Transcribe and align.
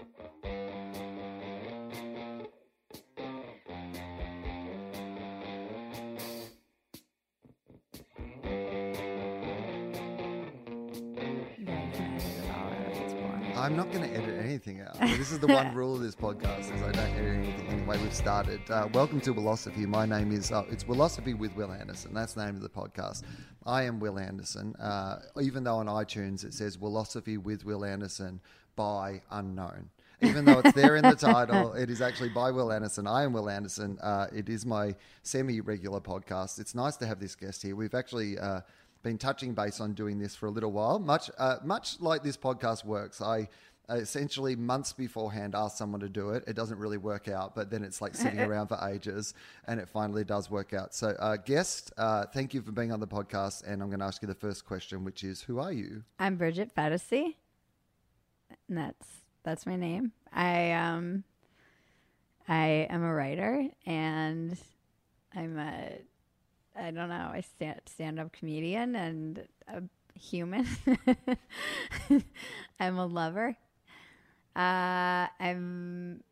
Thank 0.00 0.08
you. 0.18 0.39
I'm 13.70 13.76
not 13.76 13.92
going 13.92 14.02
to 14.02 14.16
edit 14.16 14.44
anything 14.44 14.80
out. 14.80 14.98
This 14.98 15.30
is 15.30 15.38
the 15.38 15.46
one 15.46 15.72
rule 15.76 15.94
of 15.94 16.00
this 16.00 16.16
podcast 16.16 16.74
is 16.74 16.82
I 16.82 16.90
don't 16.90 17.14
edit 17.14 17.36
anything. 17.36 17.68
Anyway, 17.68 17.98
we've 17.98 18.12
started. 18.12 18.60
Uh, 18.68 18.88
welcome 18.92 19.20
to 19.20 19.32
Philosophy. 19.32 19.86
My 19.86 20.04
name 20.04 20.32
is 20.32 20.50
uh, 20.50 20.64
it's 20.68 20.82
Philosophy 20.82 21.34
with 21.34 21.54
Will 21.54 21.70
Anderson. 21.70 22.12
That's 22.12 22.32
the 22.32 22.44
name 22.44 22.56
of 22.56 22.62
the 22.62 22.68
podcast. 22.68 23.22
I 23.64 23.84
am 23.84 24.00
Will 24.00 24.18
Anderson. 24.18 24.74
Uh, 24.74 25.20
even 25.40 25.62
though 25.62 25.76
on 25.76 25.86
iTunes 25.86 26.44
it 26.44 26.52
says 26.52 26.74
Philosophy 26.74 27.36
with 27.36 27.64
Will 27.64 27.84
Anderson 27.84 28.40
by 28.74 29.22
unknown. 29.30 29.88
Even 30.20 30.46
though 30.46 30.58
it's 30.58 30.72
there 30.72 30.96
in 30.96 31.02
the 31.02 31.14
title, 31.14 31.72
it 31.74 31.90
is 31.90 32.02
actually 32.02 32.30
by 32.30 32.50
Will 32.50 32.72
Anderson. 32.72 33.06
I 33.06 33.22
am 33.22 33.32
Will 33.32 33.48
Anderson. 33.48 33.98
Uh, 34.02 34.26
it 34.34 34.48
is 34.48 34.66
my 34.66 34.96
semi-regular 35.22 36.00
podcast. 36.00 36.58
It's 36.58 36.74
nice 36.74 36.96
to 36.96 37.06
have 37.06 37.20
this 37.20 37.36
guest 37.36 37.62
here. 37.62 37.76
We've 37.76 37.94
actually 37.94 38.36
uh, 38.36 38.62
been 39.02 39.18
touching 39.18 39.54
base 39.54 39.80
on 39.80 39.94
doing 39.94 40.18
this 40.18 40.34
for 40.34 40.46
a 40.46 40.50
little 40.50 40.72
while. 40.72 40.98
Much, 40.98 41.30
uh, 41.38 41.56
much 41.64 42.00
like 42.00 42.22
this 42.22 42.36
podcast 42.36 42.84
works, 42.84 43.20
I 43.20 43.48
essentially 43.88 44.54
months 44.54 44.92
beforehand 44.92 45.54
ask 45.54 45.76
someone 45.76 46.00
to 46.00 46.08
do 46.08 46.30
it. 46.30 46.44
It 46.46 46.54
doesn't 46.54 46.78
really 46.78 46.98
work 46.98 47.28
out, 47.28 47.54
but 47.54 47.70
then 47.70 47.82
it's 47.82 48.00
like 48.00 48.14
sitting 48.14 48.40
around 48.48 48.68
for 48.68 48.78
ages, 48.88 49.34
and 49.66 49.80
it 49.80 49.88
finally 49.88 50.24
does 50.24 50.50
work 50.50 50.72
out. 50.72 50.94
So, 50.94 51.08
uh, 51.18 51.36
guest, 51.36 51.92
uh, 51.98 52.26
thank 52.26 52.54
you 52.54 52.62
for 52.62 52.72
being 52.72 52.92
on 52.92 53.00
the 53.00 53.08
podcast, 53.08 53.66
and 53.66 53.82
I'm 53.82 53.88
going 53.88 54.00
to 54.00 54.06
ask 54.06 54.22
you 54.22 54.28
the 54.28 54.34
first 54.34 54.64
question, 54.64 55.04
which 55.04 55.24
is, 55.24 55.42
who 55.42 55.58
are 55.58 55.72
you? 55.72 56.04
I'm 56.18 56.36
Bridget 56.36 56.74
Phetasy. 56.74 57.34
And 58.68 58.78
that's 58.78 59.06
that's 59.42 59.66
my 59.66 59.76
name. 59.76 60.12
I 60.32 60.72
um 60.72 61.24
I 62.48 62.86
am 62.90 63.02
a 63.02 63.12
writer 63.12 63.68
and 63.86 64.56
I'm 65.34 65.58
a 65.58 65.98
I 66.76 66.90
don't 66.90 67.08
know, 67.08 67.30
I 67.32 67.40
stand 67.42 67.80
stand 67.86 68.18
up 68.18 68.32
comedian 68.32 68.94
and 68.94 69.46
a 69.68 69.82
human. 70.18 70.66
I'm 72.80 72.98
a 72.98 73.06
lover. 73.06 73.56
Uh 74.56 75.26
I'm 75.38 76.22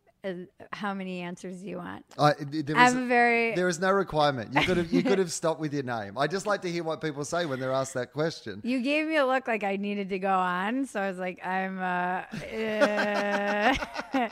how 0.73 0.95
many 0.95 1.21
answers 1.21 1.61
do 1.61 1.69
you 1.69 1.77
want? 1.79 2.05
I, 2.19 2.35
there 2.39 2.77
was, 2.77 2.95
I'm 2.95 3.09
very 3.09 3.55
there 3.55 3.69
is 3.69 3.79
no 3.79 3.91
requirement. 3.91 4.53
You 4.53 4.63
could 4.63 4.77
have 4.77 4.93
you 4.93 5.03
could 5.09 5.19
have 5.19 5.33
stopped 5.33 5.61
with 5.61 5.73
your 5.73 5.85
name. 5.85 6.19
I 6.19 6.27
just 6.27 6.47
like 6.47 6.63
to 6.63 6.71
hear 6.71 6.83
what 6.85 7.01
people 7.01 7.25
say 7.25 7.47
when 7.47 7.61
they're 7.61 7.73
asked 7.73 7.95
that 7.95 8.13
question. 8.13 8.61
You 8.65 8.81
gave 8.83 9.07
me 9.07 9.17
a 9.17 9.27
look 9.27 9.47
like 9.47 9.65
I 9.65 9.77
needed 9.77 10.09
to 10.11 10.19
go 10.19 10.33
on, 10.33 10.87
so 10.87 11.01
I 11.01 11.09
was 11.09 11.19
like, 11.19 11.45
I'm. 11.45 11.79
Uh, 11.79 12.25
uh, 12.55 13.77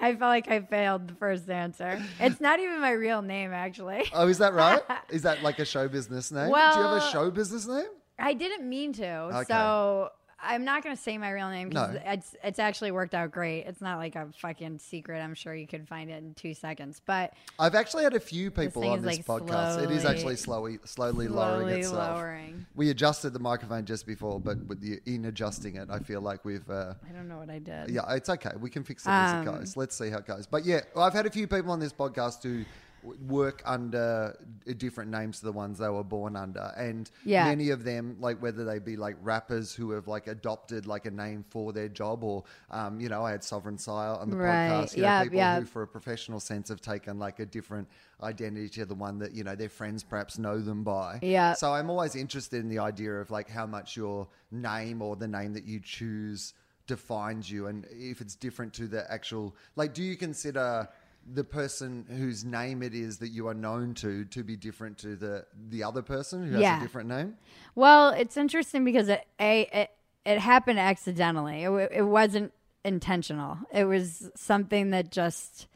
I 0.00 0.16
felt 0.16 0.20
like 0.20 0.50
I 0.50 0.60
failed 0.60 1.08
the 1.08 1.14
first 1.14 1.48
answer. 1.48 2.02
It's 2.18 2.40
not 2.40 2.58
even 2.58 2.80
my 2.80 2.90
real 2.90 3.22
name, 3.22 3.52
actually. 3.52 4.04
Oh, 4.12 4.26
is 4.26 4.38
that 4.38 4.52
right? 4.52 4.82
is 5.10 5.22
that 5.22 5.42
like 5.44 5.60
a 5.60 5.64
show 5.64 5.86
business 5.88 6.32
name? 6.32 6.46
Do 6.46 6.50
you 6.50 6.54
have 6.56 7.02
a 7.02 7.10
show 7.12 7.30
business 7.30 7.66
name? 7.68 7.86
I 8.18 8.34
didn't 8.34 8.68
mean 8.68 8.92
to, 8.94 9.08
Okay. 9.08 9.44
so 9.48 10.10
I'm 10.44 10.64
not 10.64 10.82
going 10.82 10.96
to 10.96 11.00
say 11.00 11.16
my 11.18 11.30
real 11.30 11.48
name 11.50 11.68
because 11.68 11.94
No. 11.94 12.00
it's 12.04 12.34
it's 12.42 12.58
actually 12.58 12.90
worked 12.90 13.14
out 13.14 13.30
great. 13.30 13.66
It's 13.66 13.80
not 13.80 13.98
like 13.98 14.16
a 14.16 14.28
fucking 14.40 14.78
secret. 14.80 15.20
I'm 15.20 15.34
sure 15.34 15.54
you 15.54 15.66
could 15.66 15.86
find 15.88 16.10
it 16.10 16.22
in 16.22 16.34
two 16.34 16.52
seconds, 16.54 17.00
but 17.06 17.32
I've 17.58 17.74
actually 17.74 18.02
had 18.04 18.14
a 18.14 18.20
few 18.20 18.50
people 18.50 18.82
thing 18.82 18.90
on 18.90 19.02
this 19.02 19.18
like, 19.18 19.26
podcast. 19.26 19.82
it 19.84 19.90
is 19.90 20.04
actually 20.04 20.36
slowly, 20.36 20.78
slowly, 20.84 21.28
lowering 21.28 21.78
itself. 21.78 22.16
lowering. 22.16 22.66
We 22.74 22.90
adjusted 22.90 23.32
the 23.32 23.38
microphone 23.38 23.84
just 23.84 24.06
before, 24.06 24.40
but 24.40 24.58
with 24.66 24.80
the, 24.80 25.00
in 25.06 25.26
adjusting 25.26 25.76
it, 25.76 25.88
I 25.90 26.00
feel 26.00 26.20
like 26.20 26.44
we've. 26.44 26.68
Uh, 26.68 26.94
I 27.08 27.12
don't 27.12 27.28
know 27.28 27.38
what 27.38 27.48
I 27.50 27.58
did. 27.58 27.90
yeah, 27.90 28.12
it's 28.14 28.28
okay. 28.28 28.50
We 28.60 28.68
can 28.70 28.82
fix 28.84 29.06
it 29.06 29.10
as 29.10 29.32
it 29.32 29.48
Um, 29.48 29.58
goes. 29.58 29.76
Let's 29.76 29.96
see 29.96 30.10
how 30.10 30.18
it 30.18 30.26
goes. 30.26 30.46
But 30.46 30.64
yeah, 30.64 30.80
I've 30.96 31.12
had 31.14 31.26
a 31.26 31.30
few 31.30 31.46
people 31.46 31.70
on 31.70 31.78
this 31.80 31.92
podcast 31.92 32.42
who 32.42 32.64
work 33.02 33.62
under 33.64 34.36
uh, 34.68 34.72
different 34.76 35.10
names 35.10 35.38
to 35.40 35.44
the 35.46 35.52
ones 35.52 35.78
they 35.78 35.88
were 35.88 36.04
born 36.04 36.36
under, 36.36 36.72
and 36.76 37.10
Yeah. 37.24 37.44
many 37.44 37.70
of 37.70 37.84
them, 37.84 38.16
like 38.20 38.40
whether 38.40 38.64
they 38.64 38.78
be 38.78 38.96
like 38.96 39.16
rappers 39.20 39.74
who 39.74 39.90
have 39.92 40.06
like 40.08 40.26
adopted 40.26 40.86
like 40.86 41.06
a 41.06 41.10
name 41.10 41.44
for 41.50 41.72
their 41.72 41.88
job, 41.88 42.22
or 42.24 42.44
um, 42.70 43.00
you 43.00 43.08
know, 43.08 43.24
I 43.24 43.32
had 43.32 43.42
Sovereign 43.44 43.78
Syre 43.78 44.16
on 44.20 44.30
the 44.30 44.36
Right. 44.36 44.68
podcast. 44.68 44.96
You 44.96 45.02
know, 45.02 45.08
Yeah, 45.08 45.22
people 45.24 45.38
yeah. 45.38 45.58
who, 45.60 45.66
for 45.66 45.82
a 45.82 45.86
professional 45.88 46.40
sense, 46.40 46.68
have 46.68 46.80
taken 46.80 47.18
like 47.18 47.40
a 47.40 47.46
different 47.46 47.88
identity 48.22 48.68
to 48.68 48.84
the 48.84 48.94
one 48.94 49.18
that 49.18 49.32
you 49.32 49.42
know 49.44 49.54
their 49.56 49.68
friends 49.68 50.02
perhaps 50.04 50.38
know 50.38 50.58
them 50.60 50.84
by. 50.84 51.18
Yeah. 51.22 51.54
So 51.54 51.72
I'm 51.72 51.90
always 51.90 52.14
interested 52.14 52.60
in 52.60 52.68
the 52.68 52.78
idea 52.78 53.12
of 53.20 53.30
like 53.30 53.48
how 53.50 53.66
much 53.66 53.96
your 53.96 54.28
name 54.50 55.02
or 55.02 55.16
the 55.16 55.28
name 55.28 55.52
that 55.54 55.64
you 55.64 55.80
choose 55.80 56.54
defines 56.88 57.50
you, 57.50 57.68
and 57.68 57.86
if 57.90 58.20
it's 58.20 58.34
different 58.34 58.72
to 58.74 58.86
the 58.88 59.10
actual. 59.10 59.54
Like, 59.76 59.94
do 59.94 60.02
you 60.02 60.16
consider 60.16 60.88
the 61.30 61.44
person 61.44 62.06
whose 62.08 62.44
name 62.44 62.82
it 62.82 62.94
is 62.94 63.18
that 63.18 63.28
you 63.28 63.48
are 63.48 63.54
known 63.54 63.94
to 63.94 64.24
to 64.26 64.42
be 64.42 64.56
different 64.56 64.98
to 64.98 65.16
the 65.16 65.46
the 65.68 65.84
other 65.84 66.02
person 66.02 66.46
who 66.46 66.52
has 66.52 66.62
a 66.78 66.80
different 66.80 67.08
name? 67.08 67.36
Well, 67.74 68.10
it's 68.10 68.36
interesting 68.36 68.84
because 68.84 69.08
it 69.08 69.26
a 69.40 69.68
it, 69.72 69.90
it 70.24 70.38
happened 70.38 70.78
accidentally. 70.78 71.64
It, 71.64 71.90
it 71.92 72.02
wasn't 72.02 72.52
intentional. 72.84 73.58
It 73.72 73.84
was 73.84 74.30
something 74.34 74.90
that 74.90 75.10
just 75.10 75.66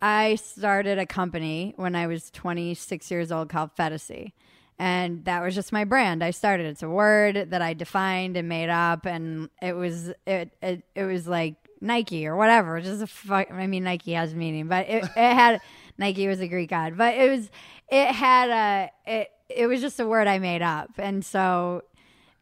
I 0.00 0.34
started 0.36 0.98
a 0.98 1.06
company 1.06 1.72
when 1.76 1.94
I 1.96 2.06
was 2.06 2.30
26 2.30 3.10
years 3.10 3.32
old 3.32 3.48
called 3.48 3.70
Phetasy. 3.76 4.32
And 4.78 5.24
that 5.24 5.42
was 5.42 5.54
just 5.54 5.72
my 5.72 5.84
brand. 5.84 6.22
I 6.22 6.30
started. 6.30 6.66
It's 6.66 6.82
a 6.82 6.88
word 6.88 7.50
that 7.50 7.62
I 7.62 7.74
defined 7.74 8.36
and 8.36 8.48
made 8.48 8.70
up, 8.70 9.06
and 9.06 9.48
it 9.62 9.74
was 9.74 10.08
it 10.26 10.50
it, 10.60 10.82
it 10.96 11.04
was 11.04 11.28
like 11.28 11.54
Nike 11.84 12.26
or 12.26 12.36
whatever. 12.36 12.80
Just 12.80 13.02
a 13.02 13.06
fuck. 13.06 13.50
I 13.50 13.66
mean, 13.66 13.84
Nike 13.84 14.12
has 14.12 14.34
meaning, 14.34 14.66
but 14.66 14.88
it, 14.88 15.04
it 15.04 15.10
had 15.16 15.60
Nike 15.98 16.26
was 16.26 16.40
a 16.40 16.48
Greek 16.48 16.70
god, 16.70 16.96
but 16.96 17.14
it 17.14 17.30
was 17.30 17.50
it 17.88 18.08
had 18.08 18.50
a 18.50 18.90
it 19.06 19.30
it 19.48 19.66
was 19.66 19.80
just 19.80 20.00
a 20.00 20.06
word 20.06 20.26
I 20.26 20.38
made 20.38 20.62
up, 20.62 20.90
and 20.98 21.24
so 21.24 21.82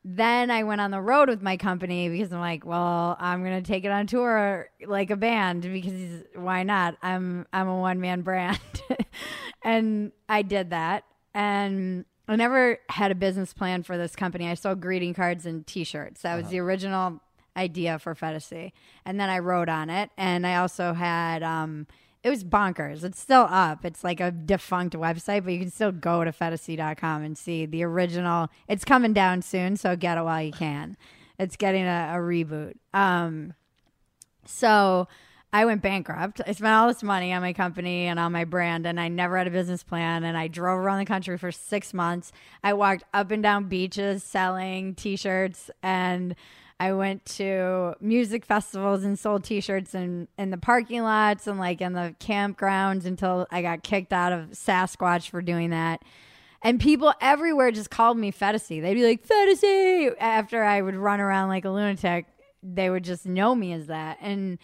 then 0.04 0.50
I 0.50 0.62
went 0.62 0.80
on 0.80 0.90
the 0.90 1.00
road 1.00 1.28
with 1.28 1.42
my 1.42 1.56
company 1.56 2.08
because 2.08 2.32
I'm 2.32 2.40
like, 2.40 2.64
well, 2.64 3.16
I'm 3.20 3.42
gonna 3.42 3.62
take 3.62 3.84
it 3.84 3.90
on 3.90 4.06
tour 4.06 4.70
like 4.86 5.10
a 5.10 5.16
band 5.16 5.62
because 5.62 6.22
why 6.34 6.62
not? 6.62 6.96
I'm 7.02 7.46
I'm 7.52 7.68
a 7.68 7.78
one 7.78 8.00
man 8.00 8.22
brand, 8.22 8.58
and 9.62 10.12
I 10.28 10.42
did 10.42 10.70
that, 10.70 11.04
and 11.34 12.04
I 12.28 12.36
never 12.36 12.78
had 12.88 13.10
a 13.10 13.16
business 13.16 13.52
plan 13.52 13.82
for 13.82 13.98
this 13.98 14.14
company. 14.16 14.48
I 14.48 14.54
sold 14.54 14.80
greeting 14.80 15.12
cards 15.12 15.44
and 15.44 15.66
T-shirts. 15.66 16.22
That 16.22 16.36
was 16.36 16.44
uh-huh. 16.44 16.50
the 16.52 16.58
original 16.60 17.20
idea 17.56 17.98
for 17.98 18.14
Phetasy, 18.14 18.72
and 19.04 19.20
then 19.20 19.28
I 19.28 19.38
wrote 19.38 19.68
on 19.68 19.90
it, 19.90 20.10
and 20.16 20.46
I 20.46 20.56
also 20.56 20.92
had. 20.92 21.42
um 21.42 21.86
it 22.22 22.30
was 22.30 22.44
bonkers. 22.44 23.02
It's 23.02 23.18
still 23.18 23.48
up. 23.50 23.84
It's 23.84 24.04
like 24.04 24.20
a 24.20 24.30
defunct 24.30 24.94
website, 24.94 25.42
but 25.42 25.54
you 25.54 25.58
can 25.58 25.70
still 25.72 25.90
go 25.90 26.22
to 26.22 26.30
phetasy.com 26.30 27.22
and 27.22 27.36
see 27.36 27.66
the 27.66 27.82
original. 27.82 28.48
It's 28.68 28.84
coming 28.84 29.12
down 29.12 29.42
soon, 29.42 29.76
so 29.76 29.96
get 29.96 30.18
it 30.18 30.22
while 30.22 30.40
you 30.40 30.52
can. 30.52 30.96
It's 31.38 31.56
getting 31.56 31.82
a, 31.84 32.12
a 32.14 32.18
reboot. 32.18 32.74
Um, 32.94 33.54
so 34.44 35.08
I 35.52 35.64
went 35.64 35.82
bankrupt. 35.82 36.40
I 36.46 36.52
spent 36.52 36.72
all 36.72 36.86
this 36.86 37.02
money 37.02 37.32
on 37.32 37.42
my 37.42 37.52
company 37.52 38.06
and 38.06 38.20
on 38.20 38.30
my 38.30 38.44
brand, 38.44 38.86
and 38.86 39.00
I 39.00 39.08
never 39.08 39.36
had 39.36 39.48
a 39.48 39.50
business 39.50 39.82
plan. 39.82 40.22
And 40.22 40.36
I 40.36 40.46
drove 40.46 40.78
around 40.78 41.00
the 41.00 41.04
country 41.04 41.36
for 41.36 41.50
six 41.50 41.92
months. 41.92 42.30
I 42.62 42.72
walked 42.74 43.02
up 43.12 43.32
and 43.32 43.42
down 43.42 43.64
beaches 43.64 44.22
selling 44.22 44.94
t 44.94 45.16
shirts, 45.16 45.72
and 45.82 46.36
I 46.82 46.94
went 46.94 47.24
to 47.36 47.94
music 48.00 48.44
festivals 48.44 49.04
and 49.04 49.16
sold 49.16 49.44
t 49.44 49.60
shirts 49.60 49.94
in, 49.94 50.26
in 50.36 50.50
the 50.50 50.56
parking 50.56 51.04
lots 51.04 51.46
and 51.46 51.56
like 51.56 51.80
in 51.80 51.92
the 51.92 52.16
campgrounds 52.18 53.04
until 53.04 53.46
I 53.52 53.62
got 53.62 53.84
kicked 53.84 54.12
out 54.12 54.32
of 54.32 54.50
Sasquatch 54.50 55.30
for 55.30 55.40
doing 55.42 55.70
that. 55.70 56.02
And 56.60 56.80
people 56.80 57.14
everywhere 57.20 57.70
just 57.70 57.90
called 57.90 58.18
me 58.18 58.32
Phetasy. 58.32 58.82
They'd 58.82 58.94
be 58.94 59.06
like, 59.06 59.24
Phetasy! 59.24 60.12
After 60.18 60.64
I 60.64 60.82
would 60.82 60.96
run 60.96 61.20
around 61.20 61.50
like 61.50 61.64
a 61.64 61.70
lunatic, 61.70 62.26
they 62.64 62.90
would 62.90 63.04
just 63.04 63.26
know 63.26 63.54
me 63.54 63.72
as 63.74 63.86
that. 63.86 64.18
And 64.20 64.58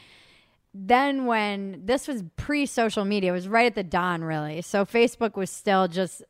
then 0.75 1.26
when 1.26 1.82
this 1.84 2.08
was 2.08 2.25
pre 2.34 2.66
social 2.66 3.04
media, 3.04 3.31
it 3.31 3.34
was 3.34 3.46
right 3.46 3.66
at 3.66 3.76
the 3.76 3.84
dawn, 3.84 4.25
really. 4.25 4.60
So 4.62 4.84
Facebook 4.84 5.37
was 5.37 5.50
still 5.50 5.87
just 5.87 6.25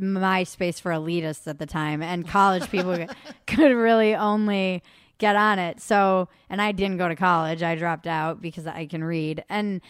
MySpace 0.00 0.80
for 0.80 0.92
elitists 0.92 1.46
at 1.46 1.58
the 1.58 1.66
time, 1.66 2.02
and 2.02 2.26
college 2.26 2.70
people 2.70 3.06
could 3.46 3.72
really 3.72 4.14
only 4.14 4.82
get 5.20 5.36
on 5.36 5.60
it. 5.60 5.80
So, 5.80 6.28
and 6.48 6.60
I 6.60 6.72
didn't 6.72 6.96
go 6.96 7.08
to 7.08 7.14
college; 7.14 7.62
I 7.62 7.76
dropped 7.76 8.08
out 8.08 8.42
because 8.42 8.66
I 8.66 8.86
can 8.86 9.04
read, 9.04 9.44
and 9.48 9.80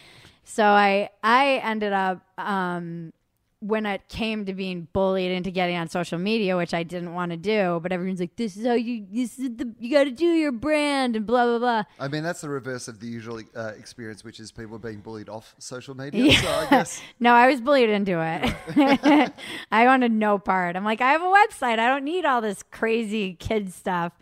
so 0.43 0.63
I 0.65 1.09
I 1.23 1.61
ended 1.63 1.93
up 1.93 2.21
um, 2.37 3.13
when 3.61 3.85
it 3.85 4.01
came 4.09 4.45
to 4.45 4.53
being 4.53 4.87
bullied 4.91 5.31
into 5.31 5.51
getting 5.51 5.77
on 5.77 5.87
social 5.87 6.17
media, 6.17 6.57
which 6.57 6.73
I 6.73 6.81
didn't 6.81 7.13
want 7.13 7.31
to 7.31 7.37
do, 7.37 7.79
but 7.81 7.91
everyone's 7.91 8.19
like, 8.19 8.35
"This 8.35 8.57
is 8.57 8.65
how 8.65 8.73
you 8.73 9.05
this 9.11 9.37
is 9.39 9.55
the 9.55 9.73
you 9.79 9.91
got 9.91 10.05
to 10.05 10.11
do 10.11 10.25
your 10.25 10.51
brand," 10.51 11.15
and 11.15 11.25
blah 11.25 11.45
blah 11.45 11.59
blah. 11.59 11.83
I 11.99 12.07
mean, 12.07 12.23
that's 12.23 12.41
the 12.41 12.49
reverse 12.49 12.87
of 12.87 12.99
the 12.99 13.07
usual 13.07 13.41
uh, 13.55 13.73
experience, 13.77 14.23
which 14.23 14.39
is 14.39 14.51
people 14.51 14.79
being 14.79 14.99
bullied 14.99 15.29
off 15.29 15.55
social 15.59 15.95
media. 15.95 16.33
So 16.33 16.47
I 16.47 16.67
guess 16.69 17.01
No, 17.19 17.33
I 17.33 17.47
was 17.47 17.61
bullied 17.61 17.89
into 17.89 18.19
it. 18.21 19.33
I 19.71 19.85
wanted 19.85 20.11
no 20.11 20.39
part. 20.39 20.75
I'm 20.75 20.83
like, 20.83 21.01
I 21.01 21.11
have 21.11 21.21
a 21.21 21.25
website. 21.25 21.79
I 21.79 21.87
don't 21.87 22.03
need 22.03 22.25
all 22.25 22.41
this 22.41 22.63
crazy 22.63 23.35
kid 23.35 23.71
stuff. 23.71 24.13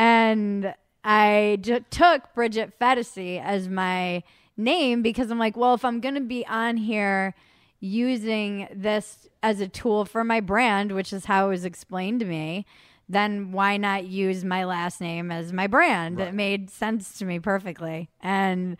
And 0.00 0.74
I 1.04 1.58
j- 1.60 1.84
took 1.90 2.32
Bridget 2.32 2.78
Phetasy 2.80 3.38
as 3.38 3.68
my 3.68 4.22
name 4.56 5.02
because 5.02 5.30
I'm 5.30 5.38
like, 5.38 5.58
well, 5.58 5.74
if 5.74 5.84
I'm 5.84 6.00
going 6.00 6.14
to 6.14 6.22
be 6.22 6.46
on 6.46 6.78
here 6.78 7.34
using 7.80 8.66
this 8.74 9.28
as 9.42 9.60
a 9.60 9.68
tool 9.68 10.06
for 10.06 10.24
my 10.24 10.40
brand, 10.40 10.92
which 10.92 11.12
is 11.12 11.26
how 11.26 11.48
it 11.48 11.50
was 11.50 11.66
explained 11.66 12.20
to 12.20 12.26
me, 12.26 12.64
then 13.10 13.52
why 13.52 13.76
not 13.76 14.06
use 14.06 14.42
my 14.42 14.64
last 14.64 15.02
name 15.02 15.30
as 15.30 15.52
my 15.52 15.66
brand? 15.66 16.18
Right. 16.18 16.28
It 16.28 16.34
made 16.34 16.70
sense 16.70 17.18
to 17.18 17.26
me 17.26 17.38
perfectly. 17.38 18.08
And 18.22 18.78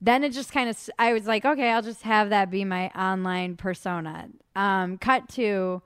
then 0.00 0.24
it 0.24 0.32
just 0.32 0.52
kind 0.52 0.70
of, 0.70 0.78
I 0.98 1.12
was 1.12 1.26
like, 1.26 1.44
okay, 1.44 1.68
I'll 1.70 1.82
just 1.82 2.02
have 2.02 2.30
that 2.30 2.50
be 2.50 2.64
my 2.64 2.88
online 2.96 3.56
persona. 3.56 4.30
Um, 4.56 4.96
cut 4.96 5.28
to 5.30 5.82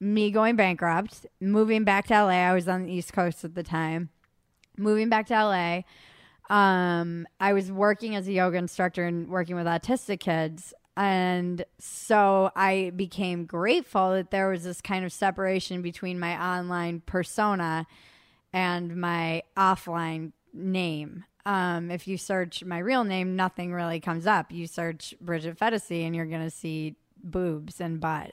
me 0.00 0.30
going 0.30 0.56
bankrupt, 0.56 1.26
moving 1.40 1.84
back 1.84 2.06
to 2.08 2.14
LA. 2.14 2.30
I 2.30 2.54
was 2.54 2.68
on 2.68 2.84
the 2.84 2.92
East 2.92 3.12
Coast 3.12 3.44
at 3.44 3.54
the 3.54 3.62
time. 3.62 4.10
Moving 4.76 5.08
back 5.08 5.26
to 5.28 5.34
LA, 5.34 6.54
um, 6.54 7.26
I 7.40 7.54
was 7.54 7.72
working 7.72 8.14
as 8.14 8.28
a 8.28 8.32
yoga 8.32 8.58
instructor 8.58 9.04
and 9.04 9.28
working 9.28 9.56
with 9.56 9.66
autistic 9.66 10.20
kids. 10.20 10.74
And 10.96 11.64
so 11.78 12.50
I 12.56 12.92
became 12.94 13.44
grateful 13.44 14.12
that 14.12 14.30
there 14.30 14.48
was 14.48 14.64
this 14.64 14.80
kind 14.80 15.04
of 15.04 15.12
separation 15.12 15.82
between 15.82 16.18
my 16.18 16.40
online 16.40 17.00
persona 17.04 17.86
and 18.52 18.96
my 18.96 19.42
offline 19.56 20.32
name. 20.52 21.24
Um, 21.44 21.90
if 21.90 22.08
you 22.08 22.16
search 22.16 22.64
my 22.64 22.78
real 22.78 23.04
name, 23.04 23.36
nothing 23.36 23.72
really 23.72 24.00
comes 24.00 24.26
up. 24.26 24.50
You 24.50 24.66
search 24.66 25.14
Bridget 25.20 25.58
Phetasy 25.58 26.04
and 26.04 26.16
you're 26.16 26.26
going 26.26 26.42
to 26.42 26.50
see 26.50 26.96
boobs 27.22 27.80
and 27.80 28.00
butt. 28.00 28.32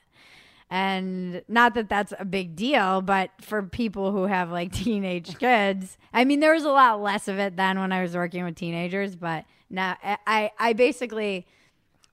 And 0.74 1.44
not 1.48 1.76
that 1.76 1.88
that's 1.88 2.16
a 2.18 2.26
big 2.26 2.56
deal, 2.56 3.04
but 3.04 3.30
for 3.40 3.62
people 3.62 4.12
who 4.12 4.24
have 4.24 4.50
like 4.50 4.72
teenage 4.74 5.38
kids, 5.38 6.00
I 6.12 6.26
mean, 6.26 6.40
there 6.40 6.52
was 6.52 6.64
a 6.64 6.72
lot 6.72 7.00
less 7.00 7.28
of 7.28 7.38
it 7.38 7.56
then 7.58 7.78
when 7.80 7.92
I 7.92 8.02
was 8.02 8.16
working 8.16 8.44
with 8.44 8.56
teenagers, 8.56 9.16
but 9.16 9.46
now 9.70 9.98
I, 10.02 10.50
I 10.58 10.74
basically, 10.74 11.46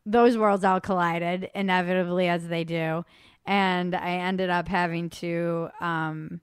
those 0.04 0.36
worlds 0.36 0.62
all 0.62 0.78
collided 0.78 1.48
inevitably 1.54 2.28
as 2.28 2.48
they 2.48 2.64
do. 2.64 3.06
And 3.46 3.94
I 3.94 4.10
ended 4.16 4.50
up 4.50 4.68
having 4.68 5.08
to, 5.08 5.70
um, 5.80 6.42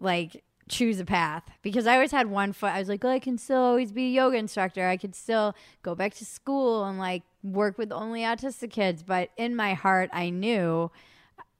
like, 0.00 0.42
choose 0.68 0.98
a 0.98 1.04
path 1.04 1.44
because 1.62 1.86
I 1.86 1.94
always 1.94 2.10
had 2.10 2.26
one 2.26 2.54
foot. 2.54 2.72
I 2.72 2.80
was 2.80 2.88
like, 2.88 3.04
oh, 3.04 3.08
I 3.08 3.20
can 3.20 3.38
still 3.38 3.58
always 3.58 3.92
be 3.92 4.06
a 4.06 4.10
yoga 4.10 4.36
instructor. 4.36 4.88
I 4.88 4.96
could 4.96 5.14
still 5.14 5.54
go 5.84 5.94
back 5.94 6.12
to 6.14 6.24
school 6.24 6.84
and 6.84 6.98
like 6.98 7.22
work 7.44 7.78
with 7.78 7.92
only 7.92 8.22
autistic 8.22 8.72
kids. 8.72 9.04
But 9.04 9.30
in 9.36 9.54
my 9.54 9.74
heart, 9.74 10.10
I 10.12 10.30
knew 10.30 10.90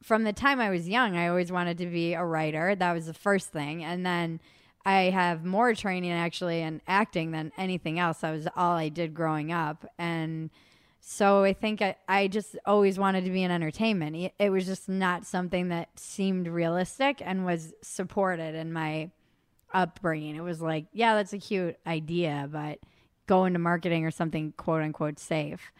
from 0.06 0.22
the 0.22 0.32
time 0.32 0.60
I 0.60 0.70
was 0.70 0.88
young, 0.88 1.16
I 1.16 1.26
always 1.26 1.50
wanted 1.50 1.78
to 1.78 1.86
be 1.86 2.14
a 2.14 2.24
writer. 2.24 2.76
That 2.76 2.92
was 2.92 3.06
the 3.06 3.12
first 3.12 3.48
thing. 3.48 3.82
And 3.82 4.06
then 4.06 4.38
I 4.84 5.10
have 5.10 5.44
more 5.44 5.74
training 5.74 6.12
actually 6.12 6.62
in 6.62 6.80
acting 6.86 7.32
than 7.32 7.50
anything 7.58 7.98
else. 7.98 8.18
That 8.18 8.30
was 8.30 8.46
all 8.54 8.76
I 8.76 8.88
did 8.88 9.14
growing 9.14 9.50
up. 9.50 9.84
And 9.98 10.50
so 11.00 11.42
I 11.42 11.54
think 11.54 11.82
I, 11.82 11.96
I 12.08 12.28
just 12.28 12.56
always 12.64 13.00
wanted 13.00 13.24
to 13.24 13.32
be 13.32 13.42
in 13.42 13.50
entertainment. 13.50 14.14
It, 14.14 14.34
it 14.38 14.50
was 14.50 14.64
just 14.64 14.88
not 14.88 15.26
something 15.26 15.70
that 15.70 15.88
seemed 15.98 16.46
realistic 16.46 17.20
and 17.20 17.44
was 17.44 17.74
supported 17.82 18.54
in 18.54 18.72
my 18.72 19.10
upbringing. 19.74 20.36
It 20.36 20.42
was 20.42 20.60
like, 20.60 20.86
yeah, 20.92 21.16
that's 21.16 21.32
a 21.32 21.38
cute 21.38 21.78
idea, 21.84 22.48
but 22.52 22.78
go 23.26 23.44
into 23.44 23.58
marketing 23.58 24.04
or 24.04 24.12
something 24.12 24.52
quote 24.56 24.82
unquote 24.82 25.18
safe. 25.18 25.72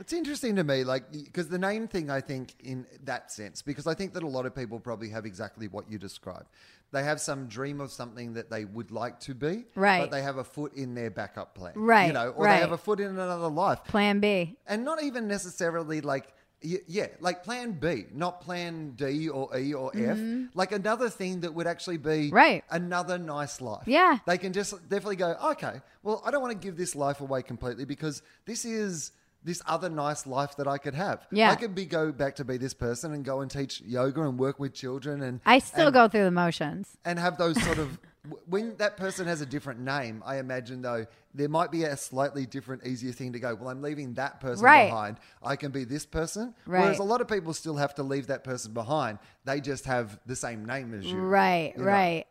It's 0.00 0.12
interesting 0.14 0.56
to 0.56 0.64
me, 0.64 0.82
like, 0.82 1.12
because 1.12 1.48
the 1.48 1.58
name 1.58 1.86
thing, 1.86 2.10
I 2.10 2.20
think, 2.20 2.54
in 2.64 2.86
that 3.04 3.30
sense, 3.30 3.60
because 3.62 3.86
I 3.86 3.94
think 3.94 4.14
that 4.14 4.22
a 4.22 4.26
lot 4.26 4.46
of 4.46 4.54
people 4.54 4.80
probably 4.80 5.10
have 5.10 5.26
exactly 5.26 5.68
what 5.68 5.90
you 5.90 5.98
describe. 5.98 6.46
They 6.92 7.04
have 7.04 7.20
some 7.20 7.46
dream 7.46 7.80
of 7.80 7.92
something 7.92 8.32
that 8.32 8.50
they 8.50 8.64
would 8.64 8.90
like 8.90 9.20
to 9.20 9.34
be, 9.34 9.66
Right. 9.76 10.00
But 10.00 10.10
they 10.10 10.22
have 10.22 10.38
a 10.38 10.44
foot 10.44 10.74
in 10.74 10.94
their 10.94 11.10
backup 11.10 11.54
plan, 11.54 11.74
Right, 11.76 12.06
You 12.06 12.12
know, 12.14 12.30
or 12.30 12.46
right. 12.46 12.56
they 12.56 12.60
have 12.62 12.72
a 12.72 12.78
foot 12.78 12.98
in 12.98 13.08
another 13.08 13.48
life, 13.48 13.84
Plan 13.84 14.18
B. 14.20 14.56
and 14.66 14.84
not 14.84 15.02
even 15.02 15.28
necessarily 15.28 16.00
like. 16.00 16.32
Yeah, 16.62 17.06
like 17.20 17.42
plan 17.42 17.72
B, 17.72 18.04
not 18.12 18.42
plan 18.42 18.90
D 18.94 19.30
or 19.30 19.56
E 19.56 19.72
or 19.72 19.92
F. 19.96 20.18
Like 20.52 20.72
another 20.72 21.08
thing 21.08 21.40
that 21.40 21.54
would 21.54 21.66
actually 21.66 21.96
be 21.96 22.10
Mm-hmm. 22.28 22.34
Right. 22.34 22.64
another 22.70 23.16
nice 23.16 23.62
life. 23.62 23.84
Yeah. 23.86 24.18
They 24.26 24.36
can 24.36 24.52
just 24.52 24.72
definitely 24.90 25.16
go, 25.16 25.36
okay, 25.52 25.80
well, 26.02 26.20
I 26.22 26.30
don't 26.30 26.42
want 26.42 26.52
to 26.52 26.62
give 26.66 26.76
this 26.76 26.94
life 26.94 27.22
away 27.22 27.40
completely 27.42 27.86
because 27.86 28.20
this 28.44 28.66
is 28.66 29.12
this 29.44 29.62
other 29.66 29.88
nice 29.88 30.26
life 30.26 30.56
that 30.56 30.68
I 30.68 30.78
could 30.78 30.94
have. 30.94 31.26
Yeah. 31.30 31.50
I 31.50 31.54
could 31.54 31.74
be 31.74 31.86
go 31.86 32.12
back 32.12 32.36
to 32.36 32.44
be 32.44 32.56
this 32.56 32.74
person 32.74 33.12
and 33.14 33.24
go 33.24 33.40
and 33.40 33.50
teach 33.50 33.80
yoga 33.80 34.22
and 34.22 34.38
work 34.38 34.58
with 34.58 34.74
children 34.74 35.22
and 35.22 35.40
I 35.46 35.58
still 35.60 35.86
and, 35.86 35.94
go 35.94 36.08
through 36.08 36.24
the 36.24 36.30
motions. 36.30 36.96
and 37.04 37.18
have 37.18 37.38
those 37.38 37.60
sort 37.62 37.78
of 37.78 37.98
when 38.46 38.76
that 38.76 38.98
person 38.98 39.26
has 39.26 39.40
a 39.40 39.46
different 39.46 39.80
name, 39.80 40.22
I 40.26 40.38
imagine 40.38 40.82
though 40.82 41.06
there 41.34 41.48
might 41.48 41.70
be 41.70 41.84
a 41.84 41.96
slightly 41.96 42.44
different, 42.44 42.86
easier 42.86 43.12
thing 43.12 43.32
to 43.32 43.40
go. 43.40 43.54
Well, 43.54 43.68
I'm 43.70 43.80
leaving 43.80 44.14
that 44.14 44.40
person 44.40 44.64
Right. 44.64 44.88
behind. 44.90 45.16
I 45.42 45.56
can 45.56 45.70
be 45.70 45.84
this 45.84 46.04
person. 46.04 46.54
Right. 46.66 46.82
Whereas 46.82 46.98
a 46.98 47.02
lot 47.04 47.20
of 47.22 47.28
people 47.28 47.54
still 47.54 47.76
have 47.76 47.94
to 47.94 48.02
leave 48.02 48.26
that 48.26 48.44
person 48.44 48.74
behind. 48.74 49.18
They 49.46 49.60
just 49.60 49.86
have 49.86 50.18
the 50.26 50.36
same 50.36 50.66
name 50.66 50.92
as 50.92 51.06
you. 51.06 51.18
Right, 51.18 51.72
you 51.74 51.82
know? 51.82 51.88
right. 51.88 52.26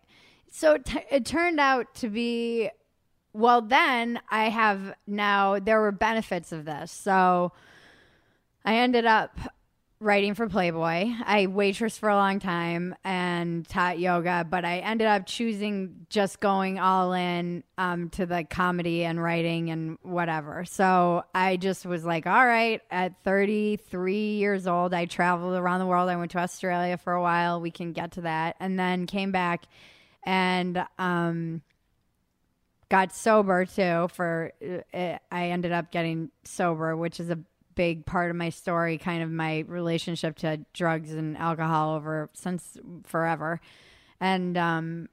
So 0.52 0.78
t- 0.78 1.00
it 1.10 1.26
turned 1.26 1.60
out 1.60 1.94
to 1.96 2.10
be 2.10 2.70
well. 3.34 3.62
Then 3.62 4.20
I 4.30 4.50
have 4.50 4.94
now 5.08 5.60
there 5.60 5.82
were 5.82 5.92
benefits 5.92 6.52
of 6.52 6.66
this. 6.66 6.92
So 6.92 7.52
I 8.66 8.78
ended 8.78 9.06
up 9.06 9.38
writing 10.02 10.34
for 10.34 10.48
Playboy. 10.48 11.12
I 11.26 11.48
waitressed 11.48 12.00
for 12.00 12.08
a 12.08 12.16
long 12.16 12.40
time 12.40 12.96
and 13.04 13.68
taught 13.68 14.00
yoga, 14.00 14.48
but 14.50 14.64
I 14.64 14.78
ended 14.80 15.08
up 15.08 15.26
choosing 15.26 16.06
just 16.10 16.40
going 16.40 16.80
all 16.80 17.12
in 17.12 17.64
um, 17.78 18.10
to 18.12 18.26
the 18.26 18.46
comedy 18.46 19.04
and 19.04 19.22
writing 19.22 19.70
and 19.72 19.98
whatever. 20.02 20.64
So 20.64 21.24
I 21.36 21.58
just 21.58 21.86
was 21.86 22.06
like, 22.06 22.26
all 22.26 22.46
right, 22.46 22.82
at 22.90 23.22
33 23.26 24.36
years 24.36 24.68
old, 24.68 24.94
I 24.94 25.04
traveled 25.06 25.56
around 25.56 25.80
the 25.80 25.88
world. 25.88 26.10
I 26.10 26.16
went 26.16 26.32
to 26.32 26.40
Australia 26.40 26.98
for 26.98 27.12
a 27.12 27.22
while. 27.22 27.60
We 27.60 27.72
can 27.72 27.92
get 27.92 28.14
to 28.14 28.22
that. 28.22 28.56
And 28.62 28.80
then 28.80 29.06
came 29.06 29.34
back 29.34 29.66
and 30.24 30.86
um, 30.98 31.62
got 32.90 33.14
sober 33.14 33.66
too 33.66 34.08
for 34.12 34.52
uh, 34.94 35.18
i 35.32 35.50
ended 35.50 35.72
up 35.72 35.92
getting 35.92 36.30
sober 36.44 36.96
which 36.96 37.20
is 37.20 37.30
a 37.30 37.40
big 37.76 38.06
part 38.06 38.30
of 38.30 38.36
my 38.36 38.50
story 38.50 38.98
kind 38.98 39.24
of 39.24 39.30
my 39.32 39.60
relationship 39.68 40.36
to 40.36 40.60
drugs 40.74 41.14
and 41.14 41.38
alcohol 41.38 41.96
over 41.96 42.30
since 42.34 42.78
forever 43.06 43.62
and 44.20 44.58
um 44.58 45.08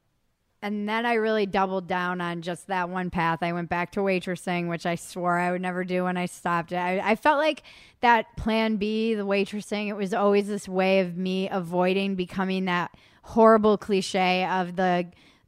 and 0.62 0.88
then 0.88 1.06
I 1.06 1.14
really 1.14 1.46
doubled 1.46 1.87
down 1.87 2.20
on 2.20 2.43
just 2.43 2.67
that 2.67 2.88
one 2.88 3.11
path. 3.11 3.40
I 3.43 3.52
went 3.52 3.69
back 3.69 3.93
to 3.93 4.00
waitressing, 4.00 4.69
which 4.69 4.87
I 4.87 4.94
swore 4.94 5.39
I 5.39 5.53
would 5.53 5.60
never 5.60 5.84
do 5.84 6.05
when 6.05 6.17
I 6.17 6.27
stopped 6.27 6.72
it. 6.72 6.77
I, 6.77 7.10
I 7.10 7.15
felt 7.15 7.39
like 7.39 7.62
that 8.01 8.36
plan 8.36 8.77
B, 8.77 9.15
the 9.15 9.27
waitressing, 9.27 9.89
it 9.89 9.96
was 9.96 10.15
always 10.15 10.48
this 10.48 10.69
way 10.69 11.01
of 11.01 11.17
me 11.17 11.48
avoiding 11.51 12.17
becoming 12.17 12.65
that 12.65 12.91
horrible 13.22 13.77
cliche 13.77 14.44
of 14.44 14.77
the 14.77 15.06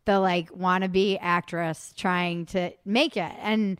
the 0.09 0.19
like 0.19 0.50
wannabe 0.53 1.19
actress 1.21 1.93
trying 1.95 2.47
to 2.47 2.71
make 2.87 3.19
it. 3.19 3.31
And 3.43 3.79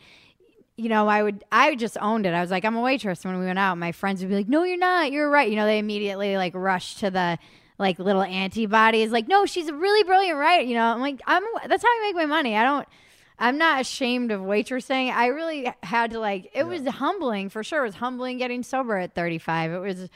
you 0.77 0.91
know, 0.91 1.09
I 1.09 1.23
would 1.23 1.43
I 1.51 1.75
just 1.75 1.97
owned 2.03 2.27
it. 2.27 2.35
I 2.35 2.43
was 2.43 2.51
like, 2.51 2.67
I'm 2.67 2.77
a 2.77 2.83
waitress 2.83 3.25
when 3.25 3.39
we 3.39 3.47
went 3.47 3.59
out. 3.59 3.79
My 3.79 3.93
friends 3.93 4.21
would 4.21 4.29
be 4.29 4.35
like, 4.35 4.49
No, 4.49 4.63
you're 4.63 4.77
not, 4.77 5.11
you're 5.11 5.31
right. 5.31 5.49
You 5.49 5.57
know, 5.57 5.65
they 5.65 5.79
immediately 5.79 6.37
like 6.37 6.55
rush 6.55 6.97
to 6.97 7.11
the 7.11 7.39
like 7.79 7.99
little 7.99 8.23
antibodies, 8.23 9.11
like, 9.11 9.27
no, 9.27 9.47
she's 9.47 9.69
a 9.69 9.75
really 9.75 10.03
brilliant 10.05 10.37
writer. 10.39 10.65
You 10.65 10.75
know, 10.75 10.85
I'm 10.85 11.01
like, 11.01 11.19
I'm 11.27 11.43
that's 11.67 11.83
how 11.83 11.89
I 11.89 12.01
make 12.03 12.17
my 12.17 12.27
money. 12.27 12.57
I 12.57 12.63
don't 12.63 12.87
I'm 13.39 13.57
not 13.57 13.81
ashamed 13.81 14.31
of 14.31 14.43
waitressing. 14.43 15.11
I 15.11 15.29
really 15.29 15.73
had 15.83 16.11
to 16.11 16.21
like 16.21 16.51
it 16.53 16.65
was 16.65 16.87
humbling 16.87 17.49
for 17.49 17.65
sure. 17.65 17.81
It 17.81 17.87
was 17.87 17.95
humbling 17.95 18.37
getting 18.37 18.63
sober 18.63 18.99
at 18.99 19.15
35. 19.15 19.73
It 19.73 19.79
was 19.79 20.11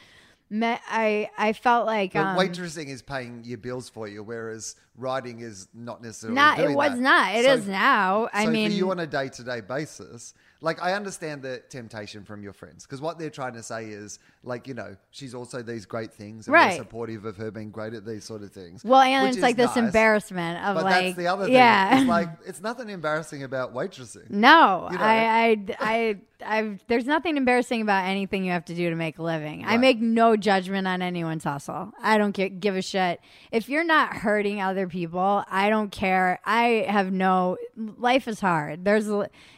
me- 0.52 0.78
I 0.88 1.30
I 1.37 1.52
felt 1.54 1.87
like 1.87 2.14
um, 2.14 2.37
waitressing 2.37 2.87
is 2.88 3.02
paying 3.02 3.42
your 3.44 3.59
bills 3.59 3.88
for 3.88 4.06
you, 4.06 4.23
whereas 4.23 4.76
writing 4.97 5.40
is 5.40 5.66
not 5.75 6.02
necessarily. 6.02 6.35
not 6.37 6.59
it 6.61 6.71
was 6.76 6.92
that. 6.92 7.00
not. 7.00 7.35
It 7.35 7.44
So- 7.47 7.54
is 7.54 7.66
now. 7.66 8.28
I 8.32 8.44
so 8.44 8.50
mean 8.50 8.71
for 8.71 8.76
you 8.76 8.90
on 8.90 9.00
a 9.00 9.06
day 9.06 9.28
to 9.30 9.42
day 9.42 9.61
basis, 9.62 10.35
like 10.61 10.80
I 10.82 10.92
understand 10.92 11.42
the 11.42 11.62
temptation 11.71 12.25
from 12.25 12.42
your 12.42 12.52
friends 12.52 12.85
because 12.85 13.00
what 13.00 13.18
they're 13.18 13.30
trying 13.30 13.54
to 13.54 13.62
say 13.62 13.87
is 13.87 14.18
like 14.44 14.68
you 14.68 14.75
know 14.75 14.97
she's 15.11 15.35
also 15.35 15.62
these 15.62 15.87
great 15.87 16.12
things 16.12 16.47
and 16.47 16.52
Right. 16.54 16.73
we're 16.73 16.85
supportive 16.85 17.25
of 17.25 17.37
her 17.38 17.50
being 17.50 17.71
great 17.71 17.94
at 17.94 18.04
these 18.04 18.25
sort 18.25 18.42
of 18.42 18.52
things. 18.52 18.85
well, 18.85 19.00
and 19.00 19.28
it's 19.28 19.38
like 19.38 19.56
this 19.56 19.75
nice, 19.75 19.78
embarrassment 19.87 20.62
of 20.64 20.75
But 20.76 20.85
like 20.85 21.04
that's 21.06 21.16
the 21.16 21.26
other 21.28 21.44
thing. 21.47 21.54
yeah. 21.54 21.99
It's 22.00 22.09
like 22.09 22.28
it's 22.47 22.61
nothing 22.61 22.90
embarrassing 22.90 23.42
about 23.42 23.75
waitressing. 23.75 24.28
No, 24.30 24.88
You 24.92 24.99
know. 24.99 25.04
I, 25.04 25.16
I, 25.16 25.76
I, 25.80 26.16
I, 26.44 26.78
there's 26.88 27.06
nothing 27.06 27.37
embarrassing 27.37 27.82
about 27.82 28.04
anything 28.04 28.44
you 28.44 28.52
have 28.52 28.64
to 28.66 28.75
do 28.75 28.90
to 28.90 28.96
make 28.96 29.18
a 29.18 29.22
living. 29.22 29.64
I 29.64 29.76
make 29.76 30.00
no 30.00 30.37
judgment 30.37 30.87
on 30.87 31.02
anyone's 31.02 31.44
hustle. 31.44 31.92
I 32.02 32.18
don't 32.18 32.34
gi- 32.34 32.50
give 32.50 32.76
a 32.76 32.82
shit. 32.82 33.20
If 33.50 33.68
you're 33.68 33.84
not 33.84 34.14
hurting 34.14 34.61
other 34.61 34.88
people, 34.88 35.44
I 35.50 35.70
don't 35.70 35.90
care. 35.90 36.40
I 36.44 36.87
have 36.88 37.12
no, 37.12 37.56
life 37.76 38.28
is 38.28 38.40
hard. 38.40 38.84
There's, 38.84 39.08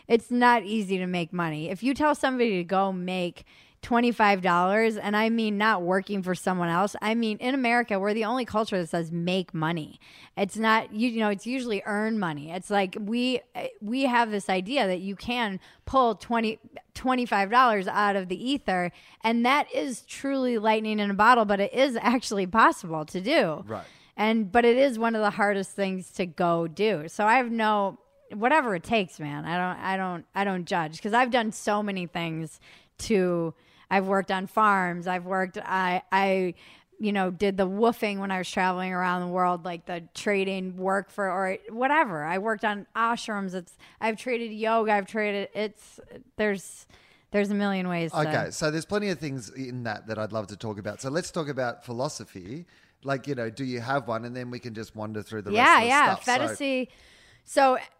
it's 0.09 0.31
not 0.31 0.65
easy 0.65 0.99
to 0.99 1.07
make 1.07 1.33
money. 1.33 1.71
If 1.71 1.83
you 1.83 1.95
tell 1.95 2.15
somebody 2.15 2.59
to 2.59 2.65
go 2.65 2.93
make 2.93 3.45
$25 3.85 4.99
and 5.01 5.15
I 5.17 5.29
mean 5.29 5.59
not 5.59 5.83
working 5.83 6.23
for 6.23 6.35
someone 6.35 6.69
else. 6.69 6.97
I 7.03 7.15
mean 7.15 7.37
in 7.39 7.55
America 7.55 7.99
we're 7.99 8.15
the 8.15 8.25
only 8.25 8.45
culture 8.47 8.79
that 8.79 8.89
says 8.89 9.13
make 9.13 9.53
money. 9.53 10.01
It's 10.37 10.57
not 10.57 10.95
you, 10.95 11.11
you 11.11 11.21
know 11.21 11.29
it's 11.29 11.47
usually 11.47 11.83
earn 11.85 12.19
money. 12.19 12.51
It's 12.51 12.71
like 12.71 12.97
we 12.99 13.43
we 13.83 14.03
have 14.05 14.31
this 14.31 14.49
idea 14.49 14.87
that 14.87 15.01
you 15.01 15.17
can 15.17 15.61
pull 15.85 16.15
20 16.15 16.59
$25 16.95 17.87
out 17.89 18.17
of 18.17 18.29
the 18.29 18.51
ether 18.51 18.91
and 19.23 19.45
that 19.45 19.73
is 19.75 20.03
truly 20.03 20.57
lightning 20.57 20.99
in 20.99 21.11
a 21.11 21.15
bottle 21.15 21.45
but 21.45 21.61
it 21.61 21.75
is 21.75 21.99
actually 22.01 22.47
possible 22.47 23.05
to 23.05 23.21
do. 23.21 23.65
Right. 23.67 23.85
And 24.17 24.51
but 24.51 24.65
it 24.65 24.79
is 24.79 24.99
one 24.99 25.15
of 25.15 25.21
the 25.21 25.31
hardest 25.31 25.73
things 25.73 26.11
to 26.13 26.25
go 26.25 26.67
do. 26.67 27.09
So 27.09 27.27
I 27.27 27.35
have 27.35 27.51
no 27.51 27.99
whatever 28.33 28.75
it 28.75 28.83
takes, 28.83 29.21
man. 29.21 29.45
I 29.45 29.59
don't 29.59 29.85
I 29.85 29.97
don't 29.99 30.25
I 30.35 30.45
don't 30.45 30.65
judge 30.65 30.97
because 30.97 31.13
I've 31.13 31.31
done 31.31 31.53
so 31.53 31.83
many 31.83 32.07
things 32.07 32.61
to 32.97 33.55
I've 33.91 34.07
worked 34.07 34.31
on 34.31 34.47
farms. 34.47 35.07
I've 35.07 35.25
worked. 35.27 35.59
I 35.59 36.03
I 36.11 36.55
you 36.99 37.13
know 37.13 37.31
did 37.31 37.57
the 37.57 37.69
woofing 37.69 38.19
when 38.19 38.31
I 38.31 38.39
was 38.39 38.51
traveling 38.51 38.93
around 38.93 39.21
the 39.23 39.29
world, 39.29 39.65
like 39.65 39.87
the 39.87 40.05
trading 40.15 40.77
work 40.77 41.11
for 41.11 41.31
or 41.31 41.59
whatever. 41.71 42.25
I 42.25 42.39
worked 42.39 42.65
on 42.65 42.87
ashrams. 42.97 43.55
It's 43.55 43.77
I've 44.01 44.17
traded 44.19 44.53
yoga. 44.53 44.93
I've 44.93 45.07
traded. 45.07 45.49
It's 45.55 46.01
there's 46.37 46.87
there's 47.31 47.51
a 47.51 47.55
million 47.55 47.89
ways. 47.89 48.13
To, 48.13 48.21
Okay, 48.21 48.51
so 48.51 48.71
there's 48.71 48.85
plenty 48.85 49.09
of 49.09 49.19
things 49.19 49.51
in 49.51 49.83
that 49.83 50.07
that 50.07 50.19
I'd 50.19 50.33
love 50.33 50.47
to 50.49 50.57
talk 50.57 50.79
about. 50.79 51.03
So 51.03 51.11
let's 51.11 51.31
talk 51.31 51.49
about 51.49 51.85
philosophy. 51.85 52.67
Like, 53.03 53.27
you 53.27 53.35
know, 53.35 53.51
do 53.51 53.65
you 53.65 53.81
have 53.81 54.09
one? 54.09 54.25
And 54.25 54.35
then 54.35 54.51
we 54.51 54.59
can 54.59 54.73
just 54.73 54.97
wander 54.97 55.23
through 55.23 55.43
the 55.43 55.53
yeah, 55.53 55.63
rest 55.63 55.77
of 55.77 55.83
the 55.83 55.89
yeah. 55.89 56.15
stuff. 56.15 56.25
So- 56.25 56.33
Phetasy. 56.65 56.87
So, 56.89 56.93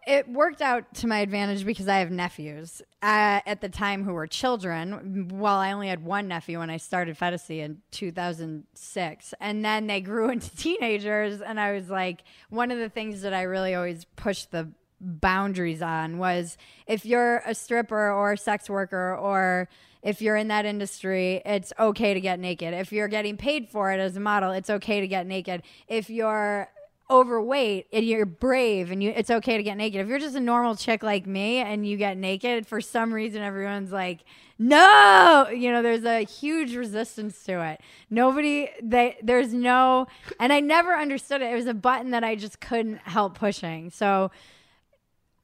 it 0.07 0.27
worked 0.27 0.61
out 0.61 0.91
to 0.95 1.07
my 1.07 1.19
advantage 1.19 1.65
because 1.65 1.87
I 1.87 1.99
have 1.99 2.09
nephews 2.09 2.81
uh, 3.03 3.41
at 3.45 3.61
the 3.61 3.69
time 3.69 4.03
who 4.03 4.13
were 4.13 4.25
children. 4.25 5.29
Well, 5.31 5.57
I 5.57 5.71
only 5.71 5.87
had 5.87 6.03
one 6.03 6.27
nephew 6.27 6.59
when 6.59 6.71
I 6.71 6.77
started 6.77 7.15
Phetasy 7.15 7.59
in 7.59 7.81
2006. 7.91 9.33
And 9.39 9.63
then 9.63 9.85
they 9.85 10.01
grew 10.01 10.29
into 10.31 10.53
teenagers. 10.55 11.41
And 11.41 11.59
I 11.59 11.73
was 11.73 11.89
like, 11.89 12.23
one 12.49 12.71
of 12.71 12.79
the 12.79 12.89
things 12.89 13.21
that 13.21 13.33
I 13.33 13.43
really 13.43 13.75
always 13.75 14.05
pushed 14.15 14.51
the 14.51 14.69
boundaries 14.99 15.81
on 15.81 16.17
was 16.17 16.57
if 16.87 17.05
you're 17.05 17.43
a 17.45 17.53
stripper 17.53 18.11
or 18.11 18.33
a 18.33 18.37
sex 18.37 18.67
worker 18.67 19.15
or 19.15 19.69
if 20.01 20.21
you're 20.21 20.37
in 20.37 20.47
that 20.47 20.65
industry, 20.65 21.41
it's 21.45 21.73
okay 21.79 22.13
to 22.13 22.21
get 22.21 22.39
naked. 22.39 22.73
If 22.73 22.91
you're 22.91 23.07
getting 23.07 23.37
paid 23.37 23.69
for 23.69 23.91
it 23.91 23.99
as 23.99 24.15
a 24.15 24.19
model, 24.19 24.51
it's 24.51 24.69
okay 24.69 25.01
to 25.01 25.07
get 25.07 25.27
naked. 25.27 25.63
If 25.87 26.09
you're 26.09 26.69
overweight 27.09 27.87
and 27.93 28.05
you're 28.05 28.25
brave 28.25 28.89
and 28.89 29.03
you 29.03 29.11
it's 29.15 29.29
okay 29.29 29.57
to 29.57 29.63
get 29.63 29.77
naked. 29.77 30.01
If 30.01 30.07
you're 30.07 30.19
just 30.19 30.35
a 30.35 30.39
normal 30.39 30.75
chick 30.75 31.03
like 31.03 31.27
me 31.27 31.57
and 31.57 31.87
you 31.87 31.97
get 31.97 32.17
naked, 32.17 32.65
for 32.65 32.81
some 32.81 33.13
reason 33.13 33.41
everyone's 33.41 33.91
like, 33.91 34.21
"No!" 34.57 35.47
You 35.49 35.71
know, 35.71 35.81
there's 35.81 36.03
a 36.03 36.21
huge 36.21 36.75
resistance 36.75 37.43
to 37.45 37.63
it. 37.63 37.81
Nobody 38.09 38.69
they 38.81 39.17
there's 39.21 39.53
no 39.53 40.07
and 40.39 40.51
I 40.51 40.59
never 40.59 40.95
understood 40.95 41.41
it. 41.41 41.51
It 41.51 41.55
was 41.55 41.67
a 41.67 41.73
button 41.73 42.11
that 42.11 42.23
I 42.23 42.35
just 42.35 42.59
couldn't 42.59 42.97
help 42.99 43.37
pushing. 43.37 43.91
So 43.91 44.31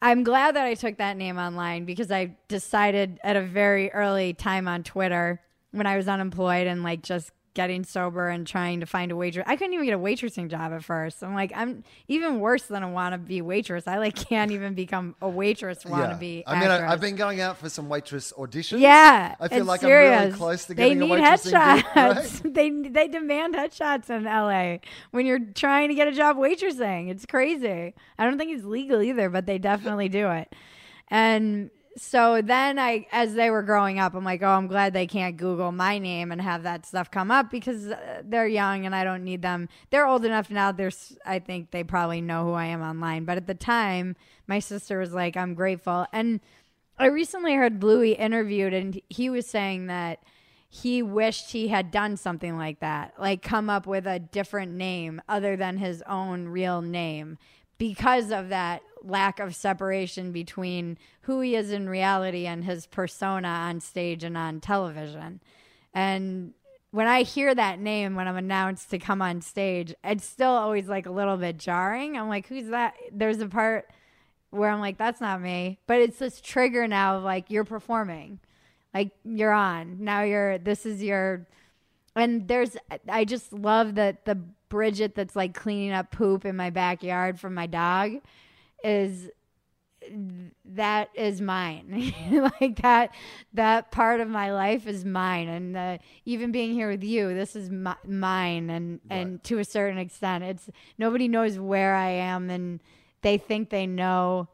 I'm 0.01 0.23
glad 0.23 0.55
that 0.55 0.65
I 0.65 0.73
took 0.73 0.97
that 0.97 1.15
name 1.15 1.37
online 1.37 1.85
because 1.85 2.11
I 2.11 2.35
decided 2.47 3.19
at 3.23 3.35
a 3.35 3.41
very 3.41 3.91
early 3.91 4.33
time 4.33 4.67
on 4.67 4.81
Twitter 4.83 5.41
when 5.71 5.85
I 5.85 5.95
was 5.95 6.07
unemployed 6.07 6.65
and 6.65 6.81
like 6.81 7.03
just 7.03 7.31
getting 7.53 7.83
sober 7.83 8.29
and 8.29 8.47
trying 8.47 8.79
to 8.79 8.85
find 8.85 9.11
a 9.11 9.15
waitress. 9.15 9.43
I 9.47 9.55
couldn't 9.55 9.73
even 9.73 9.85
get 9.85 9.93
a 9.93 9.99
waitressing 9.99 10.49
job 10.49 10.71
at 10.71 10.83
first. 10.83 11.23
I'm 11.23 11.33
like, 11.33 11.51
I'm 11.55 11.83
even 12.07 12.39
worse 12.39 12.63
than 12.63 12.83
a 12.83 12.87
wannabe 12.87 13.41
waitress. 13.41 13.87
I 13.87 13.97
like 13.97 14.15
can't 14.29 14.51
even 14.51 14.73
become 14.73 15.15
a 15.21 15.29
waitress 15.29 15.83
wannabe. 15.83 16.43
I 16.47 16.59
mean, 16.59 16.69
I. 16.69 16.91
I've 16.91 17.01
been 17.01 17.15
going 17.15 17.41
out 17.41 17.57
for 17.57 17.69
some 17.69 17.89
waitress 17.89 18.31
auditions. 18.37 18.79
Yeah, 18.79 19.35
I 19.39 19.47
feel 19.47 19.65
like 19.65 19.81
serious. 19.81 20.13
I'm 20.13 20.25
really 20.27 20.37
close 20.37 20.65
to 20.65 20.73
they 20.73 20.95
getting 20.95 20.99
need 20.99 21.11
a 21.11 21.21
waitressing 21.21 21.75
gig, 21.75 21.85
headshots. 21.85 22.43
right? 22.43 22.53
they 22.53 22.69
they 22.69 23.07
demand 23.07 23.55
headshots 23.55 24.09
in 24.09 24.23
LA 24.23 24.77
when 25.11 25.25
you're 25.25 25.39
trying 25.39 25.89
to 25.89 25.95
get 25.95 26.07
a 26.07 26.13
job 26.13 26.37
waitressing. 26.37 27.09
It's 27.09 27.25
crazy. 27.25 27.93
I 28.17 28.25
don't 28.25 28.37
think 28.37 28.51
it's 28.51 28.65
legal 28.65 29.01
either, 29.01 29.29
but 29.29 29.45
they 29.45 29.57
definitely 29.57 30.09
do 30.09 30.29
it. 30.29 30.53
And 31.09 31.69
so 31.97 32.41
then 32.41 32.79
I, 32.79 33.05
as 33.11 33.33
they 33.33 33.49
were 33.49 33.63
growing 33.63 33.99
up, 33.99 34.13
I'm 34.13 34.23
like, 34.23 34.41
oh, 34.41 34.47
I'm 34.47 34.67
glad 34.67 34.93
they 34.93 35.07
can't 35.07 35.35
Google 35.35 35.71
my 35.71 35.97
name 35.97 36.31
and 36.31 36.41
have 36.41 36.63
that 36.63 36.85
stuff 36.85 37.11
come 37.11 37.31
up 37.31 37.51
because 37.51 37.87
uh, 37.87 38.21
they're 38.23 38.47
young 38.47 38.85
and 38.85 38.95
I 38.95 39.03
don't 39.03 39.23
need 39.23 39.41
them. 39.41 39.67
They're 39.89 40.07
old 40.07 40.23
enough 40.23 40.49
now. 40.49 40.71
There's, 40.71 41.17
I 41.25 41.39
think 41.39 41.71
they 41.71 41.83
probably 41.83 42.21
know 42.21 42.45
who 42.45 42.53
I 42.53 42.65
am 42.65 42.81
online. 42.81 43.25
But 43.25 43.37
at 43.37 43.47
the 43.47 43.55
time, 43.55 44.15
my 44.47 44.59
sister 44.59 44.99
was 44.99 45.13
like, 45.13 45.35
I'm 45.35 45.53
grateful. 45.53 46.05
And 46.13 46.39
I 46.97 47.07
recently 47.07 47.55
heard 47.55 47.79
Bluey 47.79 48.13
interviewed, 48.13 48.73
and 48.73 49.01
he 49.09 49.29
was 49.29 49.47
saying 49.47 49.87
that 49.87 50.19
he 50.69 51.01
wished 51.01 51.51
he 51.51 51.67
had 51.67 51.91
done 51.91 52.15
something 52.15 52.57
like 52.57 52.79
that, 52.79 53.15
like 53.19 53.41
come 53.41 53.69
up 53.69 53.85
with 53.85 54.07
a 54.07 54.19
different 54.19 54.71
name 54.71 55.21
other 55.27 55.57
than 55.57 55.77
his 55.77 56.01
own 56.03 56.47
real 56.47 56.81
name 56.81 57.37
because 57.77 58.31
of 58.31 58.49
that 58.49 58.81
lack 59.03 59.39
of 59.39 59.55
separation 59.55 60.31
between 60.31 60.97
who 61.21 61.41
he 61.41 61.55
is 61.55 61.71
in 61.71 61.89
reality 61.89 62.45
and 62.45 62.63
his 62.63 62.85
persona 62.85 63.47
on 63.47 63.79
stage 63.79 64.23
and 64.23 64.37
on 64.37 64.59
television. 64.59 65.39
And 65.93 66.53
when 66.91 67.07
I 67.07 67.23
hear 67.23 67.53
that 67.55 67.79
name 67.79 68.15
when 68.15 68.27
I'm 68.27 68.37
announced 68.37 68.89
to 68.91 68.99
come 68.99 69.21
on 69.21 69.41
stage, 69.41 69.93
it's 70.03 70.25
still 70.25 70.51
always 70.51 70.87
like 70.87 71.05
a 71.05 71.11
little 71.11 71.37
bit 71.37 71.57
jarring. 71.57 72.17
I'm 72.17 72.29
like, 72.29 72.47
who's 72.47 72.67
that? 72.67 72.95
There's 73.11 73.39
a 73.39 73.47
part 73.47 73.89
where 74.49 74.69
I'm 74.69 74.81
like, 74.81 74.97
that's 74.97 75.21
not 75.21 75.41
me. 75.41 75.79
But 75.87 75.99
it's 76.01 76.19
this 76.19 76.41
trigger 76.41 76.87
now 76.87 77.17
of 77.17 77.23
like, 77.23 77.49
you're 77.49 77.63
performing. 77.63 78.39
Like, 78.93 79.11
you're 79.23 79.53
on. 79.53 80.03
Now 80.03 80.23
you're, 80.23 80.57
this 80.57 80.85
is 80.85 81.01
your, 81.01 81.47
and 82.13 82.45
there's, 82.47 82.75
I 83.07 83.23
just 83.23 83.53
love 83.53 83.95
that 83.95 84.25
the 84.25 84.35
Bridget 84.67 85.15
that's 85.15 85.35
like 85.35 85.53
cleaning 85.53 85.91
up 85.91 86.11
poop 86.11 86.45
in 86.45 86.55
my 86.55 86.69
backyard 86.69 87.39
from 87.39 87.53
my 87.53 87.67
dog 87.67 88.21
is 88.83 89.29
that 90.65 91.09
is 91.13 91.41
mine. 91.41 92.13
Like 92.61 92.81
that 92.81 93.13
that 93.53 93.91
part 93.91 94.19
of 94.19 94.27
my 94.27 94.51
life 94.51 94.87
is 94.87 95.05
mine. 95.05 95.47
And 95.47 95.77
uh, 95.77 95.97
even 96.25 96.51
being 96.51 96.73
here 96.73 96.89
with 96.89 97.03
you 97.03 97.33
this 97.33 97.55
is 97.55 97.69
mi- 97.69 97.91
mine. 98.05 98.69
And 98.69 98.99
and 99.09 99.43
to 99.45 99.59
a 99.59 99.65
certain 99.65 99.99
extent 99.99 100.43
it's 100.43 100.69
nobody 100.97 101.27
knows 101.27 101.59
where 101.59 101.95
i 101.95 102.09
am 102.09 102.49
and 102.49 102.81
they 103.21 103.37
think 103.37 103.69
they 103.69 103.85
know. 103.87 104.47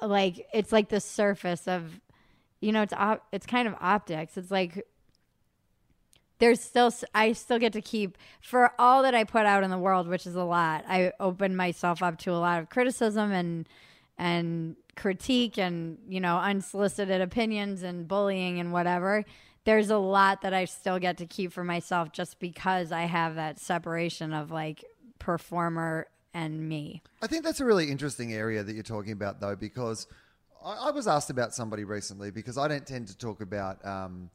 Like 0.00 0.46
it's 0.52 0.72
like 0.72 0.88
the 0.88 1.00
surface 1.00 1.66
of 1.66 2.00
you 2.60 2.70
know 2.72 2.82
it's 2.82 2.92
op- 2.92 3.26
it's 3.32 3.46
kind 3.46 3.66
of 3.66 3.74
optics. 3.80 4.36
It's 4.36 4.50
like 4.50 4.86
there's 6.38 6.60
still 6.60 6.92
I 7.14 7.32
still 7.32 7.58
get 7.58 7.72
to 7.74 7.80
keep 7.80 8.18
for 8.40 8.72
all 8.78 9.02
that 9.02 9.14
I 9.14 9.24
put 9.24 9.46
out 9.46 9.62
in 9.62 9.70
the 9.70 9.78
world, 9.78 10.08
which 10.08 10.26
is 10.26 10.34
a 10.34 10.44
lot. 10.44 10.84
I 10.88 11.12
open 11.20 11.56
myself 11.56 12.02
up 12.02 12.18
to 12.20 12.32
a 12.32 12.38
lot 12.38 12.60
of 12.60 12.68
criticism 12.68 13.32
and 13.32 13.68
and 14.18 14.76
critique 14.96 15.58
and 15.58 15.98
you 16.08 16.20
know 16.20 16.38
unsolicited 16.38 17.20
opinions 17.20 17.82
and 17.82 18.08
bullying 18.08 18.60
and 18.60 18.72
whatever. 18.72 19.24
There's 19.64 19.90
a 19.90 19.98
lot 19.98 20.42
that 20.42 20.54
I 20.54 20.66
still 20.66 20.98
get 20.98 21.18
to 21.18 21.26
keep 21.26 21.52
for 21.52 21.64
myself 21.64 22.12
just 22.12 22.38
because 22.38 22.92
I 22.92 23.02
have 23.02 23.34
that 23.34 23.58
separation 23.58 24.32
of 24.32 24.50
like 24.50 24.84
performer 25.18 26.06
and 26.36 26.68
me. 26.68 27.02
I 27.22 27.26
think 27.26 27.44
that's 27.44 27.60
a 27.60 27.64
really 27.64 27.90
interesting 27.90 28.32
area 28.34 28.62
that 28.62 28.74
you're 28.74 28.82
talking 28.82 29.12
about, 29.12 29.40
though, 29.40 29.56
because 29.56 30.06
I, 30.62 30.88
I 30.88 30.90
was 30.90 31.08
asked 31.08 31.30
about 31.30 31.54
somebody 31.54 31.84
recently 31.84 32.30
because 32.30 32.58
I 32.58 32.68
don't 32.68 32.86
tend 32.86 33.08
to 33.08 33.16
talk 33.16 33.40
about, 33.40 33.84
um, 33.86 34.30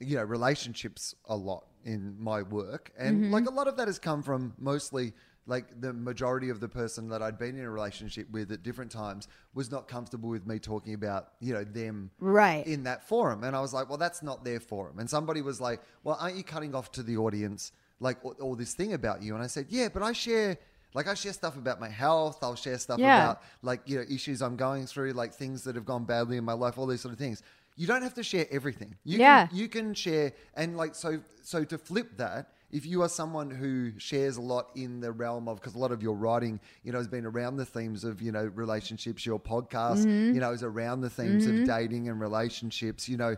you 0.00 0.16
know, 0.16 0.22
relationships 0.22 1.14
a 1.26 1.36
lot 1.36 1.66
in 1.84 2.16
my 2.18 2.42
work, 2.42 2.92
and 2.98 3.24
mm-hmm. 3.24 3.32
like 3.32 3.46
a 3.46 3.50
lot 3.52 3.68
of 3.68 3.76
that 3.76 3.88
has 3.88 3.98
come 3.98 4.22
from 4.22 4.54
mostly 4.58 5.12
like 5.48 5.80
the 5.80 5.94
majority 5.94 6.50
of 6.50 6.60
the 6.60 6.68
person 6.68 7.08
that 7.08 7.22
I'd 7.22 7.38
been 7.38 7.58
in 7.58 7.64
a 7.64 7.70
relationship 7.70 8.30
with 8.30 8.52
at 8.52 8.62
different 8.62 8.90
times 8.92 9.28
was 9.54 9.70
not 9.70 9.88
comfortable 9.88 10.28
with 10.28 10.46
me 10.46 10.58
talking 10.58 10.92
about, 10.92 11.28
you 11.40 11.54
know, 11.54 11.64
them 11.64 12.10
Right. 12.20 12.66
in 12.66 12.82
that 12.82 13.08
forum. 13.08 13.42
And 13.42 13.56
I 13.56 13.60
was 13.60 13.72
like, 13.72 13.88
well, 13.88 13.96
that's 13.96 14.22
not 14.22 14.44
their 14.44 14.60
forum. 14.60 14.98
And 14.98 15.08
somebody 15.08 15.40
was 15.40 15.58
like, 15.58 15.80
well, 16.04 16.18
aren't 16.20 16.36
you 16.36 16.44
cutting 16.44 16.74
off 16.74 16.92
to 16.92 17.02
the 17.02 17.16
audience 17.16 17.72
like 17.98 18.22
all, 18.22 18.36
all 18.40 18.54
this 18.56 18.74
thing 18.74 18.92
about 18.92 19.22
you? 19.22 19.34
And 19.34 19.42
I 19.42 19.46
said, 19.46 19.66
yeah, 19.70 19.88
but 19.88 20.02
I 20.02 20.12
share. 20.12 20.58
Like 20.94 21.06
I 21.06 21.12
share 21.14 21.34
stuff 21.34 21.56
about 21.56 21.80
my 21.80 21.88
health, 21.90 22.38
I'll 22.42 22.54
share 22.54 22.78
stuff 22.78 22.98
Yeah. 22.98 23.22
about 23.22 23.42
like 23.62 23.82
you 23.84 23.98
know 23.98 24.04
issues 24.10 24.40
I'm 24.40 24.56
going 24.56 24.86
through, 24.86 25.12
like 25.12 25.34
things 25.34 25.62
that 25.64 25.76
have 25.76 25.84
gone 25.84 26.04
badly 26.04 26.38
in 26.38 26.44
my 26.44 26.54
life, 26.54 26.78
all 26.78 26.86
these 26.86 27.02
sort 27.02 27.12
of 27.12 27.18
things. 27.18 27.42
You 27.78 27.86
don't 27.86 28.02
have 28.02 28.14
to 28.14 28.22
share 28.22 28.46
everything. 28.50 28.96
You 29.04 29.18
Yeah. 29.18 29.46
can, 29.46 29.56
you 29.56 29.68
can 29.68 29.94
share 29.94 30.32
and 30.54 30.76
like 30.76 30.94
so 30.94 31.20
so 31.42 31.64
to 31.64 31.78
flip 31.78 32.16
that, 32.18 32.52
if 32.70 32.84
you 32.84 33.02
are 33.02 33.08
someone 33.08 33.50
who 33.50 33.92
shares 33.98 34.36
a 34.36 34.40
lot 34.42 34.66
in 34.74 35.00
the 35.00 35.12
realm 35.12 35.48
of 35.48 35.58
because 35.60 35.74
a 35.74 35.78
lot 35.78 35.92
of 35.92 36.02
your 36.02 36.14
writing, 36.16 36.60
you 36.82 36.90
know, 36.92 36.98
has 36.98 37.08
been 37.08 37.24
around 37.24 37.56
the 37.56 37.64
themes 37.64 38.02
of 38.04 38.20
you 38.20 38.32
know 38.32 38.44
relationships. 38.54 39.24
Your 39.24 39.38
podcast, 39.40 40.04
Mm-hmm. 40.04 40.34
you 40.34 40.40
know, 40.40 40.50
is 40.52 40.62
around 40.64 41.00
the 41.02 41.08
themes 41.10 41.46
of 41.46 41.64
dating 41.64 42.08
and 42.10 42.20
relationships. 42.20 43.08
You 43.08 43.16
know, 43.16 43.36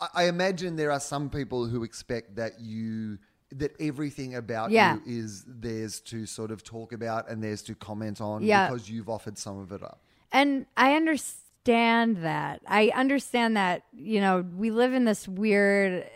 I, 0.00 0.08
I 0.14 0.24
imagine 0.24 0.76
there 0.76 0.90
are 0.92 1.00
some 1.00 1.30
people 1.30 1.66
who 1.66 1.84
expect 1.84 2.36
that 2.36 2.60
you 2.60 3.18
that 3.52 3.72
everything 3.80 4.34
about 4.36 4.70
Yeah. 4.70 4.96
you 4.96 5.02
is 5.06 5.44
theirs 5.46 6.00
to 6.02 6.26
sort 6.26 6.50
of 6.50 6.62
talk 6.62 6.92
about 6.92 7.28
and 7.30 7.42
theirs 7.42 7.62
to 7.62 7.74
comment 7.74 8.20
on 8.20 8.42
Yeah. 8.42 8.68
because 8.68 8.88
you've 8.90 9.08
offered 9.08 9.36
some 9.38 9.58
of 9.58 9.72
it 9.72 9.82
up. 9.82 10.02
And 10.32 10.66
I 10.76 10.94
understand 10.94 11.44
understand 11.70 12.16
that. 12.24 12.62
I 12.66 12.92
understand 12.94 13.56
that, 13.56 13.84
you 13.92 14.20
know, 14.20 14.44
we 14.56 14.70
live 14.70 14.92
in 14.92 15.04
this 15.04 15.26
weird 15.28 16.06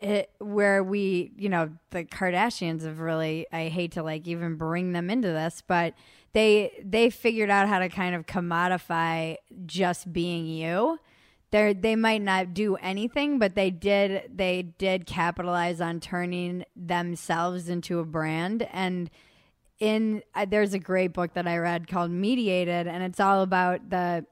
it, 0.00 0.30
where 0.38 0.82
we, 0.82 1.32
you 1.36 1.48
know, 1.48 1.70
the 1.90 2.04
Kardashians 2.04 2.84
have 2.84 2.98
really 2.98 3.46
I 3.52 3.68
hate 3.68 3.92
to 3.92 4.02
like 4.02 4.26
even 4.26 4.56
bring 4.56 4.92
them 4.92 5.10
into 5.10 5.28
this, 5.28 5.62
but 5.66 5.94
they 6.32 6.72
they 6.84 7.10
figured 7.10 7.50
out 7.50 7.68
how 7.68 7.78
to 7.78 7.88
kind 7.88 8.14
of 8.14 8.26
commodify 8.26 9.36
just 9.66 10.12
being 10.12 10.46
you. 10.46 10.98
They 11.50 11.72
they 11.74 11.94
might 11.94 12.22
not 12.22 12.54
do 12.54 12.76
anything, 12.76 13.38
but 13.38 13.54
they 13.54 13.70
did 13.70 14.30
they 14.34 14.62
did 14.62 15.06
capitalize 15.06 15.80
on 15.80 16.00
turning 16.00 16.64
themselves 16.74 17.68
into 17.68 18.00
a 18.00 18.04
brand 18.04 18.66
and 18.72 19.10
in 19.78 20.22
uh, 20.34 20.46
there's 20.48 20.74
a 20.74 20.78
great 20.78 21.12
book 21.12 21.34
that 21.34 21.46
I 21.46 21.58
read 21.58 21.88
called 21.88 22.10
Mediated 22.10 22.86
and 22.86 23.02
it's 23.02 23.18
all 23.20 23.42
about 23.42 23.90
the 23.90 24.24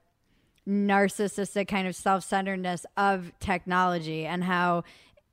narcissistic 0.67 1.67
kind 1.67 1.87
of 1.87 1.95
self-centeredness 1.95 2.85
of 2.97 3.31
technology 3.39 4.25
and 4.25 4.43
how 4.43 4.83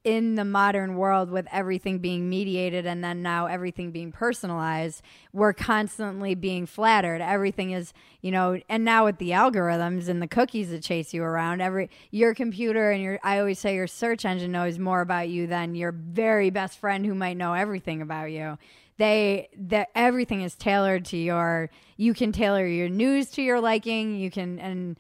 in 0.05 0.37
the 0.37 0.45
modern 0.45 0.97
world 0.97 1.31
with 1.31 1.47
everything 1.53 1.99
being 1.99 2.31
mediated 2.31 2.87
and 2.87 3.03
then 3.03 3.21
now 3.21 3.47
everything 3.47 3.91
being 3.91 4.13
personalized 4.13 5.03
we're 5.33 5.53
constantly 5.53 6.35
being 6.35 6.65
flattered. 6.67 7.21
Everything 7.21 7.73
is 7.73 7.93
you 8.23 8.31
know 8.31 8.59
and 8.69 8.85
now 8.85 9.05
with 9.05 9.19
the 9.19 9.31
algorithms 9.31 10.09
and 10.09 10.23
the 10.23 10.29
cookies 10.29 10.71
that 10.71 10.83
chase 10.83 11.13
you 11.13 11.23
around 11.23 11.61
every 11.61 11.91
your 12.11 12.35
computer 12.35 12.91
and 12.91 13.03
your 13.03 13.19
i 13.23 13.39
always 13.39 13.59
say 13.59 13.75
your 13.75 13.87
search 13.87 14.25
engine 14.25 14.53
knows 14.53 14.79
more 14.79 15.01
about 15.01 15.29
you 15.29 15.47
than 15.47 15.75
your 15.75 15.93
very 15.93 16.49
best 16.49 16.79
friend 16.79 17.05
who 17.05 17.15
might 17.15 17.37
know 17.37 17.53
everything 17.53 18.01
about 18.01 18.31
you. 18.31 18.57
They 18.97 19.49
that 19.57 19.89
everything 19.95 20.43
is 20.43 20.55
tailored 20.55 21.05
to 21.07 21.17
your 21.17 21.71
you 21.97 22.15
can 22.15 22.33
tailor 22.33 22.67
your 22.67 22.89
news 22.89 23.31
to 23.33 23.43
your 23.43 23.61
liking 23.61 24.17
you 24.17 24.31
can 24.31 24.59
and 24.59 24.97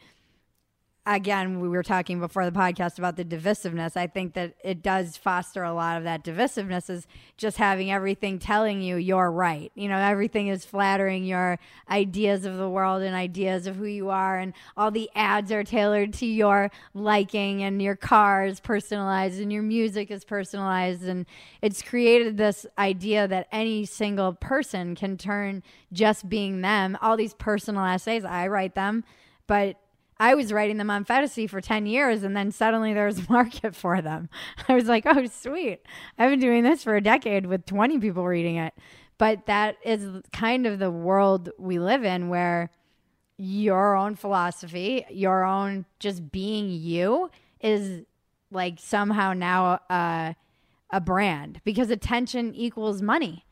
again, 1.16 1.60
we 1.60 1.68
were 1.68 1.82
talking 1.82 2.20
before 2.20 2.44
the 2.44 2.52
podcast 2.52 2.98
about 2.98 3.16
the 3.16 3.24
divisiveness. 3.24 3.96
I 3.96 4.06
think 4.06 4.34
that 4.34 4.54
it 4.62 4.82
does 4.82 5.16
foster 5.16 5.64
a 5.64 5.72
lot 5.72 5.96
of 5.96 6.04
that 6.04 6.22
divisiveness 6.22 6.90
is 6.90 7.06
just 7.38 7.56
having 7.56 7.90
everything 7.90 8.38
telling 8.38 8.82
you 8.82 8.96
you're 8.96 9.30
right. 9.30 9.72
You 9.74 9.88
know, 9.88 9.96
everything 9.96 10.48
is 10.48 10.66
flattering 10.66 11.24
your 11.24 11.58
ideas 11.90 12.44
of 12.44 12.58
the 12.58 12.68
world 12.68 13.02
and 13.02 13.14
ideas 13.14 13.66
of 13.66 13.76
who 13.76 13.86
you 13.86 14.10
are. 14.10 14.38
And 14.38 14.52
all 14.76 14.90
the 14.90 15.08
ads 15.14 15.50
are 15.50 15.64
tailored 15.64 16.12
to 16.14 16.26
your 16.26 16.70
liking 16.92 17.62
and 17.62 17.80
your 17.80 17.96
car 17.96 18.44
is 18.44 18.60
personalized 18.60 19.40
and 19.40 19.50
your 19.50 19.62
music 19.62 20.10
is 20.10 20.24
personalized. 20.24 21.04
And 21.04 21.24
it's 21.62 21.80
created 21.80 22.36
this 22.36 22.66
idea 22.76 23.26
that 23.26 23.48
any 23.50 23.86
single 23.86 24.34
person 24.34 24.94
can 24.94 25.16
turn 25.16 25.62
just 25.90 26.28
being 26.28 26.60
them. 26.60 26.98
All 27.00 27.16
these 27.16 27.34
personal 27.34 27.84
essays, 27.84 28.26
I 28.26 28.48
write 28.48 28.74
them, 28.74 29.04
but 29.46 29.76
I 30.20 30.34
was 30.34 30.52
writing 30.52 30.78
them 30.78 30.90
on 30.90 31.04
Fantasy 31.04 31.46
for 31.46 31.60
10 31.60 31.86
years 31.86 32.22
and 32.22 32.36
then 32.36 32.50
suddenly 32.50 32.92
there 32.92 33.06
was 33.06 33.20
a 33.20 33.26
market 33.32 33.74
for 33.74 34.02
them. 34.02 34.28
I 34.68 34.74
was 34.74 34.86
like, 34.86 35.04
oh, 35.06 35.26
sweet. 35.26 35.80
I've 36.18 36.30
been 36.30 36.40
doing 36.40 36.64
this 36.64 36.82
for 36.82 36.96
a 36.96 37.00
decade 37.00 37.46
with 37.46 37.66
20 37.66 37.98
people 37.98 38.26
reading 38.26 38.56
it. 38.56 38.74
But 39.18 39.46
that 39.46 39.76
is 39.84 40.22
kind 40.32 40.66
of 40.66 40.78
the 40.78 40.90
world 40.90 41.50
we 41.58 41.78
live 41.78 42.04
in 42.04 42.28
where 42.28 42.70
your 43.36 43.96
own 43.96 44.14
philosophy, 44.14 45.04
your 45.10 45.44
own 45.44 45.86
just 45.98 46.30
being 46.30 46.70
you 46.70 47.30
is 47.60 48.04
like 48.50 48.78
somehow 48.78 49.32
now 49.32 49.80
uh, 49.90 50.34
a 50.92 51.00
brand 51.00 51.60
because 51.64 51.90
attention 51.90 52.54
equals 52.54 53.02
money. 53.02 53.44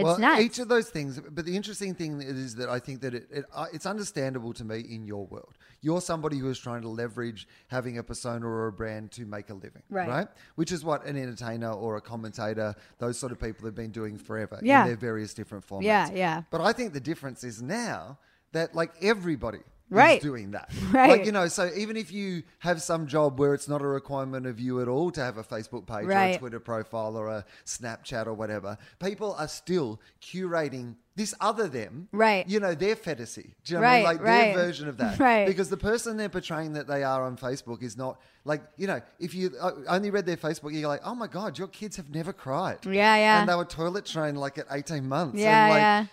It's 0.00 0.04
well, 0.04 0.18
nuts. 0.18 0.42
each 0.42 0.58
of 0.58 0.68
those 0.68 0.90
things. 0.90 1.20
But 1.30 1.44
the 1.44 1.54
interesting 1.54 1.94
thing 1.94 2.20
is 2.20 2.54
that 2.56 2.68
I 2.68 2.78
think 2.78 3.00
that 3.02 3.14
it, 3.14 3.26
it 3.30 3.44
uh, 3.52 3.66
it's 3.72 3.86
understandable 3.86 4.52
to 4.54 4.64
me 4.64 4.80
in 4.80 5.06
your 5.06 5.26
world. 5.26 5.54
You're 5.82 6.00
somebody 6.00 6.38
who 6.38 6.50
is 6.50 6.58
trying 6.58 6.82
to 6.82 6.88
leverage 6.88 7.46
having 7.68 7.98
a 7.98 8.02
persona 8.02 8.46
or 8.46 8.66
a 8.66 8.72
brand 8.72 9.12
to 9.12 9.24
make 9.26 9.50
a 9.50 9.54
living, 9.54 9.82
Right. 9.88 10.08
right? 10.08 10.28
Which 10.56 10.72
is 10.72 10.84
what 10.84 11.04
an 11.06 11.16
entertainer 11.16 11.70
or 11.72 11.96
a 11.96 12.00
commentator, 12.00 12.74
those 12.98 13.18
sort 13.18 13.32
of 13.32 13.40
people 13.40 13.64
have 13.66 13.74
been 13.74 13.90
doing 13.90 14.18
forever 14.18 14.58
Yeah. 14.62 14.82
in 14.82 14.88
their 14.88 14.96
various 14.96 15.32
different 15.34 15.66
formats. 15.66 15.84
Yeah, 15.84 16.10
yeah. 16.12 16.42
But 16.50 16.60
I 16.60 16.72
think 16.72 16.92
the 16.92 17.00
difference 17.00 17.44
is 17.44 17.62
now 17.62 18.18
that 18.52 18.74
like 18.74 18.92
everybody 19.00 19.60
Right. 19.90 20.18
is 20.18 20.22
doing 20.22 20.52
that. 20.52 20.70
Right. 20.90 21.10
Like, 21.10 21.24
you 21.26 21.32
know, 21.32 21.46
so 21.46 21.70
even 21.76 21.96
if 21.96 22.12
you 22.12 22.42
have 22.58 22.82
some 22.82 23.06
job 23.06 23.38
where 23.38 23.54
it's 23.54 23.68
not 23.68 23.80
a 23.80 23.86
requirement 23.86 24.44
of 24.46 24.58
you 24.58 24.80
at 24.80 24.88
all 24.88 25.10
to 25.12 25.20
have 25.20 25.36
a 25.38 25.44
Facebook 25.44 25.86
page 25.86 26.06
or 26.06 26.12
a 26.12 26.36
Twitter 26.36 26.58
profile 26.58 27.16
or 27.16 27.28
a 27.28 27.44
Snapchat 27.64 28.26
or 28.26 28.34
whatever, 28.34 28.76
people 28.98 29.34
are 29.38 29.46
still 29.46 30.00
curating 30.20 30.96
this 31.14 31.34
other 31.40 31.68
them. 31.68 32.08
Right. 32.12 32.48
You 32.48 32.60
know, 32.60 32.74
their 32.74 32.96
fantasy. 32.96 33.54
Do 33.64 33.74
you 33.74 33.80
know 33.80 33.82
what 33.82 33.88
I 33.88 33.96
mean? 33.96 34.04
Right, 34.04 34.16
Like 34.16 34.24
right. 34.24 34.54
their 34.54 34.64
version 34.66 34.88
of 34.88 34.96
that. 34.96 35.18
Right. 35.20 35.46
Because 35.46 35.68
the 35.68 35.76
person 35.76 36.16
they're 36.16 36.28
portraying 36.28 36.72
that 36.72 36.86
they 36.86 37.04
are 37.04 37.24
on 37.24 37.36
Facebook 37.36 37.82
is 37.82 37.96
not 37.96 38.20
like, 38.44 38.62
you 38.78 38.86
know, 38.86 39.00
if 39.18 39.34
you 39.34 39.52
uh, 39.60 39.72
only 39.88 40.10
read 40.10 40.24
their 40.24 40.38
Facebook, 40.38 40.72
you're 40.72 40.88
like, 40.88 41.02
oh 41.04 41.14
my 41.14 41.26
God, 41.26 41.58
your 41.58 41.68
kids 41.68 41.96
have 41.96 42.10
never 42.10 42.32
cried. 42.32 42.78
Yeah, 42.86 43.16
yeah. 43.16 43.40
And 43.40 43.48
they 43.48 43.54
were 43.54 43.66
toilet 43.66 44.06
trained 44.06 44.38
like 44.38 44.56
at 44.58 44.66
18 44.70 45.06
months. 45.06 45.38
Yeah, 45.38 45.64
and 45.64 45.70
like, 45.72 45.80
yeah. 45.80 46.06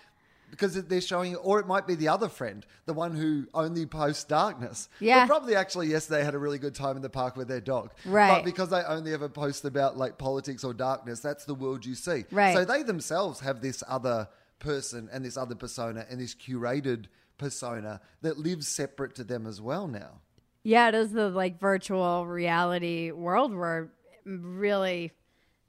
Because 0.50 0.74
they're 0.84 1.00
showing, 1.00 1.36
or 1.36 1.60
it 1.60 1.66
might 1.66 1.86
be 1.86 1.94
the 1.94 2.08
other 2.08 2.28
friend, 2.28 2.64
the 2.86 2.92
one 2.92 3.14
who 3.14 3.46
only 3.54 3.86
posts 3.86 4.24
darkness. 4.24 4.88
Yeah. 5.00 5.20
But 5.20 5.28
probably 5.28 5.54
actually 5.54 5.88
yesterday 5.88 6.24
had 6.24 6.34
a 6.34 6.38
really 6.38 6.58
good 6.58 6.74
time 6.74 6.96
in 6.96 7.02
the 7.02 7.10
park 7.10 7.36
with 7.36 7.48
their 7.48 7.60
dog. 7.60 7.92
Right. 8.04 8.36
But 8.36 8.44
because 8.44 8.70
they 8.70 8.82
only 8.82 9.12
ever 9.12 9.28
post 9.28 9.64
about 9.64 9.96
like 9.96 10.18
politics 10.18 10.64
or 10.64 10.74
darkness, 10.74 11.20
that's 11.20 11.44
the 11.44 11.54
world 11.54 11.84
you 11.84 11.94
see. 11.94 12.24
Right. 12.30 12.54
So 12.54 12.64
they 12.64 12.82
themselves 12.82 13.40
have 13.40 13.60
this 13.60 13.82
other 13.86 14.28
person 14.58 15.08
and 15.12 15.24
this 15.24 15.36
other 15.36 15.54
persona 15.54 16.06
and 16.10 16.20
this 16.20 16.34
curated 16.34 17.06
persona 17.36 18.00
that 18.22 18.38
lives 18.38 18.66
separate 18.68 19.14
to 19.16 19.24
them 19.24 19.46
as 19.46 19.60
well 19.60 19.86
now. 19.86 20.20
Yeah, 20.64 20.88
it 20.88 20.94
is 20.94 21.12
the 21.12 21.30
like 21.30 21.60
virtual 21.60 22.26
reality 22.26 23.10
world 23.10 23.54
we're 23.54 23.88
really 24.24 25.12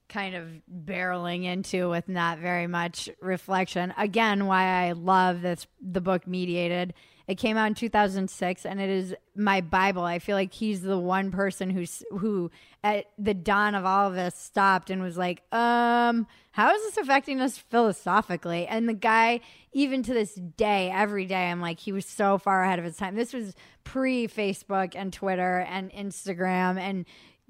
kind 0.09 0.35
of 0.35 0.47
barreling 0.85 1.45
into 1.45 1.89
with 1.89 2.09
not 2.09 2.39
very 2.39 2.67
much 2.67 3.09
reflection. 3.21 3.93
Again, 3.97 4.47
why 4.47 4.63
I 4.63 4.91
love 4.91 5.41
this 5.41 5.67
the 5.81 6.01
book 6.01 6.27
Mediated. 6.27 6.93
It 7.27 7.37
came 7.37 7.57
out 7.57 7.67
in 7.67 7.75
2006 7.75 8.65
and 8.65 8.81
it 8.81 8.89
is 8.89 9.13
my 9.35 9.61
bible. 9.61 10.03
I 10.03 10.17
feel 10.17 10.35
like 10.35 10.51
he's 10.51 10.81
the 10.81 10.97
one 10.97 11.29
person 11.29 11.69
who's 11.69 12.03
who 12.09 12.49
at 12.83 13.05
the 13.19 13.35
dawn 13.35 13.75
of 13.75 13.85
all 13.85 14.07
of 14.07 14.15
this 14.15 14.33
stopped 14.33 14.89
and 14.89 14.99
was 14.99 15.15
like, 15.15 15.43
"Um, 15.53 16.25
how 16.51 16.73
is 16.73 16.81
this 16.81 16.97
affecting 16.97 17.39
us 17.39 17.55
philosophically?" 17.55 18.65
And 18.65 18.89
the 18.89 18.93
guy 18.93 19.41
even 19.73 20.01
to 20.03 20.13
this 20.13 20.33
day, 20.33 20.89
every 20.89 21.25
day 21.25 21.51
I'm 21.51 21.61
like 21.61 21.79
he 21.79 21.91
was 21.91 22.07
so 22.07 22.39
far 22.39 22.63
ahead 22.63 22.79
of 22.79 22.85
his 22.85 22.97
time. 22.97 23.13
This 23.13 23.31
was 23.33 23.53
pre 23.83 24.27
Facebook 24.27 24.93
and 24.95 25.13
Twitter 25.13 25.59
and 25.69 25.91
Instagram 25.91 26.79
and 26.79 27.05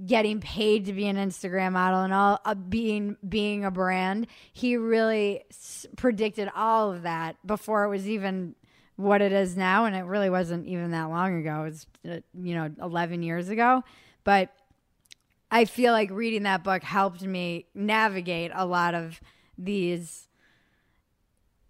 getting 0.06 0.40
paid 0.40 0.86
to 0.86 0.94
be 0.94 1.08
an 1.08 1.18
Instagram 1.18 1.74
model 1.74 2.02
and 2.02 2.14
all 2.14 2.40
uh, 2.46 2.56
being 2.56 3.18
being 3.28 3.66
a 3.66 3.72
brand. 3.72 4.28
He 4.54 4.78
really 4.78 5.44
s- 5.50 5.88
predicted 5.98 6.50
all 6.56 6.92
of 6.92 7.04
that 7.04 7.36
before 7.46 7.84
it 7.84 7.90
was 7.90 8.08
even 8.08 8.56
what 8.96 9.22
it 9.22 9.32
is 9.32 9.56
now, 9.58 9.86
and 9.86 9.96
it 9.96 10.04
really 10.04 10.30
wasn't 10.30 10.68
even 10.68 10.92
that 10.92 11.10
long 11.10 11.40
ago. 11.40 11.62
It 11.62 11.66
was 11.66 11.88
uh, 12.10 12.20
you 12.34 12.56
know 12.56 12.72
11 12.82 13.24
years 13.24 13.50
ago, 13.50 13.84
but 14.24 14.50
I 15.52 15.66
feel 15.66 15.94
like 15.94 16.12
reading 16.12 16.44
that 16.44 16.64
book 16.64 16.84
helped 16.84 17.22
me 17.22 17.66
navigate 17.74 18.52
a 18.54 18.66
lot 18.66 18.94
of 18.94 19.20
these 19.58 20.30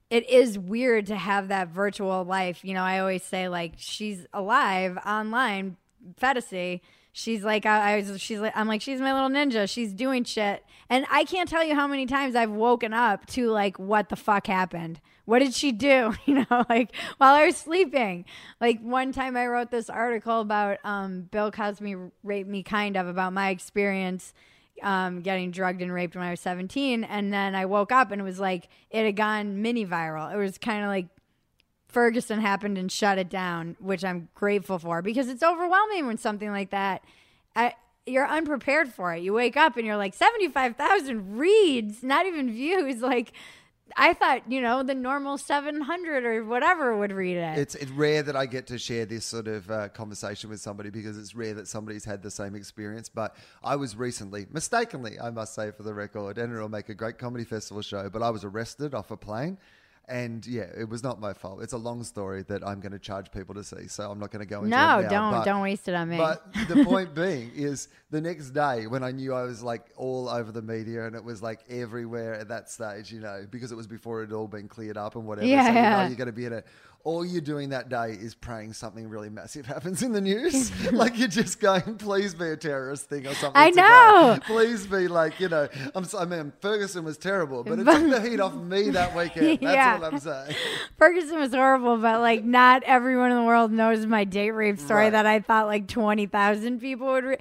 it 0.09 0.27
is 0.29 0.57
weird 0.57 1.05
to 1.07 1.15
have 1.15 1.49
that 1.49 1.67
virtual 1.67 2.23
life. 2.23 2.65
You 2.65 2.73
know, 2.73 2.81
I 2.81 2.99
always 2.99 3.23
say 3.23 3.47
like 3.47 3.73
she's 3.77 4.25
alive 4.33 4.97
online, 5.05 5.77
fantasy. 6.17 6.81
She's 7.11 7.43
like 7.43 7.65
I, 7.65 7.93
I 7.93 7.97
was. 7.97 8.21
She's 8.21 8.39
like 8.39 8.53
I'm 8.55 8.67
like 8.67 8.81
she's 8.81 9.01
my 9.01 9.13
little 9.13 9.29
ninja. 9.29 9.69
She's 9.69 9.93
doing 9.93 10.23
shit, 10.23 10.63
and 10.89 11.05
I 11.11 11.23
can't 11.23 11.49
tell 11.49 11.63
you 11.63 11.75
how 11.75 11.87
many 11.87 12.05
times 12.05 12.35
I've 12.35 12.51
woken 12.51 12.93
up 12.93 13.25
to 13.27 13.49
like 13.49 13.77
what 13.79 14.09
the 14.09 14.15
fuck 14.15 14.47
happened. 14.47 15.01
What 15.25 15.39
did 15.39 15.53
she 15.53 15.71
do? 15.71 16.13
You 16.25 16.45
know, 16.49 16.65
like 16.69 16.95
while 17.17 17.33
I 17.33 17.45
was 17.45 17.57
sleeping. 17.57 18.25
Like 18.61 18.79
one 18.81 19.11
time 19.11 19.35
I 19.35 19.47
wrote 19.47 19.71
this 19.71 19.89
article 19.89 20.41
about 20.41 20.77
um, 20.83 21.21
Bill 21.31 21.51
Cosby 21.51 21.95
raped 22.23 22.49
me, 22.49 22.63
kind 22.63 22.95
of 22.95 23.07
about 23.07 23.33
my 23.33 23.49
experience 23.49 24.33
um, 24.81 25.21
getting 25.21 25.51
drugged 25.51 25.81
and 25.81 25.93
raped 25.93 26.15
when 26.15 26.25
I 26.25 26.31
was 26.31 26.39
17. 26.39 27.03
And 27.03 27.33
then 27.33 27.55
I 27.55 27.65
woke 27.65 27.91
up 27.91 28.11
and 28.11 28.21
it 28.21 28.23
was 28.23 28.39
like 28.39 28.69
it 28.89 29.05
had 29.05 29.15
gone 29.15 29.61
mini 29.61 29.85
viral. 29.85 30.33
It 30.33 30.37
was 30.37 30.57
kind 30.57 30.83
of 30.83 30.89
like 30.89 31.07
Ferguson 31.89 32.39
happened 32.39 32.77
and 32.77 32.91
shut 32.91 33.17
it 33.17 33.29
down, 33.29 33.75
which 33.79 34.05
I'm 34.05 34.29
grateful 34.35 34.79
for 34.79 35.01
because 35.01 35.27
it's 35.27 35.43
overwhelming 35.43 36.05
when 36.07 36.17
something 36.17 36.51
like 36.51 36.69
that. 36.69 37.03
I, 37.55 37.73
you're 38.05 38.27
unprepared 38.27 38.93
for 38.93 39.13
it. 39.13 39.23
You 39.23 39.33
wake 39.33 39.57
up 39.57 39.75
and 39.75 39.85
you're 39.85 39.97
like 39.97 40.13
75,000 40.13 41.37
reads, 41.37 42.03
not 42.03 42.25
even 42.25 42.51
views. 42.51 43.01
Like 43.09 43.33
I 43.97 44.13
thought, 44.13 44.43
you 44.51 44.61
know, 44.61 44.83
the 44.83 44.93
normal 44.93 45.39
700 45.39 46.23
or 46.23 46.45
whatever 46.45 46.95
would 46.95 47.11
read 47.11 47.37
it. 47.37 47.57
It's, 47.57 47.73
it's 47.73 47.89
rare 47.89 48.21
that 48.21 48.35
I 48.35 48.45
get 48.45 48.67
to 48.67 48.77
share 48.77 49.05
this 49.05 49.25
sort 49.25 49.47
of 49.47 49.69
uh, 49.71 49.89
conversation 49.89 50.51
with 50.51 50.59
somebody 50.59 50.91
because 50.91 51.17
it's 51.17 51.33
rare 51.33 51.55
that 51.55 51.67
somebody's 51.67 52.05
had 52.05 52.21
the 52.21 52.29
same 52.29 52.53
experience. 52.53 53.09
But 53.09 53.35
I 53.63 53.75
was 53.77 53.95
recently, 53.95 54.45
mistakenly, 54.51 55.19
I 55.19 55.31
must 55.31 55.55
say 55.55 55.71
for 55.71 55.81
the 55.81 55.93
record, 55.95 56.37
and 56.37 56.53
it'll 56.53 56.69
make 56.69 56.89
a 56.89 56.93
great 56.93 57.17
comedy 57.17 57.45
festival 57.45 57.81
show, 57.81 58.09
but 58.09 58.21
I 58.21 58.29
was 58.29 58.43
arrested 58.43 58.93
off 58.93 59.09
a 59.09 59.17
plane 59.17 59.57
And 60.09 60.45
yeah, 60.47 60.65
it 60.75 60.89
was 60.89 61.03
not 61.03 61.19
my 61.19 61.33
fault. 61.33 61.61
It's 61.61 61.73
a 61.73 61.77
long 61.77 62.03
story 62.03 62.41
that 62.47 62.65
I'm 62.65 62.79
going 62.79 62.93
to 62.93 62.99
charge 62.99 63.31
people 63.31 63.53
to 63.55 63.63
see, 63.63 63.87
so 63.87 64.09
I'm 64.09 64.19
not 64.19 64.31
going 64.31 64.39
to 64.39 64.49
go 64.49 64.57
into 64.57 64.69
No, 64.69 64.99
it 64.99 65.03
now. 65.03 65.09
don't 65.09 65.31
but- 65.31 65.45
don't 65.45 65.61
waste 65.61 65.87
it 65.87 65.93
on 65.93 66.09
me. 66.09 66.17
but 66.17 66.51
the 66.67 66.83
point 66.87 67.13
being 67.13 67.51
is 67.55 67.89
the 68.09 68.19
next 68.19 68.49
day 68.49 68.87
when 68.87 69.03
I 69.03 69.11
knew 69.11 69.33
I 69.35 69.43
was 69.43 69.61
like 69.61 69.83
all 69.95 70.27
over 70.27 70.51
the 70.51 70.63
media 70.63 71.05
and 71.05 71.15
it 71.15 71.23
was 71.23 71.43
like 71.43 71.59
everywhere 71.69 72.33
at 72.33 72.47
that 72.47 72.71
stage, 72.71 73.11
you 73.11 73.19
know, 73.19 73.45
because 73.51 73.71
it 73.71 73.75
was 73.75 73.85
before 73.87 74.23
it 74.23 74.29
had 74.29 74.33
all 74.33 74.47
been 74.47 74.67
cleared 74.67 74.97
up 74.97 75.15
and 75.15 75.25
whatever. 75.27 75.45
Yeah, 75.47 75.61
so 75.63 75.67
you 75.69 75.73
know 75.75 75.81
yeah. 75.81 76.07
you're 76.07 76.17
going 76.17 76.25
to 76.27 76.33
be 76.33 76.45
in 76.45 76.53
it. 76.53 76.65
All 77.05 77.25
you're 77.25 77.39
doing 77.41 77.69
that 77.69 77.87
day 77.89 78.11
is 78.11 78.35
praying 78.35 78.73
something 78.73 79.07
really 79.07 79.29
massive 79.29 79.65
happens 79.65 80.03
in 80.03 80.11
the 80.11 80.19
news. 80.21 80.69
like 80.91 81.17
you're 81.17 81.29
just 81.29 81.59
going, 81.61 81.95
please 81.95 82.35
be 82.35 82.49
a 82.49 82.57
terrorist 82.57 83.07
thing 83.09 83.25
or 83.25 83.33
something. 83.35 83.59
I 83.59 83.69
today. 83.69 83.81
know. 83.81 84.37
Please 84.45 84.85
be 84.85 85.07
like, 85.07 85.39
you 85.39 85.47
know, 85.49 85.69
I'm. 85.95 86.03
so- 86.03 86.19
I 86.19 86.25
mean, 86.25 86.51
Ferguson 86.61 87.05
was 87.05 87.17
terrible, 87.17 87.63
but 87.63 87.79
it 87.79 87.85
took 87.85 88.09
the 88.09 88.21
heat 88.21 88.39
off 88.41 88.53
me 88.53 88.89
that 88.91 89.15
weekend. 89.15 89.45
That's 89.61 89.61
Yeah. 89.61 89.97
all 90.01 90.05
I'm 90.05 90.19
saying. 90.19 90.55
Ferguson 90.97 91.39
was 91.39 91.53
horrible, 91.53 91.97
but 91.97 92.19
like 92.19 92.43
not 92.43 92.83
everyone 92.83 93.31
in 93.31 93.37
the 93.37 93.43
world 93.43 93.71
knows 93.71 94.05
my 94.05 94.25
date 94.25 94.51
rape 94.51 94.77
story 94.79 95.03
Right. 95.05 95.11
that 95.11 95.25
I 95.25 95.39
thought 95.39 95.67
like 95.67 95.87
twenty 95.87 96.25
thousand 96.25 96.79
people 96.81 97.07
would. 97.07 97.23
Re- 97.23 97.37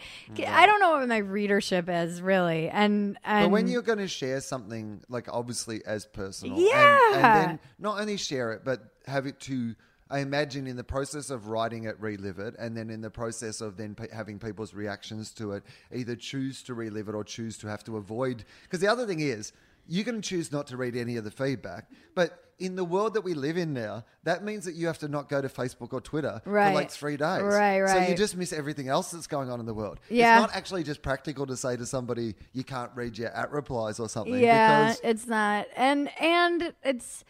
I 0.46 0.66
don't 0.66 0.78
know 0.80 0.92
what 0.92 1.08
my 1.08 1.18
readership 1.18 1.86
is 1.88 2.22
really, 2.22 2.68
and 2.68 3.18
and 3.24 3.46
But 3.46 3.50
when 3.50 3.66
you're 3.68 3.82
going 3.82 3.98
to 3.98 4.08
share 4.08 4.40
something, 4.40 5.00
like 5.08 5.26
obviously 5.30 5.84
as 5.84 6.06
personal, 6.06 6.56
and, 6.56 6.64
Yeah. 6.66 7.14
and 7.14 7.24
then 7.50 7.58
not 7.80 8.00
only 8.00 8.16
share 8.16 8.52
it, 8.52 8.62
but 8.64 8.80
have 9.08 9.26
it 9.26 9.40
to, 9.40 9.74
I 10.10 10.20
imagine 10.20 10.66
in 10.66 10.76
the 10.76 10.84
process 10.84 11.30
of 11.30 11.48
writing 11.48 11.84
it, 11.84 11.96
relive 12.00 12.38
it, 12.38 12.54
and 12.58 12.76
then 12.76 12.90
in 12.90 13.00
the 13.00 13.10
process 13.10 13.60
of 13.60 13.76
then 13.76 13.94
pe- 13.94 14.10
having 14.14 14.38
people's 14.38 14.72
reactions 14.74 15.32
to 15.34 15.52
it, 15.52 15.62
either 15.92 16.16
choose 16.16 16.62
to 16.64 16.74
relive 16.74 17.08
it 17.08 17.14
or 17.14 17.24
choose 17.24 17.58
to 17.58 17.66
have 17.68 17.84
to 17.84 17.96
avoid. 17.96 18.44
Because 18.62 18.80
the 18.80 18.88
other 18.88 19.06
thing 19.06 19.20
is, 19.20 19.52
you 19.86 20.04
can 20.04 20.20
choose 20.22 20.52
not 20.52 20.66
to 20.68 20.76
read 20.76 20.96
any 20.96 21.16
of 21.16 21.24
the 21.24 21.30
feedback, 21.30 21.90
but 22.14 22.44
in 22.58 22.74
the 22.74 22.84
world 22.84 23.14
that 23.14 23.20
we 23.20 23.34
live 23.34 23.56
in 23.56 23.72
now, 23.72 24.04
that 24.24 24.42
means 24.42 24.64
that 24.64 24.74
you 24.74 24.86
have 24.88 24.98
to 24.98 25.06
not 25.08 25.28
go 25.28 25.40
to 25.40 25.48
Facebook 25.48 25.92
or 25.92 26.00
Twitter 26.00 26.40
for 26.68 26.74
like 26.74 26.90
three 26.90 27.16
days. 27.16 27.40
Right, 27.42 27.86
So 27.88 27.98
you 28.10 28.16
just 28.16 28.36
miss 28.36 28.52
everything 28.52 28.88
else 28.88 29.12
that's 29.12 29.28
going 29.28 29.48
on 29.48 29.60
in 29.60 29.66
the 29.66 29.72
world. 29.72 30.00
Yeah. 30.10 30.38
It's 30.42 30.48
not 30.48 30.56
actually 30.56 30.82
just 30.82 31.00
practical 31.00 31.46
to 31.46 31.56
say 31.56 31.76
to 31.76 31.86
somebody 31.86 32.34
you 32.52 32.64
can't 32.64 32.90
read 32.96 33.16
your 33.16 33.28
at 33.28 33.52
replies 33.52 34.00
or 34.00 34.08
something. 34.08 34.34
yeah, 34.40 34.94
it's 35.04 35.26
not, 35.28 35.68
and 35.76 36.10
and 36.20 36.72
it's. 36.82 37.24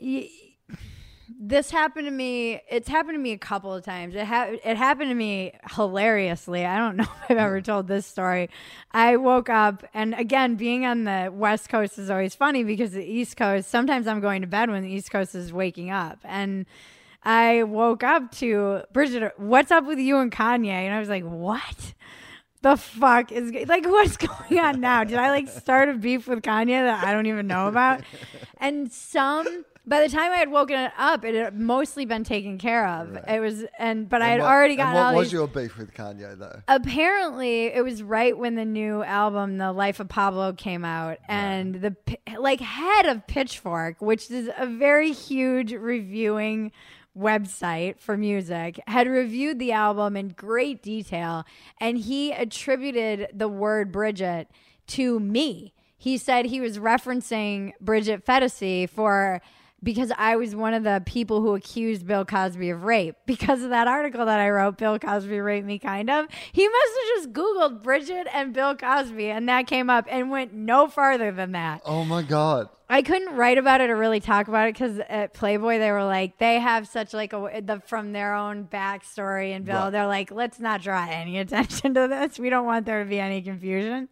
y- 0.00 0.30
This 1.38 1.70
happened 1.70 2.06
to 2.06 2.10
me. 2.10 2.60
It's 2.70 2.88
happened 2.88 3.14
to 3.14 3.18
me 3.18 3.32
a 3.32 3.38
couple 3.38 3.74
of 3.74 3.84
times. 3.84 4.14
It 4.14 4.24
ha- 4.24 4.52
it 4.64 4.76
happened 4.76 5.10
to 5.10 5.14
me 5.14 5.52
hilariously. 5.74 6.64
I 6.64 6.78
don't 6.78 6.96
know 6.96 7.04
if 7.04 7.30
I've 7.30 7.36
ever 7.36 7.60
told 7.60 7.88
this 7.88 8.06
story. 8.06 8.48
I 8.92 9.16
woke 9.16 9.48
up, 9.48 9.84
and 9.92 10.14
again, 10.14 10.54
being 10.54 10.86
on 10.86 11.04
the 11.04 11.30
West 11.32 11.68
Coast 11.68 11.98
is 11.98 12.10
always 12.10 12.34
funny 12.34 12.62
because 12.64 12.92
the 12.92 13.04
East 13.04 13.36
Coast. 13.36 13.68
Sometimes 13.68 14.06
I'm 14.06 14.20
going 14.20 14.42
to 14.42 14.46
bed 14.46 14.70
when 14.70 14.82
the 14.82 14.90
East 14.90 15.10
Coast 15.10 15.34
is 15.34 15.52
waking 15.52 15.90
up, 15.90 16.18
and 16.24 16.64
I 17.24 17.64
woke 17.64 18.04
up 18.04 18.30
to 18.36 18.82
Bridget. 18.92 19.32
What's 19.36 19.72
up 19.72 19.84
with 19.84 19.98
you 19.98 20.18
and 20.18 20.30
Kanye? 20.30 20.68
And 20.68 20.94
I 20.94 21.00
was 21.00 21.08
like, 21.08 21.24
what? 21.24 21.94
the 22.62 22.76
fuck 22.76 23.30
is 23.30 23.52
like 23.68 23.84
what's 23.84 24.16
going 24.48 24.58
on 24.58 24.80
now? 24.80 25.04
Did 25.04 25.18
I 25.18 25.30
like 25.30 25.48
start 25.48 25.88
a 25.88 25.94
beef 25.94 26.26
with 26.26 26.42
Kanye 26.42 26.82
that 26.82 27.04
I 27.04 27.12
don't 27.12 27.26
even 27.26 27.46
know 27.46 27.68
about? 27.68 28.02
And 28.56 28.90
some 28.90 29.64
by 29.86 30.00
the 30.00 30.08
time 30.08 30.32
I 30.32 30.38
had 30.38 30.50
woken 30.50 30.78
it 30.78 30.92
up, 30.98 31.24
it 31.24 31.34
had 31.34 31.58
mostly 31.58 32.04
been 32.04 32.24
taken 32.24 32.58
care 32.58 32.88
of. 32.88 33.16
It 33.28 33.40
was 33.40 33.64
and 33.78 34.08
but 34.08 34.20
I 34.20 34.28
had 34.28 34.40
what, 34.40 34.50
already 34.50 34.74
and 34.74 34.78
gotten 34.78 34.94
what 34.94 35.06
all 35.06 35.14
was 35.14 35.26
these. 35.28 35.32
your 35.32 35.46
beef 35.46 35.78
with 35.78 35.94
Kanye 35.94 36.36
though? 36.36 36.60
Apparently, 36.66 37.66
it 37.66 37.84
was 37.84 38.02
right 38.02 38.36
when 38.36 38.56
the 38.56 38.64
new 38.64 39.02
album, 39.04 39.58
The 39.58 39.72
Life 39.72 40.00
of 40.00 40.08
Pablo, 40.08 40.52
came 40.52 40.84
out, 40.84 41.18
and 41.28 41.76
the 41.76 41.96
like 42.38 42.60
head 42.60 43.06
of 43.06 43.26
Pitchfork, 43.26 44.00
which 44.00 44.30
is 44.30 44.50
a 44.58 44.66
very 44.66 45.12
huge 45.12 45.72
reviewing 45.72 46.72
website 47.16 47.98
for 47.98 48.16
music, 48.16 48.80
had 48.86 49.06
reviewed 49.06 49.58
the 49.58 49.72
album 49.72 50.16
in 50.16 50.28
great 50.30 50.82
detail, 50.82 51.44
and 51.80 51.96
he 51.98 52.32
attributed 52.32 53.28
the 53.32 53.48
word 53.48 53.92
Bridget 53.92 54.48
to 54.88 55.20
me. 55.20 55.72
He 55.96 56.18
said 56.18 56.46
he 56.46 56.60
was 56.60 56.78
referencing 56.78 57.72
Bridget 57.80 58.24
Phetasy 58.26 58.88
for 58.88 59.40
because 59.82 60.10
I 60.16 60.36
was 60.36 60.54
one 60.56 60.74
of 60.74 60.82
the 60.82 61.02
people 61.06 61.40
who 61.42 61.54
accused 61.54 62.06
Bill 62.06 62.24
Cosby 62.24 62.70
of 62.70 62.82
rape. 62.84 63.16
Because 63.26 63.62
of 63.62 63.70
that 63.70 63.86
article 63.86 64.24
that 64.26 64.40
I 64.40 64.48
wrote, 64.50 64.78
Bill 64.78 64.98
Cosby 64.98 65.38
raped 65.40 65.66
me, 65.66 65.78
kind 65.78 66.08
of. 66.10 66.26
He 66.52 66.66
must 66.68 66.92
have 66.94 67.16
just 67.16 67.32
Googled 67.32 67.82
Bridget 67.82 68.26
and 68.32 68.52
Bill 68.52 68.74
Cosby, 68.74 69.30
and 69.30 69.48
that 69.48 69.66
came 69.66 69.90
up 69.90 70.06
and 70.08 70.30
went 70.30 70.54
no 70.54 70.88
farther 70.88 71.30
than 71.32 71.52
that. 71.52 71.82
Oh 71.84 72.04
my 72.04 72.22
god. 72.22 72.68
I 72.88 73.02
couldn't 73.02 73.34
write 73.34 73.58
about 73.58 73.80
it 73.80 73.90
or 73.90 73.96
really 73.96 74.20
talk 74.20 74.46
about 74.48 74.68
it 74.68 74.74
because 74.74 75.00
at 75.08 75.34
Playboy 75.34 75.78
they 75.80 75.90
were 75.90 76.04
like 76.04 76.38
they 76.38 76.60
have 76.60 76.86
such 76.86 77.12
like 77.12 77.32
a 77.32 77.60
the 77.60 77.82
from 77.84 78.12
their 78.12 78.32
own 78.32 78.68
backstory 78.72 79.56
and 79.56 79.64
Bill 79.64 79.74
Right. 79.76 79.90
they're 79.90 80.06
like 80.06 80.30
let's 80.30 80.60
not 80.60 80.82
draw 80.82 81.04
any 81.10 81.38
attention 81.40 81.94
to 81.94 82.06
this 82.06 82.38
we 82.38 82.48
don't 82.48 82.64
want 82.64 82.86
there 82.86 83.02
to 83.02 83.08
be 83.10 83.18
any 83.18 83.42
confusion 83.42 84.08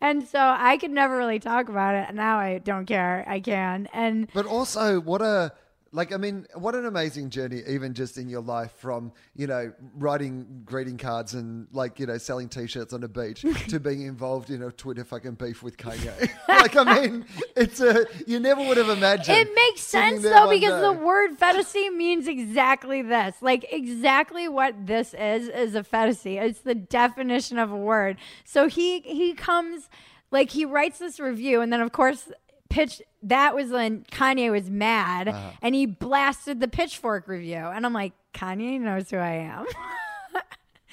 and 0.00 0.26
so 0.26 0.38
I 0.38 0.76
could 0.76 0.90
never 0.90 1.16
really 1.16 1.38
talk 1.38 1.68
about 1.68 1.94
it. 1.94 2.14
Now 2.14 2.38
I 2.38 2.58
don't 2.58 2.86
care. 2.86 3.24
I 3.26 3.40
can. 3.40 3.88
And 3.92 4.28
But 4.34 4.46
also, 4.46 5.00
what 5.00 5.22
a 5.22 5.52
like. 5.92 6.12
I 6.12 6.16
mean, 6.16 6.46
what 6.54 6.74
an 6.74 6.86
amazing 6.86 7.30
journey, 7.30 7.62
even 7.66 7.94
just 7.94 8.18
in 8.18 8.28
your 8.28 8.40
life, 8.40 8.72
from 8.72 9.12
you 9.34 9.46
know 9.46 9.72
writing 9.94 10.62
greeting 10.64 10.96
cards 10.96 11.34
and 11.34 11.66
like 11.72 11.98
you 11.98 12.06
know 12.06 12.18
selling 12.18 12.48
T-shirts 12.48 12.92
on 12.92 13.00
the 13.00 13.08
beach 13.08 13.44
to 13.68 13.80
being 13.80 14.02
involved 14.02 14.50
in 14.50 14.62
a 14.62 14.70
Twitter 14.70 15.04
fucking 15.04 15.34
beef 15.34 15.62
with 15.62 15.76
Kanye. 15.76 16.30
like, 16.48 16.76
I 16.76 17.00
mean, 17.00 17.24
it's 17.56 17.80
a 17.80 18.06
you 18.26 18.40
never 18.40 18.62
would 18.62 18.76
have 18.76 18.88
imagined. 18.88 19.38
It 19.38 19.54
makes 19.54 19.82
sense 19.82 20.22
though 20.22 20.50
because 20.50 20.72
day. 20.72 20.80
the 20.80 20.92
word 20.92 21.38
fantasy 21.38 21.90
means 21.90 22.28
exactly 22.28 23.02
this. 23.02 23.36
Like 23.40 23.66
exactly 23.70 24.48
what 24.48 24.86
this 24.86 25.14
is 25.14 25.48
is 25.48 25.74
a 25.74 25.84
fantasy. 25.84 26.38
It's 26.38 26.60
the 26.60 26.74
definition 26.74 27.58
of 27.58 27.70
a 27.70 27.76
word. 27.76 28.16
So 28.44 28.68
he 28.68 29.00
he 29.00 29.34
comes 29.34 29.88
like 30.30 30.50
he 30.50 30.64
writes 30.64 30.98
this 30.98 31.20
review 31.20 31.60
and 31.60 31.72
then 31.72 31.80
of 31.80 31.92
course 31.92 32.30
pitch 32.68 33.00
that 33.22 33.54
was 33.54 33.70
when 33.70 34.04
Kanye 34.12 34.50
was 34.50 34.70
mad 34.70 35.28
Uh-huh. 35.28 35.50
and 35.62 35.74
he 35.74 35.86
blasted 35.86 36.60
the 36.60 36.68
pitchfork 36.68 37.26
review 37.28 37.56
and 37.56 37.84
I'm 37.86 37.92
like 37.92 38.12
Kanye 38.34 38.80
knows 38.80 39.10
who 39.10 39.16
I 39.18 39.32
am. 39.32 39.66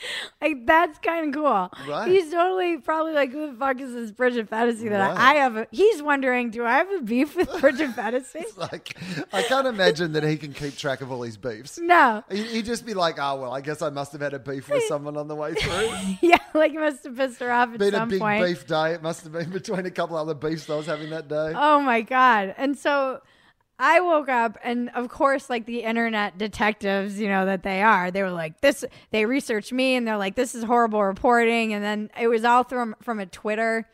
Like 0.42 0.66
that's 0.66 1.00
kind 1.00 1.28
of 1.30 1.34
cool. 1.34 1.72
Right. 1.88 2.10
He's 2.10 2.30
totally 2.32 2.78
probably 2.78 3.14
like, 3.14 3.32
who 3.32 3.48
the 3.52 3.58
fuck 3.58 3.80
is 3.80 3.94
this 3.94 4.12
Bridget 4.12 4.50
Fantasy 4.50 4.90
that 4.90 5.00
Right. 5.00 5.18
I, 5.18 5.32
I 5.32 5.36
have? 5.36 5.56
A, 5.56 5.68
he's 5.72 6.04
wondering, 6.04 6.50
do 6.50 6.66
I 6.66 6.74
have 6.78 6.92
a 6.92 7.02
beef 7.02 7.36
with 7.36 7.50
Bridget 7.62 7.92
Fantasy? 7.94 8.44
like 8.58 8.98
I 9.32 9.44
can't 9.44 9.68
imagine 9.68 10.12
that 10.14 10.24
he 10.24 10.36
can 10.38 10.52
keep 10.54 10.76
track 10.76 11.00
of 11.02 11.12
all 11.12 11.22
his 11.22 11.38
beefs. 11.38 11.80
No. 11.80 12.24
He- 12.30 12.44
He'd 12.44 12.66
just 12.66 12.86
be 12.86 12.94
like, 12.94 13.16
"Oh 13.20 13.38
well, 13.42 13.54
I 13.54 13.62
guess 13.62 13.82
I 13.82 13.90
must 13.90 14.12
have 14.12 14.22
had 14.22 14.34
a 14.34 14.40
beef 14.40 14.70
with 14.70 14.84
someone 14.84 15.16
on 15.18 15.28
the 15.28 15.36
way 15.36 15.54
through." 15.54 15.90
Yeah, 16.22 16.38
like 16.54 16.72
he 16.72 16.78
must 16.78 17.04
have 17.06 17.16
pissed 17.16 17.40
her 17.40 17.52
off 17.52 17.70
at 17.74 17.80
been 17.80 17.96
a 17.96 18.06
big 18.06 18.20
point. 18.20 18.44
beef 18.46 18.68
day. 18.68 18.94
It 18.94 19.02
must 19.02 19.24
have 19.24 19.32
been 19.32 19.50
between 19.50 19.86
a 19.86 19.92
couple 19.92 20.18
other 20.18 20.34
beefs 20.34 20.70
I 20.70 20.76
was 20.76 20.86
having 20.86 21.10
that 21.12 21.28
day. 21.30 21.54
Oh 21.56 21.80
my 21.80 22.02
god! 22.02 22.54
And 22.58 22.78
so 22.78 23.22
I 23.86 24.00
woke 24.00 24.30
up, 24.30 24.58
and 24.64 24.90
of 24.96 25.10
course, 25.10 25.50
like 25.50 25.66
the 25.66 25.84
internet 25.84 26.38
detectives, 26.38 27.20
you 27.20 27.28
know 27.28 27.46
that 27.46 27.64
they 27.64 27.82
are, 27.82 28.12
they 28.12 28.24
were 28.24 28.32
like, 28.32 28.62
"This." 28.62 28.86
They 29.12 29.26
researched 29.26 29.74
me, 29.74 29.96
and 29.96 30.08
they're 30.08 30.18
like, 30.18 30.36
"This 30.36 30.56
is 30.56 30.64
horrible 30.64 31.04
reporting." 31.04 31.74
And 31.74 31.84
then 31.84 32.10
it 32.20 32.28
was 32.30 32.46
all 32.46 32.64
from 32.64 32.96
from 33.02 33.20
a 33.20 33.26
Twitter. 33.26 33.88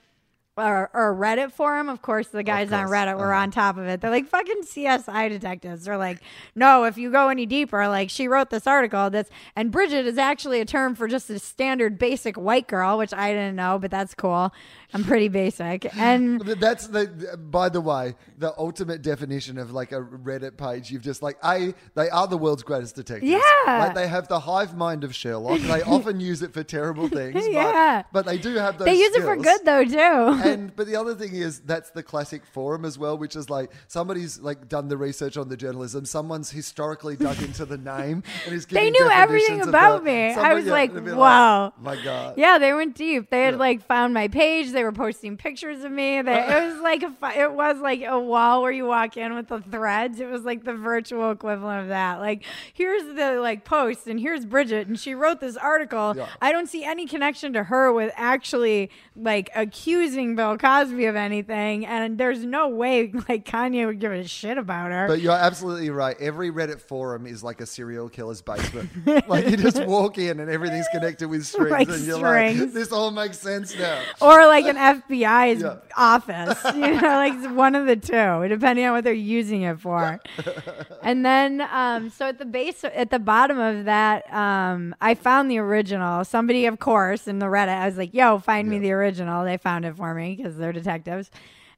Or, 0.58 0.89
or 0.93 1.12
a 1.12 1.15
Reddit 1.15 1.54
forum. 1.54 1.88
Of 1.88 2.02
course, 2.02 2.28
the 2.28 2.43
guys 2.43 2.73
on. 2.73 2.88
Reddit 2.88 3.17
were 3.17 3.32
Uh-huh. 3.34 3.43
on 3.43 3.52
top 3.52 3.78
of 3.78 3.86
it. 3.88 4.02
They're 4.02 4.12
like 4.12 4.28
fucking 4.28 4.63
CSI 4.63 5.30
detectives. 5.30 5.86
They're 5.86 5.95
like, 5.97 6.19
no, 6.54 6.84
if 6.84 6.97
you 6.97 7.10
go 7.12 7.30
any 7.30 7.45
deeper, 7.45 7.88
like 7.88 8.10
she 8.10 8.28
wrote 8.28 8.49
this 8.49 8.67
article 8.67 9.10
that's 9.10 9.30
and 9.56 9.71
Bridget 9.71 10.06
is 10.06 10.17
actually 10.17 10.60
a 10.60 10.65
term 10.65 10.95
for 10.95 11.08
just 11.08 11.30
a 11.30 11.39
standard 11.39 11.97
basic 11.97 12.36
white 12.36 12.67
girl, 12.67 12.97
which 12.97 13.13
I 13.13 13.32
didn't 13.32 13.56
know, 13.56 13.80
but 13.80 13.89
that's 13.89 14.13
cool. 14.13 14.52
I'm 14.93 15.04
pretty 15.04 15.28
basic. 15.28 15.95
And 15.97 16.41
That's 16.41 16.88
the. 16.88 17.38
By 17.38 17.69
the 17.69 17.82
way, 17.82 18.15
the 18.38 18.54
ultimate 18.58 19.02
definition 19.02 19.58
of 19.58 19.71
like 19.71 19.91
a 19.91 20.02
Reddit 20.02 20.58
page. 20.58 20.89
You've 20.91 21.04
just 21.04 21.21
like 21.21 21.38
a. 21.43 21.73
They 21.95 22.10
are 22.10 22.28
the 22.28 22.38
world's 22.38 22.63
greatest 22.63 22.95
detectives. 22.95 23.32
Yeah. 23.32 23.39
like 23.67 23.95
they 23.95 24.08
have 24.08 24.28
the 24.28 24.39
hive 24.39 24.75
mind 24.75 25.04
of 25.04 25.13
Sherlock. 25.13 25.60
They 25.62 25.82
often 25.84 26.19
use 26.32 26.41
it 26.41 26.54
for 26.54 26.63
terrible 26.63 27.08
things. 27.08 27.47
Yeah. 27.47 28.04
but 28.12 28.25
they 28.25 28.38
do 28.38 28.56
have 28.56 28.78
those. 28.78 28.86
they 28.86 28.95
use 28.97 29.15
it 29.15 29.21
for 29.21 29.36
good 29.36 29.62
though 29.63 29.84
too. 29.86 30.41
and 30.49 30.75
but 30.75 30.88
the 30.88 30.95
other 30.95 31.13
thing 31.15 31.34
is 31.36 31.60
that's 31.62 31.91
the 31.91 32.02
classic 32.04 32.43
forum 32.45 32.86
as 32.86 32.97
well, 32.97 33.17
which 33.17 33.36
is 33.36 33.49
like 33.49 33.71
somebody's 33.88 34.39
like 34.39 34.67
done 34.67 34.88
the 34.88 34.97
research 34.97 35.38
on 35.38 35.49
the 35.49 35.58
journalism. 35.58 36.06
Someone's 36.06 36.49
historically 36.49 37.15
dug 37.15 37.39
into 37.43 37.65
the 37.65 37.78
name 37.78 38.23
and 38.45 38.56
is 38.56 38.65
giving. 38.65 38.86
They 38.86 38.89
knew 38.91 39.10
everything 39.12 39.62
about 39.62 39.99
the- 39.99 40.06
me. 40.12 40.34
I 40.34 40.54
was 40.54 40.65
yeah, 40.65 40.71
like, 40.71 40.91
it'd 40.91 41.06
be 41.06 41.12
wow. 41.12 41.73
Oh 41.78 41.82
my 41.82 42.02
God. 42.04 42.36
Yeah, 42.38 42.58
they 42.58 42.73
went 42.73 42.95
deep. 42.95 43.30
They 43.30 43.43
had 43.43 43.54
Yeah. 43.56 43.60
like 43.60 43.86
found 43.86 44.13
my 44.13 44.28
page. 44.28 44.71
They 44.71 44.79
were 44.84 44.92
posting 44.92 45.38
pictures 45.38 45.84
of 45.84 45.92
me. 45.92 46.22
They, 46.22 46.39
it 46.39 46.72
was 46.72 46.82
like 46.82 47.04
a 47.04 47.13
it 47.39 47.52
was 47.54 47.80
like 47.80 48.04
a 48.04 48.20
wall 48.20 48.62
where 48.62 48.72
you 48.72 48.86
walk 48.86 49.18
in 49.18 49.36
with 49.36 49.48
the 49.48 49.62
threads. 49.62 50.20
It 50.20 50.30
was 50.30 50.44
like 50.44 50.63
the 50.63 50.74
virtual 50.74 51.32
equivalent 51.32 51.82
of 51.84 51.88
that. 51.89 52.20
Like 52.20 52.44
here's 52.74 53.15
the 53.15 53.39
like 53.42 53.65
post 53.65 54.08
and 54.08 54.20
here's 54.20 54.46
Bridget 54.46 54.88
and 54.88 55.00
she 55.00 55.13
wrote 55.13 55.39
this 55.39 55.58
article. 55.58 56.15
Yeah. 56.15 56.28
I 56.42 56.52
don't 56.52 56.68
see 56.68 56.84
any 56.84 57.06
connection 57.06 57.54
to 57.54 57.63
her 57.65 57.92
with 57.92 58.12
actually 58.15 58.92
like 59.15 59.50
accusing 59.56 60.00
accusing 60.10 60.36
Bill 60.36 60.58
Cosby 60.58 61.06
of 61.06 61.15
anything, 61.15 61.86
and 61.86 62.18
there's 62.18 62.44
no 62.46 62.68
way 62.70 63.12
like 63.30 63.46
Kanye 63.46 63.86
would 63.86 64.00
give 64.00 64.12
a 64.12 64.28
shit 64.28 64.58
about 64.58 64.92
her. 64.92 65.08
But 65.08 65.22
you're 65.22 65.32
absolutely 65.34 65.89
right. 65.89 66.15
Every 66.20 66.52
Reddit 66.52 66.82
forum 66.82 67.26
is 67.26 67.44
like 67.44 67.62
a 67.62 67.65
serial 67.65 68.10
killer's 68.10 68.42
basement. 68.42 68.89
like 69.28 69.48
you 69.48 69.58
just 69.58 69.84
walk 69.86 70.18
in 70.18 70.39
and 70.39 70.50
everything's 70.50 70.88
connected 70.92 71.28
with 71.30 71.46
strings, 71.46 71.72
Like 71.72 71.89
and 71.89 72.04
you're 72.06 72.18
strings. 72.18 72.60
like, 72.60 72.74
"This 72.74 72.92
all 72.92 73.12
makes 73.12 73.39
sense 73.39 73.78
now." 73.78 74.02
or 74.22 74.46
like 74.48 74.65
an 74.69 74.77
FBI's 74.77 75.62
Yeah. 75.62 75.75
office, 75.97 76.63
you 76.75 76.79
know, 76.79 77.01
like 77.01 77.55
one 77.55 77.75
of 77.75 77.86
the 77.88 77.95
two, 77.95 78.47
depending 78.47 78.86
on 78.86 78.93
what 78.93 79.03
they're 79.03 79.13
using 79.13 79.63
it 79.63 79.79
for. 79.79 80.19
and 81.03 81.25
then, 81.25 81.62
um, 81.71 82.10
so 82.10 82.27
at 82.27 82.38
the 82.39 82.45
base, 82.45 82.84
at 82.84 83.10
the 83.10 83.19
bottom 83.19 83.60
of 83.60 83.86
that, 83.86 84.32
um, 84.34 84.95
I 85.01 85.15
found 85.15 85.51
the 85.51 85.58
original. 85.58 86.23
Somebody, 86.23 86.65
of 86.65 86.79
course, 86.79 87.27
in 87.27 87.39
the 87.39 87.47
Reddit, 87.47 87.69
I 87.77 87.86
was 87.86 87.97
like, 87.97 88.13
"Yo, 88.13 88.39
find 88.39 88.69
me 88.69 88.79
the 88.79 88.91
original." 88.91 89.43
They 89.43 89.58
found 89.58 89.86
it 89.86 89.95
for 89.97 90.13
me 90.13 90.36
because 90.36 90.58
they're 90.58 90.73
detectives, 90.73 91.32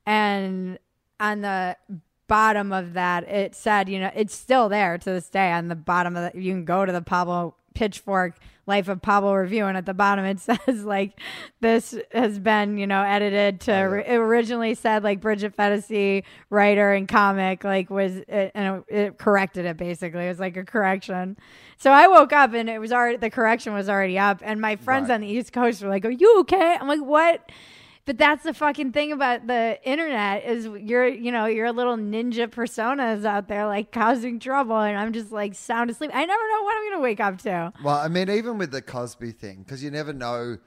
and 0.06 0.78
on 1.20 1.42
the 1.42 1.76
bottom 2.28 2.72
of 2.72 2.94
that 2.94 3.28
it 3.28 3.54
said 3.54 3.90
you 3.90 4.00
know 4.00 4.10
it's 4.16 4.34
still 4.34 4.70
there 4.70 4.98
to 4.98 5.10
this 5.12 5.28
day 5.28 5.52
on 5.52 5.68
the 5.68 5.76
bottom 5.76 6.16
of 6.16 6.32
the 6.32 6.42
you 6.42 6.54
can 6.54 6.64
go 6.64 6.86
to 6.86 6.94
the 6.94 7.02
pablo 7.02 7.54
pitchfork 7.74 8.38
life 8.72 8.88
of 8.88 9.02
pablo 9.02 9.34
review 9.34 9.66
and 9.66 9.78
at 9.78 9.86
the 9.86 9.94
bottom 9.94 10.24
it 10.26 10.40
says 10.48 10.84
like 10.86 11.20
this 11.60 11.94
has 12.12 12.40
been 12.40 12.78
you 12.78 12.88
know 12.88 13.04
edited 13.04 13.60
to 13.62 13.74
Oh, 13.74 13.94
it 13.94 14.16
originally 14.16 14.74
said 14.76 15.04
like 15.04 15.20
bridget 15.22 15.56
Phetasy, 15.56 16.24
writer 16.50 16.92
and 16.94 17.08
comic 17.08 17.64
like 17.64 17.90
was 17.90 18.16
it, 18.16 18.52
and 18.56 18.84
it, 18.90 18.96
it 18.96 19.18
corrected 19.18 19.66
it 19.66 19.78
basically. 19.78 20.26
It 20.26 20.30
was 20.30 20.40
like 20.40 20.58
a 20.58 20.64
correction. 20.64 21.38
So 21.78 21.92
i 21.92 22.08
woke 22.08 22.32
up 22.34 22.54
and 22.54 22.70
it 22.70 22.80
was 22.80 22.92
already 22.92 23.18
the 23.18 23.30
correction 23.30 23.74
was 23.74 23.90
already 23.90 24.18
up 24.18 24.40
and 24.44 24.62
my 24.62 24.76
friends 24.78 25.10
Right. 25.10 25.16
on 25.16 25.22
the 25.22 25.28
east 25.28 25.52
coast 25.54 25.82
were 25.84 25.90
like 25.90 26.06
are 26.06 26.10
you 26.24 26.40
okay? 26.42 26.78
I'm 26.80 26.88
like 26.88 27.02
what 27.02 27.52
but 28.06 28.18
that's 28.18 28.44
the 28.44 28.54
fucking 28.54 28.92
thing 28.92 29.12
about 29.12 29.48
the 29.48 29.80
internet 29.84 30.46
is 30.46 30.66
you're 30.66 31.08
you 31.08 31.32
know 31.32 31.46
your 31.46 31.72
little 31.72 31.98
ninja 31.98 32.48
personas 32.48 33.26
out 33.26 33.48
there 33.48 33.66
like 33.66 33.92
causing 33.92 34.40
trouble 34.40 34.80
and 34.80 34.98
i'm 34.98 35.14
just 35.14 35.32
like 35.32 35.54
sound 35.56 35.90
asleep 35.90 36.12
i 36.14 36.26
never 36.26 36.48
know 36.50 36.62
what 36.64 36.78
i'm 36.78 36.92
gonna 36.92 37.02
wake 37.02 37.20
up 37.20 37.38
to 37.38 37.72
Well, 37.84 37.96
I 37.98 38.08
mean, 38.08 38.30
even 38.30 38.58
with 38.58 38.72
the 38.72 38.82
Cosby 38.82 39.32
thing, 39.32 39.64
because 39.64 39.84
you 39.84 39.92
never 39.92 40.14
know 40.14 40.58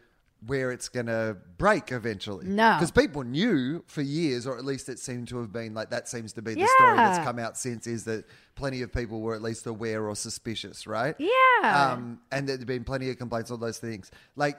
where 0.46 0.70
it's 0.72 0.90
going 0.90 1.06
to 1.06 1.38
break 1.56 1.90
eventually. 1.90 2.46
No. 2.46 2.74
Because 2.74 2.90
people 2.90 3.22
knew 3.22 3.82
for 3.86 4.02
years, 4.02 4.46
or 4.46 4.58
at 4.58 4.64
least 4.64 4.90
it 4.90 4.98
seemed 4.98 5.28
to 5.28 5.38
have 5.38 5.50
been 5.52 5.72
like 5.72 5.88
that 5.88 6.06
seems 6.06 6.34
to 6.34 6.42
be 6.42 6.52
the 6.52 6.66
story 6.66 6.96
that's 6.96 7.24
come 7.24 7.38
out 7.38 7.56
since, 7.56 7.86
is 7.86 8.04
that 8.04 8.26
plenty 8.54 8.82
of 8.82 8.92
people 8.92 9.22
were 9.22 9.34
at 9.34 9.40
least 9.40 9.66
aware 9.66 10.06
or 10.06 10.14
suspicious, 10.14 10.86
right? 10.86 11.14
Yeah. 11.18 11.92
Um, 11.92 12.20
and 12.30 12.46
there'd 12.46 12.66
been 12.66 12.84
plenty 12.84 13.08
of 13.08 13.16
complaints, 13.16 13.50
all 13.50 13.56
those 13.56 13.78
things. 13.78 14.10
Like, 14.36 14.58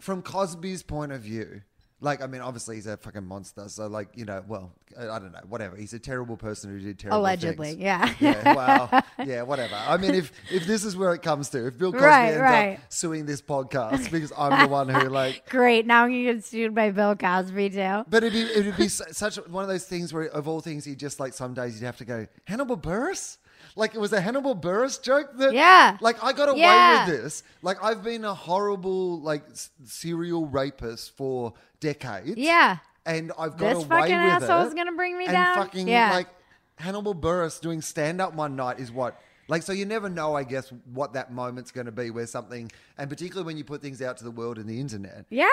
from 0.00 0.22
Cosby's 0.22 0.82
point 0.82 1.12
of 1.12 1.20
view, 1.20 1.60
like, 2.00 2.22
I 2.22 2.26
mean, 2.26 2.42
obviously 2.42 2.76
he's 2.76 2.86
a 2.86 2.96
fucking 2.98 3.24
monster. 3.24 3.68
So, 3.68 3.86
like, 3.86 4.08
you 4.14 4.24
know, 4.26 4.44
well, 4.46 4.72
I 4.98 5.18
don't 5.18 5.32
know, 5.32 5.40
whatever. 5.48 5.76
He's 5.76 5.94
a 5.94 5.98
terrible 5.98 6.36
person 6.36 6.70
who 6.70 6.78
did 6.78 6.98
terrible 6.98 7.20
allegedly 7.20 7.68
things. 7.68 7.80
yeah 7.80 8.12
Yeah, 8.20 8.54
well, 8.54 9.04
yeah, 9.26 9.42
whatever. 9.42 9.74
I 9.74 9.96
mean, 9.96 10.14
if 10.14 10.30
if 10.50 10.66
this 10.66 10.84
is 10.84 10.96
where 10.96 11.14
it 11.14 11.22
comes 11.22 11.48
to, 11.50 11.66
if 11.66 11.78
Bill 11.78 11.92
Cosby 11.92 12.04
Right, 12.04 12.26
ends 12.28 12.40
right. 12.40 12.72
up 12.74 12.80
suing 12.92 13.24
this 13.26 13.40
podcast 13.40 14.10
because 14.10 14.32
I'm 14.36 14.62
the 14.62 14.68
one 14.68 14.88
who 14.88 15.08
like, 15.08 15.48
great 15.50 15.86
now 15.86 16.04
i'm 16.04 16.10
gonna 16.10 16.34
get 16.34 16.44
sued 16.44 16.74
by 16.74 16.90
bill 16.90 17.16
cosby 17.16 17.70
too 17.70 18.04
but 18.08 18.22
it'd 18.22 18.32
be 18.32 18.42
it'd 18.42 18.76
be 18.76 18.88
such 18.88 19.36
one 19.48 19.62
of 19.64 19.68
those 19.68 19.84
things 19.84 20.12
where 20.12 20.24
of 20.26 20.46
all 20.48 20.60
things, 20.60 20.86
you 20.86 20.94
just 20.94 21.18
like 21.20 21.32
some 21.32 21.54
days 21.54 21.80
you'd 21.80 21.86
have 21.86 21.96
to 21.98 22.04
go 22.04 22.26
Hannibal 22.44 22.76
Buress. 22.76 23.38
Like 23.76 23.94
it 23.94 23.98
was 23.98 24.12
a 24.12 24.20
Hannibal 24.20 24.56
Buress 24.56 25.00
joke 25.00 25.30
that, 25.36 25.52
Yeah. 25.52 25.98
Like 26.00 26.22
I 26.24 26.32
got 26.32 26.48
away 26.48 26.60
Yeah. 26.60 27.06
with 27.06 27.22
this. 27.22 27.42
Like 27.62 27.82
I've 27.84 28.02
been 28.02 28.24
a 28.24 28.34
horrible 28.34 29.20
like 29.20 29.44
s- 29.52 29.70
serial 29.84 30.46
rapist 30.46 31.16
for 31.16 31.52
decades. 31.80 32.36
yeah 32.38 32.78
and 33.04 33.30
I've 33.38 33.56
got 33.56 33.74
This 33.74 33.84
away 33.84 34.00
fucking 34.00 34.22
with 34.24 34.42
asshole's 34.42 34.72
it. 34.72 34.76
gonna 34.76 34.92
bring 34.92 35.16
me 35.16 35.26
and 35.26 35.32
down? 35.32 35.56
Fucking 35.58 35.86
Yeah. 35.86 36.10
like 36.12 36.28
Hannibal 36.76 37.14
Buress 37.14 37.60
doing 37.60 37.80
stand 37.82 38.20
up 38.20 38.34
one 38.34 38.56
night 38.56 38.80
is 38.80 38.90
what. 38.90 39.20
Like 39.48 39.62
so, 39.62 39.72
you 39.72 39.84
never 39.86 40.08
know, 40.08 40.34
I 40.34 40.42
guess, 40.42 40.72
what 40.92 41.12
that 41.12 41.32
moment's 41.32 41.70
going 41.70 41.86
to 41.86 41.92
be 41.92 42.10
where 42.10 42.26
something, 42.26 42.68
and 42.98 43.08
particularly 43.08 43.46
when 43.46 43.56
you 43.56 43.62
put 43.62 43.80
things 43.80 44.02
out 44.02 44.16
to 44.16 44.24
the 44.24 44.30
world 44.32 44.58
in 44.58 44.66
the 44.66 44.80
internet, 44.80 45.24
yeah 45.30 45.46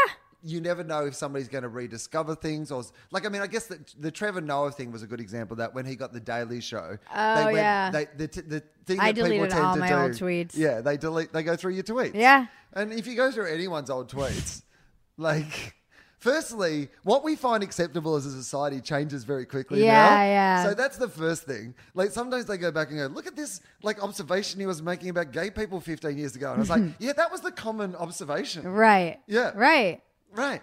you 0.45 0.59
never 0.59 0.83
know 0.83 1.05
if 1.05 1.15
somebody's 1.15 1.47
going 1.47 1.61
to 1.63 1.69
rediscover 1.69 2.35
things 2.35 2.71
or 2.71 2.83
like 3.11 3.25
I 3.25 3.29
mean 3.29 3.41
I 3.41 3.47
guess 3.47 3.67
the, 3.67 3.79
the 3.97 4.11
Trevor 4.11 4.41
Noah 4.41 4.71
thing 4.71 4.91
was 4.91 5.01
a 5.03 5.07
good 5.07 5.21
example 5.21 5.53
of 5.53 5.59
that 5.59 5.73
when 5.73 5.85
he 5.85 5.95
got 5.95 6.11
the 6.13 6.19
Daily 6.19 6.59
Show. 6.61 6.97
Oh, 7.15 7.47
yeah. 7.49 7.89
They, 7.91 8.07
the, 8.17 8.27
t- 8.27 8.41
the 8.41 8.61
thing 8.85 8.99
I 8.99 9.11
that 9.13 9.25
people 9.31 9.47
tend 9.47 9.63
all 9.65 9.73
to 9.75 9.79
my 9.79 9.87
do, 9.89 9.95
old 9.95 10.11
tweets. 10.11 10.51
Yeah, 10.57 10.81
they 10.81 10.97
delete. 10.97 11.31
They 11.31 11.43
go 11.43 11.55
through 11.55 11.73
your 11.73 11.83
tweets. 11.83 12.11
Yeah. 12.15 12.47
and 12.73 12.91
if 12.91 13.07
you 13.07 13.15
go 13.15 13.31
through 13.31 13.53
anyone's 13.53 13.89
old 13.89 14.09
tweets, 14.11 14.63
like. 15.17 15.75
Firstly, 16.19 16.87
what 17.03 17.21
we 17.21 17.35
find 17.35 17.63
acceptable 17.63 18.15
as 18.15 18.25
a 18.25 18.31
society 18.31 18.79
changes 18.79 19.25
very 19.25 19.45
quickly 19.45 19.83
Yeah, 19.83 20.07
now. 20.07 20.23
yeah. 20.23 20.63
So 20.63 20.73
that's 20.73 20.95
the 20.95 21.09
first 21.09 21.43
thing. 21.43 21.75
Like 21.95 22.11
sometimes 22.11 22.45
they 22.45 22.55
go 22.57 22.71
back 22.71 22.91
and 22.91 22.97
go, 22.97 23.07
look 23.07 23.27
at 23.27 23.35
this 23.35 23.59
like 23.81 24.01
observation 24.01 24.61
he 24.61 24.65
was 24.65 24.81
making 24.81 25.09
about 25.09 25.33
gay 25.33 25.49
people 25.51 25.81
15 25.81 26.17
years 26.17 26.37
ago. 26.37 26.51
And 26.51 26.55
I 26.55 26.59
was 26.59 26.69
like, 26.69 26.83
yeah, 26.99 27.11
that 27.11 27.29
was 27.29 27.41
the 27.41 27.51
common 27.51 27.93
observation. 27.97 28.65
right 28.65 29.19
Yeah. 29.27 29.51
right 29.53 30.01
Right. 30.33 30.61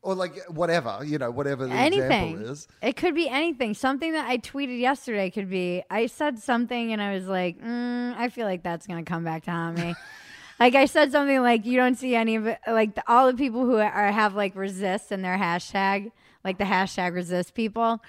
Or 0.00 0.14
like 0.14 0.36
whatever, 0.48 1.00
you 1.04 1.18
know, 1.18 1.30
whatever 1.30 1.66
the 1.66 1.74
anything. 1.74 2.04
example 2.04 2.50
is. 2.50 2.68
It 2.80 2.96
could 2.96 3.14
be 3.14 3.28
anything. 3.28 3.74
Something 3.74 4.12
that 4.12 4.28
I 4.28 4.38
tweeted 4.38 4.78
yesterday 4.80 5.28
could 5.30 5.50
be 5.50 5.82
I 5.90 6.06
said 6.06 6.38
something 6.38 6.92
and 6.92 7.02
I 7.02 7.14
was 7.14 7.26
like, 7.26 7.60
mm, 7.60 8.16
I 8.16 8.28
feel 8.28 8.46
like 8.46 8.62
that's 8.62 8.86
going 8.86 9.04
to 9.04 9.08
come 9.08 9.24
back 9.24 9.44
to 9.44 9.50
haunt 9.50 9.78
me. 9.78 9.94
like 10.60 10.74
I 10.74 10.86
said 10.86 11.10
something 11.10 11.40
like 11.42 11.66
you 11.66 11.76
don't 11.76 11.96
see 11.96 12.14
any 12.14 12.36
of 12.36 12.46
it 12.46 12.58
like 12.66 12.94
the, 12.94 13.02
all 13.08 13.26
the 13.26 13.36
people 13.36 13.64
who 13.64 13.76
are 13.76 14.12
have 14.12 14.34
like 14.34 14.54
resist 14.54 15.10
in 15.10 15.22
their 15.22 15.36
hashtag, 15.36 16.12
like 16.44 16.58
the 16.58 16.64
hashtag 16.64 17.14
resist 17.14 17.54
people. 17.54 18.00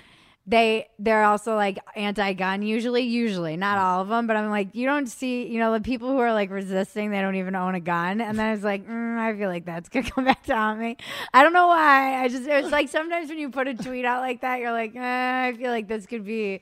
They 0.49 0.87
they're 0.97 1.25
also 1.25 1.55
like 1.55 1.77
anti-gun 1.95 2.63
usually 2.63 3.03
usually 3.03 3.55
not 3.55 3.77
all 3.77 4.01
of 4.01 4.07
them 4.07 4.25
but 4.25 4.35
I'm 4.35 4.49
like 4.49 4.73
you 4.73 4.87
don't 4.87 5.05
see 5.05 5.45
you 5.45 5.59
know 5.59 5.71
the 5.71 5.79
people 5.79 6.09
who 6.09 6.17
are 6.17 6.33
like 6.33 6.49
resisting 6.49 7.11
they 7.11 7.21
don't 7.21 7.35
even 7.35 7.53
own 7.53 7.75
a 7.75 7.79
gun 7.79 8.19
and 8.19 8.39
then 8.39 8.47
I 8.47 8.51
was 8.51 8.63
like 8.63 8.87
mm, 8.87 9.19
I 9.19 9.37
feel 9.37 9.47
like 9.47 9.65
that's 9.65 9.89
gonna 9.89 10.09
come 10.15 10.25
back 10.25 10.41
to 10.45 10.55
haunt 10.55 10.79
me. 10.79 10.97
I 11.35 11.43
don't 11.43 11.53
know 11.53 11.67
why 11.67 12.23
I 12.23 12.29
just 12.29 12.47
it's 12.47 12.71
like 12.71 12.89
sometimes 12.89 13.29
when 13.29 13.37
you 13.37 13.51
put 13.51 13.67
a 13.67 13.75
tweet 13.75 14.05
out 14.05 14.21
like 14.21 14.41
that 14.41 14.59
you're 14.59 14.71
like 14.71 14.95
eh, 14.95 15.47
I 15.49 15.53
feel 15.55 15.69
like 15.69 15.87
this 15.87 16.07
could 16.07 16.25
be 16.25 16.61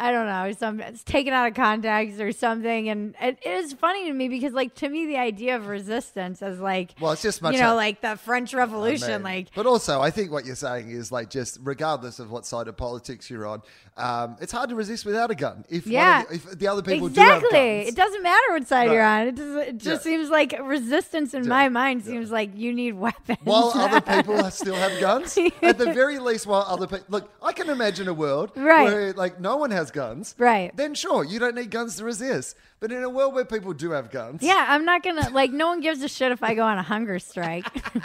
I 0.00 0.12
don't 0.12 0.24
know, 0.26 0.50
some 0.52 0.80
it's 0.80 1.04
taken 1.04 1.34
out 1.34 1.46
of 1.48 1.54
context 1.54 2.20
or 2.20 2.32
something, 2.32 2.88
and 2.88 3.14
it, 3.20 3.38
it 3.44 3.50
is 3.50 3.74
funny 3.74 4.06
to 4.06 4.12
me 4.14 4.28
because, 4.28 4.54
like, 4.54 4.74
to 4.76 4.88
me, 4.88 5.04
the 5.06 5.18
idea 5.18 5.56
of 5.56 5.66
resistance 5.66 6.40
is 6.40 6.58
like, 6.58 6.94
Well, 6.98 7.12
it's 7.12 7.20
just 7.20 7.42
much 7.42 7.54
you 7.54 7.60
know, 7.60 7.74
like 7.76 8.00
the 8.00 8.16
French 8.16 8.54
Revolution, 8.54 9.08
Man. 9.08 9.22
like, 9.22 9.48
but 9.54 9.66
also, 9.66 10.00
I 10.00 10.10
think 10.10 10.32
what 10.32 10.46
you're 10.46 10.54
saying 10.56 10.90
is 10.90 11.12
like 11.12 11.28
just 11.28 11.58
regardless 11.62 12.18
of 12.18 12.30
what 12.30 12.46
side 12.46 12.66
of 12.66 12.78
politics 12.78 13.28
you're 13.28 13.46
on, 13.46 13.60
um, 13.98 14.36
it's 14.40 14.52
hard 14.52 14.70
to 14.70 14.74
resist 14.74 15.04
without 15.04 15.30
a 15.30 15.34
gun. 15.34 15.66
If 15.68 15.86
Yeah. 15.86 16.24
the, 16.24 16.34
if 16.34 16.58
the 16.58 16.66
other 16.68 16.80
people 16.80 17.08
exactly. 17.08 17.48
do 17.50 17.56
guns, 17.80 17.88
It 17.88 17.96
doesn't 17.96 18.22
matter 18.22 18.52
what 18.52 18.66
side 18.66 18.86
Right. 18.88 18.94
you're 18.94 19.02
on. 19.04 19.26
It 19.28 19.36
just, 19.36 19.68
it 19.68 19.76
just 19.78 20.06
Yeah. 20.06 20.10
seems 20.12 20.30
like 20.30 20.54
resistance 20.62 21.34
in 21.34 21.42
Yeah. 21.42 21.48
my 21.50 21.68
mind 21.68 22.04
seems 22.04 22.30
like 22.30 22.56
you 22.56 22.72
need 22.72 22.92
weapons. 22.94 23.38
while 23.44 23.70
other 23.74 24.00
people 24.00 24.50
still 24.50 24.74
have 24.76 24.98
guns, 24.98 25.36
at 25.62 25.76
the 25.76 25.92
very 25.92 26.18
least, 26.18 26.46
while 26.46 26.64
other 26.66 26.86
people 26.86 27.04
look, 27.10 27.30
I 27.42 27.52
can 27.52 27.68
imagine 27.68 28.08
a 28.08 28.14
world 28.14 28.52
Right. 28.56 28.84
where 28.84 29.12
like 29.12 29.38
no 29.40 29.56
one 29.58 29.70
has 29.70 29.89
guns, 29.92 30.34
Right. 30.38 30.74
Then 30.76 30.94
sure, 30.94 31.24
you 31.24 31.38
don't 31.38 31.54
need 31.54 31.70
guns 31.70 31.96
to 31.96 32.04
resist. 32.04 32.56
But 32.80 32.92
in 32.92 33.02
a 33.02 33.10
world 33.10 33.34
where 33.34 33.44
people 33.44 33.72
do 33.74 33.90
have 33.90 34.10
guns, 34.10 34.42
yeah, 34.42 34.64
I'm 34.68 34.84
not 34.86 35.02
gonna 35.02 35.28
like. 35.30 35.50
No 35.52 35.68
one 35.68 35.80
gives 35.80 36.02
a 36.02 36.08
shit 36.08 36.32
if 36.32 36.42
I 36.42 36.54
go 36.54 36.62
on 36.62 36.78
a 36.78 36.82
hunger 36.82 37.18
strike. 37.18 37.66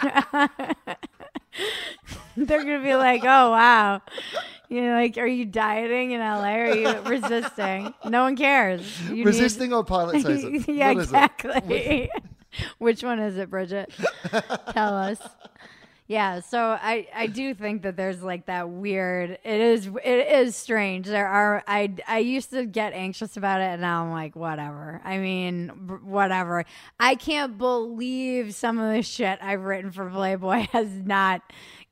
They're 2.36 2.62
gonna 2.64 2.82
be 2.82 2.94
like, 2.94 3.22
"Oh 3.24 3.50
wow, 3.50 4.02
you 4.68 4.82
know, 4.82 4.92
like, 4.92 5.16
are 5.16 5.26
you 5.26 5.46
dieting 5.46 6.10
in 6.10 6.20
LA? 6.20 6.54
Or 6.56 6.64
are 6.66 6.74
you 6.76 7.00
resisting? 7.06 7.94
No 8.04 8.24
one 8.24 8.36
cares. 8.36 9.00
You 9.08 9.16
need- 9.16 9.26
resisting 9.26 9.72
or 9.72 9.82
pilot 9.82 10.16
season. 10.26 10.62
yeah, 10.68 10.92
What 10.92 10.98
is 11.02 11.12
it? 11.12 11.14
exactly. 11.14 12.10
Which 12.78 13.02
one 13.02 13.18
is 13.20 13.36
it, 13.38 13.48
Bridget? 13.50 13.90
Tell 14.72 14.94
us. 14.96 15.18
Yeah, 16.08 16.38
so 16.38 16.78
I 16.80 17.08
I 17.12 17.26
do 17.26 17.52
think 17.52 17.82
that 17.82 17.96
there's 17.96 18.22
like 18.22 18.46
that 18.46 18.68
weird. 18.70 19.38
It 19.42 19.60
is 19.60 19.88
it 20.04 20.28
is 20.28 20.54
strange. 20.54 21.06
There 21.06 21.26
are 21.26 21.64
I 21.66 21.94
I 22.06 22.18
used 22.18 22.50
to 22.50 22.64
get 22.64 22.92
anxious 22.92 23.36
about 23.36 23.60
it, 23.60 23.64
and 23.64 23.80
now 23.80 24.04
I'm 24.04 24.12
like 24.12 24.36
whatever. 24.36 25.00
I 25.04 25.18
mean 25.18 25.68
whatever. 26.04 26.64
I 27.00 27.16
can't 27.16 27.58
believe 27.58 28.54
some 28.54 28.78
of 28.78 28.94
the 28.94 29.02
shit 29.02 29.40
I've 29.42 29.62
written 29.64 29.90
for 29.90 30.08
Playboy 30.08 30.68
has 30.72 30.90
not 30.90 31.42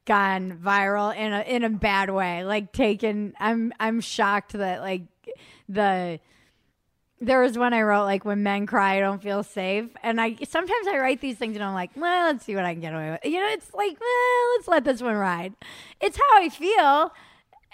gone 0.04 0.60
viral 0.62 1.16
in 1.16 1.32
a 1.32 1.40
in 1.40 1.64
a 1.64 1.70
bad 1.70 2.10
way. 2.10 2.44
Like 2.44 2.72
taken. 2.72 3.34
I'm 3.40 3.72
I'm 3.80 4.00
shocked 4.00 4.52
that 4.52 4.80
like 4.80 5.02
the 5.68 6.20
there 7.20 7.40
was 7.40 7.56
one 7.56 7.72
I 7.72 7.82
wrote 7.82 8.04
like 8.04 8.24
when 8.24 8.42
men 8.42 8.66
cry, 8.66 8.96
I 8.96 9.00
don't 9.00 9.22
feel 9.22 9.42
safe, 9.42 9.88
and 10.02 10.20
I 10.20 10.36
sometimes 10.48 10.86
I 10.88 10.98
write 10.98 11.20
these 11.20 11.36
things 11.36 11.54
and 11.56 11.64
I'm 11.64 11.74
like, 11.74 11.90
well, 11.96 12.26
let's 12.26 12.44
see 12.44 12.54
what 12.54 12.64
I 12.64 12.72
can 12.74 12.80
get 12.80 12.92
away 12.94 13.10
with. 13.10 13.20
You 13.24 13.40
know, 13.40 13.48
it's 13.50 13.72
like, 13.72 13.96
well, 14.00 14.56
let's 14.56 14.68
let 14.68 14.84
this 14.84 15.00
one 15.00 15.14
ride. 15.16 15.54
It's 16.00 16.16
how 16.16 16.42
I 16.42 16.48
feel, 16.48 17.12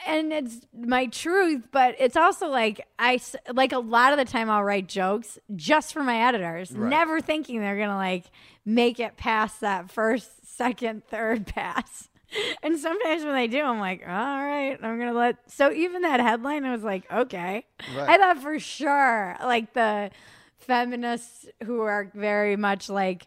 and 0.07 0.33
it's 0.33 0.61
my 0.79 1.07
truth, 1.07 1.69
but 1.73 1.97
it's 1.99 2.17
also 2.17 2.49
like 2.49 2.87
i 2.99 3.19
like 3.53 3.73
a 3.73 3.79
lot 3.79 4.13
of 4.13 4.19
the 4.19 4.31
time 4.31 4.51
I'll 4.51 4.63
write 4.63 4.87
jokes 4.89 5.39
just 5.57 5.93
for 5.95 6.03
my 6.05 6.21
editors, 6.29 6.71
Right. 6.73 6.91
never 6.91 7.21
thinking 7.21 7.61
they're 7.61 7.79
gonna 7.79 7.97
like 7.97 8.27
make 8.67 9.01
it 9.01 9.17
past 9.17 9.63
that 9.63 9.91
first, 9.91 10.47
second, 10.55 11.03
third 11.07 11.47
pass. 11.55 12.10
and 12.63 12.79
sometimes 12.79 13.25
when 13.25 13.35
they 13.35 13.47
do, 13.47 13.63
I'm 13.63 13.81
like, 13.81 14.03
all 14.07 14.09
right, 14.09 14.79
I'm 14.83 14.99
gonna 14.99 15.13
let. 15.13 15.37
So 15.51 15.73
even 15.73 16.03
that 16.03 16.21
headline, 16.21 16.65
I 16.65 16.73
was 16.73 16.85
like, 16.85 17.11
okay. 17.11 17.65
Right. 17.97 18.09
I 18.09 18.19
thought 18.19 18.43
for 18.43 18.59
sure, 18.59 19.37
like 19.43 19.73
the 19.73 20.11
feminists 20.59 21.47
who 21.65 21.81
are 21.81 22.11
very 22.15 22.57
much 22.57 22.89
like, 22.89 23.27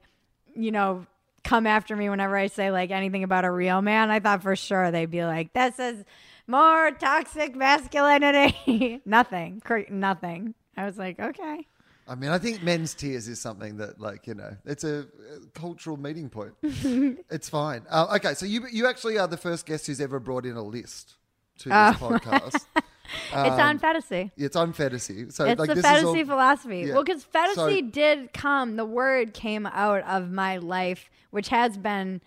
you 0.55 0.71
know, 0.71 1.05
come 1.43 1.67
after 1.67 1.95
me 1.95 2.09
whenever 2.09 2.37
I 2.37 2.47
say 2.47 2.71
like 2.71 2.91
anything 2.91 3.23
about 3.23 3.45
a 3.45 3.51
real 3.51 3.81
man. 3.81 4.11
I 4.11 4.19
thought 4.19 4.41
for 4.41 4.55
sure 4.55 4.91
they'd 4.91 5.11
be 5.11 5.25
like, 5.25 5.53
this 5.53 5.79
is 5.79 6.05
more 6.47 6.91
toxic 6.91 7.55
masculinity. 7.55 9.01
nothing, 9.05 9.61
nothing. 9.89 10.55
I 10.75 10.85
was 10.85 10.97
like, 10.97 11.19
okay. 11.19 11.67
I 12.07 12.15
mean, 12.15 12.31
I 12.31 12.37
think 12.37 12.61
men's 12.63 12.93
tears 12.93 13.27
is 13.27 13.39
something 13.39 13.77
that, 13.77 13.99
like, 13.99 14.27
you 14.27 14.33
know, 14.33 14.55
it's 14.65 14.83
a, 14.83 15.05
cultural 15.53 15.95
meeting 15.97 16.29
point. 16.29 16.53
it's 16.63 17.47
fine. 17.47 17.83
Uh, 17.89 18.15
okay, 18.17 18.33
so 18.33 18.45
you 18.45 18.65
you 18.71 18.87
actually 18.87 19.17
are 19.17 19.27
the 19.27 19.37
first 19.37 19.65
guest 19.65 19.87
who's 19.87 20.01
ever 20.01 20.19
brought 20.19 20.45
in 20.45 20.55
a 20.57 20.61
list 20.63 21.15
to 21.59 21.69
this 21.69 21.73
Oh. 21.75 21.95
podcast. 21.99 22.65
it's 22.75 23.59
on 23.59 23.79
fantasy. 23.79 24.31
It's 24.35 24.55
on 24.55 24.73
fantasy. 24.73 25.29
So, 25.29 25.45
It's 25.45 25.59
like, 25.59 25.69
the 25.69 25.75
this 25.75 25.85
fantasy 25.85 26.19
all, 26.19 26.25
philosophy. 26.25 26.79
Yeah. 26.81 26.93
Well, 26.95 27.03
because 27.03 27.23
fantasy 27.23 27.79
So- 27.81 27.89
did 27.89 28.33
come, 28.33 28.75
the 28.75 28.85
word 28.85 29.33
came 29.33 29.65
out 29.65 30.03
of 30.03 30.29
my 30.29 30.57
life, 30.57 31.09
which 31.31 31.49
has 31.49 31.77
been 31.77 32.21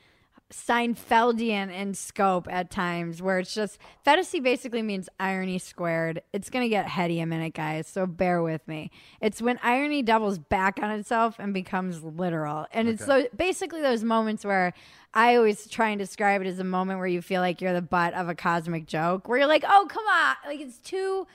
Seinfeldian 0.52 1.72
in 1.72 1.94
scope 1.94 2.46
at 2.50 2.70
times, 2.70 3.20
where 3.20 3.38
it's 3.38 3.54
just 3.54 3.78
Phetasy 4.06 4.42
basically 4.42 4.82
means 4.82 5.08
irony 5.18 5.58
squared. 5.58 6.22
It's 6.32 6.50
going 6.50 6.64
to 6.64 6.68
get 6.68 6.86
heady 6.86 7.20
a 7.20 7.26
minute, 7.26 7.54
guys, 7.54 7.86
so 7.88 8.06
bear 8.06 8.42
with 8.42 8.66
me. 8.68 8.90
It's 9.20 9.42
when 9.42 9.58
irony 9.62 10.02
doubles 10.02 10.38
back 10.38 10.78
on 10.82 10.90
itself 10.90 11.36
and 11.38 11.52
becomes 11.52 12.02
literal. 12.02 12.66
And 12.72 12.88
it's 12.88 13.02
Okay. 13.02 13.22
so, 13.24 13.36
basically 13.36 13.82
those 13.82 14.04
moments 14.04 14.44
where 14.44 14.72
I 15.14 15.36
always 15.36 15.66
try 15.66 15.90
and 15.90 15.98
describe 15.98 16.42
it 16.42 16.46
as 16.46 16.58
a 16.58 16.64
moment 16.64 16.98
where 16.98 17.08
you 17.08 17.22
feel 17.22 17.40
like 17.40 17.60
you're 17.60 17.72
the 17.72 17.82
butt 17.82 18.14
of 18.14 18.28
a 18.28 18.34
cosmic 18.34 18.86
joke, 18.86 19.28
where 19.28 19.38
you're 19.38 19.48
like, 19.48 19.64
oh, 19.66 19.86
come 19.88 20.04
on. 20.06 20.36
Like, 20.46 20.60
it's 20.60 20.78
too 20.78 21.26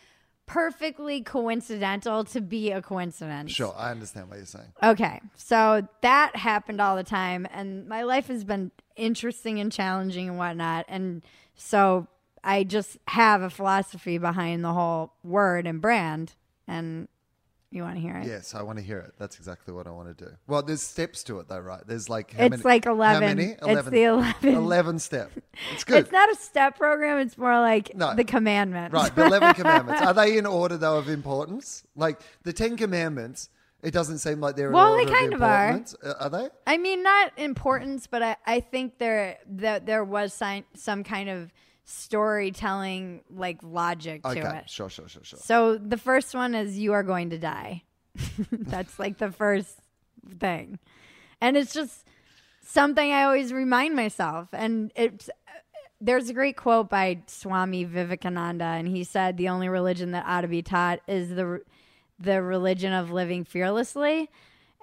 perfectly 0.45 1.21
coincidental 1.21 2.23
to 2.25 2.41
be 2.41 2.71
a 2.71 2.81
coincidence. 2.81 3.51
Sure, 3.51 3.73
I 3.77 3.91
understand 3.91 4.29
what 4.29 4.37
you're 4.37 4.45
saying. 4.45 4.73
Okay. 4.83 5.21
So 5.35 5.87
that 6.01 6.35
happened 6.35 6.81
all 6.81 6.95
the 6.95 7.03
time. 7.03 7.47
And 7.51 7.87
my 7.87 8.03
life 8.03 8.27
has 8.27 8.43
been 8.43 8.71
interesting 8.95 9.59
and 9.59 9.71
challenging 9.71 10.27
and 10.27 10.37
whatnot. 10.37 10.85
And 10.87 11.23
so 11.55 12.07
I 12.43 12.63
just 12.63 12.97
have 13.07 13.41
a 13.41 13.49
philosophy 13.49 14.17
behind 14.17 14.63
the 14.63 14.73
whole 14.73 15.13
word 15.23 15.67
and 15.67 15.81
brand. 15.81 16.33
And 16.67 17.07
you 17.71 17.83
want 17.83 17.95
to 17.95 18.01
hear 18.01 18.17
it? 18.17 18.27
Yes, 18.27 18.53
I 18.53 18.61
want 18.63 18.77
to 18.79 18.83
hear 18.83 18.99
it. 18.99 19.13
That's 19.17 19.37
exactly 19.37 19.73
what 19.73 19.87
I 19.87 19.91
want 19.91 20.15
to 20.17 20.25
do. 20.25 20.31
Well, 20.47 20.61
there's 20.61 20.81
steps 20.81 21.23
to 21.25 21.39
it, 21.39 21.47
though, 21.47 21.59
right? 21.59 21.81
There's 21.87 22.09
like 22.09 22.33
how 22.33 22.43
It's 22.45 22.51
many- 22.51 22.63
like 22.63 22.85
How 22.85 22.91
11. 22.93 23.19
many? 23.21 23.55
It's 23.61 23.89
the 23.89 24.03
11. 24.03 24.55
11 24.55 24.99
step. 24.99 25.31
It's 25.73 25.83
good. 25.85 25.99
It's 26.03 26.11
not 26.11 26.29
a 26.31 26.35
step 26.35 26.77
program. 26.77 27.17
It's 27.19 27.37
more 27.37 27.59
like 27.59 27.95
No. 27.95 28.13
the 28.15 28.23
commandments. 28.25 28.93
Right, 28.93 29.15
the 29.15 29.25
11 29.25 29.53
commandments. 29.55 30.01
Are 30.01 30.13
they 30.13 30.37
in 30.37 30.45
order, 30.45 30.77
though, 30.77 30.97
of 30.97 31.09
importance? 31.09 31.83
Like 31.95 32.19
the 32.43 32.53
10 32.53 32.77
commandments, 32.77 33.49
it 33.81 33.91
doesn't 33.91 34.19
seem 34.19 34.39
like 34.41 34.55
they're 34.55 34.67
in 34.67 34.73
Well, 34.73 34.95
they 34.95 35.05
kind 35.05 35.33
of 35.33 35.41
are. 35.41 35.81
Uh, 36.03 36.13
are 36.19 36.29
they? 36.29 36.49
I 36.67 36.77
mean, 36.77 37.01
not 37.03 37.31
importance, 37.37 38.05
but 38.05 38.21
I, 38.21 38.35
I 38.45 38.59
think 38.59 38.97
there 38.99 39.37
that 39.47 39.85
there 39.85 40.03
was 40.03 40.33
sign, 40.33 40.65
some 40.75 41.03
kind 41.03 41.29
of 41.29 41.51
storytelling 41.91 43.21
like 43.29 43.59
logic 43.63 44.23
to 44.23 44.29
Okay, 44.29 44.57
it. 44.59 44.69
sure, 44.69 44.89
sure, 44.89 45.07
sure, 45.07 45.23
sure. 45.23 45.39
So 45.39 45.77
the 45.77 45.97
first 45.97 46.33
one 46.33 46.55
is 46.55 46.77
you 46.77 46.93
are 46.93 47.03
going 47.03 47.29
to 47.31 47.37
die. 47.37 47.83
That's 48.51 48.97
like 48.99 49.17
the 49.17 49.31
first 49.31 49.75
thing. 50.39 50.79
And 51.39 51.57
it's 51.57 51.73
just 51.73 52.05
something 52.65 53.11
I 53.11 53.23
always 53.23 53.51
remind 53.53 53.95
myself. 53.95 54.49
And 54.53 54.91
it's 54.95 55.29
there's 55.99 56.29
a 56.29 56.33
great 56.33 56.57
quote 56.57 56.89
by 56.89 57.19
Swami 57.27 57.83
Vivekananda 57.83 58.65
and 58.65 58.87
he 58.87 59.03
said 59.03 59.37
the 59.37 59.49
only 59.49 59.69
religion 59.69 60.11
that 60.11 60.25
ought 60.25 60.41
to 60.41 60.47
be 60.47 60.61
taught 60.63 60.99
is 61.07 61.29
the 61.29 61.61
the 62.19 62.41
religion 62.41 62.93
of 62.93 63.11
living 63.11 63.43
fearlessly. 63.45 64.29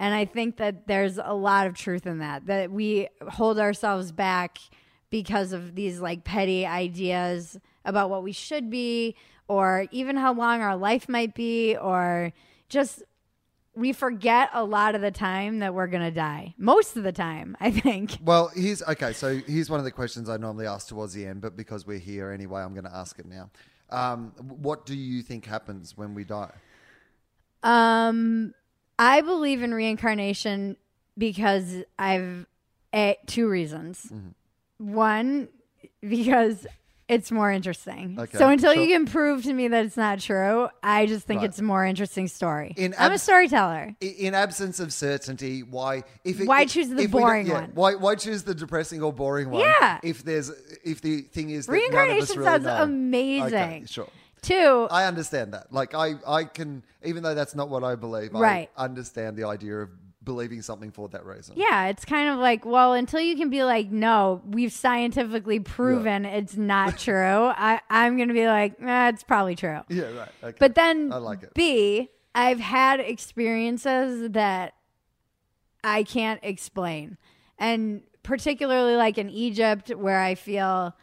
And 0.01 0.15
I 0.15 0.27
think 0.27 0.59
that 0.59 0.87
there's 0.87 1.19
a 1.19 1.35
lot 1.35 1.67
of 1.67 1.75
truth 1.75 2.07
in 2.07 2.19
that 2.19 2.47
that 2.47 2.71
we 2.71 3.09
hold 3.29 3.59
ourselves 3.59 4.13
back 4.13 4.59
because 5.11 5.53
of 5.53 5.75
these 5.75 6.01
like 6.01 6.25
petty 6.25 6.67
ideas 6.67 7.59
about 7.85 8.11
what 8.11 8.23
we 8.23 8.33
should 8.33 8.71
be 8.71 9.15
or 9.49 9.87
even 9.91 10.17
how 10.17 10.33
long 10.33 10.61
our 10.61 10.77
life 10.77 11.09
might 11.09 11.35
be 11.35 11.77
or 11.77 12.33
just 12.69 13.03
we 13.75 13.93
forget 13.93 14.51
a 14.53 14.65
lot 14.65 14.97
of 14.97 15.01
the 15.01 15.11
time 15.13 15.61
that 15.61 15.73
we're 15.73 15.87
going 15.87 16.03
to 16.03 16.11
die. 16.11 16.53
Most 16.59 16.97
of 16.97 17.05
the 17.05 17.13
time, 17.13 17.57
I 17.61 17.71
think. 17.71 18.19
Well, 18.25 18.51
here's 18.55 18.83
okay. 18.83 19.13
So 19.13 19.41
here's 19.47 19.71
one 19.71 19.79
of 19.79 19.85
the 19.85 19.93
questions 19.93 20.29
I 20.29 20.37
normally 20.37 20.67
ask 20.67 20.89
towards 20.89 21.15
the 21.15 21.25
end, 21.25 21.41
but 21.41 21.57
because 21.57 21.87
we're 21.87 21.99
here 21.99 22.31
anyway, 22.31 22.61
I'm 22.61 22.75
going 22.75 22.85
to 22.85 22.95
ask 22.95 23.19
it 23.19 23.27
now. 23.27 23.51
Um, 23.91 24.33
what 24.37 24.85
do 24.85 24.97
you 24.97 25.23
think 25.23 25.47
happens 25.47 25.97
when 25.97 26.15
we 26.15 26.25
die? 26.25 26.53
Um, 27.63 28.53
I 28.99 29.21
believe 29.21 29.63
in 29.63 29.73
reincarnation 29.73 30.77
because 31.17 31.85
I've 31.99 32.47
eh, 32.93 33.15
two 33.27 33.49
reasons. 33.49 34.13
One, 34.79 35.49
because 36.01 36.67
it's 37.09 37.33
more 37.33 37.51
interesting. 37.51 38.17
Okay, 38.19 38.37
so 38.39 38.49
until 38.49 38.75
sure. 38.75 38.83
you 38.83 38.89
can 38.89 39.07
prove 39.07 39.43
to 39.45 39.53
me 39.53 39.67
that 39.69 39.87
it's 39.87 39.97
not 39.97 40.21
true, 40.21 40.69
I 40.83 41.07
just 41.07 41.27
think 41.27 41.41
Right. 41.41 41.49
it's 41.49 41.59
a 41.59 41.63
more 41.65 41.85
interesting 41.85 42.29
story. 42.29 42.75
In 42.77 42.95
I'm 42.99 43.13
a 43.13 43.19
storyteller. 43.19 43.95
In 44.01 44.35
absence 44.35 44.79
of 44.79 44.93
certainty, 44.93 45.63
why? 45.63 46.03
If 46.25 46.41
it, 46.41 46.47
Why 46.47 46.63
if- 46.63 46.71
choose 46.71 46.89
the 46.91 46.97
if 46.97 46.99
we 46.99 47.07
don't- 47.07 47.21
boring 47.23 47.47
yeah, 47.47 47.53
one? 47.55 47.71
Why? 47.75 47.95
Why 47.95 48.15
choose 48.15 48.43
the 48.43 48.55
depressing 48.55 49.03
or 49.03 49.13
boring 49.13 49.51
one? 49.51 49.63
Yeah. 49.63 49.99
If 50.03 50.23
there's, 50.23 50.51
if 50.85 51.01
the 51.01 51.23
thing 51.23 51.51
is 51.51 51.67
that 51.67 51.73
none 51.73 51.79
of 51.81 51.85
us 51.85 51.91
Reincarnation 51.95 52.39
really 52.41 52.51
sounds 52.51 52.65
know. 52.65 52.83
amazing. 52.83 53.45
Okay, 53.55 53.83
sure. 53.87 54.09
Two, 54.43 54.87
I 54.91 55.07
understand 55.07 55.53
that. 55.55 55.73
Like 55.73 55.95
I, 55.95 56.15
I 56.27 56.45
can, 56.45 56.85
even 57.03 57.23
though 57.25 57.35
that's 57.35 57.55
not 57.57 57.69
what 57.71 57.83
I 57.83 57.97
believe, 57.97 58.33
Right. 58.35 58.71
I 58.77 58.85
understand 58.85 59.37
the 59.37 59.45
idea 59.45 59.79
of 59.79 59.89
believing 60.29 60.63
something 60.63 60.93
for 60.93 61.09
that 61.09 61.25
reason. 61.25 61.55
Yeah, 61.57 61.87
it's 61.87 62.05
kind 62.05 62.29
of 62.29 62.39
like, 62.39 62.65
well, 62.65 62.93
until 62.93 63.21
you 63.21 63.35
can 63.35 63.51
be 63.51 63.65
like, 63.65 63.91
no, 63.91 64.43
we've 64.47 64.73
scientifically 64.73 65.59
proven 65.59 66.25
it's 66.25 66.57
not 66.57 66.99
true. 66.99 67.15
I, 67.57 67.81
I'm 67.91 68.17
going 68.17 68.29
to 68.29 68.35
be 68.35 68.47
like, 68.47 68.81
nah, 68.81 69.09
it's 69.09 69.25
probably 69.25 69.57
true. 69.57 69.81
Yeah, 69.89 70.11
right. 70.13 70.29
Okay. 70.45 70.57
But 70.61 70.77
then, 70.77 71.13
I 71.13 71.17
like 71.17 71.43
it. 71.43 71.55
B, 71.55 72.11
I've 72.35 72.61
had 72.61 73.01
experiences 73.01 74.31
that 74.33 74.75
I 75.83 76.03
can't 76.03 76.41
explain. 76.43 77.17
And 77.59 78.03
particularly 78.23 78.95
like 78.95 79.19
in 79.19 79.31
Egypt, 79.31 79.89
where 79.97 80.21
I 80.21 80.35
feel 80.35 80.95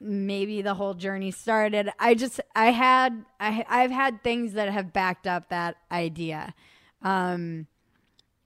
maybe 0.00 0.62
the 0.62 0.74
whole 0.74 0.94
journey 0.94 1.30
started. 1.30 1.90
I 1.98 2.14
just, 2.14 2.40
I 2.56 2.72
had, 2.72 3.24
I, 3.38 3.64
I've 3.68 3.92
had 3.92 4.22
things 4.22 4.54
that 4.54 4.68
have 4.68 4.92
backed 4.92 5.26
up 5.26 5.48
that 5.50 5.76
idea. 5.90 6.54
Um, 7.02 7.68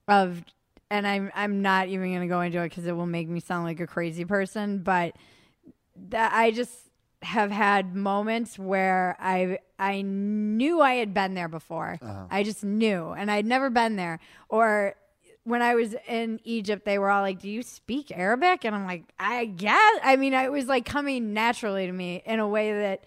of 0.08 0.42
and 0.90 1.06
I'm 1.06 1.30
I'm 1.34 1.62
not 1.62 1.88
even 1.88 2.10
going 2.10 2.20
to 2.20 2.26
go 2.26 2.40
into 2.40 2.62
it 2.62 2.70
cuz 2.70 2.86
it 2.86 2.92
will 2.92 3.06
make 3.06 3.28
me 3.28 3.40
sound 3.40 3.64
like 3.64 3.80
a 3.80 3.86
crazy 3.86 4.24
person, 4.24 4.78
but 4.78 5.14
that 6.08 6.32
I 6.32 6.50
just 6.50 6.72
have 7.22 7.50
had 7.50 7.94
moments 7.94 8.58
where 8.58 9.16
I 9.20 9.58
I 9.78 10.02
knew 10.02 10.80
I 10.80 10.94
had 10.94 11.14
been 11.14 11.34
there 11.34 11.48
before. 11.48 11.98
Uh-huh. 12.02 12.26
I 12.30 12.42
just 12.42 12.64
knew 12.64 13.10
and 13.10 13.30
I'd 13.30 13.46
never 13.46 13.70
been 13.70 13.96
there 13.96 14.18
or 14.48 14.96
when 15.44 15.60
I 15.60 15.74
was 15.74 15.94
in 16.06 16.38
Egypt, 16.44 16.84
they 16.84 16.98
were 16.98 17.10
all 17.10 17.22
like, 17.22 17.40
"Do 17.40 17.48
you 17.48 17.62
speak 17.62 18.16
Arabic?" 18.16 18.64
And 18.64 18.76
I'm 18.76 18.84
like, 18.84 19.12
"I 19.18 19.46
guess." 19.46 19.98
I 20.04 20.16
mean, 20.16 20.34
it 20.34 20.52
was 20.52 20.66
like 20.66 20.84
coming 20.84 21.32
naturally 21.32 21.86
to 21.86 21.92
me 21.92 22.22
in 22.24 22.38
a 22.38 22.46
way 22.46 22.72
that 22.72 23.04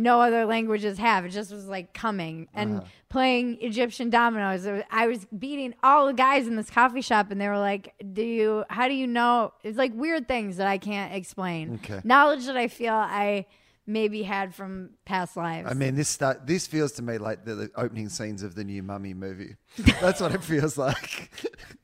no 0.00 0.20
other 0.20 0.46
languages 0.46 0.98
have. 0.98 1.24
It 1.24 1.30
just 1.30 1.52
was 1.52 1.66
like 1.66 1.92
coming 1.92 2.48
and 2.54 2.78
uh-huh. 2.78 2.86
playing 3.08 3.58
Egyptian 3.60 4.10
dominoes. 4.10 4.66
Was- 4.66 4.82
I 4.90 5.06
was 5.06 5.26
beating 5.26 5.74
all 5.82 6.06
the 6.06 6.14
guys 6.14 6.46
in 6.46 6.56
this 6.56 6.70
coffee 6.70 7.02
shop, 7.02 7.30
and 7.30 7.40
they 7.40 7.48
were 7.48 7.58
like, 7.58 7.94
"Do 8.12 8.22
you? 8.22 8.64
How 8.70 8.88
do 8.88 8.94
you 8.94 9.06
know?" 9.06 9.52
It's 9.62 9.78
like 9.78 9.92
weird 9.94 10.26
things 10.26 10.56
that 10.56 10.66
I 10.66 10.78
can't 10.78 11.14
explain. 11.14 11.80
Okay. 11.84 12.00
Knowledge 12.04 12.46
that 12.46 12.56
I 12.56 12.68
feel 12.68 12.94
I 12.94 13.46
maybe 13.86 14.22
had 14.22 14.54
from 14.54 14.90
past 15.04 15.36
lives. 15.36 15.68
I 15.70 15.74
mean, 15.74 15.96
this 15.96 16.08
start, 16.08 16.46
this 16.46 16.66
feels 16.66 16.92
to 16.92 17.02
me 17.02 17.18
like 17.18 17.44
the, 17.44 17.54
the 17.54 17.70
opening 17.76 18.08
scenes 18.08 18.42
of 18.42 18.54
the 18.54 18.64
new 18.64 18.82
Mummy 18.82 19.14
movie. 19.14 19.56
That's 20.00 20.20
what 20.20 20.34
it 20.34 20.44
feels 20.44 20.78
like. 20.78 21.30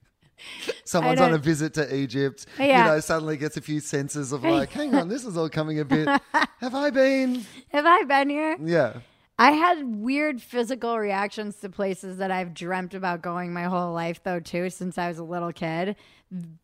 Someone's 0.84 1.20
on 1.20 1.32
a 1.34 1.38
visit 1.38 1.74
to 1.74 1.94
Egypt, 1.94 2.46
Yeah. 2.58 2.84
you 2.86 2.90
know, 2.92 3.00
suddenly 3.00 3.36
gets 3.36 3.56
a 3.56 3.60
few 3.60 3.80
senses 3.80 4.32
of 4.32 4.44
like, 4.44 4.70
hang 4.70 4.94
on, 4.94 5.08
this 5.08 5.24
is 5.24 5.36
all 5.36 5.48
coming 5.48 5.80
a 5.80 5.84
bit. 5.84 6.06
Have 6.60 6.74
I 6.74 6.90
been? 6.90 7.44
Have 7.72 7.86
I 7.86 8.02
been 8.04 8.30
here? 8.30 8.56
Yeah. 8.62 8.98
I 9.38 9.50
had 9.52 9.84
weird 9.84 10.40
physical 10.40 10.98
reactions 10.98 11.56
to 11.56 11.68
places 11.68 12.16
that 12.18 12.30
I've 12.30 12.54
dreamt 12.54 12.94
about 12.94 13.20
going 13.20 13.52
my 13.52 13.64
whole 13.64 13.92
life, 13.92 14.22
though, 14.22 14.40
too, 14.40 14.70
since 14.70 14.96
I 14.96 15.08
was 15.08 15.18
a 15.18 15.24
little 15.24 15.52
kid. 15.52 15.96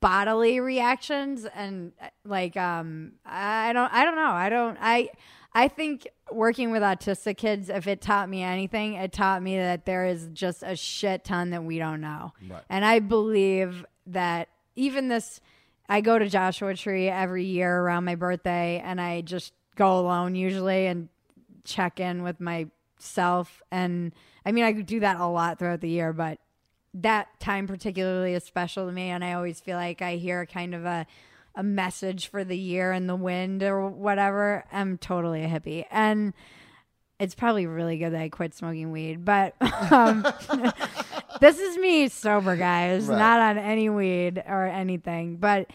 Bodily 0.01 0.59
reactions 0.61 1.45
and 1.55 1.93
like, 2.25 2.57
um, 2.57 3.13
I 3.27 3.73
don't, 3.75 3.93
I 3.93 4.05
don't 4.05 4.17
know. 4.17 4.31
I 4.31 4.49
don't, 4.49 4.79
I, 4.81 5.11
I 5.53 5.69
think 5.69 6.09
working 6.35 6.71
with 6.71 6.83
autistic 6.83 7.37
kids, 7.37 7.69
if 7.69 7.87
it 7.87 8.01
taught 8.01 8.29
me 8.29 8.43
anything, 8.43 8.95
it 8.95 9.13
taught 9.13 9.43
me 9.43 9.57
that 9.57 9.85
there 9.85 10.07
is 10.07 10.29
just 10.33 10.63
a 10.63 10.77
shit 10.77 11.25
ton 11.25 11.51
that 11.51 11.65
we 11.65 11.79
don't 11.79 12.01
know. 12.01 12.33
Right. 12.49 12.63
And 12.69 12.85
I 12.85 12.99
believe 12.99 13.85
that 14.07 14.49
even 14.75 15.09
this 15.09 15.41
I 15.89 16.01
go 16.01 16.19
to 16.19 16.29
Joshua 16.29 16.75
Tree 16.75 17.09
every 17.09 17.45
year 17.45 17.81
around 17.81 18.05
my 18.05 18.15
birthday, 18.15 18.83
and 18.85 19.01
I 19.01 19.21
just 19.21 19.53
go 19.77 19.99
alone 19.99 20.35
usually 20.35 20.87
and 20.87 21.09
check 21.65 22.01
in 22.01 22.23
with 22.23 22.41
myself. 22.41 23.63
And 23.71 24.13
I 24.47 24.53
mean, 24.53 24.65
I 24.65 24.73
do 24.73 25.01
that 25.01 25.21
a 25.21 25.27
lot 25.27 25.59
throughout 25.59 25.81
the 25.81 25.89
year, 25.89 26.13
but 26.13 26.39
that 26.95 27.29
time 27.41 27.67
particularly 27.67 28.35
is 28.35 28.45
special 28.45 28.87
to 28.87 28.93
me. 28.93 29.11
And 29.11 29.25
I 29.25 29.35
always 29.35 29.61
feel 29.61 29.77
like 29.77 30.03
I 30.03 30.17
hear 30.17 30.47
kind 30.47 30.75
of 30.75 30.85
a 30.85 31.07
a 31.55 31.63
message 31.63 32.29
for 32.29 32.45
the 32.45 32.57
year 32.57 32.93
and 32.93 33.09
the 33.09 33.17
wind 33.17 33.63
or 33.63 33.89
whatever. 33.89 34.65
I'm 34.73 34.99
totally 34.99 35.45
a 35.45 35.49
hippie, 35.49 35.85
and 35.91 36.33
it's 37.19 37.35
probably 37.35 37.67
really 37.67 37.99
good 37.99 38.13
that 38.13 38.21
I 38.21 38.29
quit 38.29 38.55
smoking 38.55 38.91
weed, 38.91 39.25
but 39.25 39.55
um, 39.93 40.23
this 41.41 41.59
is 41.59 41.77
me 41.79 42.09
sober, 42.09 42.57
guys, 42.57 43.07
Right. 43.07 43.19
not 43.19 43.41
on 43.41 43.59
any 43.59 43.89
weed 43.89 44.43
or 44.47 44.67
anything. 44.67 45.37
But 45.37 45.71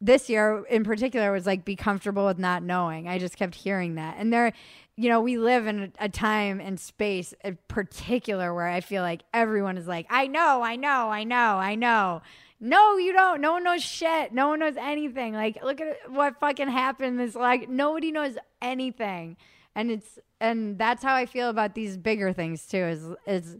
this 0.00 0.28
year 0.28 0.64
in 0.70 0.84
particular 0.84 1.32
was 1.32 1.46
like 1.46 1.64
be 1.64 1.76
comfortable 1.76 2.26
with 2.26 2.38
not 2.38 2.62
knowing. 2.62 3.08
I 3.08 3.18
just 3.18 3.36
kept 3.36 3.54
hearing 3.54 3.94
that. 3.94 4.16
And 4.18 4.32
there, 4.32 4.52
you 4.96 5.08
know, 5.08 5.20
we 5.20 5.38
live 5.38 5.66
in 5.66 5.92
a, 5.98 6.04
a 6.04 6.08
time 6.08 6.60
and 6.60 6.78
space 6.78 7.32
in 7.42 7.58
particular 7.68 8.52
where 8.54 8.66
I 8.68 8.80
feel 8.80 9.02
like 9.02 9.22
everyone 9.32 9.78
is 9.78 9.88
like, 9.88 10.06
I 10.10 10.26
know, 10.26 10.62
I 10.62 10.76
know, 10.76 11.08
I 11.10 11.24
know, 11.24 11.36
I 11.56 11.74
know. 11.74 12.22
No, 12.64 12.96
you 12.96 13.12
don't. 13.12 13.42
No 13.42 13.52
one 13.52 13.64
knows 13.64 13.82
shit. 13.82 14.32
No 14.32 14.48
one 14.48 14.60
knows 14.60 14.76
anything. 14.78 15.34
Like, 15.34 15.62
look 15.62 15.82
at 15.82 16.10
what 16.10 16.40
fucking 16.40 16.68
happened. 16.68 17.20
This 17.20 17.34
like 17.34 17.68
nobody 17.68 18.10
knows 18.10 18.38
anything, 18.62 19.36
and 19.74 19.90
it's 19.90 20.18
and 20.40 20.78
that's 20.78 21.02
how 21.02 21.14
I 21.14 21.26
feel 21.26 21.50
about 21.50 21.74
these 21.74 21.98
bigger 21.98 22.32
things 22.32 22.66
too. 22.66 22.78
Is 22.78 23.04
is 23.26 23.58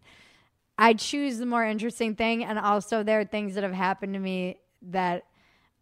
I 0.79 0.95
choose 0.95 1.37
the 1.37 1.45
more 1.45 1.67
interesting 1.67 2.15
thing, 2.15 2.45
and 2.45 2.59
also 2.59 3.03
there 3.03 3.21
are 3.21 3.27
things 3.27 3.57
that 3.57 3.63
have 3.63 3.75
happened 3.75 4.15
to 4.15 4.19
me 4.21 4.57
that 4.81 5.25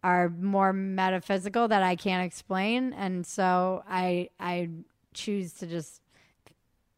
are 0.03 0.27
more 0.27 0.73
metaphysical 0.73 1.69
that 1.69 1.81
I 1.81 1.95
can't 1.95 2.25
explain, 2.25 2.91
and 2.91 3.25
so 3.25 3.85
I 3.89 4.31
I 4.37 4.69
choose 5.13 5.53
to 5.53 5.67
just 5.67 6.01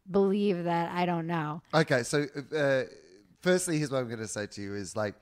believe 0.10 0.64
that 0.64 0.92
I 0.92 1.06
don't 1.06 1.28
know. 1.28 1.62
Okay, 1.72 2.02
so 2.02 2.26
uh, 2.58 2.84
firstly, 3.42 3.78
here's 3.78 3.92
what 3.92 4.00
I'm 4.00 4.08
going 4.08 4.18
to 4.18 4.28
say 4.28 4.48
to 4.48 4.62
you 4.62 4.74
is 4.74 4.96
like 4.96 5.14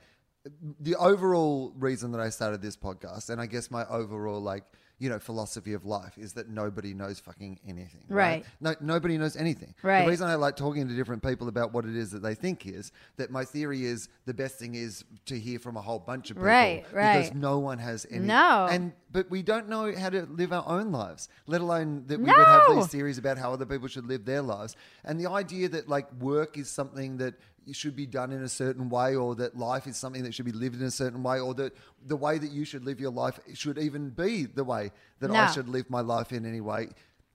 the 0.80 0.94
overall 0.96 1.72
reason 1.76 2.12
that 2.12 2.20
I 2.20 2.28
started 2.28 2.60
this 2.62 2.76
podcast, 2.76 3.30
and 3.30 3.40
I 3.40 3.46
guess 3.46 3.70
my 3.70 3.86
overall 3.86 4.40
like 4.40 4.64
you 4.98 5.08
know 5.08 5.18
philosophy 5.18 5.72
of 5.72 5.84
life 5.84 6.16
is 6.18 6.34
that 6.34 6.48
nobody 6.48 6.94
knows 6.94 7.18
fucking 7.18 7.58
anything. 7.66 8.04
Right. 8.08 8.44
No, 8.60 8.74
nobody 8.80 9.18
knows 9.18 9.36
anything. 9.36 9.74
Right. 9.82 10.04
The 10.04 10.10
reason 10.10 10.28
I 10.28 10.36
like 10.36 10.56
talking 10.56 10.86
to 10.86 10.94
different 10.94 11.22
people 11.22 11.48
about 11.48 11.72
what 11.72 11.84
it 11.84 11.96
is 11.96 12.10
that 12.12 12.22
they 12.22 12.34
think 12.34 12.66
is 12.66 12.92
that 13.16 13.30
my 13.30 13.44
theory 13.44 13.84
is 13.84 14.08
the 14.26 14.34
best 14.34 14.56
thing 14.56 14.74
is 14.76 15.04
to 15.26 15.38
hear 15.38 15.58
from 15.58 15.76
a 15.76 15.82
whole 15.82 15.98
bunch 15.98 16.30
of 16.30 16.36
people. 16.36 16.46
Right, 16.46 16.84
Because 16.84 16.94
right. 17.28 17.34
no 17.34 17.58
one 17.58 17.78
has 17.78 18.06
any. 18.10 18.26
No. 18.26 18.68
And 18.70 18.92
but 19.10 19.30
we 19.30 19.42
don't 19.42 19.68
know 19.68 19.92
how 19.96 20.10
to 20.10 20.26
live 20.26 20.52
our 20.52 20.66
own 20.66 20.92
lives, 20.92 21.28
let 21.46 21.60
alone 21.60 22.04
that 22.06 22.18
we 22.20 22.26
would 22.26 22.34
have 22.46 22.74
these 22.74 22.88
theories 22.88 23.18
about 23.18 23.36
how 23.38 23.52
other 23.52 23.66
people 23.66 23.88
should 23.88 24.06
live 24.06 24.24
their 24.24 24.42
lives. 24.42 24.76
And 25.04 25.18
the 25.20 25.28
idea 25.30 25.68
that 25.70 25.88
like 25.88 26.12
work 26.20 26.56
is 26.56 26.70
something 26.70 27.16
that 27.18 27.34
should 27.72 27.96
be 27.96 28.06
done 28.06 28.32
in 28.32 28.42
a 28.42 28.48
certain 28.48 28.88
way, 28.88 29.14
or 29.14 29.34
that 29.36 29.56
life 29.56 29.86
is 29.86 29.96
something 29.96 30.22
that 30.24 30.34
should 30.34 30.44
be 30.44 30.52
lived 30.52 30.76
in 30.76 30.86
a 30.86 30.90
certain 30.90 31.22
way, 31.22 31.40
or 31.40 31.54
that 31.54 31.74
the 32.06 32.16
way 32.16 32.38
that 32.38 32.50
you 32.50 32.64
should 32.64 32.84
live 32.84 33.00
your 33.00 33.10
life 33.12 33.38
should 33.54 33.78
even 33.78 34.10
be 34.10 34.44
the 34.44 34.64
way 34.64 34.90
that 35.20 35.30
I 35.30 35.50
should 35.52 35.68
live 35.68 35.88
my 35.88 36.00
life 36.00 36.32
in 36.32 36.44
any 36.44 36.60
way. 36.60 36.88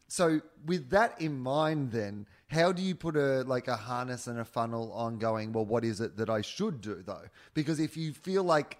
So 0.09 0.41
with 0.65 0.89
that 0.89 1.21
in 1.21 1.39
mind, 1.39 1.91
then 1.91 2.25
how 2.47 2.71
do 2.71 2.82
you 2.82 2.95
put 2.95 3.15
a 3.15 3.43
like 3.43 3.67
a 3.67 3.75
harness 3.75 4.27
and 4.27 4.39
a 4.39 4.45
funnel 4.45 4.91
on 4.91 5.19
going? 5.19 5.53
Well, 5.53 5.65
what 5.65 5.86
is 5.86 6.01
it 6.01 6.17
that 6.17 6.30
I 6.30 6.41
should 6.41 6.82
do 6.82 7.03
though? 7.05 7.25
Because 7.53 7.80
if 7.80 7.95
you 7.95 8.11
feel 8.11 8.43
like 8.43 8.80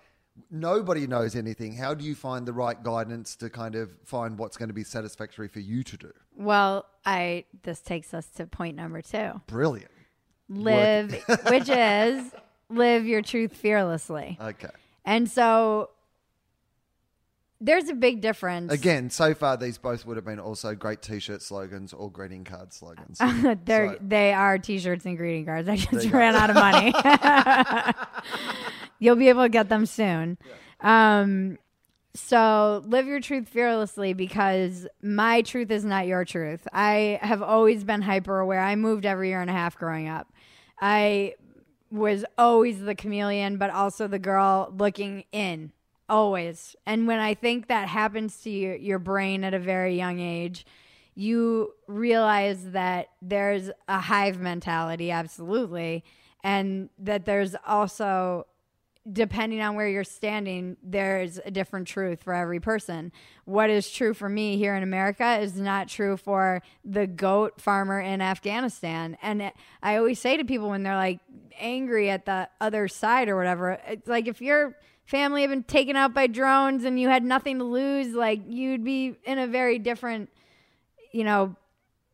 nobody 0.50 1.06
knows 1.06 1.36
anything, 1.36 1.76
how 1.76 1.94
do 1.94 2.04
you 2.04 2.16
find 2.16 2.48
the 2.48 2.54
right 2.54 2.82
guidance 2.82 3.36
to 3.38 3.50
kind 3.50 3.76
of 3.76 3.92
find 4.06 4.38
what's 4.40 4.58
going 4.58 4.70
to 4.70 4.74
be 4.74 4.84
satisfactory 4.84 5.48
for 5.48 5.60
you 5.60 5.84
to 5.84 5.98
do? 5.98 6.12
Well, 6.36 6.88
I 7.06 7.46
this 7.64 7.80
takes 7.82 8.14
us 8.14 8.28
to 8.32 8.48
point 8.48 8.76
number 8.76 9.02
two. 9.02 9.42
Brilliant. 9.46 9.92
Live, 10.50 11.12
which 11.50 11.70
is 11.70 12.32
live 12.70 13.06
your 13.06 13.22
truth 13.22 13.54
fearlessly. 13.56 14.38
Okay. 14.42 14.70
And 15.06 15.30
so 15.30 15.90
there's 17.62 17.90
a 17.90 17.94
big 17.94 18.22
difference. 18.22 18.72
Again, 18.72 19.10
so 19.10 19.34
far 19.34 19.58
these 19.58 19.78
both 19.78 20.06
would 20.06 20.16
have 20.16 20.26
been 20.26 20.40
also 20.40 20.74
great 20.76 21.02
T-shirt 21.02 21.42
slogans 21.42 21.94
or 21.94 22.10
greeting 22.12 22.44
card 22.46 22.74
slogans. 22.74 23.20
They're, 23.66 23.94
So- 23.94 23.98
they 24.02 24.34
are 24.34 24.58
t-shirts 24.58 25.06
and 25.06 25.18
greeting 25.18 25.46
cards. 25.46 25.68
I 25.68 25.76
just 25.76 26.10
go. 26.10 26.18
ran 26.18 26.36
out 26.36 26.50
of 26.50 26.56
money. 26.56 26.94
You'll 29.00 29.16
be 29.18 29.30
able 29.30 29.44
to 29.44 29.50
get 29.50 29.70
them 29.70 29.86
soon. 29.86 30.38
Um, 30.82 31.58
so 32.16 32.84
live 32.86 33.08
your 33.08 33.20
truth 33.22 33.48
fearlessly 33.50 34.14
because 34.14 34.88
my 35.02 35.42
truth 35.42 35.70
is 35.72 35.86
not 35.86 36.08
your 36.08 36.26
truth. 36.26 36.68
I 36.74 37.20
have 37.22 37.42
always 37.42 37.84
been 37.84 38.02
hyper 38.02 38.40
aware. 38.40 38.62
I 38.62 38.76
moved 38.76 39.06
every 39.06 39.30
year 39.30 39.42
and 39.42 39.50
a 39.50 39.54
half 39.54 39.78
growing 39.78 40.08
up. 40.08 40.32
I 40.82 41.36
was 41.92 42.24
always 42.38 42.82
the 42.82 42.96
chameleon, 42.96 43.58
but 43.58 43.70
also 43.72 44.08
the 44.08 44.20
girl 44.20 44.74
looking 44.78 45.24
in, 45.32 45.72
always. 46.08 46.76
And 46.86 47.08
when 47.08 47.20
I 47.20 47.34
think 47.34 47.68
that 47.68 47.88
happens 47.88 48.42
to 48.44 48.50
your, 48.50 48.76
your 48.76 49.00
brain 49.00 49.44
at 49.44 49.54
a 49.54 49.60
very 49.60 49.98
young 49.98 50.20
age, 50.20 50.66
you 51.16 51.74
realize 51.88 52.72
that 52.72 53.10
there's 53.22 53.72
a 53.88 54.00
hive 54.00 54.40
mentality, 54.40 55.12
absolutely, 55.12 56.04
and 56.44 56.90
that 56.98 57.26
there's 57.26 57.56
also 57.68 58.46
depending 59.12 59.62
on 59.62 59.76
where 59.76 59.88
you're 59.88 60.04
standing, 60.04 60.78
there's 60.84 61.40
a 61.44 61.52
different 61.52 61.88
truth 61.88 62.24
for 62.24 62.34
every 62.34 62.60
person. 62.60 63.12
What 63.46 63.70
is 63.70 63.90
true 63.90 64.14
for 64.14 64.30
me 64.30 64.58
here 64.58 64.76
in 64.76 64.84
America 64.84 65.40
is 65.40 65.60
not 65.60 65.88
true 65.88 66.18
for 66.18 66.62
the 66.84 67.08
goat 67.08 67.60
farmer 67.62 68.00
in 68.00 68.22
Afghanistan. 68.22 69.18
And 69.22 69.42
it- 69.42 69.54
I 69.82 69.96
always 69.98 70.20
say 70.20 70.38
to 70.38 70.46
people 70.46 70.70
when 70.70 70.84
they're 70.84 70.96
like 70.96 71.20
angry 71.60 72.10
at 72.10 72.26
the 72.26 72.50
other 72.62 72.88
side 72.88 73.30
or 73.30 73.36
whatever, 73.36 73.80
it's 73.88 74.08
like 74.08 74.28
if 74.28 74.42
your 74.42 74.76
family 75.06 75.42
had 75.42 75.50
been 75.50 75.64
taken 75.64 75.96
out 75.96 76.14
by 76.14 76.28
drones 76.28 76.84
and 76.84 77.00
you 77.00 77.10
had 77.10 77.24
nothing 77.24 77.58
to 77.58 77.64
lose, 77.64 78.14
like 78.14 78.42
you'd 78.48 78.84
be 78.84 79.16
in 79.24 79.40
a 79.40 79.48
very 79.48 79.80
different, 79.80 80.30
you 81.12 81.24
know, 81.24 81.56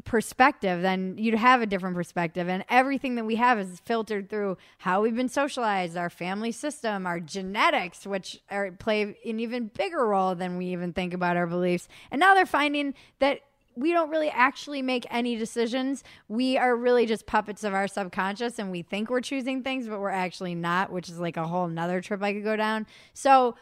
perspective, 0.05 0.81
then 0.81 1.17
you'd 1.17 1.35
have 1.35 1.61
a 1.61 1.65
different 1.65 1.95
perspective. 1.95 2.47
And 2.47 2.63
everything 2.69 3.15
that 3.15 3.25
we 3.25 3.35
have 3.35 3.59
is 3.59 3.81
filtered 3.81 4.29
through 4.29 4.57
how 4.77 5.01
we've 5.01 5.15
been 5.15 5.29
socialized, 5.29 5.97
our 5.97 6.09
family 6.09 6.51
system, 6.51 7.05
our 7.05 7.19
genetics, 7.19 8.05
which 8.05 8.39
are, 8.49 8.71
play 8.71 9.01
an 9.01 9.39
even 9.39 9.67
bigger 9.67 10.05
role 10.05 10.35
than 10.35 10.57
we 10.57 10.67
even 10.67 10.93
think 10.93 11.13
about 11.13 11.35
our 11.35 11.47
beliefs. 11.47 11.87
And 12.11 12.19
now 12.19 12.35
they're 12.35 12.45
finding 12.45 12.93
that 13.19 13.41
we 13.75 13.91
don't 13.91 14.09
really 14.09 14.29
actually 14.29 14.81
make 14.81 15.05
any 15.09 15.35
decisions. 15.35 16.03
We 16.29 16.57
are 16.57 16.75
really 16.75 17.05
just 17.05 17.25
puppets 17.25 17.63
of 17.63 17.73
our 17.73 17.87
subconscious 17.87 18.57
and 18.57 18.71
we 18.71 18.83
think 18.83 19.09
we're 19.09 19.21
choosing 19.21 19.63
things, 19.63 19.87
but 19.87 19.99
we're 19.99 20.09
actually 20.09 20.55
not, 20.55 20.91
which 20.91 21.09
is 21.09 21.19
like 21.19 21.35
a 21.35 21.47
whole 21.47 21.67
nother 21.67 21.99
trip 21.99 22.23
I 22.23 22.31
could 22.31 22.43
go 22.43 22.55
down. 22.55 22.87
So 23.13 23.55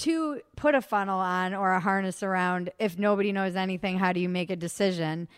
to 0.00 0.40
put 0.56 0.74
a 0.74 0.80
funnel 0.80 1.18
on 1.18 1.52
or 1.52 1.72
a 1.72 1.80
harness 1.80 2.22
around 2.22 2.70
if 2.78 2.98
nobody 2.98 3.32
knows 3.32 3.54
anything 3.54 3.98
how 3.98 4.12
do 4.12 4.20
you 4.20 4.28
make 4.28 4.50
a 4.50 4.56
decision? 4.56 5.28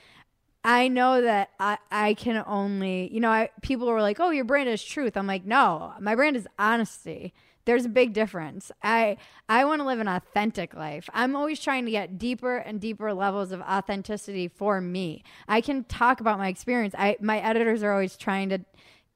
I 0.64 0.86
know 0.86 1.20
that 1.20 1.50
i, 1.58 1.78
I 1.90 2.14
can 2.14 2.44
only 2.46 3.12
you 3.12 3.18
know 3.18 3.30
I, 3.30 3.50
people 3.62 3.88
were 3.88 4.00
like 4.00 4.20
oh 4.20 4.30
your 4.30 4.44
brand 4.44 4.68
is 4.68 4.82
truth. 4.82 5.16
I'm 5.16 5.26
like 5.26 5.44
no 5.44 5.92
my 6.00 6.14
brand 6.14 6.36
is 6.36 6.46
honesty. 6.58 7.34
There's 7.64 7.84
a 7.84 7.88
big 7.88 8.12
difference. 8.12 8.70
I 8.82 9.16
i 9.48 9.64
want 9.64 9.80
to 9.80 9.86
live 9.86 9.98
an 9.98 10.08
authentic 10.08 10.74
life. 10.74 11.10
I'm 11.12 11.34
always 11.34 11.58
trying 11.58 11.84
to 11.86 11.90
get 11.90 12.16
deeper 12.16 12.58
and 12.58 12.80
deeper 12.80 13.12
levels 13.12 13.50
of 13.50 13.60
authenticity 13.62 14.46
for 14.46 14.80
me. 14.80 15.24
I 15.48 15.60
can 15.60 15.82
talk 15.84 16.20
about 16.20 16.38
my 16.38 16.46
experience. 16.46 16.94
I 16.96 17.16
my 17.20 17.40
editors 17.40 17.82
are 17.82 17.92
always 17.92 18.16
trying 18.16 18.50
to 18.50 18.60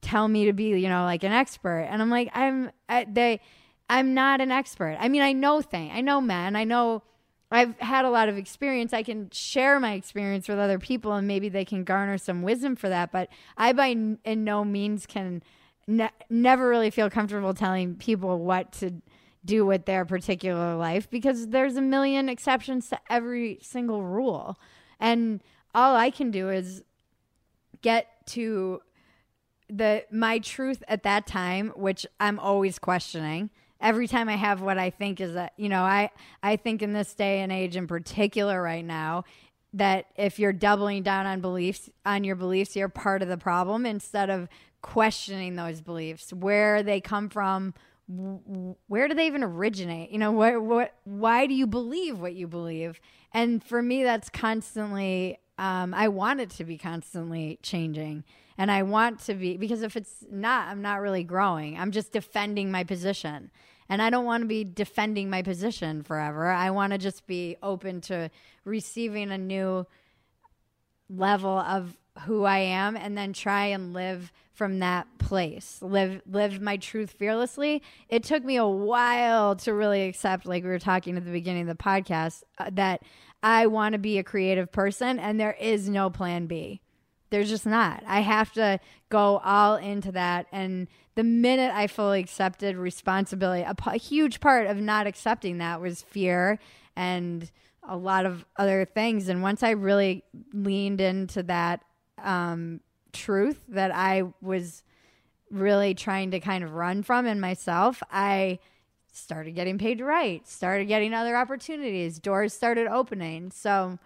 tell 0.01 0.27
me 0.27 0.45
to 0.45 0.53
be 0.53 0.77
you 0.77 0.89
know 0.89 1.05
like 1.05 1.23
an 1.23 1.31
expert. 1.31 1.87
And 1.89 2.01
i'm 2.01 2.09
like 2.09 2.29
i'm 2.33 2.71
I, 2.89 3.05
they 3.09 3.39
i'm 3.89 4.13
not 4.13 4.41
an 4.41 4.51
expert. 4.51 4.97
I 4.99 5.09
mean 5.09 5.21
i 5.21 5.33
know 5.33 5.61
things 5.61 5.91
i 5.93 6.01
know 6.01 6.21
men 6.21 6.55
i 6.55 6.63
know 6.63 7.03
i've 7.51 7.77
had 7.79 8.05
a 8.05 8.09
lot 8.09 8.29
of 8.29 8.37
experience. 8.37 8.93
I 8.93 9.03
can 9.03 9.29
share 9.31 9.79
my 9.79 9.93
experience 9.93 10.47
with 10.47 10.59
other 10.59 10.79
people 10.79 11.13
and 11.13 11.27
maybe 11.27 11.49
they 11.49 11.65
can 11.65 11.83
garner 11.83 12.17
some 12.17 12.41
wisdom 12.41 12.75
for 12.75 12.89
that 12.89 13.11
but 13.11 13.29
i 13.57 13.73
by 13.73 13.87
in 13.87 14.43
no 14.43 14.63
means 14.63 15.05
can 15.05 15.41
ne- 15.87 16.09
never 16.29 16.69
really 16.69 16.89
feel 16.89 17.09
comfortable 17.09 17.53
telling 17.53 17.95
people 17.95 18.39
what 18.39 18.71
to 18.73 19.01
do 19.45 19.65
with 19.65 19.85
their 19.85 20.03
particular 20.03 20.75
life 20.75 21.09
because 21.09 21.47
there's 21.47 21.77
a 21.77 21.81
million 21.81 22.27
exceptions 22.27 22.89
to 22.89 22.99
every 23.09 23.59
single 23.61 24.03
rule. 24.03 24.59
And 24.99 25.41
all 25.77 25.95
i 25.95 26.09
can 26.09 26.31
do 26.31 26.49
is 26.49 26.83
get 27.81 28.07
to 28.25 28.81
the 29.69 30.03
my 30.11 30.39
truth 30.39 30.83
at 30.87 31.03
that 31.03 31.27
time 31.27 31.69
which 31.75 32.05
i'm 32.19 32.39
always 32.39 32.79
questioning 32.79 33.49
every 33.81 34.07
time 34.07 34.29
i 34.29 34.35
have 34.35 34.61
what 34.61 34.77
i 34.77 34.89
think 34.89 35.19
is 35.21 35.33
that 35.33 35.53
you 35.57 35.69
know 35.69 35.83
i 35.83 36.09
i 36.43 36.55
think 36.55 36.81
in 36.81 36.93
this 36.93 37.13
day 37.13 37.41
and 37.41 37.51
age 37.51 37.75
in 37.75 37.87
particular 37.87 38.61
right 38.61 38.85
now 38.85 39.23
that 39.73 40.05
if 40.15 40.39
you're 40.39 40.53
doubling 40.53 41.03
down 41.03 41.25
on 41.25 41.41
beliefs 41.41 41.89
on 42.05 42.23
your 42.23 42.35
beliefs 42.35 42.75
you're 42.75 42.89
part 42.89 43.21
of 43.21 43.27
the 43.27 43.37
problem 43.37 43.85
instead 43.85 44.29
of 44.29 44.47
questioning 44.81 45.55
those 45.55 45.81
beliefs 45.81 46.31
where 46.33 46.83
they 46.83 47.01
come 47.01 47.29
from 47.29 47.73
where 48.07 49.07
do 49.07 49.13
they 49.13 49.27
even 49.27 49.43
originate? 49.43 50.11
You 50.11 50.17
know, 50.17 50.31
what, 50.31 50.61
what, 50.61 50.93
why 51.03 51.45
do 51.45 51.53
you 51.53 51.67
believe 51.67 52.19
what 52.19 52.33
you 52.33 52.47
believe? 52.47 53.01
And 53.33 53.61
for 53.63 53.81
me, 53.81 54.03
that's 54.03 54.29
constantly, 54.29 55.39
um, 55.57 55.93
I 55.93 56.07
want 56.07 56.39
it 56.39 56.49
to 56.51 56.63
be 56.63 56.77
constantly 56.77 57.59
changing. 57.61 58.23
And 58.57 58.71
I 58.71 58.83
want 58.83 59.19
to 59.25 59.35
be, 59.35 59.57
because 59.57 59.83
if 59.83 59.95
it's 59.95 60.25
not, 60.31 60.67
I'm 60.67 60.81
not 60.81 61.01
really 61.01 61.23
growing. 61.23 61.77
I'm 61.77 61.91
just 61.91 62.11
defending 62.11 62.71
my 62.71 62.83
position. 62.83 63.51
And 63.89 64.01
I 64.01 64.09
don't 64.09 64.25
want 64.25 64.41
to 64.41 64.47
be 64.47 64.63
defending 64.63 65.29
my 65.29 65.41
position 65.41 66.03
forever. 66.03 66.47
I 66.47 66.71
want 66.71 66.91
to 66.93 66.97
just 66.97 67.27
be 67.27 67.55
open 67.61 68.01
to 68.01 68.29
receiving 68.65 69.31
a 69.31 69.37
new 69.37 69.85
level 71.09 71.57
of 71.57 71.95
who 72.25 72.43
I 72.43 72.59
am 72.59 72.97
and 72.97 73.17
then 73.17 73.31
try 73.31 73.67
and 73.67 73.93
live 73.93 74.31
from 74.53 74.79
that 74.79 75.07
place. 75.19 75.79
Live 75.81 76.21
live 76.29 76.59
my 76.59 76.77
truth 76.77 77.11
fearlessly. 77.11 77.83
It 78.09 78.23
took 78.23 78.43
me 78.43 78.55
a 78.55 78.65
while 78.65 79.55
to 79.57 79.73
really 79.73 80.07
accept 80.07 80.47
like 80.47 80.63
we 80.63 80.69
were 80.69 80.79
talking 80.79 81.15
at 81.15 81.25
the 81.25 81.31
beginning 81.31 81.69
of 81.69 81.77
the 81.77 81.83
podcast 81.83 82.41
uh, 82.57 82.71
that 82.73 83.03
I 83.43 83.67
want 83.67 83.93
to 83.93 83.99
be 83.99 84.17
a 84.17 84.23
creative 84.23 84.71
person 84.71 85.19
and 85.19 85.39
there 85.39 85.55
is 85.59 85.87
no 85.87 86.09
plan 86.09 86.47
B. 86.47 86.81
There's 87.29 87.49
just 87.49 87.65
not. 87.65 88.03
I 88.07 88.21
have 88.21 88.51
to 88.53 88.79
go 89.09 89.37
all 89.43 89.75
into 89.75 90.11
that 90.13 90.47
and 90.51 90.87
the 91.17 91.23
minute 91.23 91.71
I 91.73 91.87
fully 91.87 92.19
accepted 92.19 92.77
responsibility, 92.77 93.63
a, 93.63 93.97
huge 93.97 94.39
part 94.39 94.67
of 94.67 94.77
not 94.77 95.07
accepting 95.07 95.57
that 95.57 95.81
was 95.81 96.03
fear 96.03 96.59
and 96.95 97.49
a 97.81 97.97
lot 97.97 98.27
of 98.27 98.45
other 98.55 98.85
things. 98.85 99.27
And 99.27 99.41
once 99.41 99.63
I 99.63 99.71
really 99.71 100.23
leaned 100.53 101.01
into 101.01 101.41
that 101.43 101.83
um, 102.23 102.81
truth 103.13 103.59
that 103.69 103.89
I 103.91 104.25
was 104.43 104.83
really 105.49 105.95
trying 105.95 106.29
to 106.31 106.39
kind 106.39 106.63
of 106.63 106.73
run 106.73 107.01
from 107.01 107.25
in 107.25 107.39
myself, 107.39 108.03
I 108.11 108.59
started 109.11 109.55
getting 109.55 109.79
paid 109.79 109.97
to 109.97 110.05
write, 110.05 110.47
started 110.47 110.85
getting 110.85 111.15
other 111.15 111.35
opportunities, 111.35 112.19
doors 112.19 112.53
started 112.53 112.85
opening. 112.85 113.49
So 113.49 113.97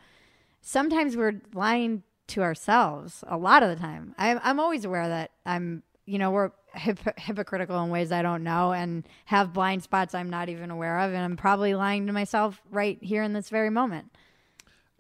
sometimes 0.62 1.18
we're 1.18 1.42
lying 1.54 2.04
to 2.32 2.42
ourselves 2.42 3.24
a 3.28 3.38
lot 3.38 3.64
of 3.64 3.70
the 3.70 3.76
time. 3.76 4.16
I'm, 4.18 4.40
I'm 4.44 4.60
always 4.60 4.86
aware 4.86 5.08
that 5.08 5.32
I'm, 5.46 5.84
you 6.06 6.18
know, 6.18 6.32
we're 6.32 6.52
hip- 6.74 7.20
hypocritical 7.20 7.82
in 7.84 7.90
ways 7.90 8.12
I 8.12 8.22
don't 8.22 8.44
know 8.44 8.72
and 8.74 9.08
have 9.26 9.54
blind 9.54 9.84
spots 9.84 10.16
I'm 10.16 10.30
not 10.30 10.50
even 10.50 10.72
aware 10.72 11.00
of. 11.00 11.14
And 11.14 11.24
I'm 11.24 11.38
probably 11.38 11.76
lying 11.76 12.08
to 12.08 12.14
myself 12.14 12.62
right 12.72 12.98
here 13.02 13.24
in 13.24 13.34
this 13.34 13.50
very 13.50 13.70
moment. 13.70 14.12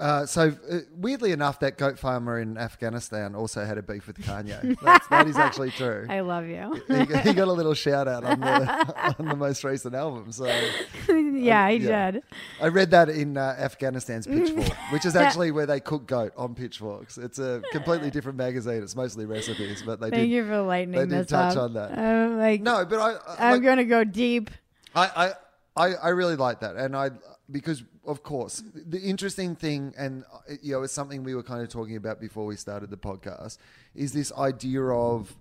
Uh, 0.01 0.25
so 0.25 0.51
uh, 0.71 0.79
weirdly 0.97 1.31
enough, 1.31 1.59
that 1.59 1.77
goat 1.77 1.99
farmer 1.99 2.39
in 2.39 2.57
Afghanistan 2.57 3.35
also 3.35 3.63
had 3.63 3.77
a 3.77 3.83
beef 3.83 4.07
with 4.07 4.17
Kanye. 4.17 4.75
That's, 4.81 5.07
that 5.09 5.27
is 5.27 5.37
actually 5.37 5.69
true. 5.81 6.07
I 6.09 6.21
love 6.21 6.47
you. 6.47 6.81
he, 6.87 7.05
got- 7.05 7.23
he 7.23 7.33
got 7.33 7.47
a 7.47 7.51
little 7.51 7.75
shout 7.75 8.07
out 8.07 8.23
on 8.23 8.39
the 8.39 9.15
on 9.19 9.27
the 9.27 9.35
most 9.35 9.63
recent 9.63 9.93
album. 9.93 10.31
So 10.31 10.45
yeah, 11.07 11.65
I 11.65 11.69
yeah. 11.71 12.11
did. 12.11 12.23
I 12.59 12.67
read 12.69 12.89
that 12.91 13.09
in 13.09 13.37
uh, 13.37 13.55
Afghanistan's 13.59 14.25
Pitchfork, 14.25 14.75
which 14.91 15.05
is 15.05 15.15
actually 15.15 15.51
where 15.51 15.67
they 15.67 15.79
cook 15.79 16.07
goat 16.07 16.33
on 16.35 16.55
pitchforks. 16.55 17.19
It's 17.19 17.37
a 17.37 17.61
completely 17.71 18.09
different 18.09 18.39
magazine. 18.39 18.81
It's 18.81 18.95
mostly 18.95 19.25
recipes, 19.27 19.83
but 19.85 19.99
they 19.99 20.09
Thank 20.09 20.23
did. 20.23 20.29
you 20.31 20.45
for 20.47 20.61
lightening 20.61 21.07
they 21.09 21.17
did 21.17 21.27
touch 21.27 21.55
up. 21.55 21.61
on 21.63 21.73
that. 21.75 21.95
I'm 21.97 22.39
like, 22.39 22.61
No, 22.61 22.85
but 22.85 22.99
I, 22.99 23.11
I 23.37 23.47
I'm 23.49 23.53
like, 23.53 23.63
gonna 23.63 23.85
go 23.85 24.03
deep. 24.03 24.49
I, 24.95 25.33
I, 25.75 25.85
I, 25.89 25.93
I 25.95 26.09
really 26.09 26.35
like 26.35 26.61
that, 26.61 26.75
and 26.75 26.95
I 26.97 27.11
because 27.51 27.83
of 28.05 28.23
course 28.23 28.63
the 28.73 28.99
interesting 28.99 29.55
thing, 29.55 29.93
and 29.97 30.23
uh, 30.33 30.53
you 30.61 30.73
know, 30.73 30.83
it's 30.83 30.93
something 30.93 31.23
we 31.23 31.35
were 31.35 31.43
kind 31.43 31.61
of 31.61 31.69
talking 31.69 31.95
about 31.95 32.19
before 32.19 32.45
we 32.45 32.55
started 32.55 32.89
the 32.89 32.97
podcast, 32.97 33.57
is 33.95 34.13
this 34.13 34.31
idea 34.33 34.83
of 34.83 35.35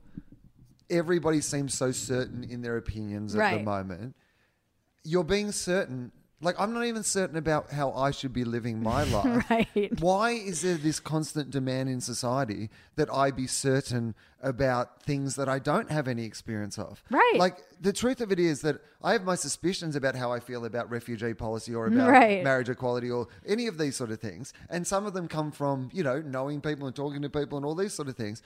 everybody 0.88 1.40
seems 1.40 1.74
so 1.74 1.92
certain 1.92 2.44
in 2.44 2.62
their 2.62 2.76
opinions 2.76 3.34
at 3.34 3.58
the 3.58 3.62
moment. 3.64 4.16
You're 5.04 5.24
being 5.24 5.52
certain. 5.52 6.12
Like 6.42 6.58
I'm 6.58 6.72
not 6.72 6.84
even 6.86 7.02
certain 7.02 7.36
about 7.36 7.70
how 7.70 7.92
I 7.92 8.10
should 8.12 8.32
be 8.32 8.44
living 8.44 8.82
my 8.82 9.04
life. 9.16 9.44
Right. 9.50 10.00
Why 10.00 10.30
is 10.30 10.62
there 10.62 10.76
this 10.76 10.98
constant 11.00 11.50
demand 11.50 11.88
in 11.90 12.00
society 12.00 12.70
that 12.96 13.12
I 13.12 13.30
be 13.30 13.46
certain 13.46 14.14
about 14.42 15.02
things 15.02 15.36
that 15.36 15.50
I 15.50 15.58
don't 15.58 15.90
have 15.90 16.08
any 16.08 16.24
experience 16.24 16.78
of? 16.78 17.02
Right. 17.10 17.34
Like 17.36 17.58
the 17.80 17.92
truth 17.92 18.22
of 18.22 18.32
it 18.32 18.38
is 18.40 18.62
that 18.62 18.76
I 19.02 19.12
have 19.12 19.24
my 19.24 19.34
suspicions 19.34 19.96
about 19.96 20.16
how 20.16 20.32
I 20.32 20.40
feel 20.40 20.64
about 20.64 20.90
refugee 20.90 21.34
policy 21.34 21.74
or 21.74 21.86
about 21.86 22.08
Right. 22.10 22.42
marriage 22.42 22.70
equality 22.70 23.10
or 23.10 23.28
any 23.46 23.66
of 23.66 23.76
these 23.76 23.96
sort 23.96 24.10
of 24.10 24.18
things. 24.20 24.54
And 24.70 24.86
some 24.86 25.04
of 25.04 25.12
them 25.12 25.28
come 25.28 25.52
from, 25.52 25.90
you 25.92 26.02
know, 26.02 26.20
knowing 26.22 26.62
people 26.62 26.86
and 26.86 26.96
talking 26.96 27.20
to 27.22 27.28
people 27.28 27.58
and 27.58 27.66
all 27.66 27.74
these 27.74 27.92
sort 27.92 28.08
of 28.08 28.16
things. 28.16 28.42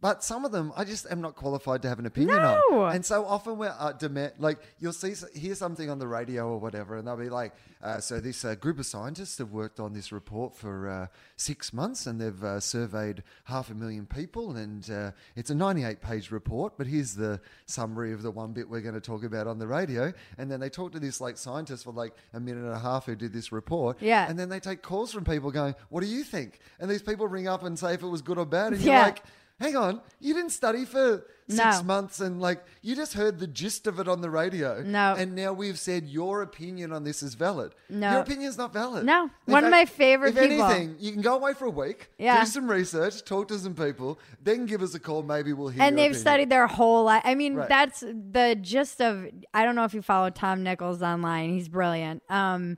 But 0.00 0.22
some 0.22 0.44
of 0.44 0.52
them, 0.52 0.72
I 0.76 0.84
just 0.84 1.06
am 1.10 1.20
not 1.20 1.34
qualified 1.34 1.82
to 1.82 1.88
have 1.88 1.98
an 1.98 2.06
opinion 2.06 2.36
No. 2.36 2.62
on. 2.84 2.94
And 2.94 3.04
so 3.04 3.24
often 3.24 3.58
we're 3.58 3.74
uh, 3.76 3.92
demand, 3.92 4.34
like 4.38 4.58
you'll 4.78 4.92
see 4.92 5.14
hear 5.36 5.56
something 5.56 5.90
on 5.90 5.98
the 5.98 6.06
radio 6.06 6.48
or 6.48 6.58
whatever, 6.60 6.96
and 6.96 7.06
they'll 7.06 7.16
be 7.16 7.28
like, 7.28 7.52
uh, 7.82 7.98
"So 7.98 8.20
this 8.20 8.44
uh, 8.44 8.54
group 8.54 8.78
of 8.78 8.86
scientists 8.86 9.38
have 9.38 9.50
worked 9.50 9.80
on 9.80 9.92
this 9.94 10.12
report 10.12 10.54
for 10.56 10.88
uh, 10.88 11.06
six 11.36 11.72
months, 11.72 12.06
and 12.06 12.20
they've 12.20 12.44
uh, 12.44 12.60
surveyed 12.60 13.24
half 13.44 13.70
a 13.70 13.74
million 13.74 14.06
people, 14.06 14.54
and 14.56 14.88
uh, 14.88 15.10
it's 15.34 15.50
a 15.50 15.54
98-page 15.54 16.30
report. 16.30 16.74
But 16.78 16.86
here's 16.86 17.14
the 17.16 17.40
summary 17.66 18.12
of 18.12 18.22
the 18.22 18.30
one 18.30 18.52
bit 18.52 18.68
we're 18.68 18.80
going 18.82 18.94
to 18.94 19.00
talk 19.00 19.24
about 19.24 19.48
on 19.48 19.58
the 19.58 19.66
radio." 19.66 20.12
And 20.38 20.48
then 20.48 20.60
they 20.60 20.70
talk 20.70 20.92
to 20.92 21.00
this 21.00 21.20
like 21.20 21.36
scientist 21.36 21.82
for 21.84 21.92
like 21.92 22.14
a 22.34 22.38
minute 22.38 22.62
and 22.64 22.72
a 22.72 22.78
half 22.78 23.06
who 23.06 23.16
did 23.16 23.32
this 23.32 23.50
report, 23.50 23.96
Yeah. 24.00 24.28
And 24.28 24.38
then 24.38 24.48
they 24.48 24.60
take 24.60 24.82
calls 24.82 25.12
from 25.12 25.24
people 25.24 25.50
going, 25.50 25.74
"What 25.88 26.02
do 26.02 26.06
you 26.06 26.22
think?" 26.22 26.60
And 26.78 26.88
these 26.88 27.02
people 27.02 27.26
ring 27.26 27.48
up 27.48 27.64
and 27.64 27.76
say 27.76 27.94
if 27.94 28.02
it 28.04 28.06
was 28.08 28.22
good 28.22 28.38
or 28.38 28.46
bad, 28.46 28.74
and 28.74 28.80
Yeah. 28.82 28.92
you're 28.92 29.02
like 29.06 29.22
hang 29.60 29.76
on, 29.76 30.00
you 30.20 30.34
didn't 30.34 30.50
study 30.50 30.84
for 30.84 31.24
six 31.50 31.78
No. 31.78 31.82
months 31.82 32.20
and 32.20 32.40
like 32.42 32.62
you 32.82 32.94
just 32.94 33.14
heard 33.14 33.38
the 33.38 33.46
gist 33.46 33.86
of 33.86 33.98
it 33.98 34.06
on 34.06 34.20
the 34.20 34.28
radio. 34.28 34.82
No. 34.82 35.14
And 35.16 35.34
now 35.34 35.54
we've 35.54 35.78
said 35.78 36.06
your 36.06 36.42
opinion 36.42 36.92
on 36.92 37.04
this 37.04 37.22
is 37.22 37.34
valid. 37.34 37.74
No. 37.88 38.10
Your 38.12 38.20
opinion's 38.20 38.58
not 38.58 38.72
valid. 38.74 39.06
No. 39.06 39.30
One 39.46 39.64
of 39.64 39.70
my 39.70 39.86
favorite 39.86 40.36
if 40.36 40.48
people. 40.48 40.64
anything, 40.66 40.96
you 40.98 41.10
can 41.12 41.22
go 41.22 41.34
away 41.36 41.54
for 41.54 41.64
a 41.64 41.70
week, 41.70 42.10
Yeah. 42.18 42.40
do 42.40 42.46
some 42.46 42.70
research, 42.70 43.24
talk 43.24 43.48
to 43.48 43.58
some 43.58 43.74
people, 43.74 44.18
then 44.42 44.66
give 44.66 44.82
us 44.82 44.94
a 44.94 45.00
call. 45.00 45.22
Maybe 45.22 45.54
we'll 45.54 45.68
hear 45.68 45.82
and 45.82 45.96
your 45.96 46.04
they've 46.04 46.10
opinion. 46.10 46.20
studied 46.20 46.50
their 46.50 46.66
whole 46.66 47.04
life. 47.04 47.22
I 47.24 47.34
mean, 47.34 47.54
Right. 47.54 47.68
that's 47.68 48.00
the 48.00 48.58
gist 48.60 49.00
of. 49.00 49.26
I 49.54 49.64
don't 49.64 49.74
know 49.74 49.84
if 49.84 49.94
you 49.94 50.02
follow 50.02 50.28
Tom 50.28 50.62
Nichols 50.62 51.02
online. 51.02 51.50
He's 51.50 51.68
brilliant. 51.68 52.22
Um, 52.28 52.76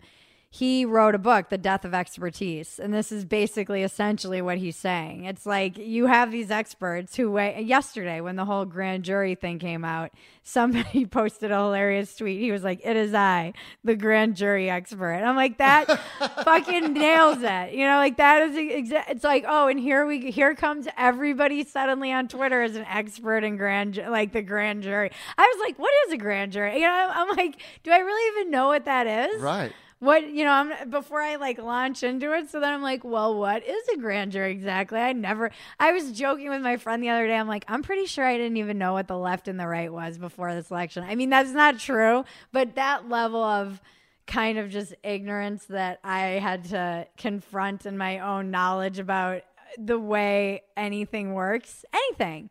he 0.52 0.84
wrote 0.84 1.14
a 1.14 1.18
book, 1.18 1.48
The 1.48 1.58
Death 1.58 1.84
of 1.84 1.94
Expertise, 1.94 2.80
and 2.80 2.92
this 2.92 3.12
is 3.12 3.24
basically 3.24 3.84
essentially 3.84 4.42
what 4.42 4.58
he's 4.58 4.74
saying. 4.74 5.24
It's 5.24 5.46
like 5.46 5.78
you 5.78 6.06
have 6.06 6.32
these 6.32 6.50
experts 6.50 7.16
who. 7.16 7.30
Yesterday, 7.40 8.20
when 8.20 8.34
the 8.34 8.44
whole 8.44 8.64
grand 8.64 9.04
jury 9.04 9.36
thing 9.36 9.60
came 9.60 9.84
out, 9.84 10.10
somebody 10.42 11.06
posted 11.10 11.52
a 11.52 11.56
hilarious 11.56 12.16
tweet. 12.16 12.40
He 12.40 12.50
was 12.50 12.64
like, 12.64 12.80
"It 12.84 12.96
is 12.96 13.14
I, 13.14 13.52
the 13.84 13.94
grand 13.94 14.34
jury 14.34 14.68
expert." 14.68 15.12
And 15.12 15.24
I'm 15.24 15.36
like, 15.36 15.58
that 15.58 15.86
fucking 16.44 16.94
nails 16.94 17.38
it. 17.40 17.72
You 17.72 17.86
know, 17.86 17.98
like 17.98 18.16
that 18.16 18.42
is 18.42 18.56
exa- 18.56 19.04
it's 19.08 19.24
like, 19.24 19.44
oh, 19.46 19.68
and 19.68 19.78
here 19.78 20.04
we 20.04 20.32
here 20.32 20.56
comes 20.56 20.88
everybody 20.98 21.64
suddenly 21.64 22.12
on 22.12 22.26
Twitter 22.26 22.60
as 22.60 22.74
an 22.74 22.84
expert 22.86 23.44
in 23.44 23.56
grand 23.56 24.02
like 24.08 24.32
the 24.32 24.42
grand 24.42 24.82
jury. 24.82 25.12
I 25.38 25.42
was 25.42 25.64
like, 25.64 25.78
what 25.78 25.92
is 26.08 26.14
a 26.14 26.18
grand 26.18 26.50
jury? 26.50 26.74
You 26.74 26.86
know, 26.86 27.10
I'm 27.14 27.36
like, 27.36 27.62
do 27.84 27.92
I 27.92 27.98
really 27.98 28.40
even 28.40 28.50
know 28.50 28.66
what 28.66 28.84
that 28.86 29.06
is? 29.06 29.40
Right. 29.40 29.72
What 30.00 30.30
you 30.30 30.44
know, 30.44 30.52
I'm 30.52 30.90
before 30.90 31.20
I 31.20 31.36
like 31.36 31.58
launch 31.58 32.02
into 32.02 32.32
it. 32.32 32.50
So 32.50 32.58
then 32.58 32.72
I'm 32.72 32.82
like, 32.82 33.04
well, 33.04 33.38
what 33.38 33.62
is 33.62 33.88
a 33.94 33.98
grand 33.98 34.32
jury 34.32 34.50
exactly? 34.50 34.98
I 34.98 35.12
never. 35.12 35.50
I 35.78 35.92
was 35.92 36.12
joking 36.12 36.48
with 36.48 36.62
my 36.62 36.78
friend 36.78 37.02
the 37.02 37.10
other 37.10 37.26
day. 37.26 37.36
I'm 37.36 37.48
like, 37.48 37.66
I'm 37.68 37.82
pretty 37.82 38.06
sure 38.06 38.24
I 38.24 38.38
didn't 38.38 38.56
even 38.56 38.78
know 38.78 38.94
what 38.94 39.08
the 39.08 39.18
left 39.18 39.46
and 39.46 39.60
the 39.60 39.68
right 39.68 39.92
was 39.92 40.16
before 40.16 40.54
this 40.54 40.70
election. 40.70 41.04
I 41.04 41.14
mean, 41.16 41.28
that's 41.28 41.52
not 41.52 41.78
true, 41.78 42.24
but 42.50 42.76
that 42.76 43.10
level 43.10 43.42
of 43.42 43.80
kind 44.26 44.58
of 44.58 44.70
just 44.70 44.94
ignorance 45.02 45.66
that 45.66 46.00
I 46.02 46.20
had 46.20 46.64
to 46.66 47.06
confront 47.18 47.84
in 47.84 47.98
my 47.98 48.20
own 48.20 48.50
knowledge 48.50 48.98
about 48.98 49.42
the 49.76 49.98
way 49.98 50.62
anything 50.76 51.34
works, 51.34 51.84
anything. 51.92 52.48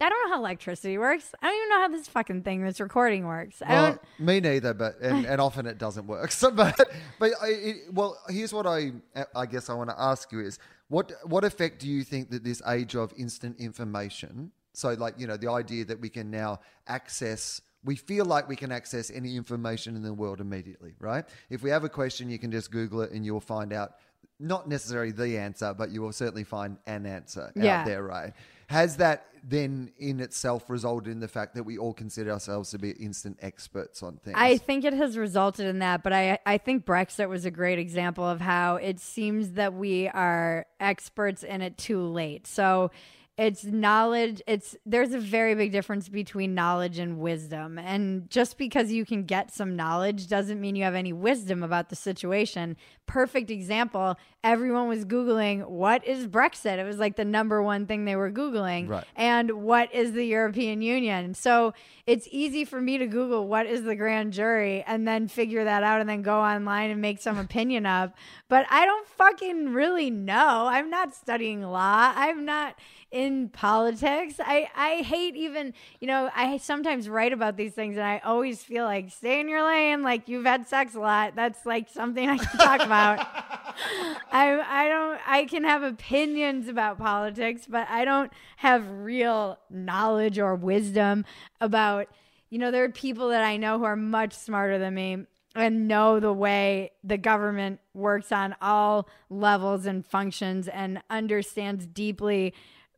I 0.00 0.08
don't 0.08 0.28
know 0.30 0.34
how 0.36 0.40
electricity 0.40 0.96
works. 0.96 1.34
I 1.42 1.46
don't 1.46 1.56
even 1.56 1.68
know 1.70 1.80
how 1.80 1.88
this 1.88 2.08
fucking 2.08 2.42
thing, 2.42 2.62
this 2.62 2.78
recording 2.80 3.26
works. 3.26 3.60
I 3.62 3.72
Well, 3.72 3.86
don't. 3.90 4.26
me 4.26 4.40
neither, 4.40 4.72
but 4.74 5.00
and, 5.00 5.26
and 5.26 5.40
often 5.40 5.66
it 5.66 5.78
doesn't 5.78 6.06
work. 6.06 6.30
So, 6.38 6.50
but 6.52 6.76
but 7.18 7.32
I, 7.42 7.46
it, 7.48 7.76
well, 7.92 8.16
here's 8.28 8.52
what 8.52 8.66
I 8.66 8.92
I 9.34 9.46
guess 9.46 9.68
I 9.68 9.74
want 9.74 9.90
to 9.90 10.00
ask 10.00 10.30
you 10.30 10.40
is 10.40 10.58
what 10.88 11.12
what 11.24 11.42
effect 11.44 11.80
do 11.80 11.88
you 11.88 12.04
think 12.04 12.30
that 12.30 12.44
this 12.44 12.62
age 12.68 12.94
of 12.94 13.12
instant 13.16 13.58
information, 13.58 14.52
so 14.72 14.92
like 14.92 15.14
you 15.18 15.26
know 15.26 15.36
the 15.36 15.50
idea 15.50 15.84
that 15.86 16.00
we 16.00 16.08
can 16.08 16.30
now 16.30 16.60
access. 16.86 17.60
We 17.84 17.94
feel 17.94 18.24
like 18.24 18.48
we 18.48 18.56
can 18.56 18.72
access 18.72 19.08
any 19.08 19.36
information 19.36 19.94
in 19.94 20.02
the 20.02 20.12
world 20.12 20.40
immediately, 20.40 20.94
right? 20.98 21.24
If 21.48 21.62
we 21.62 21.70
have 21.70 21.84
a 21.84 21.88
question, 21.88 22.28
you 22.28 22.38
can 22.38 22.50
just 22.50 22.72
Google 22.72 23.02
it 23.02 23.12
and 23.12 23.24
you'll 23.24 23.40
find 23.40 23.72
out 23.72 23.92
not 24.40 24.68
necessarily 24.68 25.12
the 25.12 25.38
answer, 25.38 25.72
but 25.72 25.90
you 25.90 26.02
will 26.02 26.12
certainly 26.12 26.42
find 26.44 26.76
an 26.86 27.06
answer 27.06 27.52
Yeah. 27.54 27.80
out 27.80 27.86
there, 27.86 28.02
right? 28.02 28.32
Has 28.68 28.96
that 28.98 29.24
then 29.42 29.92
in 29.98 30.20
itself 30.20 30.68
resulted 30.68 31.10
in 31.10 31.20
the 31.20 31.28
fact 31.28 31.54
that 31.54 31.62
we 31.62 31.78
all 31.78 31.94
consider 31.94 32.30
ourselves 32.32 32.70
to 32.70 32.78
be 32.78 32.90
instant 32.90 33.38
experts 33.40 34.02
on 34.02 34.18
things? 34.18 34.36
I 34.38 34.58
think 34.58 34.84
it 34.84 34.92
has 34.92 35.16
resulted 35.16 35.66
in 35.66 35.78
that, 35.78 36.02
but 36.02 36.12
I 36.12 36.38
I 36.44 36.58
think 36.58 36.84
Brexit 36.84 37.28
was 37.28 37.46
a 37.46 37.50
great 37.50 37.78
example 37.78 38.24
of 38.24 38.42
how 38.42 38.76
it 38.76 39.00
seems 39.00 39.52
that 39.52 39.72
we 39.72 40.08
are 40.08 40.66
experts 40.80 41.42
in 41.42 41.62
it 41.62 41.78
too 41.78 42.02
late. 42.02 42.46
So 42.46 42.90
it's 43.38 43.62
knowledge 43.62 44.42
it's 44.48 44.76
there's 44.84 45.12
a 45.12 45.18
very 45.20 45.54
big 45.54 45.70
difference 45.70 46.08
between 46.08 46.54
knowledge 46.54 46.98
and 46.98 47.18
wisdom. 47.18 47.78
And 47.78 48.28
just 48.28 48.58
because 48.58 48.90
you 48.90 49.06
can 49.06 49.22
get 49.22 49.52
some 49.52 49.76
knowledge 49.76 50.26
doesn't 50.26 50.60
mean 50.60 50.74
you 50.74 50.82
have 50.82 50.96
any 50.96 51.12
wisdom 51.12 51.62
about 51.62 51.88
the 51.88 51.96
situation. 51.96 52.76
Perfect 53.06 53.50
example 53.50 54.18
everyone 54.44 54.88
was 54.88 55.04
googling 55.04 55.68
what 55.68 56.06
is 56.06 56.26
brexit? 56.26 56.78
It 56.78 56.84
was 56.84 56.98
like 56.98 57.16
the 57.16 57.24
number 57.24 57.62
one 57.62 57.86
thing 57.86 58.04
they 58.04 58.16
were 58.16 58.30
googling. 58.30 58.88
Right. 58.88 59.04
and 59.16 59.62
what 59.62 59.94
is 59.94 60.12
the 60.12 60.24
european 60.24 60.82
union? 60.82 61.34
So 61.34 61.74
it's 62.06 62.26
easy 62.32 62.64
for 62.64 62.80
me 62.80 62.98
to 62.98 63.06
google 63.06 63.46
what 63.46 63.66
is 63.66 63.84
the 63.84 63.94
grand 63.94 64.32
jury 64.32 64.82
and 64.86 65.06
then 65.06 65.28
figure 65.28 65.62
that 65.64 65.84
out 65.84 66.00
and 66.00 66.08
then 66.08 66.22
go 66.22 66.40
online 66.40 66.90
and 66.90 67.00
make 67.00 67.20
some 67.20 67.38
opinion 67.38 67.86
up 67.86 68.16
but 68.48 68.66
i 68.70 68.84
don't 68.84 69.06
fucking 69.18 69.72
really 69.72 70.10
know. 70.10 70.66
I'm 70.70 70.90
not 70.90 71.14
studying 71.14 71.62
law. 71.62 72.12
I'm 72.14 72.44
not 72.44 72.76
in 73.10 73.48
politics. 73.48 74.34
I, 74.38 74.68
I 74.76 75.02
hate 75.02 75.34
even, 75.36 75.72
you 76.00 76.06
know, 76.06 76.30
I 76.34 76.58
sometimes 76.58 77.08
write 77.08 77.32
about 77.32 77.56
these 77.56 77.72
things 77.72 77.96
and 77.96 78.04
I 78.04 78.18
always 78.18 78.62
feel 78.62 78.84
like 78.84 79.10
stay 79.10 79.40
in 79.40 79.48
your 79.48 79.64
lane, 79.64 80.02
like 80.02 80.28
you've 80.28 80.44
had 80.44 80.68
sex 80.68 80.94
a 80.94 81.00
lot. 81.00 81.34
That's 81.34 81.64
like 81.64 81.88
something 81.88 82.28
I 82.28 82.36
can 82.36 82.58
talk 82.58 82.82
about. 82.82 83.18
I 84.32 84.60
I 84.60 84.88
don't 84.88 85.20
I 85.26 85.44
can 85.46 85.64
have 85.64 85.82
opinions 85.82 86.68
about 86.68 86.98
politics, 86.98 87.62
but 87.68 87.88
I 87.88 88.04
don't 88.04 88.32
have 88.56 88.88
real 88.88 89.58
knowledge 89.70 90.38
or 90.38 90.54
wisdom 90.54 91.24
about 91.60 92.08
you 92.50 92.58
know, 92.58 92.70
there 92.70 92.84
are 92.84 92.88
people 92.88 93.28
that 93.28 93.44
I 93.44 93.58
know 93.58 93.78
who 93.78 93.84
are 93.84 93.96
much 93.96 94.32
smarter 94.32 94.78
than 94.78 94.94
me 94.94 95.26
and 95.54 95.88
know 95.88 96.20
the 96.20 96.32
way 96.32 96.92
the 97.02 97.18
government 97.18 97.80
works 97.92 98.32
on 98.32 98.54
all 98.62 99.08
levels 99.28 99.86
and 99.86 100.06
functions 100.06 100.68
and 100.68 101.02
understands 101.10 101.86
deeply 101.86 102.54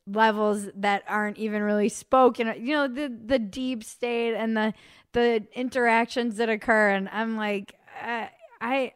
levels 0.06 0.68
that 0.74 1.04
aren't 1.06 1.38
even 1.38 1.62
really 1.62 1.88
spoken 1.88 2.52
you 2.58 2.74
know 2.74 2.88
the 2.88 3.14
the 3.26 3.38
deep 3.38 3.84
state 3.84 4.34
and 4.34 4.56
the 4.56 4.74
the 5.12 5.44
interactions 5.54 6.36
that 6.36 6.48
occur. 6.48 6.90
And 6.90 7.08
i'm 7.10 7.36
like 7.36 7.74
uh, 8.02 8.26
i 8.60 8.92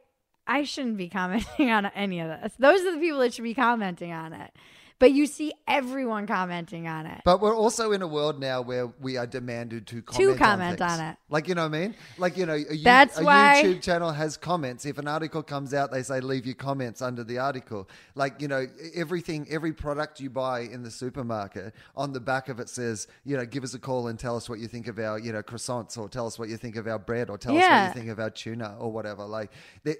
i 0.47 0.63
shouldn't 0.63 0.97
be 0.97 1.09
commenting 1.09 1.71
on 1.71 1.87
any 1.87 2.21
of 2.21 2.29
this. 2.29 2.55
Those 2.59 2.81
are 2.83 2.93
the 2.93 2.99
people 2.99 3.21
that 3.21 3.35
should 3.35 3.45
be 3.45 3.55
commenting 3.55 4.13
on 4.13 4.33
it 4.33 4.53
but 4.99 5.13
you 5.13 5.27
see 5.27 5.53
everyone 5.67 6.27
commenting 6.27 6.87
on 6.87 7.07
it 7.07 7.21
But 7.25 7.41
we're 7.41 7.55
also 7.55 7.93
in 7.93 8.03
a 8.03 8.07
world 8.07 8.41
now 8.41 8.63
where 8.63 8.87
we 9.01 9.17
are 9.17 9.27
demanded 9.27 9.87
to 9.89 10.03
comment, 10.03 10.33
to 10.33 10.39
comment 10.39 10.81
on, 10.81 10.91
on 10.91 11.01
it. 11.01 11.17
Like 11.29 11.49
you 11.49 11.55
know 11.55 11.69
what 11.69 11.75
I 11.77 11.81
mean? 11.81 11.95
Like 12.19 12.37
you 12.37 12.47
know, 12.47 12.55
a, 12.71 12.77
That's 12.83 13.19
a 13.19 13.25
why- 13.25 13.63
YouTube 13.65 13.83
channel 13.83 14.13
has 14.13 14.37
comments. 14.37 14.87
If 14.87 14.99
an 14.99 15.09
article 15.09 15.43
comes 15.43 15.75
out, 15.75 15.91
they 15.93 16.03
say 16.03 16.21
leave 16.21 16.47
your 16.47 16.55
comments 16.55 17.03
under 17.03 17.25
the 17.25 17.39
article. 17.39 17.89
Like 18.15 18.41
you 18.41 18.49
know, 18.49 18.67
everything, 18.95 19.47
every 19.51 19.73
product 19.73 20.21
you 20.21 20.31
buy 20.31 20.61
in 20.61 20.83
the 20.83 20.91
supermarket, 20.91 21.75
on 21.97 22.13
the 22.13 22.21
back 22.21 22.49
of 22.49 22.61
it 22.61 22.69
says, 22.69 23.09
you 23.25 23.37
know, 23.37 23.45
give 23.45 23.65
us 23.65 23.75
a 23.75 23.79
call 23.79 24.09
and 24.09 24.19
tell 24.19 24.37
us 24.37 24.49
what 24.49 24.59
you 24.59 24.69
think 24.69 24.87
of 24.89 24.99
our, 24.99 25.19
you 25.19 25.33
know, 25.33 25.43
croissants, 25.43 25.99
or 25.99 26.09
tell 26.09 26.27
us 26.27 26.39
what 26.39 26.49
you 26.49 26.57
think 26.57 26.77
of 26.77 26.87
our 26.87 26.99
bread, 26.99 27.31
or 27.31 27.39
tell 27.39 27.57
us 27.57 27.63
what 27.63 27.89
you 27.89 28.01
think 28.01 28.11
of 28.11 28.19
our 28.21 28.31
tuna, 28.31 28.77
or 28.79 28.93
whatever. 28.93 29.25
Like 29.25 29.51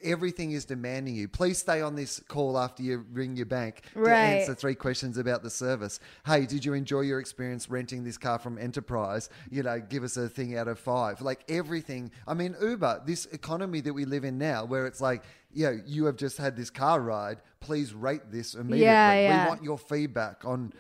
everything 0.03 0.53
is 0.53 0.65
demanding 0.65 1.15
you. 1.15 1.29
Please 1.29 1.59
stay 1.59 1.81
on 1.83 1.95
this 1.95 2.21
call 2.29 2.59
after 2.59 2.83
you 2.83 3.05
ring 3.13 3.37
your 3.37 3.47
bank 3.47 3.83
to 3.93 4.01
Right. 4.01 4.15
answer 4.41 4.55
three 4.55 4.75
questions 4.85 5.17
about 5.17 5.43
the 5.43 5.49
service. 5.49 5.99
Hey, 6.27 6.45
did 6.45 6.63
you 6.63 6.75
enjoy 6.75 7.01
your 7.01 7.19
experience 7.19 7.71
renting 7.71 8.05
this 8.05 8.19
car 8.19 8.39
from 8.39 8.59
Enterprise? 8.59 9.31
You 9.51 9.63
know, 9.63 9.81
give 9.81 10.05
us 10.05 10.19
a 10.19 10.29
thing 10.29 10.59
out 10.59 10.69
of 10.69 10.79
five. 10.79 11.23
Like 11.23 11.43
everything. 11.49 12.11
I 12.29 12.35
mean, 12.35 12.55
Uber, 12.61 13.01
this 13.07 13.25
economy 13.25 13.81
that 13.81 13.95
we 13.95 14.05
live 14.05 14.25
in 14.25 14.37
now, 14.37 14.67
where 14.67 14.87
it's 14.87 15.01
like, 15.01 15.23
you 15.55 15.65
know, 15.65 15.81
you 15.87 16.05
have 16.05 16.17
just 16.17 16.37
had 16.37 16.55
this 16.55 16.69
car 16.69 17.01
ride. 17.01 17.39
Please 17.61 17.95
rate 17.95 18.31
this 18.31 18.53
immediately. 18.53 18.85
yeah. 18.85 19.15
yeah. 19.15 19.45
We 19.45 19.49
want 19.49 19.63
your 19.63 19.79
feedback 19.79 20.45
on 20.45 20.75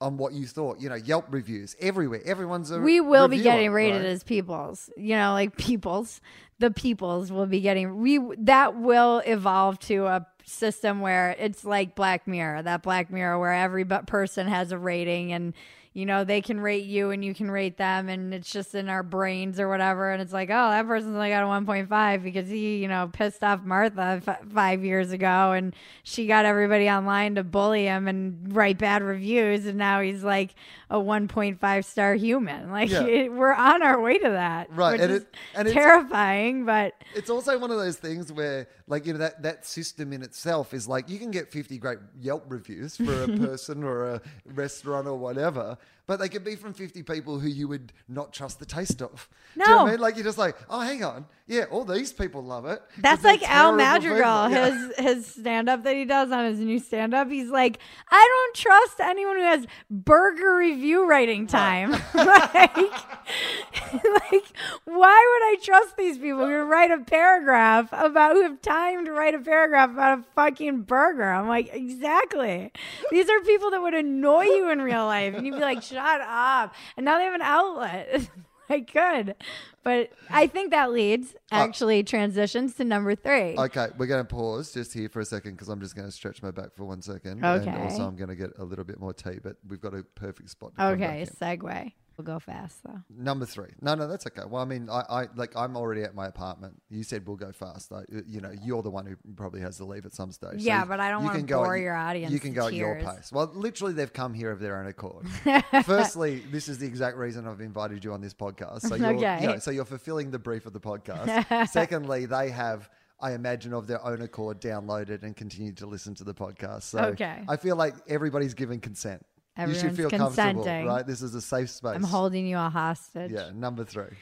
on 0.00 0.16
what 0.16 0.34
you 0.34 0.46
thought. 0.46 0.80
You 0.80 0.90
know, 0.90 0.94
Yelp 0.94 1.26
reviews 1.28 1.74
everywhere. 1.80 2.20
Everyone's 2.24 2.70
a 2.70 2.78
we 2.78 3.00
will 3.00 3.26
be 3.26 3.42
getting 3.42 3.72
rated 3.72 4.02
right? 4.02 4.10
as 4.10 4.22
peoples 4.22 4.88
you 4.96 5.16
know 5.16 5.32
like 5.32 5.56
peoples 5.56 6.20
the 6.60 6.70
peoples 6.70 7.32
will 7.32 7.46
be 7.46 7.60
getting 7.60 7.98
we 7.98 8.20
that 8.38 8.76
will 8.76 9.20
evolve 9.26 9.80
to 9.80 10.06
a 10.06 10.24
system 10.48 11.00
where 11.00 11.36
it's 11.38 11.64
like 11.64 11.94
black 11.94 12.26
mirror 12.26 12.62
that 12.62 12.82
black 12.82 13.10
mirror 13.10 13.38
where 13.38 13.52
every 13.52 13.84
person 13.84 14.46
has 14.46 14.72
a 14.72 14.78
rating 14.78 15.32
and 15.32 15.54
you 15.92 16.06
know 16.06 16.22
they 16.22 16.40
can 16.40 16.60
rate 16.60 16.84
you 16.84 17.10
and 17.10 17.24
you 17.24 17.34
can 17.34 17.50
rate 17.50 17.76
them 17.76 18.08
and 18.08 18.32
it's 18.32 18.52
just 18.52 18.74
in 18.74 18.88
our 18.88 19.02
brains 19.02 19.58
or 19.58 19.68
whatever. 19.68 20.12
And 20.12 20.22
it's 20.22 20.32
like 20.32 20.48
oh 20.48 20.70
that 20.70 20.86
person's 20.86 21.16
only 21.16 21.30
got 21.30 21.42
a 21.42 21.46
1.5 21.46 22.22
because 22.22 22.48
he 22.48 22.76
you 22.78 22.88
know 22.88 23.10
pissed 23.12 23.42
off 23.42 23.62
martha 23.64 24.22
f- 24.24 24.42
five 24.52 24.84
years 24.84 25.10
ago 25.10 25.52
and 25.52 25.74
she 26.04 26.26
got 26.26 26.44
everybody 26.44 26.88
online 26.88 27.34
to 27.34 27.42
bully 27.42 27.86
him 27.86 28.06
and 28.06 28.54
write 28.54 28.78
bad 28.78 29.02
reviews. 29.02 29.66
And 29.66 29.76
now 29.76 30.00
he's 30.00 30.22
like 30.22 30.54
a 30.90 30.96
1.5 30.96 31.84
star 31.84 32.14
human 32.14 32.70
like 32.78 32.90
Yeah. 32.90 33.04
it, 33.04 33.32
we're 33.32 33.52
on 33.52 33.82
our 33.82 34.00
way 34.00 34.18
to 34.18 34.30
that 34.30 34.74
Right, 34.74 34.98
and 35.00 35.12
it- 35.12 35.34
and 35.54 35.68
it's- 35.68 35.74
terrifying 35.74 36.64
but 36.64 36.94
It's 37.14 37.30
also 37.30 37.58
one 37.58 37.70
of 37.70 37.78
those 37.78 37.96
things 37.96 38.32
where, 38.32 38.68
like, 38.86 39.04
you 39.06 39.12
know, 39.12 39.18
that, 39.18 39.42
that 39.42 39.66
system 39.66 40.12
in 40.12 40.22
itself 40.22 40.72
is 40.72 40.88
like 40.88 41.08
you 41.08 41.18
can 41.18 41.30
get 41.30 41.50
50 41.50 41.78
great 41.78 41.98
Yelp 42.20 42.44
reviews 42.48 42.96
for 42.96 43.24
a 43.24 43.28
person 43.38 43.82
or 43.84 44.08
a 44.14 44.20
restaurant 44.46 45.06
or 45.06 45.16
whatever, 45.18 45.76
but 46.08 46.18
they 46.18 46.28
could 46.28 46.42
be 46.42 46.56
from 46.56 46.72
50 46.72 47.04
people 47.04 47.38
who 47.38 47.46
you 47.48 47.68
would 47.68 47.92
not 48.08 48.32
trust 48.32 48.58
the 48.58 48.66
taste 48.66 49.00
of. 49.02 49.28
Do 49.54 49.60
you 49.60 49.66
know 49.68 49.76
what 49.76 49.80
I 49.82 49.84
No. 49.84 49.90
mean? 49.92 50.00
Like, 50.00 50.16
you're 50.16 50.24
just 50.24 50.38
like, 50.38 50.56
oh, 50.68 50.80
hang 50.80 51.04
on. 51.04 51.26
Yeah, 51.46 51.64
all 51.70 51.84
these 51.84 52.12
people 52.12 52.42
love 52.42 52.66
it. 52.66 52.82
That's 52.98 53.24
like 53.24 53.42
Al 53.48 53.74
Madrigal. 53.76 54.50
Yeah. 54.50 54.70
his 54.70 54.96
his 54.98 55.26
stand 55.26 55.68
up 55.68 55.82
that 55.84 55.96
he 55.96 56.04
does 56.04 56.30
on 56.30 56.44
his 56.44 56.58
new 56.58 56.78
stand 56.78 57.14
up. 57.14 57.30
He's 57.30 57.48
like, 57.50 57.78
I 58.10 58.28
don't 58.54 58.54
trust 58.56 59.00
anyone 59.00 59.36
who 59.36 59.42
has 59.44 59.66
burger 59.90 60.56
review 60.56 61.08
writing 61.08 61.46
time. 61.46 61.92
like, 62.14 62.76
like, 62.76 64.44
why 64.84 65.38
would 65.40 65.42
I 65.48 65.56
trust 65.62 65.96
these 65.96 66.18
people 66.18 66.46
who 66.46 66.56
write 66.64 66.90
a 66.90 66.98
paragraph 66.98 67.88
about 67.92 68.34
who 68.36 68.42
have 68.42 68.60
time 68.60 69.04
to 69.06 69.12
write 69.12 69.34
a 69.34 69.38
paragraph 69.38 69.90
about 69.90 70.18
a 70.18 70.22
fucking 70.34 70.82
burger? 70.82 71.30
I'm 71.30 71.48
like, 71.48 71.70
exactly. 71.72 72.72
These 73.10 73.28
are 73.28 73.40
people 73.40 73.70
that 73.70 73.80
would 73.82 73.94
annoy 73.94 74.44
you 74.44 74.70
in 74.70 74.80
real 74.82 75.06
life, 75.06 75.34
and 75.34 75.46
you'd 75.46 75.54
be 75.54 75.60
like, 75.60 75.82
shut 75.98 76.20
up. 76.20 76.74
And 76.96 77.04
now 77.04 77.18
they 77.18 77.24
have 77.24 77.34
an 77.34 77.42
outlet. 77.42 78.30
I 78.70 78.80
could. 78.80 79.34
But 79.82 80.10
I 80.28 80.46
think 80.46 80.72
that 80.72 80.92
leads, 80.92 81.32
uh, 81.50 81.56
actually, 81.56 82.02
transitions 82.02 82.74
to 82.74 82.84
number 82.84 83.14
three. 83.14 83.56
Okay, 83.56 83.88
we're 83.96 84.06
going 84.06 84.24
to 84.24 84.28
pause 84.28 84.72
just 84.72 84.92
here 84.92 85.08
for 85.08 85.20
a 85.20 85.24
second 85.24 85.52
because 85.52 85.68
I'm 85.68 85.80
just 85.80 85.96
going 85.96 86.06
to 86.06 86.12
stretch 86.12 86.42
my 86.42 86.50
back 86.50 86.74
for 86.76 86.84
one 86.84 87.00
second. 87.00 87.42
Okay. 87.42 87.70
And 87.70 87.82
also, 87.82 88.06
I'm 88.06 88.16
going 88.16 88.28
to 88.28 88.36
get 88.36 88.50
a 88.58 88.64
little 88.64 88.84
bit 88.84 89.00
more 89.00 89.14
tea, 89.14 89.38
but 89.42 89.56
we've 89.66 89.80
got 89.80 89.94
a 89.94 90.02
perfect 90.02 90.50
spot. 90.50 90.72
To 90.72 90.76
come 90.76 90.98
back 90.98 91.08
Okay, 91.08 91.26
segue. 91.40 91.92
We'll 92.18 92.24
go 92.24 92.40
fast 92.40 92.82
though. 92.82 93.00
Number 93.08 93.46
three. 93.46 93.68
No, 93.80 93.94
no, 93.94 94.08
that's 94.08 94.26
okay. 94.26 94.42
Well, 94.44 94.60
I 94.60 94.64
mean, 94.64 94.90
I, 94.90 95.02
I 95.08 95.26
like 95.36 95.54
I'm 95.54 95.76
already 95.76 96.02
at 96.02 96.16
my 96.16 96.26
apartment. 96.26 96.74
You 96.90 97.04
said 97.04 97.24
we'll 97.28 97.36
go 97.36 97.52
fast. 97.52 97.92
I, 97.92 98.02
you 98.26 98.40
know, 98.40 98.50
you're 98.60 98.82
the 98.82 98.90
one 98.90 99.06
who 99.06 99.14
probably 99.36 99.60
has 99.60 99.76
to 99.76 99.84
leave 99.84 100.04
at 100.04 100.12
some 100.12 100.32
stage. 100.32 100.56
Yeah, 100.56 100.84
but 100.84 100.98
I 100.98 101.10
don't 101.10 101.28
can 101.30 101.46
go 101.46 101.58
bore 101.62 101.76
at- 101.76 101.82
your 101.82 101.94
audience 101.94 102.32
You 102.32 102.40
can 102.40 102.50
to 102.54 102.56
go 102.60 102.66
at 102.66 102.74
your 102.74 102.96
pace. 102.96 103.30
Well, 103.32 103.48
literally, 103.54 103.92
they've 103.92 104.12
come 104.12 104.34
here 104.34 104.50
of 104.50 104.58
their 104.58 104.80
own 104.80 104.88
accord. 104.88 105.26
Firstly, 105.84 106.40
this 106.50 106.68
is 106.68 106.78
the 106.78 106.86
exact 106.86 107.16
reason 107.16 107.46
I've 107.46 107.60
invited 107.60 108.04
you 108.04 108.12
on 108.12 108.20
this 108.20 108.34
podcast. 108.34 108.82
So 108.88 108.96
you're, 108.96 109.14
Okay. 109.14 109.38
you 109.40 109.46
know, 109.46 109.58
so 109.58 109.70
you're 109.70 109.84
fulfilling 109.84 110.32
the 110.32 110.38
brief 110.40 110.66
of 110.66 110.72
the 110.72 110.80
podcast. 110.80 111.68
Secondly, 111.70 112.26
they 112.26 112.50
have. 112.50 112.90
I 113.20 113.32
imagine 113.32 113.72
of 113.74 113.88
their 113.88 114.04
own 114.04 114.22
accord 114.22 114.60
downloaded 114.60 115.24
and 115.24 115.36
continue 115.36 115.72
to 115.74 115.86
listen 115.86 116.14
to 116.16 116.24
the 116.24 116.34
podcast. 116.34 116.82
So 116.84 116.98
Okay. 117.00 117.42
I 117.48 117.56
feel 117.56 117.74
like 117.74 117.94
everybody's 118.06 118.54
given 118.54 118.78
consent. 118.78 119.24
You 119.58 119.74
should 119.74 119.86
Everyone's 119.86 119.98
feel 119.98 120.10
comfortable, 120.10 120.86
right? 120.86 121.06
This 121.06 121.22
is 121.22 121.34
a 121.34 121.40
safe 121.40 121.70
space. 121.70 121.94
I'm 121.94 122.02
holding 122.04 122.46
you 122.46 122.56
a 122.56 122.68
hostage. 122.68 123.32
Yeah, 123.32 123.50
number 123.54 123.84
three. 123.84 124.16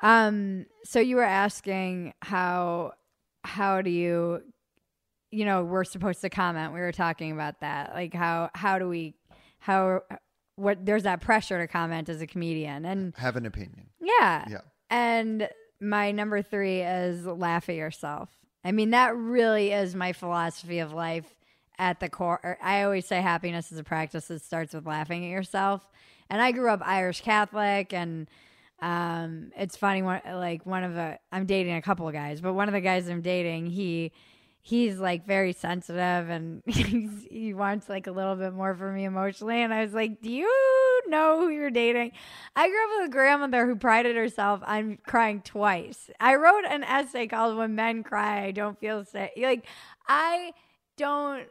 Um. 0.00 0.66
So 0.84 1.00
you 1.00 1.16
were 1.16 1.22
asking 1.22 2.14
how 2.22 2.92
how 3.44 3.82
do 3.82 3.90
you, 3.90 4.42
you 5.30 5.44
know, 5.44 5.62
we're 5.64 5.84
supposed 5.84 6.20
to 6.22 6.30
comment. 6.30 6.72
We 6.74 6.80
were 6.80 6.92
talking 6.92 7.32
about 7.32 7.60
that. 7.60 7.94
Like 7.94 8.14
how 8.14 8.50
how 8.54 8.78
do 8.78 8.88
we 8.88 9.14
how 9.58 10.02
what 10.56 10.84
there's 10.84 11.04
that 11.04 11.20
pressure 11.20 11.58
to 11.58 11.66
comment 11.66 12.08
as 12.08 12.20
a 12.20 12.26
comedian 12.26 12.84
and 12.84 13.14
Have 13.16 13.36
an 13.36 13.46
opinion. 13.46 13.86
yeah 14.00 14.44
Yeah. 14.48 14.60
And 14.90 15.48
my 15.80 16.10
number 16.12 16.42
three 16.42 16.82
is 16.82 17.24
laugh 17.24 17.68
at 17.68 17.76
yourself. 17.76 18.28
I 18.64 18.72
mean, 18.72 18.90
that 18.90 19.16
really 19.16 19.72
is 19.72 19.94
my 19.94 20.12
philosophy 20.12 20.80
of 20.80 20.92
life 20.92 21.24
at 21.80 21.98
the 21.98 22.10
core. 22.10 22.58
I 22.62 22.82
always 22.82 23.06
say 23.06 23.22
happiness 23.22 23.72
is 23.72 23.78
a 23.78 23.84
practice 23.84 24.26
that 24.26 24.42
starts 24.42 24.74
with 24.74 24.86
laughing 24.86 25.24
at 25.24 25.30
yourself. 25.30 25.88
And 26.28 26.40
I 26.40 26.52
grew 26.52 26.70
up 26.70 26.80
Irish 26.84 27.22
Catholic, 27.22 27.92
and 27.92 28.28
um, 28.80 29.50
it's 29.56 29.76
funny. 29.76 30.02
One 30.02 30.20
like 30.26 30.64
one 30.64 30.84
of 30.84 30.94
the 30.94 31.18
I'm 31.32 31.46
dating 31.46 31.74
a 31.74 31.82
couple 31.82 32.06
of 32.06 32.12
guys, 32.14 32.40
but 32.40 32.52
one 32.52 32.68
of 32.68 32.74
the 32.74 32.82
guys 32.82 33.08
I'm 33.08 33.22
dating, 33.22 33.66
he 33.66 34.12
he's 34.62 34.98
like 34.98 35.26
very 35.26 35.54
sensitive 35.54 36.28
and 36.28 36.62
he 36.66 37.54
wants 37.54 37.88
like 37.88 38.06
a 38.06 38.12
little 38.12 38.36
bit 38.36 38.52
more 38.52 38.74
from 38.74 38.94
me 38.94 39.04
emotionally. 39.04 39.62
And 39.62 39.72
I 39.72 39.82
was 39.82 39.94
like, 39.94 40.20
Do 40.20 40.30
you 40.30 41.02
know 41.08 41.40
who 41.40 41.48
you're 41.48 41.70
dating? 41.70 42.12
I 42.54 42.68
grew 42.68 42.84
up 42.84 43.00
with 43.00 43.08
a 43.08 43.12
grandmother 43.12 43.66
who 43.66 43.74
prided 43.74 44.16
herself 44.16 44.60
on 44.66 44.98
crying 45.06 45.40
twice. 45.40 46.10
I 46.20 46.34
wrote 46.36 46.64
an 46.68 46.84
essay 46.84 47.26
called 47.26 47.56
When 47.56 47.74
Men 47.74 48.02
Cry, 48.02 48.44
I 48.44 48.50
Don't 48.50 48.78
Feel 48.78 49.04
Safe. 49.06 49.30
Like, 49.38 49.64
I 50.06 50.52
don't. 51.00 51.46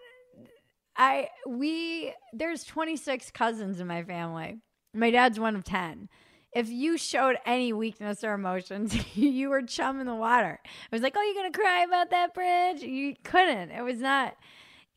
I 1.00 1.30
we 1.48 2.14
there's 2.34 2.66
26 2.66 3.32
cousins 3.32 3.80
in 3.80 3.88
my 3.88 4.04
family. 4.04 4.58
My 4.94 5.10
dad's 5.10 5.40
one 5.40 5.56
of 5.56 5.64
10. 5.64 6.10
If 6.52 6.70
you 6.70 6.98
showed 6.98 7.38
any 7.46 7.72
weakness 7.74 8.24
or 8.24 8.34
emotions, 8.34 8.96
you 9.16 9.50
were 9.50 9.62
chum 9.62 10.02
in 10.02 10.08
the 10.08 10.16
water. 10.16 10.60
It 10.64 10.92
was 10.92 11.02
like, 11.02 11.16
"Oh, 11.18 11.22
you're 11.22 11.42
going 11.42 11.52
to 11.52 11.58
cry 11.58 11.84
about 11.84 12.10
that 12.10 12.34
bridge?" 12.34 12.82
You 12.82 13.16
couldn't. 13.24 13.72
It 13.72 13.84
was 13.84 14.00
not 14.00 14.36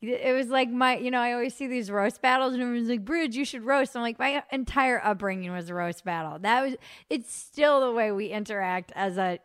it 0.03 0.35
was 0.35 0.49
like 0.49 0.69
my, 0.69 0.97
you 0.97 1.09
know, 1.09 1.21
I 1.21 1.31
always 1.31 1.55
see 1.55 1.67
these 1.67 1.89
roast 1.89 2.21
battles, 2.21 2.53
and 2.53 2.61
everyone's 2.61 2.89
like, 2.89 3.05
"Bridge, 3.05 3.37
you 3.37 3.45
should 3.45 3.63
roast." 3.63 3.95
I'm 3.95 4.01
like, 4.01 4.19
my 4.19 4.43
entire 4.51 5.01
upbringing 5.01 5.51
was 5.53 5.69
a 5.69 5.73
roast 5.73 6.03
battle. 6.03 6.39
That 6.39 6.61
was, 6.61 6.75
it's 7.09 7.33
still 7.33 7.79
the 7.79 7.91
way 7.91 8.11
we 8.11 8.27
interact 8.27 8.91
as 8.95 9.17
a 9.17 9.39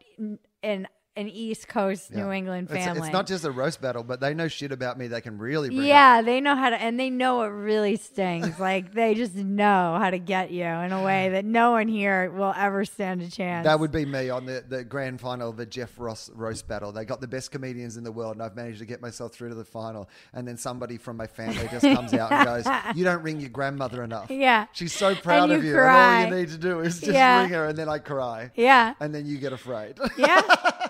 an 0.65 0.89
an 1.19 1.29
East 1.29 1.67
Coast 1.69 2.15
New 2.15 2.31
England 2.31 2.69
It's, 2.71 2.85
family. 2.85 3.03
it's 3.03 3.13
not 3.13 3.27
just 3.27 3.45
a 3.45 3.51
roast 3.51 3.81
battle, 3.81 4.03
but 4.05 4.21
they 4.21 4.33
know 4.35 4.49
shit 4.49 4.73
about 4.73 4.97
me 4.99 5.09
they 5.09 5.21
can 5.21 5.37
really 5.37 5.69
bring 5.69 5.81
up. 5.81 5.87
yeah, 5.87 6.23
they 6.23 6.41
know 6.41 6.55
how 6.55 6.71
to, 6.71 6.77
and 6.81 6.99
they 6.99 7.11
know 7.11 7.43
it 7.43 7.49
really 7.49 7.97
stings. 7.97 8.59
like 8.61 8.95
they 8.95 9.15
just 9.15 9.35
know 9.35 9.99
how 10.01 10.11
to 10.11 10.19
get 10.19 10.51
you 10.51 10.65
in 10.65 10.93
a 10.93 11.03
way 11.03 11.29
that 11.31 11.45
no 11.45 11.73
one 11.73 11.89
here 11.89 12.31
will 12.31 12.55
ever 12.57 12.85
stand 12.85 13.21
a 13.23 13.31
chance. 13.31 13.65
That 13.67 13.81
would 13.81 13.91
be 13.91 14.05
me 14.07 14.31
on 14.31 14.47
the, 14.47 14.65
the 14.67 14.85
grand 14.85 15.21
final 15.21 15.51
of 15.51 15.57
the 15.57 15.67
Jeff 15.67 15.93
Ross 15.99 16.31
roast 16.35 16.69
battle. 16.69 16.93
They 16.93 17.05
got 17.05 17.21
the 17.21 17.27
best 17.29 17.51
comedians 17.51 17.97
in 17.97 18.05
the 18.05 18.13
world, 18.13 18.35
and 18.37 18.43
I've 18.43 18.55
managed 18.57 18.79
to 18.79 18.87
get 18.87 19.03
myself 19.03 19.33
through 19.35 19.49
to 19.51 19.55
the 19.57 19.65
final. 19.65 20.09
And 20.33 20.47
then 20.47 20.57
somebody 20.57 20.97
from 20.99 21.17
my 21.17 21.27
family 21.27 21.67
just 21.71 21.83
comes 21.83 22.15
out 22.15 22.31
and 22.31 22.45
goes, 22.45 22.67
"You 22.97 23.05
don't 23.05 23.23
ring 23.23 23.41
your 23.41 23.51
grandmother 23.51 24.05
enough." 24.05 24.31
Yeah. 24.31 24.67
she's 24.73 24.93
so 24.93 25.15
proud 25.17 25.51
And 25.51 25.59
of 25.59 25.65
you 25.65 25.77
and 25.79 25.91
all 25.91 26.25
you 26.39 26.43
need 26.43 26.51
to 26.51 26.59
do 26.59 26.81
is 26.81 27.01
just 27.01 27.13
Yeah. 27.13 27.41
ring 27.43 27.51
her, 27.51 27.67
and 27.67 27.77
then 27.77 27.89
I 27.89 27.99
cry, 27.99 28.51
yeah, 28.55 28.95
and 29.01 29.13
then 29.15 29.27
you 29.27 29.39
get 29.39 29.53
afraid. 29.53 29.99
yeah. 30.17 30.41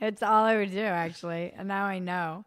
it's 0.00 0.22
all 0.22 0.44
I 0.44 0.56
would 0.56 0.70
do 0.70 0.80
actually, 0.80 1.52
and 1.56 1.68
now 1.68 1.84
I 1.84 1.98
know. 1.98 2.44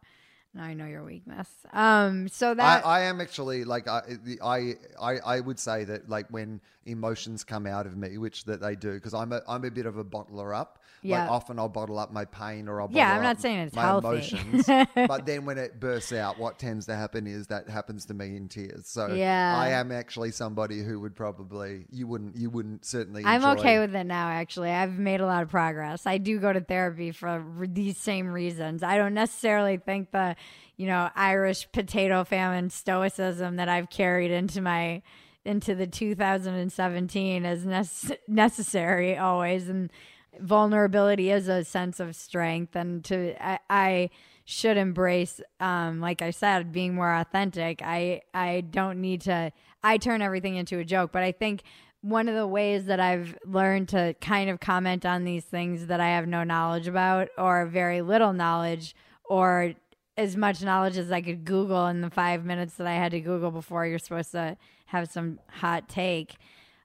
Now 0.54 0.64
I 0.64 0.74
know 0.74 0.86
your 0.86 1.04
weakness. 1.04 1.48
Um, 1.72 2.28
so 2.28 2.52
I, 2.52 2.56
that 2.56 2.86
I 2.86 3.02
am 3.04 3.22
actually 3.22 3.64
like 3.64 3.88
I, 3.88 4.02
I 4.44 4.74
I 5.02 5.18
I 5.20 5.40
would 5.40 5.60
say 5.60 5.86
that 5.86 6.10
like 6.10 6.28
when 6.30 6.60
emotions 6.86 7.44
come 7.44 7.66
out 7.66 7.86
of 7.86 7.96
me, 7.96 8.18
which 8.18 8.44
that 8.46 8.60
they 8.60 8.76
do, 8.76 8.94
because 8.94 9.14
I'm 9.14 9.32
a 9.32 9.42
I'm 9.48 9.64
a 9.64 9.72
bit 9.72 9.86
of 9.86 9.98
a 9.98 10.04
bottler 10.04 10.58
up. 10.58 10.81
Yeah. 11.04 11.24
Like 11.24 11.32
often 11.32 11.58
I'll 11.58 11.68
bottle 11.70 11.98
up 11.98 12.12
my 12.14 12.26
pain 12.26 12.68
or 12.68 12.80
I'll 12.80 12.88
bottle 12.88 13.00
Yeah, 13.00 13.16
I'm 13.16 13.24
not 13.24 13.38
up 13.38 13.42
saying 13.42 13.58
it's 13.60 13.76
my 13.76 13.82
healthy. 13.82 14.08
emotions. 14.08 14.66
but 14.96 15.26
then 15.26 15.46
when 15.46 15.58
it 15.58 15.80
bursts 15.80 16.14
out, 16.14 16.38
what 16.38 16.60
tends 16.60 16.86
to 16.86 16.96
happen 16.96 17.26
is 17.26 17.48
that 17.48 17.70
happens 17.70 18.06
to 18.06 18.14
me 18.14 18.36
in 18.36 18.48
tears. 18.48 18.88
So 18.88 19.08
Yeah. 19.08 19.56
I 19.58 19.70
am 19.70 19.92
actually 19.92 20.32
somebody 20.32 20.84
who 20.84 21.00
would 21.00 21.16
probably 21.16 21.86
you 21.92 22.06
wouldn't 22.08 22.36
you 22.36 22.50
wouldn't 22.50 22.86
certainly. 22.86 23.24
I'm 23.26 23.44
okay 23.58 23.80
with 23.80 23.96
it 23.96 24.04
now. 24.04 24.30
Actually, 24.30 24.70
I've 24.70 24.94
made 25.00 25.22
a 25.22 25.26
lot 25.26 25.42
of 25.44 25.50
progress. 25.50 26.06
I 26.06 26.18
do 26.20 26.40
go 26.40 26.54
to 26.54 26.62
therapy 26.62 27.12
for 27.12 27.44
these 27.68 27.98
same 27.98 28.28
reasons. 28.28 28.84
I 28.84 28.98
don't 28.98 29.14
necessarily 29.16 29.78
think 29.78 30.12
the, 30.12 30.36
you 30.78 30.86
know, 30.88 31.10
Irish 31.16 31.68
potato 31.72 32.24
famine 32.24 32.70
stoicism 32.70 33.56
that 33.56 33.70
I've 33.70 33.90
carried 33.90 34.30
into 34.32 34.62
my 34.62 35.02
into 35.44 35.74
the 35.74 35.88
2017 35.88 37.46
is 37.46 37.66
nece- 37.66 38.18
necessary 38.28 39.18
always, 39.18 39.68
and 39.70 39.92
vulnerability 40.40 41.32
is 41.32 41.48
a 41.48 41.64
sense 41.64 42.00
of 42.00 42.16
strength, 42.16 42.76
and 42.76 43.04
to 43.06 43.36
I. 43.44 43.60
I 43.70 44.10
should 44.44 44.76
embrace 44.76 45.40
um 45.60 46.02
like 46.02 46.24
i 46.24 46.32
said 46.32 46.74
being 46.74 46.96
more 46.96 47.14
authentic 47.14 47.80
i 47.84 48.20
i 48.34 48.60
don't 48.60 49.00
need 49.00 49.22
to 49.22 49.52
i 49.84 49.98
turn 49.98 50.20
everything 50.22 50.56
into 50.56 50.80
a 50.80 50.84
joke 50.84 51.12
but 51.14 51.22
i 51.22 51.32
think 51.32 51.62
one 52.02 52.28
of 52.28 52.36
the 52.36 52.48
ways 52.48 52.86
that 52.86 53.00
I've 53.00 53.38
learned 53.46 53.90
to 53.90 54.16
kind 54.20 54.50
of 54.50 54.60
comment 54.60 55.06
on 55.06 55.24
these 55.24 55.46
things 55.46 55.88
that 55.88 56.00
I 56.00 56.10
have 56.10 56.28
no 56.28 56.44
knowledge 56.44 56.88
about 56.88 57.30
or 57.38 57.66
very 57.68 58.02
little 58.02 58.34
knowledge 58.34 58.96
or 59.24 59.74
as 60.18 60.36
much 60.36 60.64
knowledge 60.64 60.98
as 60.98 61.12
I 61.12 61.22
could 61.22 61.46
Google 61.46 61.88
in 61.88 62.02
the 62.02 62.10
five 62.10 62.44
minutes 62.44 62.76
that 62.76 62.88
I 62.88 62.94
had 62.94 63.12
to 63.12 63.22
Google 63.22 63.52
before 63.52 63.86
you're 63.86 64.00
supposed 64.00 64.32
to 64.32 64.58
have 64.88 65.10
some 65.10 65.40
hot 65.48 65.88
take 65.88 66.36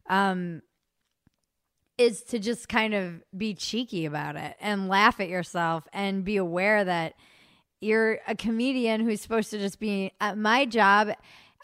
um, 0.09 0.63
is 1.99 2.23
to 2.23 2.39
just 2.39 2.69
kind 2.69 2.95
of 2.95 3.23
be 3.37 3.55
cheeky 3.55 4.05
about 4.05 4.37
it 4.37 4.57
and 4.61 4.89
laugh 4.89 5.21
at 5.21 5.29
yourself 5.29 5.85
and 5.93 6.25
be 6.25 6.37
aware 6.37 6.85
that 6.85 7.15
you're 7.81 8.19
a 8.27 8.35
comedian 8.35 9.01
who's 9.01 9.21
supposed 9.21 9.51
to 9.51 9.59
just 9.59 9.79
be 9.79 10.13
uh, 10.21 10.35
my 10.35 10.65
job 10.67 11.11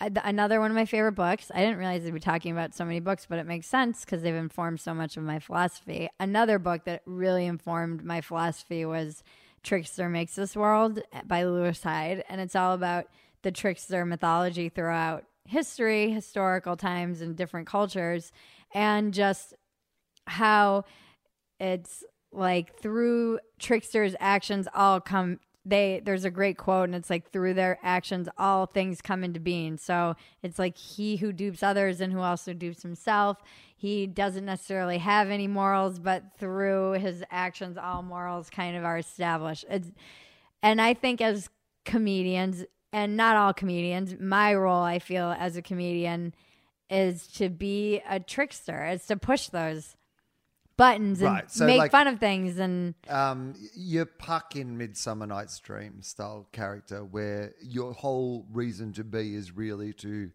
uh, 0.01 0.11
another 0.25 0.59
one 0.61 0.71
of 0.71 0.75
my 0.75 0.85
favorite 0.85 1.13
books. 1.13 1.51
I 1.55 1.61
didn't 1.61 1.79
realize 1.79 2.07
i'd 2.07 2.15
be 2.15 2.21
talking 2.21 2.53
about 2.53 2.75
so 2.75 2.85
many 2.85 3.01
books 3.01 3.27
but 3.29 3.39
it 3.39 3.47
makes 3.47 3.67
sense 3.67 4.05
because 4.05 4.23
they've 4.23 4.35
informed 4.35 4.81
so 4.81 4.95
much 4.95 5.17
of 5.17 5.23
my 5.23 5.39
philosophy. 5.39 6.09
Another 6.19 6.59
book 6.59 6.85
that 6.85 7.03
really 7.05 7.47
informed 7.47 8.05
my 8.05 8.21
philosophy 8.21 8.85
was 8.85 9.23
trickster 9.63 10.09
makes 10.09 10.35
this 10.35 10.57
world 10.57 11.01
by 11.25 11.45
lewis 11.45 11.83
hyde 11.83 12.25
and 12.29 12.41
it's 12.41 12.57
all 12.57 12.75
about 12.75 13.05
the 13.43 13.53
trickster 13.53 14.05
mythology 14.05 14.69
throughout 14.69 15.25
history 15.47 16.11
historical 16.11 16.77
times 16.77 17.21
and 17.21 17.37
different 17.37 17.67
cultures 17.67 18.33
and 18.75 19.15
just 19.15 19.55
how 20.27 20.85
it's 21.61 22.05
like 22.33 22.77
through 22.79 23.39
tricksters 23.59 24.15
actions 24.21 24.67
all 24.75 25.01
come 25.01 25.39
they 25.65 26.01
there's 26.05 26.25
a 26.25 26.31
great 26.31 26.59
quote 26.59 26.89
and 26.89 26.95
it's 26.95 27.11
like 27.11 27.31
through 27.31 27.55
their 27.55 27.79
actions 27.83 28.29
all 28.37 28.67
things 28.67 29.01
come 29.01 29.23
into 29.23 29.39
being. 29.39 29.77
So 29.77 30.17
it's 30.43 30.59
like 30.59 30.77
he 30.77 31.17
who 31.17 31.33
dupes 31.33 31.63
others 31.63 32.01
and 32.01 32.13
who 32.13 32.21
also 32.21 32.53
dupes 32.53 32.83
himself 32.83 33.39
he 33.77 34.07
doesn't 34.07 34.45
necessarily 34.45 34.99
have 34.99 35.31
any 35.31 35.47
morals 35.47 35.99
but 35.99 36.25
through 36.39 36.93
his 36.93 37.25
actions 37.31 37.77
all 37.77 38.03
morals 38.03 38.51
kind 38.51 38.77
of 38.77 38.85
are 38.85 38.99
established. 38.99 39.65
It's, 39.69 39.93
and 40.63 40.81
i 40.81 40.95
think 40.95 41.21
as 41.21 41.49
comedians 41.85 42.65
and 42.93 43.17
not 43.17 43.37
all 43.37 43.53
comedians 43.53 44.15
my 44.21 44.55
role 44.55 44.83
i 44.83 44.99
feel 44.99 45.35
as 45.39 45.57
a 45.57 45.63
comedian 45.63 46.35
is 46.91 47.27
to 47.27 47.49
be 47.49 48.01
a 48.09 48.21
trickster 48.21 48.87
is 48.87 49.07
to 49.07 49.17
push 49.17 49.49
those 49.49 49.97
buttons 50.77 51.21
and 51.21 51.35
Right, 51.35 51.51
so 51.51 51.67
make 51.67 51.79
like- 51.79 51.91
fun 51.91 52.07
of 52.07 52.19
things 52.19 52.59
and 52.59 52.95
um, 53.09 53.55
you're 53.75 54.07
Puck 54.07 54.57
in 54.57 54.77
Midsummer 54.79 55.27
Night's 55.27 55.59
Dream 55.61 56.03
style 56.03 56.49
character, 56.53 57.05
where 57.05 57.55
your 57.63 57.93
whole 57.93 58.47
reason 58.53 58.93
to 58.95 59.05
be 59.05 59.35
is 59.35 59.55
really 59.57 59.93
to, 59.95 60.31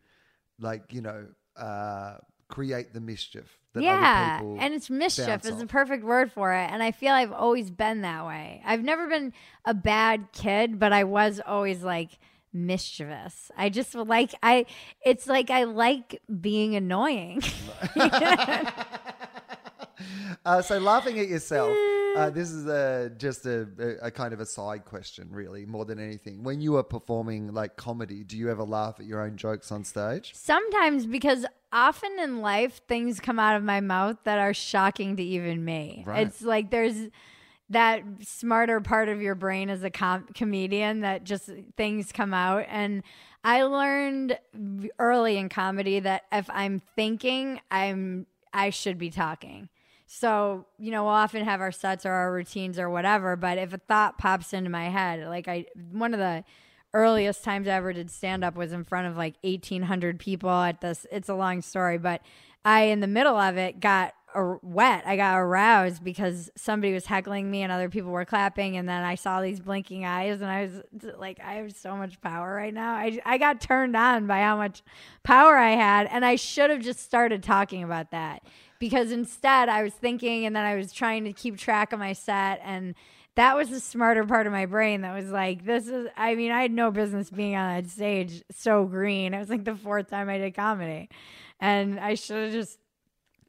like, 0.60 0.94
you 0.94 1.02
know, 1.02 1.28
uh, 1.56 2.18
create 2.50 2.94
the 2.94 3.02
mischief 3.02 3.58
that 3.74 3.80
other 3.80 3.86
yeah 3.88 4.38
people. 4.38 4.58
and 4.62 4.74
it's 4.74 4.90
mischief 4.90 5.46
is 5.46 5.58
the 5.58 5.66
perfect 5.68 6.02
word 6.06 6.32
for 6.32 6.54
it 6.54 6.70
and 6.72 6.82
i 6.82 6.92
feel 6.92 7.12
i've 7.14 7.34
always 7.34 7.70
been 7.70 8.02
that 8.04 8.26
way. 8.26 8.62
I've 8.66 8.82
never 8.84 9.08
been 9.08 9.34
a 9.66 9.74
bad 9.74 10.32
kid 10.32 10.80
but 10.80 10.94
i 10.94 11.04
was 11.04 11.42
always 11.46 11.84
like 11.84 12.18
mischievous. 12.54 13.52
I 13.58 13.68
just 13.70 13.94
like 13.96 14.34
i 14.42 14.66
it's 15.06 15.28
like 15.28 15.50
i 15.50 15.66
like 15.66 16.22
being 16.40 16.76
annoying 16.78 17.42
Uh, 20.46 20.62
so 20.62 20.78
laughing 20.78 21.20
at 21.20 21.28
yourself. 21.28 21.76
Uh, 22.16 22.30
this 22.30 22.52
is 22.52 22.66
a, 22.68 23.12
just 23.18 23.46
a, 23.46 23.68
a, 24.02 24.10
kind 24.10 24.34
of 24.34 24.40
a 24.40 24.46
side 24.46 24.86
question, 24.86 25.28
really, 25.30 25.66
more 25.66 25.84
than 25.84 26.00
anything. 26.00 26.42
When 26.42 26.62
you 26.62 26.78
are 26.78 26.84
performing 26.84 27.54
like 27.54 27.76
comedy, 27.76 28.24
do 28.24 28.38
you 28.38 28.50
ever 28.50 28.64
laugh 28.64 29.00
at 29.00 29.06
your 29.06 29.22
own 29.22 29.36
jokes 29.36 29.72
on 29.72 29.84
stage? 29.84 30.32
Sometimes 30.34 31.06
because 31.06 31.46
often 31.72 32.18
in 32.20 32.42
life 32.42 32.82
things 32.88 33.20
come 33.20 33.40
out 33.40 33.56
of 33.56 33.64
my 33.64 33.82
mouth 33.82 34.18
that 34.24 34.40
are 34.40 34.54
shocking 34.54 35.18
to 35.18 35.24
even 35.24 35.64
me. 35.64 36.04
Right. 36.08 36.26
It's 36.26 36.42
like 36.42 36.72
there's 36.72 37.10
that 37.70 38.02
smarter 38.22 38.80
part 38.80 39.10
of 39.10 39.22
your 39.22 39.36
brain 39.36 39.70
as 39.70 39.84
a 39.84 39.90
com- 39.90 40.28
comedian 40.34 41.02
that 41.02 41.24
just 41.24 41.50
things 41.76 42.12
come 42.12 42.34
out 42.34 42.66
and 42.70 43.04
I 43.44 43.64
learned 43.64 44.38
early 45.00 45.38
in 45.38 45.50
comedy 45.50 46.00
that 46.00 46.24
if 46.32 46.50
I'm 46.50 46.82
thinking, 46.96 47.62
I'm 47.70 48.26
I 48.54 48.72
should 48.72 48.98
be 48.98 49.10
talking. 49.10 49.70
So, 50.10 50.66
you 50.80 50.90
know, 50.92 51.04
we'll 51.04 51.14
often 51.14 51.44
have 51.44 51.60
our 51.60 51.72
sets 51.74 52.06
or 52.06 52.12
our 52.12 52.32
routines 52.32 52.80
or 52.80 52.90
whatever, 52.90 53.36
but 53.36 53.58
if 53.58 53.74
a 53.74 53.78
thought 53.78 54.18
pops 54.18 54.54
into 54.54 54.70
my 54.70 54.86
head, 54.86 55.28
like 55.28 55.50
I 55.50 55.66
one 55.92 56.14
of 56.14 56.20
the 56.20 56.46
earliest 56.94 57.44
times 57.44 57.68
I 57.68 57.72
ever 57.72 57.92
did 57.92 58.10
stand 58.10 58.44
up 58.44 58.56
was 58.56 58.72
in 58.72 58.86
front 58.86 59.08
of 59.08 59.18
like 59.18 59.36
1800 59.44 60.18
people 60.18 60.50
at 60.50 60.80
this 60.80 61.06
it's 61.12 61.28
a 61.28 61.36
long 61.36 61.62
story, 61.62 61.98
but 61.98 62.22
I 62.64 62.84
in 62.84 63.02
the 63.02 63.08
middle 63.08 63.36
of 63.36 63.58
it 63.58 63.82
got 63.82 64.14
wet. 64.62 65.04
I 65.06 65.18
got 65.18 65.38
aroused 65.40 66.04
because 66.04 66.52
somebody 66.56 66.94
was 66.94 67.06
heckling 67.06 67.50
me 67.50 67.64
and 67.64 67.72
other 67.72 67.90
people 67.90 68.12
were 68.12 68.26
clapping 68.26 68.78
and 68.78 68.88
then 68.88 69.04
I 69.04 69.16
saw 69.16 69.42
these 69.42 69.60
blinking 69.60 70.06
eyes 70.06 70.42
and 70.42 70.50
I 70.50 70.64
was 70.64 71.12
like 71.18 71.40
I 71.44 71.56
have 71.56 71.74
so 71.76 71.98
much 71.98 72.22
power 72.22 72.56
right 72.56 72.74
now. 72.74 72.94
I 72.94 73.20
I 73.26 73.38
got 73.38 73.60
turned 73.60 73.98
on 73.98 74.26
by 74.26 74.40
how 74.40 74.56
much 74.56 74.84
power 75.24 75.58
I 75.58 75.72
had 75.72 76.08
and 76.08 76.24
I 76.24 76.38
should 76.38 76.70
have 76.70 76.82
just 76.82 77.02
started 77.02 77.44
talking 77.44 77.84
about 77.84 78.12
that 78.12 78.44
because 78.80 79.12
instead 79.12 79.70
I 79.70 79.84
was 79.84 79.94
thinking 79.94 80.46
and 80.46 80.56
then 80.56 80.66
I 80.66 80.76
was 80.76 80.92
trying 80.92 81.24
to 81.26 81.34
keep 81.34 81.58
track 81.58 81.94
of 81.94 82.00
my 82.00 82.14
set 82.14 82.60
and 82.64 82.96
that 83.36 83.56
was 83.56 83.70
the 83.70 83.80
smarter 83.80 84.26
part 84.26 84.48
of 84.48 84.54
my 84.54 84.66
brain 84.66 85.02
that 85.02 85.14
was 85.14 85.30
like 85.30 85.64
this 85.64 85.88
is 85.88 86.08
I 86.18 86.36
mean 86.36 86.52
I 86.52 86.62
had 86.64 86.72
no 86.72 86.90
business 86.92 87.30
being 87.30 87.56
on 87.56 87.76
that 87.76 87.90
stage 87.90 88.44
so 88.52 88.86
green. 88.86 89.34
It 89.34 89.40
was 89.40 89.50
like 89.50 89.64
the 89.64 89.76
fourth 89.76 90.10
time 90.10 90.28
I 90.28 90.40
did 90.40 90.56
comedy. 90.56 91.10
And 91.60 92.00
I 92.00 92.16
should 92.16 92.46
have 92.46 92.52
just 92.52 92.80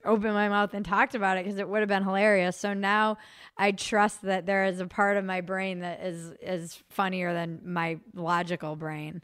opened 0.04 0.34
my 0.34 0.48
mouth 0.48 0.74
and 0.74 0.84
talked 0.84 1.14
about 1.14 1.38
it 1.38 1.44
because 1.44 1.58
it 1.58 1.68
would 1.68 1.80
have 1.80 1.88
been 1.88 2.04
hilarious. 2.04 2.56
So 2.56 2.74
now 2.74 3.18
I 3.56 3.72
trust 3.72 4.22
that 4.22 4.46
there 4.46 4.64
is 4.64 4.80
a 4.80 4.86
part 4.86 5.16
of 5.16 5.24
my 5.24 5.40
brain 5.40 5.80
that 5.80 6.02
is 6.02 6.32
is 6.42 6.82
funnier 6.90 7.32
than 7.32 7.60
my 7.64 7.98
logical 8.14 8.76
brain. 8.76 9.22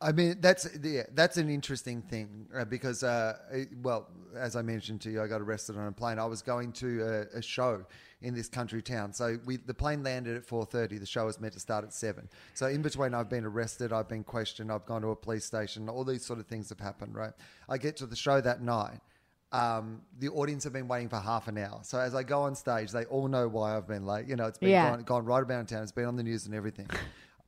I 0.00 0.12
mean, 0.12 0.36
that's 0.40 0.68
yeah, 0.82 1.04
that's 1.14 1.36
an 1.36 1.48
interesting 1.48 2.02
thing 2.02 2.46
uh, 2.54 2.64
because, 2.64 3.02
uh, 3.02 3.38
it- 3.52 3.68
well, 3.82 4.08
as 4.36 4.56
I 4.56 4.62
mentioned 4.62 5.00
to 5.02 5.10
you, 5.10 5.22
I 5.22 5.26
got 5.28 5.40
arrested 5.40 5.76
on 5.78 5.86
a 5.86 5.92
plane. 5.92 6.18
I 6.18 6.26
was 6.26 6.42
going 6.42 6.72
to 6.72 7.26
a, 7.34 7.38
a 7.38 7.42
show 7.42 7.84
in 8.20 8.34
this 8.34 8.48
country 8.48 8.82
town, 8.82 9.12
so 9.12 9.38
we 9.46 9.56
the 9.56 9.72
plane 9.74 10.02
landed 10.02 10.36
at 10.36 10.44
four 10.44 10.64
thirty. 10.66 10.98
The 10.98 11.06
show 11.06 11.26
was 11.26 11.40
meant 11.40 11.52
to 11.54 11.60
start 11.60 11.84
at 11.84 11.92
seven. 11.94 12.28
So 12.54 12.66
in 12.66 12.82
between, 12.82 13.14
I've 13.14 13.30
been 13.30 13.44
arrested, 13.44 13.92
I've 13.92 14.08
been 14.08 14.24
questioned, 14.24 14.70
I've 14.72 14.84
gone 14.84 15.02
to 15.02 15.08
a 15.08 15.16
police 15.16 15.44
station. 15.44 15.88
All 15.88 16.04
these 16.04 16.24
sort 16.24 16.38
of 16.38 16.46
things 16.46 16.68
have 16.70 16.80
happened. 16.80 17.14
Right? 17.14 17.32
I 17.68 17.78
get 17.78 17.96
to 17.98 18.06
the 18.06 18.16
show 18.16 18.40
that 18.40 18.60
night. 18.62 19.00
Um, 19.52 20.00
the 20.18 20.30
audience 20.30 20.64
have 20.64 20.72
been 20.72 20.88
waiting 20.88 21.08
for 21.08 21.20
half 21.20 21.46
an 21.46 21.56
hour. 21.58 21.78
So 21.84 22.00
as 22.00 22.12
I 22.12 22.24
go 22.24 22.42
on 22.42 22.56
stage, 22.56 22.90
they 22.90 23.04
all 23.04 23.28
know 23.28 23.46
why 23.46 23.76
I've 23.76 23.86
been 23.86 24.04
late. 24.04 24.26
You 24.26 24.34
know, 24.34 24.46
it's 24.46 24.58
been 24.58 24.70
Yeah. 24.70 24.90
gone, 24.90 25.02
gone 25.04 25.24
right 25.24 25.44
around 25.44 25.66
town. 25.66 25.84
It's 25.84 25.92
been 25.92 26.06
on 26.06 26.16
the 26.16 26.24
news 26.24 26.46
and 26.46 26.54
everything. 26.56 26.88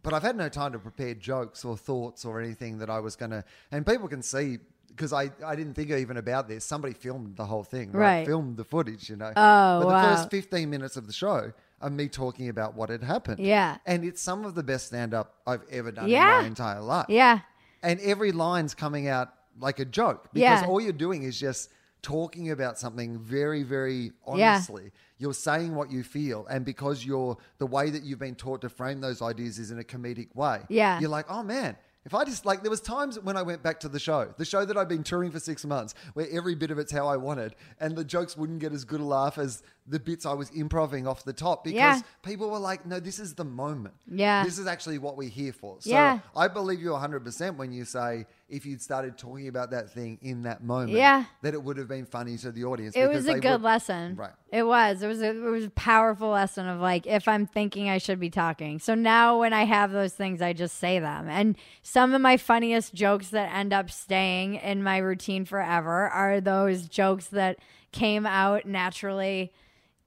But 0.07 0.15
I've 0.15 0.23
had 0.23 0.37
no 0.37 0.49
time 0.49 0.71
to 0.71 0.79
prepare 0.79 1.15
jokes 1.15 1.65
or 1.65 1.77
thoughts 1.77 2.25
or 2.25 2.41
anything 2.41 2.79
that 2.79 2.89
I 2.89 3.01
was 3.01 3.17
going 3.17 3.33
to. 3.33 3.43
And 3.73 3.85
people 3.85 4.07
can 4.07 4.23
see 4.23 4.59
because 4.87 5.13
I, 5.13 5.33
I 5.45 5.57
didn't 5.57 5.75
think 5.75 5.91
even 5.91 6.17
about 6.17 6.47
this. 6.47 6.65
Somebody 6.65 6.95
filmed 6.95 7.37
the 7.37 7.45
whole 7.45 7.65
thing, 7.65 7.91
right? 7.91 8.19
Right. 8.19 8.27
Filmed 8.27 8.57
the 8.57 8.63
footage, 8.63 9.11
you 9.11 9.17
know. 9.17 9.33
Oh, 9.35 9.81
but 9.81 9.87
wow. 9.89 10.03
the 10.11 10.17
first 10.17 10.31
15 10.31 10.71
minutes 10.71 10.97
of 10.97 11.09
the 11.09 11.13
show 11.13 11.53
are 11.81 11.91
me 11.91 12.07
talking 12.07 12.49
about 12.51 12.77
what 12.77 12.89
had 12.89 13.03
happened. 13.03 13.41
Yeah. 13.41 13.79
And 13.85 14.05
it's 14.05 14.23
some 14.23 14.45
of 14.45 14.55
the 14.55 14.63
best 14.63 14.87
stand 14.87 15.13
up 15.13 15.35
I've 15.45 15.65
ever 15.73 15.91
done 15.91 16.07
Yeah. 16.09 16.37
in 16.37 16.43
my 16.43 16.47
entire 16.47 16.81
life. 16.81 17.07
Yeah. 17.09 17.41
And 17.83 17.99
every 17.99 18.31
line's 18.31 18.77
coming 18.77 19.09
out 19.09 19.35
like 19.59 19.81
a 19.81 19.85
joke 19.85 20.29
because 20.33 20.63
Yeah. 20.63 20.67
all 20.69 20.81
you're 20.81 20.93
doing 20.93 21.25
is 21.25 21.39
just 21.41 21.69
talking 22.07 22.53
about 22.53 22.79
something 22.79 23.19
very, 23.19 23.65
very 23.65 24.05
Yeah. 24.05 24.53
honestly. 24.55 24.93
You're 25.19 25.35
saying 25.35 25.75
what 25.75 25.91
you 25.91 26.05
feel, 26.05 26.47
and 26.47 26.65
because 26.65 27.05
you're 27.05 27.37
the 27.59 27.67
way 27.67 27.91
that 27.91 28.05
you've 28.05 28.21
been 28.21 28.37
taught 28.37 28.61
to 28.61 28.69
frame 28.69 29.01
those 29.01 29.21
ideas 29.23 29.59
is 29.59 29.73
in 29.73 29.81
a 29.81 29.83
comedic 29.83 30.33
way. 30.37 30.61
Yeah. 30.69 31.01
you're 31.01 31.11
like, 31.11 31.27
oh 31.29 31.43
man. 31.43 31.77
If 32.05 32.15
I 32.15 32.23
just 32.25 32.47
like, 32.47 32.63
there 32.63 32.71
was 32.71 32.81
times 32.81 33.19
when 33.19 33.37
I 33.37 33.43
went 33.43 33.65
back 33.65 33.81
to 33.81 33.89
the 33.89 33.99
show, 33.99 34.33
the 34.39 34.45
show 34.45 34.65
that 34.65 34.77
I've 34.77 34.89
been 34.89 35.03
touring 35.03 35.33
for 35.33 35.41
six 35.41 35.65
months, 35.65 35.93
where 36.15 36.29
every 36.31 36.55
bit 36.55 36.71
of 36.71 36.79
it's 36.79 36.93
how 36.93 37.09
I 37.09 37.17
wanted, 37.17 37.57
and 37.81 37.97
the 37.97 38.05
jokes 38.05 38.37
wouldn't 38.37 38.61
get 38.61 38.73
as 38.73 38.85
good 38.85 39.01
a 39.01 39.05
laugh 39.05 39.37
as 39.39 39.65
the 39.89 40.01
bits 40.01 40.27
I 40.27 40.33
was 40.33 40.51
improving 40.51 41.07
off 41.07 41.23
the 41.25 41.33
top 41.33 41.63
because 41.63 41.77
Yeah. 41.77 42.01
people 42.23 42.51
were 42.51 42.59
like, 42.59 42.85
no, 42.87 42.99
this 42.99 43.19
is 43.21 43.35
the 43.35 43.45
moment. 43.45 43.95
Yeah. 44.11 44.43
this 44.45 44.59
is 44.59 44.67
actually 44.67 44.99
what 44.99 45.17
we're 45.17 45.29
here 45.29 45.53
for. 45.53 45.77
So 45.81 45.91
Yeah. 45.91 46.19
I 46.35 46.49
believe 46.49 46.81
you 46.81 46.91
100% 46.93 47.57
when 47.57 47.71
you 47.73 47.85
say 47.85 48.27
if 48.49 48.67
you'd 48.67 48.83
started 48.83 49.17
talking 49.19 49.47
about 49.49 49.71
that 49.71 49.91
thing 49.91 50.19
in 50.23 50.43
that 50.43 50.63
moment, 50.65 50.91
Yeah. 50.93 51.25
that 51.43 51.55
it 51.55 51.63
would 51.63 51.77
have 51.77 51.87
been 51.89 52.05
funny 52.07 52.37
to 52.39 52.51
the 52.51 52.65
audience. 52.65 52.97
It 52.97 53.09
was 53.09 53.27
a 53.29 53.39
good 53.39 53.53
would- 53.53 53.63
lesson. 53.63 54.17
Right. 54.17 54.33
It 54.53 54.65
was. 54.65 55.03
It 55.03 55.07
was 55.09 55.21
a 55.23 55.31
it 55.31 55.51
was 55.51 55.65
a 55.65 55.71
powerful 55.71 56.31
lesson 56.31 56.67
of 56.69 56.81
like 56.81 57.07
if 57.07 57.29
I'm 57.29 57.47
thinking 57.47 57.89
I 57.89 57.99
should 57.99 58.19
be 58.21 58.31
talking. 58.31 58.79
So 58.79 58.95
now 58.95 59.39
when 59.41 59.53
I 59.53 59.65
have 59.65 59.91
those 59.93 60.15
things 60.15 60.41
I 60.43 60.53
just 60.53 60.79
say 60.79 60.99
them. 60.99 61.29
And 61.29 61.57
some 61.83 62.15
of 62.15 62.21
my 62.21 62.37
funniest 62.37 62.95
jokes 62.95 63.29
that 63.31 63.53
end 63.55 63.73
up 63.73 63.91
staying 63.91 64.55
in 64.57 64.83
my 64.83 64.99
routine 64.99 65.45
forever 65.45 66.09
are 66.09 66.41
those 66.41 66.89
jokes 66.89 67.27
that 67.29 67.59
came 67.93 68.27
out 68.27 68.67
naturally 68.67 69.53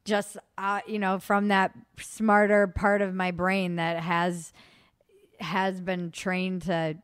just 0.06 0.38
uh, 0.58 0.82
you 0.88 1.00
know 1.00 1.20
from 1.20 1.50
that 1.50 1.72
smarter 2.00 2.68
part 2.68 3.02
of 3.02 3.14
my 3.14 3.32
brain 3.32 3.76
that 3.76 4.02
has 4.02 4.54
has 5.40 5.80
been 5.82 6.12
trained 6.12 6.64
to 6.64 6.98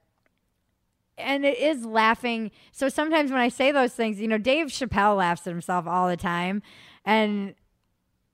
and 1.17 1.45
it 1.45 1.57
is 1.57 1.85
laughing. 1.85 2.51
So 2.71 2.89
sometimes 2.89 3.31
when 3.31 3.39
I 3.39 3.49
say 3.49 3.71
those 3.71 3.93
things, 3.93 4.19
you 4.19 4.27
know, 4.27 4.37
Dave 4.37 4.67
Chappelle 4.67 5.17
laughs 5.17 5.47
at 5.47 5.51
himself 5.51 5.87
all 5.87 6.09
the 6.09 6.17
time, 6.17 6.61
and 7.05 7.55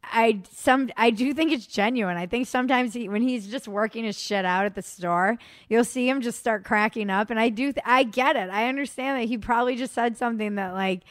I 0.04 0.42
some 0.52 0.90
I 0.98 1.12
do 1.12 1.34
think 1.34 1.52
it's 1.52 1.68
genuine. 1.68 2.18
I 2.18 2.26
think 2.26 2.48
sometimes 2.48 2.94
he, 2.94 3.08
when 3.08 3.22
he's 3.22 3.48
just 3.48 3.68
working 3.68 4.04
his 4.04 4.20
shit 4.20 4.46
out 4.46 4.66
at 4.66 4.76
the 4.76 4.82
store, 4.82 5.38
you'll 5.70 5.84
see 5.84 6.10
him 6.10 6.22
just 6.22 6.40
start 6.40 6.64
cracking 6.64 7.10
up, 7.10 7.30
and 7.30 7.40
I 7.40 7.50
do 7.50 7.72
th- 7.72 7.84
I 7.86 8.04
get 8.04 8.36
it. 8.36 8.50
I 8.50 8.68
understand 8.68 9.22
that 9.22 9.28
he 9.28 9.38
probably 9.38 9.76
just 9.76 9.94
said 9.94 10.18
something 10.18 10.56
that 10.56 10.74
like 10.74 11.02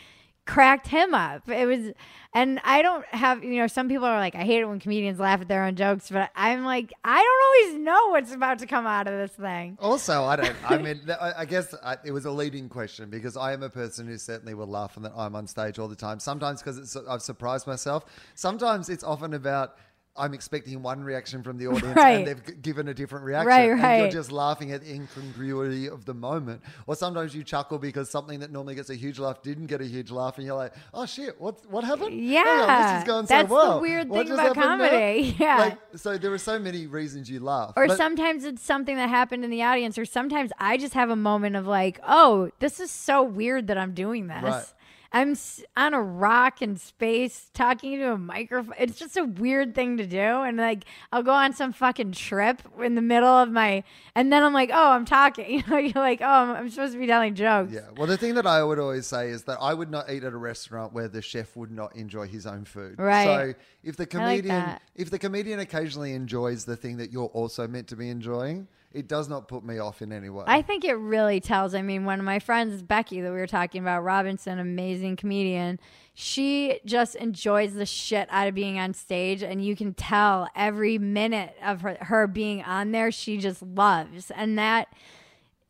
cracked 0.51 0.89
him 0.89 1.15
up. 1.15 1.49
It 1.49 1.65
was, 1.65 1.93
and 2.35 2.61
I 2.65 2.83
don't 2.83 3.05
have, 3.07 3.45
you 3.45 3.61
know, 3.61 3.69
some 3.69 3.89
people 3.89 4.05
are 4.05 4.19
like, 4.19 4.35
I 4.35 4.43
hate 4.43 4.61
it 4.61 4.65
when 4.65 4.81
comedians 4.81 5.21
laugh 5.21 5.41
at 5.41 5.47
their 5.47 5.63
own 5.63 5.77
jokes, 5.77 6.11
but 6.11 6.31
I'm 6.35 6.65
like, 6.65 6.93
I 7.05 7.23
don't 7.23 7.75
always 7.77 7.85
know 7.87 8.09
what's 8.11 8.33
about 8.33 8.59
to 8.59 8.67
come 8.67 8.85
out 8.85 9.07
of 9.07 9.15
this 9.15 9.31
thing. 9.31 9.79
Also, 9.81 10.25
I 10.25 10.35
don't. 10.35 10.57
I 10.69 10.79
mean, 10.83 11.03
I, 11.21 11.45
guess 11.45 11.73
I, 11.85 11.99
it 12.05 12.11
was 12.11 12.25
a 12.25 12.33
leading 12.33 12.69
question 12.69 13.11
because 13.11 13.37
I 13.37 13.53
am 13.53 13.63
a 13.63 13.71
person 13.71 14.09
who 14.09 14.19
certainly 14.19 14.55
will 14.55 14.67
laugh 14.67 14.97
and 14.97 15.05
that 15.05 15.13
I'm 15.17 15.37
on 15.37 15.47
stage 15.47 15.79
all 15.79 15.89
the 15.89 15.95
time. 15.95 16.19
Sometimes 16.19 16.61
because 16.61 16.97
I've 17.09 17.23
surprised 17.23 17.69
myself. 17.69 18.05
Sometimes 18.35 18.89
it's 18.89 19.05
often 19.05 19.35
about. 19.35 19.77
I'm 20.17 20.35
expecting 20.35 20.83
one 20.83 21.03
reaction 21.03 21.43
from 21.43 21.57
the 21.57 21.67
audience 21.69 21.97
Right. 21.97 22.19
and 22.19 22.27
they've 22.27 22.63
given 22.63 22.89
a 22.89 22.95
different 22.95 23.25
reaction. 23.25 23.47
Right, 23.47 23.71
And 23.71 24.03
you're 24.03 24.11
just 24.11 24.33
laughing 24.33 24.73
at 24.73 24.83
the 24.83 24.93
incongruity 24.93 25.89
of 25.89 26.05
the 26.05 26.13
moment. 26.15 26.63
Or 26.87 26.95
sometimes 26.97 27.35
you 27.35 27.45
chuckle 27.45 27.79
because 27.79 28.11
something 28.11 28.41
that 28.41 28.51
normally 28.51 28.75
gets 28.75 28.91
a 28.91 28.95
huge 28.97 29.19
laugh 29.19 29.41
didn't 29.43 29.67
get 29.67 29.81
a 29.81 29.85
huge 29.87 30.11
laugh 30.11 30.37
and 30.37 30.47
you're 30.47 30.57
like, 30.57 30.75
oh 30.93 31.07
shit, 31.07 31.41
what, 31.41 31.65
what 31.71 31.85
happened? 31.85 32.07
On, 32.13 32.19
Yeah, 32.23 32.93
this 32.93 33.03
is 33.03 33.07
going 33.07 33.27
that's 33.27 33.49
so 33.49 33.75
the 33.75 33.79
weird 33.81 34.09
What 34.09 34.27
thing 34.27 34.35
about 34.35 34.57
happened 34.57 34.81
now?" 34.83 34.89
comedy. 34.89 35.37
Yeah. 35.39 35.59
Like, 35.59 35.79
so 35.97 36.19
there 36.19 36.33
are 36.33 36.39
so 36.39 36.59
many 36.59 36.87
reasons 36.87 37.31
you 37.31 37.41
laugh. 37.41 37.73
Or 37.77 37.87
But- 37.87 37.97
sometimes 37.97 38.45
it's 38.45 38.63
something 38.63 38.97
that 38.97 39.09
happened 39.09 39.45
in 39.45 39.51
the 39.51 39.63
audience, 39.63 39.97
or 39.97 40.05
sometimes 40.05 40.51
I 40.59 40.77
just 40.77 40.95
have 40.95 41.11
a 41.11 41.17
moment 41.17 41.57
of 41.57 41.67
like, 41.67 42.01
oh, 42.07 42.51
this 42.59 42.81
is 42.81 42.91
so 42.91 43.23
weird 43.23 43.69
that 43.69 43.79
I'm 43.79 43.95
doing 43.95 44.27
this. 44.27 44.43
Right. 44.43 44.65
I'm 45.13 45.37
on 45.77 45.95
a 45.95 46.01
rock 46.01 46.63
in 46.63 46.77
space 46.77 47.51
talking 47.53 47.99
to 47.99 48.13
a 48.13 48.19
microphone. 48.19 48.75
It's 48.79 48.97
just 48.97 49.17
a 49.17 49.25
weird 49.25 49.75
thing 49.75 49.97
to 49.97 50.07
do. 50.07 50.19
And 50.19 50.57
like, 50.57 50.85
I'll 51.13 51.25
go 51.25 51.33
on 51.33 51.53
some 51.53 51.73
fucking 51.73 52.13
trip 52.13 52.63
in 52.81 52.95
the 52.95 53.03
middle 53.03 53.29
of 53.29 53.51
my, 53.51 53.83
and 54.15 54.33
then 54.33 54.45
I'm 54.45 54.53
like, 54.53 54.71
oh, 54.73 54.91
I'm 54.91 55.05
talking. 55.05 55.41
You 55.61 55.65
know, 55.69 55.79
you're 55.79 55.93
like, 55.95 56.21
oh, 56.23 56.27
I'm, 56.27 56.51
I'm 56.51 56.71
supposed 56.71 56.93
to 56.93 56.99
be 56.99 57.07
telling 57.07 57.35
jokes. 57.35 57.73
Yeah. 57.73 57.89
Well, 57.97 58.07
the 58.07 58.17
thing 58.17 58.35
that 58.35 58.47
I 58.47 58.63
would 58.63 58.79
always 58.79 59.07
say 59.07 59.31
is 59.31 59.43
that 59.45 59.59
I 59.61 59.75
would 59.75 59.91
not 59.91 60.11
eat 60.11 60.23
at 60.23 60.33
a 60.33 60.37
restaurant 60.37 60.93
where 60.93 61.09
the 61.09 61.21
chef 61.21 61.57
would 61.57 61.71
not 61.71 61.97
enjoy 61.97 62.27
his 62.29 62.47
own 62.47 62.65
food. 62.65 62.95
Right. 62.99 63.25
So 63.25 63.55
if 63.83 63.97
the 63.97 64.07
comedian, 64.07 64.49
that. 64.49 64.83
if 64.95 65.11
the 65.11 65.19
comedian 65.19 65.61
occasionally 65.61 66.13
enjoys 66.13 66.65
the 66.65 66.77
thing 66.77 66.99
that 66.99 67.11
you're 67.11 67.27
also 67.27 67.67
meant 67.67 67.89
to 67.89 67.97
be 67.97 68.09
enjoying, 68.09 68.69
it 68.93 69.07
does 69.07 69.29
not 69.29 69.47
put 69.47 69.65
me 69.65 69.79
off 69.79 70.03
in 70.03 70.13
any 70.13 70.29
way. 70.29 70.45
I 70.47 70.63
think 70.63 70.85
it 70.85 70.95
really 70.95 71.41
tells. 71.41 71.75
I 71.75 71.83
mean, 71.83 72.05
one 72.05 72.19
of 72.19 72.25
my 72.25 72.41
friends, 72.41 72.83
Becky, 72.83 73.21
that 73.21 73.31
we 73.31 73.39
were 73.39 73.47
talking 73.47 73.83
about, 73.83 74.03
Robinson, 74.03 74.59
amazing 74.59 75.17
comedian, 75.17 75.79
she 76.13 76.81
just 76.85 77.15
enjoys 77.15 77.75
the 77.75 77.87
shit 77.87 78.27
out 78.31 78.49
of 78.49 78.55
being 78.55 78.81
on 78.81 78.93
stage. 78.95 79.45
And 79.45 79.65
you 79.65 79.77
can 79.77 79.95
tell 79.95 80.49
every 80.57 80.99
minute 80.99 81.55
of 81.65 81.83
her, 81.83 81.99
her 82.01 82.27
being 82.27 82.63
on 82.65 82.91
there, 82.91 83.13
she 83.13 83.39
just 83.39 83.63
loves. 83.63 84.33
And 84.33 84.59
that 84.59 84.89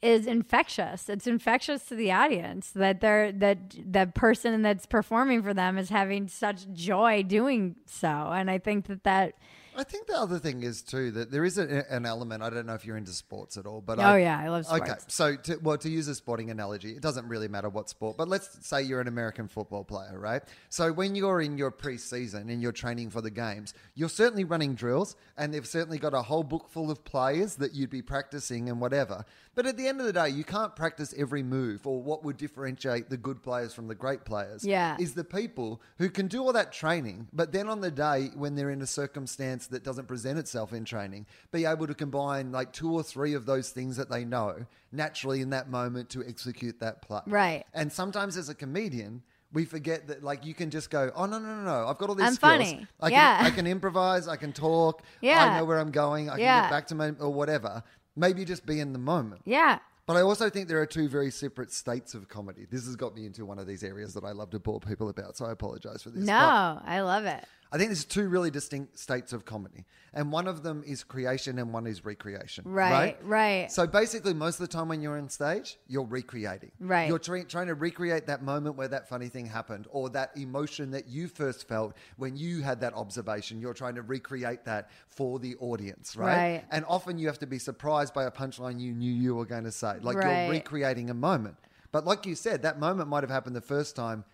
is 0.00 0.26
infectious. 0.26 1.10
It's 1.10 1.26
infectious 1.26 1.84
to 1.86 1.94
the 1.94 2.10
audience 2.10 2.70
that 2.70 3.02
they're 3.02 3.32
that 3.32 3.76
the 3.84 4.10
person 4.14 4.62
that's 4.62 4.86
performing 4.86 5.42
for 5.42 5.52
them 5.52 5.76
is 5.76 5.90
having 5.90 6.26
such 6.26 6.72
joy 6.72 7.22
doing 7.22 7.76
so. 7.84 8.08
And 8.08 8.50
I 8.50 8.56
think 8.56 8.86
that 8.86 9.04
that 9.04 9.34
I 9.76 9.84
think 9.84 10.06
the 10.06 10.18
other 10.18 10.38
thing 10.38 10.62
is 10.62 10.82
too 10.82 11.10
that 11.12 11.30
there 11.30 11.44
is 11.44 11.58
a, 11.58 11.84
an 11.92 12.04
element. 12.04 12.42
I 12.42 12.50
don't 12.50 12.66
know 12.66 12.74
if 12.74 12.84
you're 12.84 12.96
into 12.96 13.12
sports 13.12 13.56
at 13.56 13.66
all, 13.66 13.80
but 13.80 13.98
oh 13.98 14.02
I, 14.02 14.18
yeah, 14.18 14.38
I 14.38 14.48
love 14.48 14.66
sports. 14.66 14.82
Okay, 14.82 15.00
so 15.08 15.36
to, 15.36 15.56
well, 15.62 15.78
to 15.78 15.88
use 15.88 16.08
a 16.08 16.14
sporting 16.14 16.50
analogy, 16.50 16.92
it 16.92 17.00
doesn't 17.00 17.26
really 17.28 17.48
matter 17.48 17.68
what 17.68 17.88
sport, 17.88 18.16
but 18.16 18.28
let's 18.28 18.66
say 18.66 18.82
you're 18.82 19.00
an 19.00 19.08
American 19.08 19.48
football 19.48 19.84
player, 19.84 20.18
right? 20.18 20.42
So 20.68 20.92
when 20.92 21.14
you're 21.14 21.40
in 21.40 21.56
your 21.56 21.70
preseason 21.70 22.50
and 22.50 22.60
you're 22.60 22.72
training 22.72 23.10
for 23.10 23.20
the 23.20 23.30
games, 23.30 23.74
you're 23.94 24.08
certainly 24.08 24.44
running 24.44 24.74
drills, 24.74 25.16
and 25.36 25.54
they've 25.54 25.66
certainly 25.66 25.98
got 25.98 26.14
a 26.14 26.22
whole 26.22 26.42
book 26.42 26.68
full 26.68 26.90
of 26.90 27.04
players 27.04 27.56
that 27.56 27.74
you'd 27.74 27.90
be 27.90 28.02
practicing 28.02 28.68
and 28.68 28.80
whatever. 28.80 29.24
But 29.54 29.66
at 29.66 29.76
the 29.76 29.88
end 29.88 30.00
of 30.00 30.06
the 30.06 30.12
day, 30.12 30.28
you 30.28 30.44
can't 30.44 30.76
practice 30.76 31.12
every 31.18 31.42
move 31.42 31.86
or 31.86 32.00
what 32.00 32.24
would 32.24 32.36
differentiate 32.36 33.10
the 33.10 33.16
good 33.16 33.42
players 33.42 33.74
from 33.74 33.88
the 33.88 33.94
great 33.94 34.24
players. 34.24 34.64
Yeah. 34.64 34.96
is 35.00 35.14
the 35.14 35.24
people 35.24 35.82
who 35.98 36.08
can 36.08 36.28
do 36.28 36.42
all 36.42 36.52
that 36.52 36.72
training, 36.72 37.26
but 37.32 37.50
then 37.52 37.68
on 37.68 37.80
the 37.80 37.90
day 37.90 38.30
when 38.36 38.54
they're 38.54 38.70
in 38.70 38.80
a 38.82 38.86
circumstance 38.86 39.66
that 39.68 39.82
doesn't 39.82 40.06
present 40.06 40.38
itself 40.38 40.72
in 40.72 40.84
training, 40.84 41.26
be 41.50 41.64
able 41.64 41.86
to 41.86 41.94
combine 41.94 42.52
like 42.52 42.72
two 42.72 42.92
or 42.92 43.02
three 43.02 43.34
of 43.34 43.44
those 43.46 43.70
things 43.70 43.96
that 43.96 44.08
they 44.08 44.24
know 44.24 44.66
naturally 44.92 45.40
in 45.40 45.50
that 45.50 45.68
moment 45.68 46.10
to 46.10 46.24
execute 46.26 46.78
that 46.80 47.02
play. 47.02 47.20
Right. 47.26 47.64
And 47.74 47.92
sometimes 47.92 48.36
as 48.36 48.48
a 48.48 48.54
comedian, 48.54 49.22
we 49.52 49.64
forget 49.64 50.06
that 50.06 50.22
like 50.22 50.44
you 50.46 50.54
can 50.54 50.70
just 50.70 50.90
go, 50.90 51.10
oh 51.16 51.26
no 51.26 51.38
no 51.40 51.54
no 51.56 51.62
no, 51.64 51.88
I've 51.88 51.98
got 51.98 52.08
all 52.08 52.14
these 52.14 52.26
I'm 52.28 52.34
skills. 52.34 52.52
funny. 52.52 52.86
I 53.00 53.08
Yeah. 53.08 53.36
can 53.38 53.46
I 53.46 53.50
can 53.50 53.66
improvise, 53.66 54.28
I 54.28 54.36
can 54.36 54.52
talk, 54.52 55.02
Yeah. 55.20 55.44
I 55.44 55.58
know 55.58 55.64
where 55.64 55.80
I'm 55.80 55.90
going, 55.90 56.28
I 56.30 56.36
can 56.36 56.62
get 56.62 56.70
back 56.70 56.86
to 56.88 56.94
my 56.94 57.10
or 57.18 57.32
whatever. 57.32 57.82
Maybe 58.20 58.44
just 58.44 58.66
be 58.66 58.80
in 58.80 58.92
the 58.92 58.98
moment. 58.98 59.40
Yeah. 59.46 59.78
But 60.06 60.16
I 60.16 60.22
also 60.22 60.50
think 60.50 60.68
there 60.68 60.80
are 60.80 60.86
two 60.86 61.08
very 61.08 61.30
separate 61.30 61.72
states 61.72 62.14
of 62.14 62.28
comedy. 62.28 62.66
This 62.70 62.84
has 62.84 62.96
got 62.96 63.14
me 63.14 63.26
into 63.26 63.46
one 63.46 63.58
of 63.58 63.66
these 63.66 63.82
areas 63.82 64.12
that 64.14 64.24
I 64.24 64.32
love 64.32 64.50
to 64.50 64.58
bore 64.58 64.80
people 64.80 65.08
about, 65.08 65.36
so 65.36 65.46
I 65.46 65.52
apologize 65.52 66.02
for 66.02 66.10
this. 66.10 66.24
No, 66.24 66.80
I 66.84 67.00
love 67.00 67.24
it. 67.24 67.44
I 67.72 67.78
think 67.78 67.90
there's 67.90 68.04
two 68.04 68.28
really 68.28 68.50
distinct 68.50 68.98
states 68.98 69.32
of 69.32 69.44
comedy, 69.44 69.84
and 70.12 70.32
one 70.32 70.48
of 70.48 70.64
them 70.64 70.82
is 70.84 71.04
creation, 71.04 71.56
and 71.60 71.72
one 71.72 71.86
is 71.86 72.04
recreation. 72.04 72.64
Right, 72.66 73.16
right. 73.22 73.70
So 73.70 73.86
basically, 73.86 74.34
most 74.34 74.58
of 74.58 74.68
the 74.68 74.72
time 74.72 74.88
when 74.88 75.00
you're 75.00 75.16
on 75.16 75.28
stage, 75.28 75.78
you're 75.86 76.04
recreating. 76.04 76.72
Right. 76.80 77.06
You're 77.06 77.20
try- 77.20 77.44
trying 77.44 77.68
to 77.68 77.74
recreate 77.74 78.26
that 78.26 78.42
moment 78.42 78.74
where 78.74 78.88
that 78.88 79.08
funny 79.08 79.28
thing 79.28 79.46
happened, 79.46 79.86
or 79.90 80.10
that 80.10 80.36
emotion 80.36 80.90
that 80.90 81.08
you 81.08 81.28
first 81.28 81.68
felt 81.68 81.96
when 82.16 82.36
you 82.36 82.60
had 82.62 82.80
that 82.80 82.94
observation. 82.94 83.60
You're 83.60 83.74
trying 83.74 83.94
to 83.94 84.02
recreate 84.02 84.64
that 84.64 84.90
for 85.06 85.38
the 85.38 85.54
audience, 85.60 86.16
right? 86.16 86.36
Right. 86.36 86.64
And 86.72 86.84
often 86.88 87.18
you 87.18 87.28
have 87.28 87.38
to 87.38 87.46
be 87.46 87.60
surprised 87.60 88.12
by 88.12 88.24
a 88.24 88.32
punchline 88.32 88.80
you 88.80 88.92
knew 88.92 89.12
you 89.12 89.36
were 89.36 89.46
going 89.46 89.64
to 89.64 89.72
say. 89.72 89.98
Like 90.00 90.16
Right. 90.16 90.42
you're 90.46 90.50
recreating 90.50 91.10
a 91.10 91.14
moment. 91.14 91.56
But 91.92 92.04
like 92.04 92.26
you 92.26 92.34
said, 92.34 92.62
that 92.62 92.80
moment 92.80 93.08
might 93.08 93.22
have 93.22 93.30
happened 93.30 93.54
the 93.54 93.60
first 93.60 93.94
time 93.96 94.24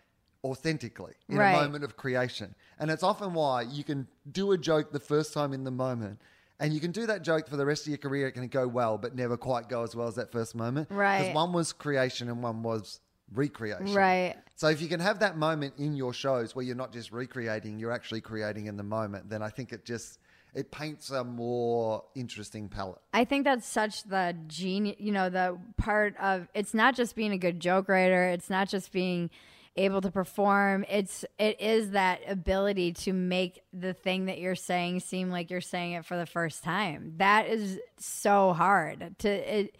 authentically 0.46 1.14
in 1.28 1.38
Right. 1.38 1.52
a 1.52 1.62
moment 1.62 1.84
of 1.84 1.96
creation. 1.96 2.54
And 2.78 2.90
it's 2.90 3.02
often 3.02 3.34
why 3.34 3.62
you 3.62 3.84
can 3.84 4.06
do 4.30 4.52
a 4.52 4.58
joke 4.58 4.92
the 4.92 5.00
first 5.00 5.32
time 5.34 5.52
in 5.52 5.64
the 5.64 5.70
moment. 5.70 6.20
And 6.58 6.72
you 6.72 6.80
can 6.80 6.90
do 6.90 7.06
that 7.06 7.22
joke 7.22 7.48
for 7.48 7.56
the 7.56 7.66
rest 7.66 7.82
of 7.82 7.88
your 7.88 7.98
career. 7.98 8.28
It 8.28 8.32
can 8.32 8.48
go 8.48 8.66
well, 8.66 8.96
but 8.96 9.14
never 9.14 9.36
quite 9.36 9.68
go 9.68 9.82
as 9.82 9.94
well 9.94 10.08
as 10.08 10.14
that 10.14 10.32
first 10.32 10.54
moment. 10.54 10.90
Right. 10.90 11.18
Because 11.18 11.34
one 11.34 11.52
was 11.52 11.72
creation 11.72 12.28
and 12.28 12.42
one 12.42 12.62
was 12.62 13.00
recreation. 13.32 13.92
Right. 13.92 14.36
So 14.54 14.68
if 14.68 14.80
you 14.80 14.88
can 14.88 15.00
have 15.00 15.18
that 15.18 15.36
moment 15.36 15.74
in 15.76 15.96
your 15.96 16.14
shows 16.14 16.56
where 16.56 16.64
you're 16.64 16.76
not 16.76 16.92
just 16.92 17.12
recreating, 17.12 17.78
you're 17.78 17.92
actually 17.92 18.22
creating 18.22 18.66
in 18.66 18.76
the 18.76 18.82
moment, 18.82 19.28
then 19.28 19.42
I 19.42 19.50
think 19.50 19.72
it 19.72 19.84
just 19.84 20.18
it 20.54 20.70
paints 20.70 21.10
a 21.10 21.22
more 21.22 22.02
interesting 22.14 22.70
palette. 22.70 23.02
I 23.12 23.26
think 23.26 23.44
that's 23.44 23.66
such 23.66 24.04
the 24.04 24.34
genius, 24.46 24.96
you 24.98 25.12
know, 25.12 25.28
the 25.28 25.58
part 25.76 26.16
of 26.16 26.48
it's 26.54 26.72
not 26.72 26.96
just 26.96 27.14
being 27.14 27.32
a 27.32 27.38
good 27.38 27.60
joke 27.60 27.88
writer, 27.90 28.28
it's 28.28 28.48
not 28.48 28.70
just 28.70 28.90
being 28.90 29.28
able 29.76 30.00
to 30.00 30.10
perform. 30.10 30.84
It's 30.88 31.24
it 31.38 31.60
is 31.60 31.90
that 31.90 32.20
ability 32.28 32.92
to 32.92 33.12
make 33.12 33.62
the 33.72 33.92
thing 33.92 34.26
that 34.26 34.38
you're 34.38 34.54
saying 34.54 35.00
seem 35.00 35.30
like 35.30 35.50
you're 35.50 35.60
saying 35.60 35.92
it 35.92 36.04
for 36.04 36.16
the 36.16 36.26
first 36.26 36.64
time. 36.64 37.14
That 37.16 37.48
is 37.48 37.78
so 37.98 38.52
hard 38.52 39.16
to 39.20 39.28
it 39.28 39.76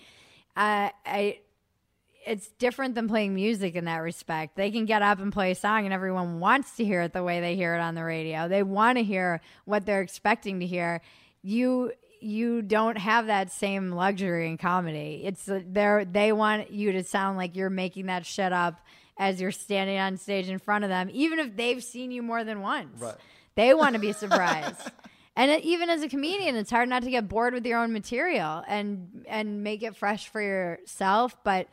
I 0.57 0.93
I 1.05 1.39
it's 2.27 2.49
different 2.59 2.97
than 2.97 3.07
playing 3.07 3.35
music 3.35 3.77
in 3.77 3.85
that 3.85 3.99
respect. 3.99 4.57
They 4.57 4.73
can 4.73 4.85
get 4.85 5.01
up 5.01 5.21
and 5.21 5.33
play 5.33 5.53
a 5.53 5.55
song 5.55 5.85
and 5.85 5.95
everyone 5.95 6.41
wants 6.41 6.77
to 6.77 6.85
hear 6.85 7.03
it 7.03 7.13
the 7.13 7.23
way 7.23 7.41
they 7.41 7.55
hear 7.55 7.77
it 7.77 7.81
on 7.81 7.95
the 7.95 8.03
radio. 8.03 8.49
They 8.49 8.65
want 8.65 8.99
to 8.99 9.05
hear 9.05 9.41
what 9.65 9.87
they're 9.87 10.03
expecting 10.03 10.59
to 10.61 10.67
hear. 10.67 11.03
You 11.43 11.93
you 12.21 12.63
don't 12.63 12.99
have 12.99 13.27
that 13.27 13.53
same 13.53 13.93
luxury 13.93 14.49
in 14.49 14.59
comedy. 14.59 15.23
It's 15.25 15.45
they 15.45 16.07
they 16.11 16.33
want 16.33 16.73
you 16.73 16.93
to 16.93 17.05
sound 17.05 17.37
like 17.37 17.55
you're 17.55 17.71
making 17.71 18.07
that 18.07 18.27
shit 18.27 18.53
up 18.53 18.81
as 19.19 19.41
you're 19.41 19.51
standing 19.51 19.99
on 19.99 20.17
stage 20.17 20.49
in 20.49 20.59
front 20.59 20.85
of 20.85 20.91
them 20.91 21.09
even 21.13 21.39
if 21.39 21.57
they've 21.57 21.83
seen 21.83 22.11
you 22.11 22.23
more 22.23 22.45
than 22.45 22.61
once. 22.61 23.01
Right. 23.01 23.15
They 23.55 23.75
want 23.75 23.95
to 23.95 24.01
be 24.01 24.13
surprised. 24.13 24.91
And 25.35 25.51
it, 25.51 25.65
even 25.65 25.91
as 25.91 26.03
a 26.03 26.09
comedian, 26.09 26.57
it's 26.57 26.71
hard 26.71 26.89
not 26.89 27.03
to 27.03 27.11
get 27.11 27.29
bored 27.29 27.53
with 27.53 27.67
your 27.67 27.79
own 27.79 27.93
material 27.93 28.63
and 28.67 29.25
and 29.29 29.63
make 29.63 29.83
it 29.83 29.97
fresh 29.97 30.29
for 30.29 30.41
yourself, 30.41 31.37
but 31.45 31.69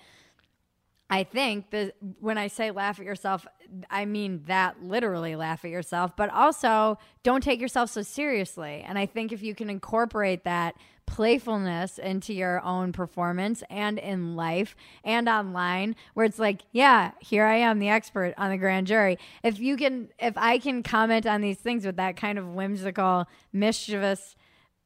I 1.09 1.23
think 1.23 1.69
that 1.69 1.93
when 2.19 2.39
I 2.39 2.47
say 2.47 2.71
laugh 2.71 2.99
at 2.99 3.05
yourself, 3.05 3.45
I 3.89 4.05
mean 4.05 4.43
that 4.47 4.83
literally 4.83 5.35
laugh 5.35 5.63
at 5.63 5.69
yourself, 5.69 6.15
but 6.15 6.31
also 6.31 6.97
don't 7.21 7.43
take 7.43 7.61
yourself 7.61 7.91
so 7.91 8.01
seriously. 8.01 8.83
And 8.85 8.97
I 8.97 9.05
think 9.05 9.31
if 9.31 9.43
you 9.43 9.53
can 9.53 9.69
incorporate 9.69 10.43
that 10.45 10.75
playfulness 11.05 11.97
into 11.97 12.33
your 12.33 12.63
own 12.63 12.91
performance 12.91 13.63
and 13.69 13.99
in 13.99 14.35
life 14.35 14.75
and 15.03 15.29
online, 15.29 15.95
where 16.13 16.25
it's 16.25 16.39
like, 16.39 16.61
yeah, 16.71 17.11
here 17.19 17.45
I 17.45 17.55
am, 17.55 17.79
the 17.79 17.89
expert 17.89 18.33
on 18.37 18.49
the 18.49 18.57
grand 18.57 18.87
jury. 18.87 19.17
If 19.43 19.59
you 19.59 19.77
can, 19.77 20.09
if 20.19 20.37
I 20.37 20.57
can 20.59 20.83
comment 20.83 21.25
on 21.25 21.41
these 21.41 21.57
things 21.57 21.85
with 21.85 21.97
that 21.97 22.15
kind 22.15 22.39
of 22.39 22.47
whimsical, 22.47 23.27
mischievous, 23.51 24.35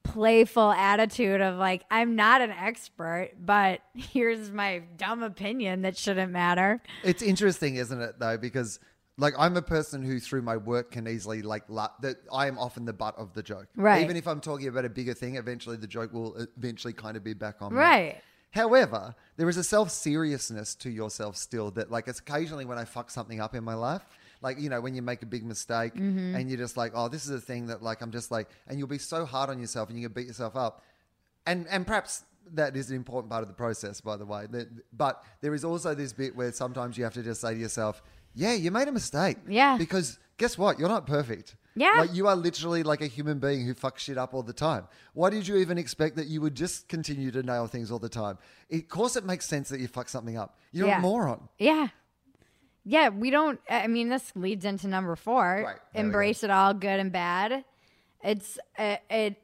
playful 0.03 0.71
attitude 0.71 1.41
of 1.41 1.57
like 1.57 1.83
I'm 1.91 2.15
not 2.15 2.41
an 2.41 2.51
expert, 2.51 3.31
but 3.39 3.81
here's 3.93 4.51
my 4.51 4.83
dumb 4.97 5.23
opinion 5.23 5.81
that 5.81 5.97
shouldn't 5.97 6.31
matter. 6.31 6.81
It's 7.03 7.21
interesting, 7.21 7.75
isn't 7.75 8.01
it, 8.01 8.19
though? 8.19 8.37
Because 8.37 8.79
like 9.17 9.33
I'm 9.37 9.57
a 9.57 9.61
person 9.61 10.03
who, 10.03 10.19
through 10.19 10.43
my 10.43 10.57
work, 10.57 10.91
can 10.91 11.07
easily 11.07 11.41
like 11.41 11.63
la- 11.69 11.89
that. 12.01 12.17
I 12.31 12.47
am 12.47 12.57
often 12.57 12.85
the 12.85 12.93
butt 12.93 13.17
of 13.17 13.33
the 13.33 13.43
joke. 13.43 13.67
Right. 13.75 14.03
Even 14.03 14.15
if 14.15 14.27
I'm 14.27 14.39
talking 14.41 14.67
about 14.67 14.85
a 14.85 14.89
bigger 14.89 15.13
thing, 15.13 15.35
eventually 15.35 15.77
the 15.77 15.87
joke 15.87 16.13
will 16.13 16.35
eventually 16.57 16.93
kind 16.93 17.17
of 17.17 17.23
be 17.23 17.33
back 17.33 17.55
on. 17.61 17.73
me. 17.73 17.79
Right. 17.79 18.21
However, 18.51 19.13
there 19.35 19.49
is 19.49 19.57
a 19.57 19.63
self 19.63 19.91
seriousness 19.91 20.75
to 20.75 20.89
yourself 20.89 21.35
still 21.35 21.71
that, 21.71 21.91
like, 21.91 22.07
it's 22.07 22.19
occasionally 22.19 22.65
when 22.65 22.77
I 22.77 22.85
fuck 22.85 23.11
something 23.11 23.39
up 23.41 23.55
in 23.55 23.63
my 23.63 23.73
life. 23.73 24.01
Like, 24.41 24.59
you 24.59 24.69
know, 24.69 24.79
when 24.81 24.93
you 24.95 25.01
make 25.01 25.21
a 25.23 25.25
big 25.25 25.43
mistake 25.43 25.95
Mm-hmm. 25.95 26.35
and 26.35 26.47
you're 26.49 26.59
just 26.59 26.77
like, 26.77 26.91
oh, 26.95 27.07
this 27.09 27.25
is 27.25 27.31
a 27.31 27.41
thing 27.41 27.67
that, 27.67 27.81
like, 27.81 28.01
I'm 28.01 28.11
just 28.11 28.29
like, 28.31 28.49
and 28.67 28.77
you'll 28.77 28.87
be 28.87 28.99
so 28.99 29.25
hard 29.25 29.49
on 29.49 29.59
yourself 29.59 29.89
and 29.89 29.99
you 29.99 30.07
can 30.07 30.13
beat 30.13 30.27
yourself 30.27 30.55
up. 30.55 30.83
And, 31.45 31.65
and 31.69 31.85
perhaps 31.87 32.23
that 32.53 32.77
is 32.77 32.89
an 32.89 32.95
important 32.95 33.29
part 33.31 33.41
of 33.41 33.47
the 33.49 33.53
process, 33.55 33.99
by 33.99 34.15
the 34.15 34.25
way. 34.25 34.45
But 34.93 35.23
there 35.41 35.53
is 35.53 35.65
also 35.65 35.93
this 35.95 36.13
bit 36.13 36.35
where 36.35 36.51
sometimes 36.51 36.97
you 36.97 37.03
have 37.03 37.13
to 37.15 37.23
just 37.23 37.41
say 37.41 37.53
to 37.53 37.59
yourself, 37.59 38.01
yeah, 38.37 38.53
you 38.53 38.71
made 38.71 38.87
a 38.87 38.91
mistake. 38.91 39.37
Yeah. 39.47 39.77
Because 39.77 40.19
guess 40.37 40.57
what? 40.57 40.79
You're 40.79 40.89
not 40.89 41.07
perfect. 41.07 41.55
Yeah. 41.75 41.95
Like 41.97 42.13
you 42.13 42.27
are 42.27 42.35
literally 42.35 42.83
like 42.83 43.01
a 43.01 43.07
human 43.07 43.39
being 43.39 43.65
who 43.65 43.73
fucks 43.73 43.99
shit 43.99 44.17
up 44.17 44.33
all 44.33 44.43
the 44.43 44.53
time. 44.53 44.87
Why 45.13 45.29
did 45.29 45.47
you 45.47 45.57
even 45.57 45.77
expect 45.77 46.15
that 46.15 46.27
you 46.27 46.41
would 46.41 46.55
just 46.55 46.87
continue 46.87 47.29
to 47.31 47.43
nail 47.43 47.67
things 47.67 47.91
all 47.91 47.99
the 47.99 48.09
time? 48.09 48.37
Of 48.71 48.87
course, 48.89 49.15
it 49.15 49.25
makes 49.25 49.45
sense 49.47 49.69
that 49.69 49.79
you 49.79 49.87
fuck 49.87 50.09
something 50.09 50.37
up. 50.37 50.57
You're 50.71 50.87
Yeah. 50.87 50.99
a 50.99 51.01
moron. 51.01 51.49
Yeah. 51.59 51.89
Yeah, 52.83 53.09
we 53.09 53.29
don't 53.31 53.59
I 53.69 53.87
mean 53.87 54.09
this 54.09 54.31
leads 54.35 54.65
into 54.65 54.87
number 54.87 55.15
4. 55.15 55.35
Right, 55.35 55.63
there 55.63 55.75
we 55.93 55.99
Embrace 56.07 56.43
it 56.43 56.49
all 56.49 56.73
good 56.73 56.99
and 56.99 57.11
bad. 57.11 57.63
It's 58.23 58.57
uh, 58.77 58.97
it 59.09 59.35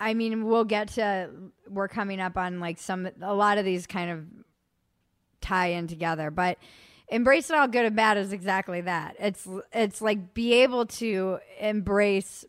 I 0.00 0.14
mean, 0.14 0.44
we'll 0.44 0.64
get 0.64 0.88
to 0.90 1.30
we're 1.68 1.88
coming 1.88 2.20
up 2.20 2.36
on 2.36 2.60
like 2.60 2.78
some 2.78 3.08
a 3.20 3.34
lot 3.34 3.58
of 3.58 3.64
these 3.64 3.86
kind 3.86 4.10
of 4.10 4.24
tie 5.40 5.68
in 5.68 5.86
together, 5.86 6.30
but 6.30 6.58
embrace 7.10 7.50
it 7.50 7.56
all 7.56 7.68
good 7.68 7.84
and 7.84 7.96
bad 7.96 8.16
is 8.16 8.32
exactly 8.32 8.80
that. 8.82 9.16
It's 9.18 9.46
it's 9.72 10.00
like 10.00 10.34
be 10.34 10.54
able 10.54 10.86
to 10.86 11.38
embrace 11.60 12.44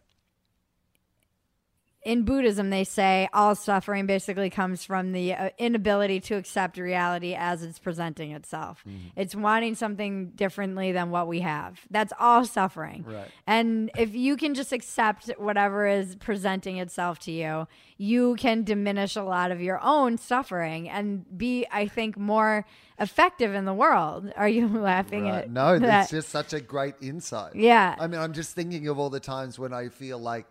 in 2.10 2.24
Buddhism, 2.24 2.70
they 2.72 2.84
say 2.84 3.30
all 3.34 3.54
suffering 3.56 4.08
basically 4.08 4.50
comes 4.50 4.84
from 4.84 5.12
the 5.12 5.34
uh, 5.34 5.50
inability 5.58 6.20
to 6.22 6.36
accept 6.36 6.78
reality 6.78 7.36
as 7.36 7.62
it's 7.64 7.78
presenting 7.78 8.32
itself. 8.32 8.84
It's 9.16 9.36
wanting 9.36 9.76
something 9.76 10.32
differently 10.32 10.92
than 10.92 11.12
what 11.12 11.28
we 11.28 11.42
have. 11.42 11.80
That's 11.92 12.12
all 12.20 12.46
suffering. 12.46 13.04
Right. 13.08 13.28
And 13.46 13.92
if 13.98 14.16
you 14.16 14.38
can 14.38 14.56
just 14.56 14.72
accept 14.74 15.30
whatever 15.38 15.86
is 15.88 16.16
presenting 16.16 16.78
itself 16.78 17.20
to 17.20 17.32
you, 17.32 17.68
you 17.98 18.36
can 18.36 18.64
diminish 18.64 19.16
a 19.16 19.24
lot 19.24 19.52
of 19.52 19.62
your 19.62 19.80
own 19.84 20.18
suffering 20.18 20.90
and 20.90 21.26
be, 21.38 21.68
I 21.72 21.88
think, 21.88 22.18
more 22.18 22.66
effective 23.00 23.54
in 23.54 23.66
the 23.66 23.74
world. 23.74 24.32
Are 24.36 24.50
you 24.50 24.68
laughing 24.82 25.26
Right. 25.26 25.44
at 25.44 25.50
No, 25.52 25.78
that? 25.78 25.86
that's 25.86 26.10
just 26.12 26.30
such 26.30 26.54
a 26.54 26.60
great 26.62 26.96
insight. 27.02 27.56
Yeah. 27.56 27.96
I 28.00 28.08
mean, 28.08 28.20
I'm 28.20 28.34
just 28.34 28.56
thinking 28.56 28.88
of 28.88 28.98
all 28.98 29.10
the 29.12 29.20
times 29.20 29.60
when 29.60 29.74
I 29.74 29.90
feel 29.90 30.18
like 30.18 30.46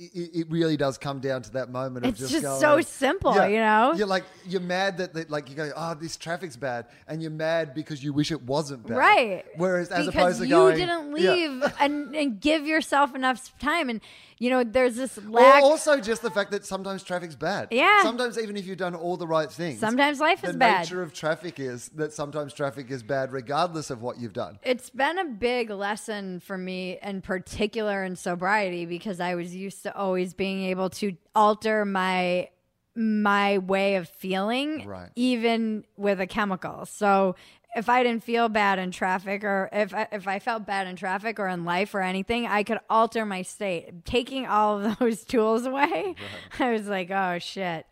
it, 0.00 0.30
it 0.40 0.50
really 0.50 0.76
does 0.76 0.96
come 0.96 1.20
down 1.20 1.42
to 1.42 1.52
that 1.52 1.70
moment 1.70 2.06
of 2.06 2.12
It's 2.12 2.20
just, 2.20 2.32
just 2.32 2.44
going, 2.44 2.60
so 2.60 2.80
simple, 2.80 3.34
you 3.48 3.58
know? 3.58 3.92
You're 3.94 4.06
like 4.06 4.24
you're 4.46 4.60
mad 4.60 4.98
that, 4.98 5.12
that 5.14 5.30
like 5.30 5.50
you 5.50 5.56
go, 5.56 5.70
oh, 5.76 5.94
this 5.94 6.16
traffic's 6.16 6.56
bad, 6.56 6.86
and 7.06 7.20
you're 7.20 7.30
mad 7.30 7.74
because 7.74 8.02
you 8.02 8.12
wish 8.12 8.32
it 8.32 8.42
wasn't 8.42 8.86
bad. 8.86 8.96
Right. 8.96 9.44
Whereas 9.56 9.90
as 9.90 10.06
because 10.06 10.14
opposed 10.14 10.38
to 10.40 10.46
you 10.46 10.54
going, 10.54 10.76
didn't 10.76 11.16
yeah. 11.16 11.32
leave 11.32 11.74
and, 11.78 12.14
and 12.16 12.40
give 12.40 12.66
yourself 12.66 13.14
enough 13.14 13.56
time. 13.58 13.90
And, 13.90 14.00
you 14.40 14.48
know, 14.50 14.64
there's 14.64 14.96
this 14.96 15.16
Or 15.18 15.22
lack. 15.30 15.62
also 15.62 16.00
just 16.00 16.22
the 16.22 16.30
fact 16.30 16.50
that 16.50 16.64
sometimes 16.64 17.02
traffic's 17.04 17.36
bad. 17.36 17.68
Yeah. 17.70 18.02
Sometimes 18.02 18.38
even 18.38 18.56
if 18.56 18.66
you've 18.66 18.78
done 18.78 18.94
all 18.94 19.16
the 19.18 19.26
right 19.26 19.52
things. 19.52 19.78
Sometimes 19.78 20.18
life 20.18 20.42
is 20.42 20.56
bad. 20.56 20.76
The 20.76 20.78
nature 20.88 21.02
of 21.02 21.12
traffic 21.12 21.60
is 21.60 21.90
that 21.90 22.12
sometimes 22.14 22.54
traffic 22.54 22.90
is 22.90 23.02
bad 23.02 23.32
regardless 23.32 23.90
of 23.90 24.00
what 24.02 24.18
you've 24.18 24.32
done. 24.32 24.58
it's 24.64 24.88
been 24.90 25.18
a 25.18 25.26
big 25.26 25.68
lesson 25.70 26.40
for 26.40 26.56
me 26.58 26.98
in 27.02 27.20
particular 27.20 28.02
in 28.02 28.16
sobriety 28.16 28.86
because 28.86 29.20
I 29.20 29.34
was 29.34 29.54
used 29.54 29.82
to 29.84 29.94
always 29.94 30.32
being 30.34 30.64
able 30.64 30.88
to 30.90 31.12
alter 31.34 31.84
my 31.84 32.48
my 32.96 33.58
way 33.58 33.94
of 33.96 34.08
feeling 34.08 34.84
Right. 34.86 35.10
even 35.14 35.84
with 35.96 36.20
a 36.20 36.26
chemical. 36.26 36.86
So 36.86 37.36
if 37.74 37.88
I 37.88 38.02
didn't 38.02 38.24
feel 38.24 38.48
bad 38.48 38.78
in 38.78 38.90
traffic 38.90 39.44
or 39.44 39.68
if 39.72 39.94
I, 39.94 40.08
if 40.10 40.26
I 40.26 40.38
felt 40.38 40.66
bad 40.66 40.86
in 40.86 40.96
traffic 40.96 41.38
or 41.38 41.48
in 41.48 41.64
life 41.64 41.94
or 41.94 42.00
anything, 42.00 42.46
I 42.46 42.62
could 42.62 42.78
alter 42.88 43.24
my 43.24 43.42
state. 43.42 44.04
Taking 44.04 44.46
all 44.46 44.80
of 44.80 44.98
those 44.98 45.24
tools 45.24 45.66
away, 45.66 46.14
I 46.58 46.72
was 46.72 46.88
like, 46.88 47.10
"Oh 47.10 47.38
shit. 47.38 47.86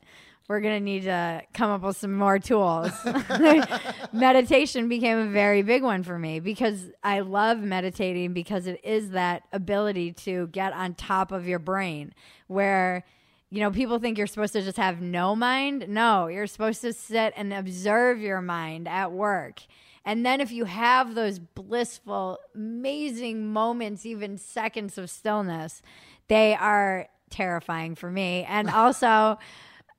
We're 0.48 0.60
going 0.60 0.78
to 0.78 0.84
need 0.84 1.02
to 1.02 1.42
come 1.52 1.70
up 1.70 1.82
with 1.82 1.98
some 1.98 2.14
more 2.14 2.38
tools." 2.38 2.90
meditation 4.12 4.88
became 4.88 5.18
a 5.18 5.26
very 5.26 5.62
big 5.62 5.82
one 5.82 6.02
for 6.02 6.18
me 6.18 6.40
because 6.40 6.86
I 7.04 7.20
love 7.20 7.58
meditating 7.58 8.32
because 8.32 8.66
it 8.66 8.80
is 8.82 9.10
that 9.10 9.42
ability 9.52 10.12
to 10.24 10.48
get 10.48 10.72
on 10.72 10.94
top 10.94 11.32
of 11.32 11.46
your 11.46 11.58
brain 11.58 12.14
where 12.46 13.04
you 13.50 13.60
know 13.60 13.70
people 13.70 13.98
think 13.98 14.18
you're 14.18 14.26
supposed 14.26 14.52
to 14.52 14.62
just 14.62 14.76
have 14.76 15.00
no 15.00 15.34
mind 15.34 15.86
no 15.88 16.26
you're 16.26 16.46
supposed 16.46 16.80
to 16.82 16.92
sit 16.92 17.32
and 17.36 17.52
observe 17.52 18.20
your 18.20 18.40
mind 18.42 18.86
at 18.88 19.10
work 19.12 19.62
And 20.04 20.24
then 20.24 20.40
if 20.40 20.50
you 20.52 20.64
have 20.64 21.14
those 21.14 21.38
blissful, 21.38 22.38
amazing 22.54 23.52
moments, 23.52 24.06
even 24.06 24.38
seconds 24.38 24.96
of 24.96 25.10
stillness, 25.10 25.82
they 26.28 26.54
are 26.54 27.08
terrifying 27.28 27.94
for 27.94 28.10
me. 28.10 28.44
And 28.48 28.70
also, 28.82 29.38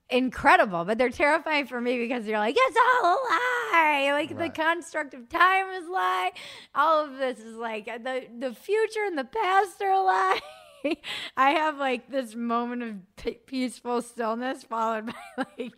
incredible, 0.10 0.84
but 0.86 0.98
they're 0.98 1.12
terrifying 1.12 1.68
for 1.68 1.80
me 1.80 2.00
because 2.00 2.26
you're 2.26 2.40
like, 2.40 2.56
it's 2.58 2.78
all 2.78 3.14
a 3.14 3.18
lie. 3.30 4.10
Like 4.14 4.32
Right. 4.32 4.54
the 4.56 4.62
construct 4.62 5.14
of 5.14 5.30
time 5.30 5.70
is 5.78 5.86
a 5.88 5.92
lie. 5.92 6.32
All 6.74 7.06
of 7.06 7.18
this 7.18 7.38
is 7.40 7.56
like 7.56 7.86
the 7.86 8.24
the 8.40 8.54
future 8.56 9.04
and 9.06 9.18
the 9.18 9.26
past 9.26 9.80
are 9.82 9.92
a 9.92 10.02
lie. 10.02 10.40
I 11.38 11.52
have 11.52 11.78
like 11.78 12.10
this 12.10 12.36
moment 12.36 12.84
of 12.84 13.16
p- 13.16 13.40
peaceful 13.46 14.02
stillness 14.02 14.64
followed 14.64 15.08
by 15.38 15.46
like 15.58 15.74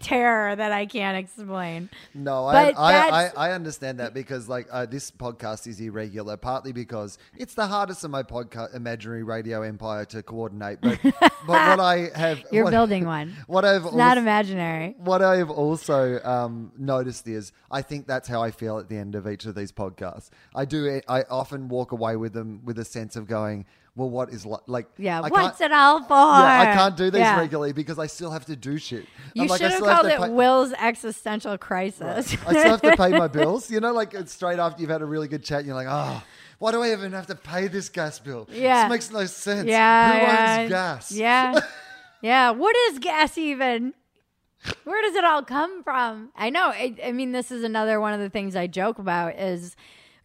terror 0.00 0.56
that 0.56 0.72
I 0.72 0.86
can't 0.86 1.16
explain. 1.16 1.88
No, 2.14 2.46
I, 2.46 2.70
I, 2.70 3.08
I, 3.08 3.32
I 3.36 3.52
understand 3.52 4.00
that 4.00 4.14
because 4.14 4.48
like 4.48 4.66
uh, 4.70 4.86
this 4.86 5.10
podcast 5.10 5.66
is 5.66 5.80
irregular, 5.80 6.36
partly 6.36 6.72
because 6.72 7.18
it's 7.36 7.54
the 7.54 7.66
hardest 7.66 8.04
of 8.04 8.10
my 8.10 8.22
podcast 8.22 8.74
imaginary 8.74 9.22
radio 9.22 9.62
empire 9.62 10.04
to 10.06 10.22
coordinate. 10.22 10.80
But 10.80 10.98
but 11.02 11.22
what 11.46 11.80
I 11.80 12.10
have 12.14 12.42
You're 12.50 12.64
what, 12.64 12.70
building 12.70 13.06
one. 13.06 13.34
what 13.46 13.64
I've 13.64 13.92
not 13.92 14.18
imaginary. 14.18 14.96
what 14.98 15.22
I 15.22 15.36
have 15.36 15.50
also 15.50 16.20
um, 16.24 16.72
noticed 16.76 17.28
is 17.28 17.52
I 17.70 17.82
think 17.82 18.06
that's 18.06 18.28
how 18.28 18.42
I 18.42 18.50
feel 18.50 18.78
at 18.78 18.88
the 18.88 18.96
end 18.96 19.14
of 19.14 19.28
each 19.28 19.44
of 19.46 19.54
these 19.54 19.72
podcasts. 19.72 20.30
I 20.54 20.64
do. 20.64 21.00
I 21.08 21.22
often 21.30 21.68
walk 21.68 21.92
away 21.92 22.16
with 22.16 22.32
them 22.32 22.62
with 22.64 22.78
a 22.78 22.84
sense 22.84 23.16
of 23.16 23.26
going, 23.26 23.66
well, 23.94 24.08
what 24.08 24.30
is 24.30 24.46
li- 24.46 24.56
like? 24.66 24.86
Yeah, 24.96 25.20
I 25.20 25.28
what's 25.28 25.60
it 25.60 25.70
all 25.72 26.02
for? 26.02 26.14
Yeah, 26.14 26.70
I 26.70 26.74
can't 26.74 26.96
do 26.96 27.10
these 27.10 27.20
Yeah. 27.20 27.38
regularly 27.38 27.72
because 27.72 27.98
I 27.98 28.06
still 28.06 28.30
have 28.30 28.46
to 28.46 28.56
do 28.56 28.78
shit. 28.78 29.06
You 29.34 29.46
like, 29.46 29.60
should 29.60 29.70
have 29.70 29.80
have 29.84 29.96
called 29.96 30.06
to 30.06 30.14
it 30.14 30.20
pay- 30.20 30.30
Will's 30.30 30.72
existential 30.72 31.58
crisis. 31.58 32.32
I 32.46 32.52
still 32.52 32.70
have 32.70 32.82
to 32.82 32.96
pay 32.96 33.10
my 33.10 33.28
bills. 33.38 33.70
You 33.70 33.80
know, 33.80 33.92
like 33.92 34.14
it's 34.14 34.32
straight 34.32 34.58
after 34.58 34.80
you've 34.80 34.90
had 34.90 35.02
a 35.02 35.06
really 35.06 35.28
good 35.28 35.44
chat, 35.44 35.58
and 35.58 35.66
you're 35.66 35.76
like, 35.76 35.88
oh, 35.90 36.22
why 36.58 36.72
do 36.72 36.82
I 36.82 36.92
even 36.92 37.12
have 37.12 37.26
to 37.26 37.34
pay 37.34 37.68
this 37.68 37.88
gas 37.88 38.18
bill? 38.18 38.48
Yeah. 38.50 38.84
This 38.84 38.90
makes 38.90 39.10
no 39.10 39.26
sense. 39.26 39.68
Yeah, 39.68 40.12
Who 40.12 40.18
yeah. 40.18 40.60
owns 40.60 40.70
gas? 40.70 41.12
Yeah. 41.12 41.60
yeah. 42.22 42.50
What 42.52 42.74
is 42.90 42.98
gas 42.98 43.36
even? 43.36 43.92
Where 44.84 45.02
does 45.02 45.16
it 45.16 45.24
all 45.24 45.42
come 45.42 45.82
from? 45.82 46.30
I 46.36 46.48
know. 46.50 46.66
I, 46.68 46.94
I 47.04 47.10
mean, 47.12 47.32
this 47.32 47.50
is 47.50 47.64
another 47.64 48.00
one 48.00 48.12
of 48.14 48.20
the 48.20 48.30
things 48.30 48.54
I 48.54 48.68
joke 48.68 48.98
about 49.00 49.36
is 49.36 49.74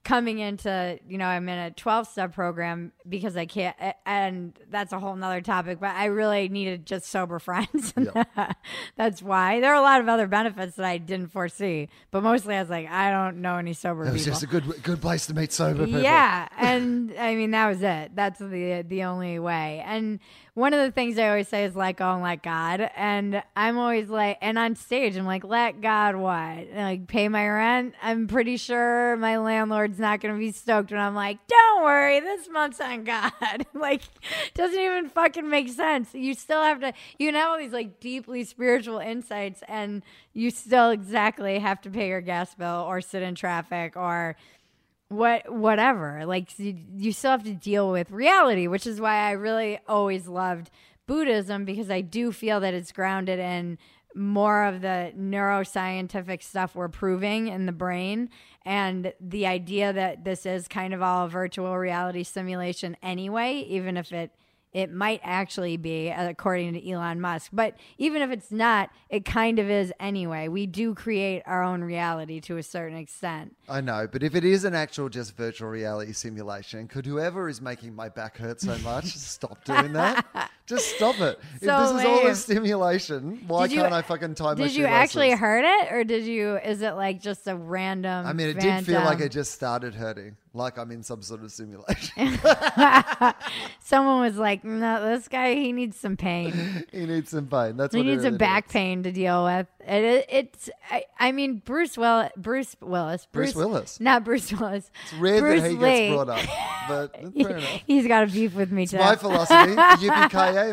coming 0.08 0.40
into, 0.40 0.98
you 1.06 1.18
know, 1.18 1.26
I'm 1.26 1.50
in 1.50 1.60
a 1.60 1.72
12 1.72 2.08
step 2.08 2.34
program 2.34 2.94
because 3.10 3.36
I 3.36 3.46
can't, 3.46 3.76
and 4.06 4.58
that's 4.70 4.94
a 4.94 5.00
whole 5.00 5.18
nother 5.18 5.42
topic, 5.42 5.82
but 5.82 5.94
I 5.94 6.06
really 6.06 6.48
needed 6.48 6.86
just 6.86 7.08
sober 7.08 7.40
friends. 7.48 7.92
And 7.98 8.10
that's 8.96 9.22
why. 9.22 9.60
There 9.60 9.70
are 9.70 9.76
a 9.76 9.82
lot 9.82 10.00
of 10.00 10.08
other 10.08 10.26
benefits 10.28 10.78
that 10.78 10.86
I 10.86 10.98
didn't 10.98 11.28
foresee, 11.34 11.90
but 12.10 12.24
mostly 12.24 12.56
I 12.56 12.62
was 12.62 12.70
like, 12.70 12.88
I 12.90 13.12
don't 13.12 13.42
know 13.42 13.58
any 13.58 13.74
sober 13.74 14.06
It 14.06 14.14
was 14.14 14.22
people. 14.24 14.32
just 14.40 14.44
a 14.44 14.48
good 14.48 14.82
good 14.82 15.02
place 15.02 15.28
to 15.28 15.34
meet 15.34 15.52
sober 15.52 15.86
people. 15.86 16.02
Yeah, 16.02 16.48
and 16.58 17.14
I 17.20 17.36
mean 17.36 17.52
that 17.52 17.68
was 17.68 17.82
it. 17.82 18.16
That's 18.16 18.40
the 18.40 18.86
the 18.88 19.04
only 19.04 19.40
way. 19.40 19.84
And 19.86 20.22
one 20.58 20.74
of 20.74 20.84
the 20.84 20.92
things 20.92 21.20
I 21.20 21.30
always 21.30 21.48
say 21.48 21.66
is 21.66 21.76
go 21.76 21.84
and 22.14 22.24
let 22.24 22.42
God. 22.42 22.90
And 22.96 23.44
I'm 23.56 23.78
always 23.78 24.10
like, 24.10 24.40
and 24.42 24.58
on 24.58 24.76
stage, 24.76 25.16
I'm 25.16 25.28
like, 25.28 25.44
let 25.44 25.82
God 25.82 26.16
what? 26.16 26.70
Like 26.76 27.06
pay 27.06 27.30
my 27.30 27.48
rent. 27.48 27.94
I'm 28.02 28.26
pretty 28.26 28.58
sure 28.58 29.16
my 29.18 29.38
landlord's 29.38 30.00
not 30.00 30.20
going 30.20 30.34
to 30.34 30.40
be 30.40 30.52
stoked 30.52 30.90
when 30.90 31.00
I'm 31.00 31.14
like, 31.14 31.38
don't 31.46 31.84
worry, 31.84 32.22
this 32.22 32.50
month's 32.50 32.82
on 32.82 33.04
God. 33.04 33.32
like, 33.76 34.02
doesn't 34.56 34.80
even 34.80 35.10
fucking 35.10 35.48
make 35.48 35.70
sense. 35.70 36.16
You 36.16 36.34
still 36.34 36.64
have 36.64 36.80
to. 36.80 36.92
You 37.20 37.32
have 37.32 37.50
all 37.50 37.60
these 37.60 37.72
like 37.72 38.00
deeply 38.00 38.44
spiritual 38.44 38.98
insights, 38.98 39.62
and 39.68 40.02
you 40.34 40.50
still 40.50 40.90
exactly 40.90 41.60
have 41.60 41.82
to 41.82 41.92
pay 41.92 42.08
your 42.08 42.22
gas 42.22 42.56
bill 42.56 42.84
or 42.88 43.00
sit 43.02 43.22
in 43.22 43.36
traffic 43.36 43.96
or 43.96 44.36
what 45.10 45.52
whatever. 45.52 46.26
Like 46.26 46.58
you, 46.60 46.78
you 46.96 47.12
still 47.12 47.32
have 47.32 47.44
to 47.44 47.54
deal 47.54 47.92
with 47.92 48.12
reality 48.12 48.68
which 48.68 48.86
is 48.86 49.00
why 49.00 49.16
i 49.18 49.32
really 49.32 49.80
always 49.88 50.28
loved 50.28 50.70
buddhism 51.06 51.64
because 51.66 51.90
i 51.90 52.02
do 52.02 52.32
feel 52.32 52.60
that 52.60 52.74
it's 52.74 52.92
grounded 52.92 53.40
in 53.40 53.78
more 54.18 54.64
of 54.64 54.82
the 54.82 55.14
neuroscientific 55.18 56.42
stuff 56.42 56.76
we're 56.76 56.88
proving 56.88 57.48
in 57.48 57.68
the 57.68 57.72
brain. 57.72 58.30
And 58.66 59.14
the 59.22 59.46
idea 59.46 59.94
that 59.94 60.26
this 60.26 60.46
is 60.46 60.68
kind 60.68 60.94
of 60.94 61.02
all 61.02 61.28
virtual 61.28 61.78
reality 61.78 62.24
simulation 62.24 62.98
anyway 63.02 63.60
even 63.70 63.96
if 63.96 64.12
it 64.12 64.32
it 64.74 64.92
might 64.92 65.22
actually 65.24 65.78
be 65.78 66.10
according 66.10 66.74
to 66.74 66.90
Elon 66.90 67.22
Musk. 67.22 67.52
But 67.54 67.76
even 67.98 68.22
if 68.22 68.30
it's 68.32 68.52
not 68.52 68.90
it 69.10 69.26
kind 69.26 69.60
of 69.60 69.70
is 69.70 69.94
anyway. 70.00 70.48
We 70.48 70.66
do 70.66 70.94
create 70.94 71.44
our 71.46 71.64
own 71.64 71.82
reality 71.82 72.40
to 72.42 72.58
a 72.58 72.64
certain 72.64 72.98
extent. 72.98 73.56
I 73.70 73.82
know, 73.82 74.08
but 74.12 74.24
if 74.24 74.36
it 74.36 74.44
is 74.44 74.66
an 74.66 74.76
actual 74.76 75.10
just 75.10 75.36
virtual 75.36 75.70
reality 75.70 76.14
simulation, 76.14 76.88
could 76.88 77.06
whoever 77.06 77.48
is 77.48 77.62
making 77.62 77.96
my 77.96 78.10
back 78.10 78.38
hurt 78.38 78.62
so 78.62 78.78
much 78.80 79.06
stop 79.06 79.64
doing 79.64 79.94
that? 79.94 80.52
Just 80.68 80.96
stop 80.98 81.18
it. 81.22 81.40
if 81.56 81.62
So 81.64 81.94
this 81.94 82.02
is 82.02 82.06
all 82.06 82.18
lame. 82.18 82.28
a 82.28 82.36
simulation, 82.36 83.42
why 83.48 83.66
you- 83.66 83.78
can't 83.82 83.94
I 83.94 84.02
fucking 84.02 84.36
tie 84.36 84.54
my 84.54 84.56
Did 84.56 84.76
you 84.76 84.86
actually 84.86 85.32
hurt 85.32 85.64
it, 85.66 85.94
or 85.94 86.04
did 86.04 86.26
you? 86.26 86.58
Is 86.58 86.82
it 86.82 86.92
like 86.96 87.22
just 87.22 87.48
a 87.48 87.56
random? 87.56 88.26
I 88.28 88.34
mean, 88.34 88.50
it 88.50 88.60
did 88.60 88.86
feel 88.86 89.00
like 89.00 89.22
it 89.22 89.30
just 89.32 89.54
started 89.54 89.96
hurting, 89.96 90.36
like 90.54 90.78
I'm 90.78 90.92
in 90.92 91.04
some 91.04 91.22
sort 91.22 91.42
of 91.44 91.52
simulation. 91.54 92.38
Someone 93.80 94.20
was 94.22 94.36
like, 94.38 94.64
"No, 94.66 95.08
this 95.10 95.28
guy, 95.30 95.56
he 95.56 95.72
needs 95.72 95.98
some 95.98 96.18
pain. 96.18 96.86
he 96.92 97.06
needs 97.06 97.30
some 97.32 97.48
pain. 97.48 97.78
That's 97.78 97.96
he 97.96 98.04
needs 98.04 98.24
some 98.24 98.34
really 98.34 98.38
back 98.38 98.66
is. 98.68 98.72
pain 98.74 99.04
to 99.04 99.12
deal 99.12 99.46
with." 99.46 99.68
It, 99.88 100.04
it, 100.04 100.26
it's. 100.30 100.70
I, 100.92 101.06
I 101.18 101.32
mean, 101.32 101.62
Bruce 101.64 101.98
Will, 101.98 102.30
Bruce 102.36 102.76
Willis, 102.82 103.26
Bruce 103.32 103.56
Willis. 103.56 104.00
not 104.02 104.26
Bruce 104.26 104.52
Willis. 104.52 104.92
It's 105.06 105.14
rare 105.14 105.40
Bruce 105.40 105.62
that 105.62 105.72
he 105.72 105.78
Lee. 105.78 106.08
gets 106.08 106.14
brought 106.14 106.30
up, 106.30 106.46
but 106.90 107.34
fair 107.34 107.58
enough. 107.58 107.82
He's 107.88 108.06
got 108.06 108.24
a 108.24 108.28
beef 108.28 108.54
with 108.54 108.70
me 108.70 108.86
too. 108.86 108.98
My 108.98 109.16
philosophy, 109.16 109.72
ki 109.76 110.10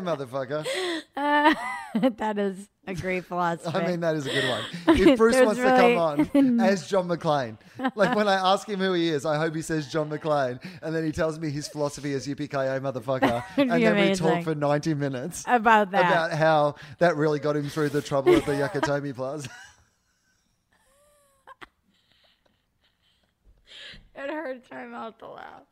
motherfucker. 0.03 0.67
that 2.17 2.39
is 2.39 2.69
a 2.87 2.95
great 2.95 3.25
philosophy. 3.25 3.77
I 3.77 3.87
mean, 3.87 4.01
that 4.01 4.15
is 4.17 4.27
a 4.27 4.31
good 4.31 4.49
one. 4.49 4.63
If 4.99 5.19
Bruce 5.19 5.41
wants 5.45 5.61
really- 5.61 5.95
to 5.95 6.31
come 6.31 6.41
on 6.41 6.61
as 6.61 6.89
John 6.89 7.09
McClane, 7.09 7.57
like 7.95 8.15
when 8.15 8.29
I 8.29 8.35
ask 8.35 8.69
him 8.69 8.81
who 8.81 8.93
he 8.93 9.09
is, 9.09 9.25
I 9.25 9.37
hope 9.39 9.55
he 9.55 9.63
says 9.63 9.91
John 9.91 10.11
McClane, 10.11 10.63
and 10.83 10.95
then 10.95 11.05
he 11.05 11.13
tells 11.13 11.39
me 11.39 11.51
his 11.51 11.69
philosophy 11.69 12.13
is 12.13 12.27
yippee 12.27 12.49
motherfucker, 12.49 13.43
and 13.57 13.71
then 13.71 14.09
we 14.09 14.15
talk 14.15 14.45
for 14.45 14.55
ninety 14.55 14.95
minutes 14.95 15.45
about 15.47 15.91
that. 15.93 16.01
about 16.11 16.33
how 16.33 16.75
that 16.99 17.17
really 17.17 17.39
got 17.39 17.57
him 17.57 17.69
through 17.69 17.89
the 17.89 18.03
trouble 18.03 18.35
at 18.37 18.45
the 18.45 18.53
Nakatomi 18.53 19.15
Plaza. 19.15 19.49
It 24.17 24.31
hurts 24.31 24.71
my 24.71 24.85
mouth 24.87 25.19
to 25.19 25.29
laugh. 25.29 25.63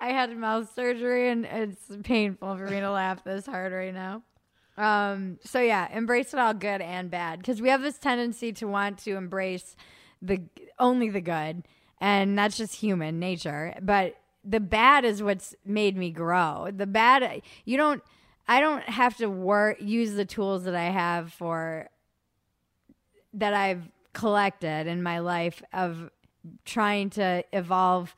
I 0.00 0.08
had 0.08 0.36
mouth 0.36 0.72
surgery 0.74 1.30
and 1.30 1.44
it's 1.44 1.90
painful 2.04 2.56
for 2.56 2.66
me 2.66 2.80
to 2.80 2.90
laugh 2.90 3.24
this 3.24 3.46
hard 3.46 3.72
right 3.72 3.94
now. 3.94 4.22
Um, 4.78 5.38
so 5.44 5.60
yeah, 5.60 5.92
embrace 5.92 6.32
it 6.32 6.38
all 6.38 6.54
good 6.54 6.80
and 6.80 7.10
bad 7.10 7.40
because 7.40 7.60
we 7.60 7.68
have 7.68 7.82
this 7.82 7.98
tendency 7.98 8.52
to 8.54 8.66
want 8.68 8.98
to 8.98 9.16
embrace 9.16 9.74
the 10.22 10.42
only 10.78 11.10
the 11.10 11.20
good, 11.20 11.64
and 12.00 12.38
that's 12.38 12.56
just 12.56 12.76
human 12.76 13.18
nature. 13.18 13.74
But 13.82 14.14
the 14.44 14.60
bad 14.60 15.04
is 15.04 15.22
what's 15.22 15.54
made 15.64 15.96
me 15.96 16.10
grow. 16.10 16.68
The 16.74 16.86
bad, 16.86 17.42
you 17.64 17.76
don't. 17.76 18.02
I 18.46 18.60
don't 18.60 18.84
have 18.84 19.16
to 19.18 19.26
work 19.26 19.76
use 19.80 20.14
the 20.14 20.24
tools 20.24 20.64
that 20.64 20.74
I 20.74 20.86
have 20.86 21.32
for 21.32 21.90
that 23.34 23.52
I've 23.52 23.90
collected 24.14 24.86
in 24.86 25.02
my 25.02 25.18
life 25.18 25.62
of 25.72 26.10
trying 26.64 27.10
to 27.10 27.44
evolve 27.52 28.14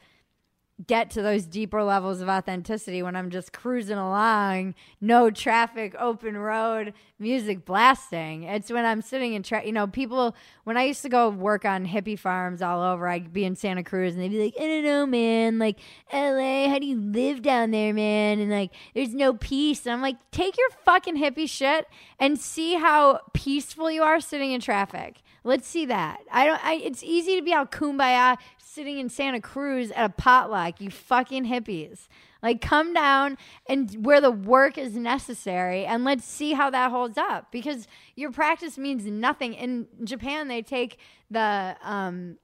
get 0.87 1.11
to 1.11 1.23
those 1.23 1.47
deeper 1.47 1.83
levels 1.83 2.21
of 2.21 2.29
authenticity 2.29 3.03
when 3.03 3.17
I'm 3.17 3.31
just 3.31 3.53
cruising 3.53 3.99
along, 3.99 4.75
no 5.01 5.31
traffic, 5.31 5.95
open 5.99 6.37
road, 6.37 6.95
music 7.19 7.65
blasting. 7.65 8.45
It's 8.45 8.71
when 8.71 8.85
I'm 8.85 9.03
sitting 9.03 9.35
in, 9.35 9.43
tra- 9.43 9.65
you 9.65 9.73
know, 9.73 9.87
people, 9.87 10.35
when 10.65 10.77
I 10.77 10.85
used 10.85 11.03
to 11.03 11.09
go 11.09 11.29
work 11.29 11.65
on 11.65 11.87
hippie 11.87 12.19
farms 12.19 12.63
all 12.63 12.83
over, 12.83 13.09
I'd 13.09 13.33
be 13.33 13.45
in 13.45 13.57
Santa 13.57 13.83
Cruz 13.83 14.15
and 14.15 14.23
they'd 14.23 14.29
be 14.29 14.45
like, 14.45 14.55
I 14.59 14.67
don't 14.67 14.85
know, 14.85 15.07
man, 15.07 15.59
like 15.59 15.79
LA, 16.13 16.69
how 16.69 16.79
do 16.79 16.87
you 16.87 16.97
live 16.97 17.43
down 17.43 17.71
there, 17.73 17.93
man? 17.93 18.39
And 18.39 18.51
like, 18.51 18.73
there's 18.95 19.15
no 19.15 19.35
peace. 19.35 19.85
And 19.87 19.93
I'm 19.93 20.03
like, 20.03 20.17
take 20.31 20.57
your 20.57 20.71
fucking 20.85 21.17
hippie 21.17 21.49
shit 21.49 21.87
and 22.19 22.39
see 22.39 22.75
how 22.75 23.21
peaceful 23.35 23.91
you 23.91 24.03
are 24.03 24.21
sitting 24.21 24.53
in 24.53 24.61
traffic. 24.61 25.21
Let's 25.45 25.67
see 25.67 25.87
that. 25.87 26.21
I 26.31 26.47
don't. 26.47 26.65
I, 26.65 26.75
it's 26.75 27.03
easy 27.03 27.37
to 27.37 27.43
be 27.43 27.55
all 27.55 27.67
kumbaya 27.67 28.37
sitting 28.59 28.99
in 28.99 29.09
Santa 29.09 29.41
Cruz 29.41 29.91
at 29.93 30.05
a 30.05 30.09
potluck. 30.13 30.81
You 30.81 30.91
fucking 30.91 31.47
hippies. 31.47 32.09
Like, 32.43 32.61
come 32.63 32.95
down 32.95 33.37
and 33.69 34.05
where 34.05 34.21
the 34.21 34.31
work 34.31 34.79
is 34.79 34.97
necessary, 34.97 35.85
and 35.85 36.05
let's 36.05 36.25
see 36.25 36.53
how 36.53 36.71
that 36.71 36.91
holds 36.91 37.19
up. 37.19 37.53
Because 37.53 37.87
your 38.17 38.33
practice 38.33 38.79
means 38.79 39.05
nothing. 39.07 39.53
In 39.55 39.87
Japan, 40.05 40.49
they 40.49 40.63
take 40.63 40.99
the 41.31 41.77
um, 41.83 42.39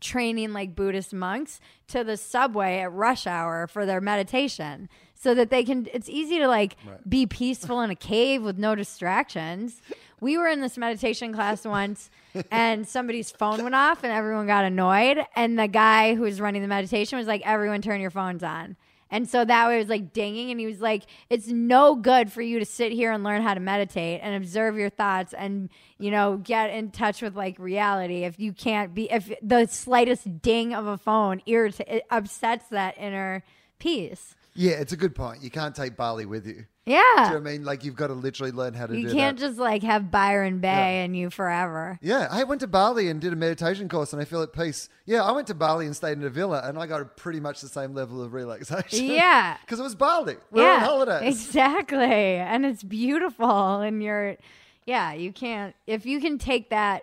training 0.00 0.52
like 0.52 0.74
Buddhist 0.74 1.12
monks 1.12 1.60
to 1.88 2.04
the 2.04 2.16
subway 2.16 2.78
at 2.80 2.92
rush 2.92 3.26
hour 3.26 3.66
for 3.66 3.84
their 3.86 4.00
meditation 4.00 4.88
so 5.14 5.34
that 5.34 5.50
they 5.50 5.62
can 5.62 5.86
it's 5.92 6.08
easy 6.08 6.38
to 6.38 6.48
like 6.48 6.76
Right. 6.86 7.08
be 7.10 7.26
peaceful 7.26 7.82
in 7.82 7.90
a 7.90 7.94
cave 7.94 8.42
with 8.42 8.56
no 8.58 8.74
distractions. 8.74 9.82
We 10.20 10.36
were 10.36 10.48
in 10.48 10.60
this 10.60 10.76
meditation 10.76 11.32
class 11.32 11.64
once 11.64 12.10
and 12.50 12.86
somebody's 12.86 13.30
phone 13.30 13.62
went 13.62 13.74
off 13.74 14.04
and 14.04 14.12
everyone 14.12 14.46
got 14.46 14.64
annoyed 14.64 15.18
and 15.34 15.58
the 15.58 15.68
guy 15.68 16.14
who 16.14 16.22
was 16.22 16.40
running 16.40 16.62
the 16.62 16.68
meditation 16.68 17.18
was 17.18 17.26
like 17.26 17.42
everyone 17.44 17.82
turn 17.82 18.00
your 18.00 18.10
phones 18.10 18.42
on. 18.42 18.76
And 19.10 19.28
so 19.28 19.44
that 19.44 19.66
way 19.66 19.76
it 19.76 19.78
was 19.78 19.88
like 19.88 20.12
dinging 20.12 20.50
and 20.50 20.60
he 20.60 20.66
was 20.66 20.80
like 20.80 21.04
it's 21.28 21.48
no 21.48 21.96
good 21.96 22.30
for 22.30 22.42
you 22.42 22.58
to 22.58 22.64
sit 22.64 22.92
here 22.92 23.10
and 23.10 23.24
learn 23.24 23.42
how 23.42 23.54
to 23.54 23.60
meditate 23.60 24.20
and 24.22 24.36
observe 24.36 24.76
your 24.76 24.90
thoughts 24.90 25.34
and 25.34 25.68
you 25.98 26.10
know 26.10 26.36
get 26.36 26.70
in 26.70 26.90
touch 26.90 27.20
with 27.20 27.34
like 27.34 27.58
reality 27.58 28.22
if 28.22 28.38
you 28.38 28.52
can't 28.52 28.94
be 28.94 29.10
if 29.10 29.32
the 29.42 29.66
slightest 29.66 30.40
ding 30.40 30.74
of 30.74 30.86
a 30.86 30.96
phone 30.96 31.42
irritates, 31.46 31.90
it 31.90 32.06
upsets 32.10 32.68
that 32.68 32.96
inner 32.98 33.42
peace. 33.78 34.36
Yeah, 34.54 34.72
it's 34.72 34.92
a 34.92 34.96
good 34.96 35.14
point. 35.14 35.42
You 35.42 35.50
can't 35.50 35.74
take 35.74 35.96
Bali 35.96 36.26
with 36.26 36.46
you. 36.46 36.66
Do 36.86 36.92
Yeah. 36.92 37.00
you 37.00 37.16
know 37.34 37.38
what 37.40 37.48
I 37.48 37.52
mean? 37.52 37.64
Like 37.64 37.84
you've 37.84 37.94
got 37.94 38.06
to 38.08 38.14
literally 38.14 38.52
learn 38.52 38.74
how 38.74 38.86
to 38.86 38.96
You 38.98 39.08
do 39.08 39.14
can't 39.14 39.38
that. 39.38 39.46
just 39.46 39.58
like 39.58 39.82
have 39.82 40.10
Byron 40.10 40.60
Bay 40.60 41.04
and 41.04 41.16
you 41.16 41.30
forever. 41.30 41.98
Yeah, 42.02 42.26
I 42.30 42.44
went 42.44 42.60
to 42.62 42.66
Bali 42.66 43.08
and 43.08 43.20
did 43.20 43.32
a 43.32 43.36
meditation 43.36 43.88
course, 43.88 44.12
and 44.12 44.20
I 44.20 44.24
feel 44.24 44.42
at 44.42 44.52
peace. 44.52 44.88
Yeah, 45.04 45.22
I 45.22 45.32
went 45.32 45.46
to 45.48 45.54
Bali 45.54 45.86
and 45.86 45.94
stayed 45.94 46.16
in 46.18 46.24
a 46.24 46.30
villa, 46.30 46.62
and 46.64 46.78
I 46.78 46.86
got 46.86 47.16
pretty 47.16 47.38
much 47.40 47.60
the 47.60 47.68
same 47.68 47.94
level 47.94 48.22
of 48.22 48.32
relaxation. 48.32 49.06
Yeah. 49.06 49.56
because 49.60 49.78
it 49.78 49.82
was 49.82 49.94
Bali. 49.94 50.36
We're 50.50 50.62
yeah, 50.62 50.76
on 50.76 50.80
holidays. 50.80 51.46
Exactly. 51.46 52.02
And 52.04 52.64
it's 52.64 52.82
beautiful 52.82 53.80
and 53.80 54.02
you're 54.02 54.36
yeah, 54.86 55.12
you 55.12 55.32
can't 55.32 55.74
if 55.86 56.06
you 56.06 56.20
can 56.20 56.38
take 56.38 56.70
that 56.70 57.02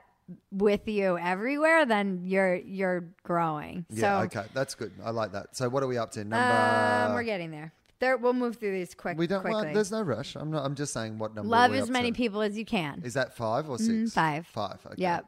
with 0.51 0.87
you 0.87 1.17
everywhere, 1.17 1.85
then 1.85 2.21
you're 2.25 2.55
you're 2.55 3.05
growing. 3.23 3.85
Yeah, 3.89 4.19
so 4.21 4.25
okay, 4.25 4.47
that's 4.53 4.75
good. 4.75 4.91
I 5.03 5.11
like 5.11 5.31
that. 5.31 5.55
So, 5.55 5.69
what 5.69 5.83
are 5.83 5.87
we 5.87 5.97
up 5.97 6.11
to? 6.11 6.23
Number. 6.25 6.35
um, 6.37 7.13
we're 7.13 7.23
getting 7.23 7.51
there. 7.51 7.71
There 7.99 8.15
we'll 8.17 8.33
move 8.33 8.57
through 8.57 8.73
these 8.73 8.93
quick 8.93 9.17
we 9.17 9.25
don't. 9.25 9.41
quickly. 9.41 9.63
Well, 9.65 9.73
there's 9.73 9.91
no 9.91 10.01
rush. 10.01 10.35
I'm 10.35 10.51
not. 10.51 10.63
I'm 10.63 10.75
just 10.75 10.93
saying 10.93 11.17
what 11.17 11.33
number. 11.33 11.49
Love 11.49 11.73
as 11.73 11.89
many 11.89 12.11
to. 12.11 12.17
people 12.17 12.41
as 12.41 12.57
you 12.57 12.65
can. 12.65 13.01
Is 13.03 13.15
that 13.15 13.35
five 13.35 13.69
or 13.69 13.77
six? 13.77 13.89
Mm, 13.89 14.13
five. 14.13 14.47
Five. 14.47 14.79
Okay. 14.85 14.95
Yep. 14.97 15.25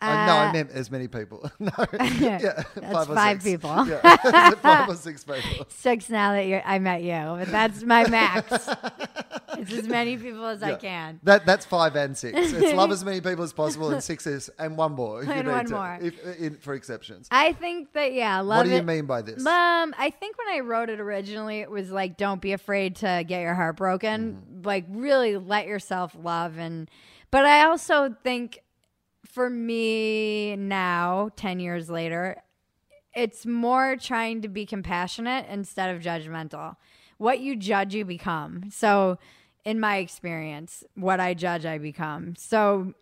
I, 0.00 0.26
no, 0.26 0.32
I 0.34 0.48
Uh, 0.48 0.52
meant 0.52 0.70
as 0.72 0.90
many 0.90 1.08
people. 1.08 1.50
no, 1.58 1.70
yeah, 2.18 2.62
That's 2.74 2.92
five 2.92 3.06
five 3.08 3.42
people. 3.42 3.86
Yeah, 3.86 4.50
five 4.56 4.88
or 4.88 4.94
six 4.94 5.24
people. 5.24 5.66
Six 5.68 6.08
now 6.10 6.32
that 6.32 6.46
you're, 6.46 6.62
I 6.64 6.78
met 6.78 7.02
you, 7.02 7.12
but 7.12 7.48
that's 7.50 7.82
my 7.82 8.06
max. 8.08 8.68
it's 9.58 9.72
as 9.72 9.88
many 9.88 10.16
people 10.16 10.44
as 10.46 10.62
I 10.62 10.74
can. 10.74 11.20
That 11.22 11.46
that's 11.46 11.64
five 11.64 11.96
and 11.96 12.16
six. 12.16 12.36
It's 12.52 12.74
love 12.74 12.90
as 12.92 13.04
many 13.04 13.20
people 13.20 13.44
as 13.44 13.52
possible, 13.52 13.90
and 13.90 14.02
six 14.02 14.26
is 14.26 14.50
and 14.58 14.76
one 14.76 14.92
more. 14.92 15.22
If 15.22 15.28
you 15.28 15.34
And 15.34 15.48
one 15.48 15.66
to, 15.66 15.72
more. 15.74 15.98
if, 16.00 16.38
in, 16.38 16.54
for 16.56 16.74
exceptions. 16.74 17.28
I 17.30 17.52
think 17.52 17.92
that 17.94 18.12
yeah, 18.12 18.40
love 18.40 18.58
What 18.58 18.64
do 18.64 18.70
you 18.70 18.76
it. 18.76 18.84
mean 18.84 19.06
by 19.06 19.22
this? 19.22 19.44
Um, 19.46 19.94
I 19.98 20.10
think 20.10 20.36
when 20.38 20.48
I 20.48 20.60
wrote 20.60 20.90
it 20.90 21.00
originally, 21.00 21.60
it 21.60 21.70
was 21.70 21.90
like, 21.90 22.16
"Don't 22.16 22.40
be 22.40 22.52
afraid 22.52 22.96
to 22.96 23.24
get 23.26 23.40
your 23.40 23.54
heart 23.54 23.76
broken. 23.76 24.42
Mm-hmm. 24.56 24.62
Like, 24.66 24.84
really 24.90 25.36
let 25.36 25.66
yourself 25.66 26.16
love." 26.22 26.58
And, 26.58 26.90
but 27.30 27.44
I 27.44 27.64
also 27.66 28.14
think, 28.22 28.60
for 29.36 29.50
me 29.50 30.56
now, 30.56 31.28
ten 31.36 31.60
years 31.60 31.90
later, 31.90 32.42
it's 33.14 33.44
more 33.44 33.94
trying 33.94 34.40
to 34.40 34.48
be 34.48 34.64
compassionate 34.64 35.44
instead 35.50 35.94
of 35.94 36.00
judgmental. 36.00 36.76
What 37.18 37.40
you 37.40 37.54
judge, 37.54 37.94
you 37.94 38.06
become. 38.06 38.70
So, 38.70 39.18
in 39.62 39.78
my 39.78 39.98
experience, 39.98 40.84
what 40.94 41.20
I 41.20 41.34
judge, 41.34 41.66
I 41.66 41.76
become. 41.76 42.34
So, 42.38 42.94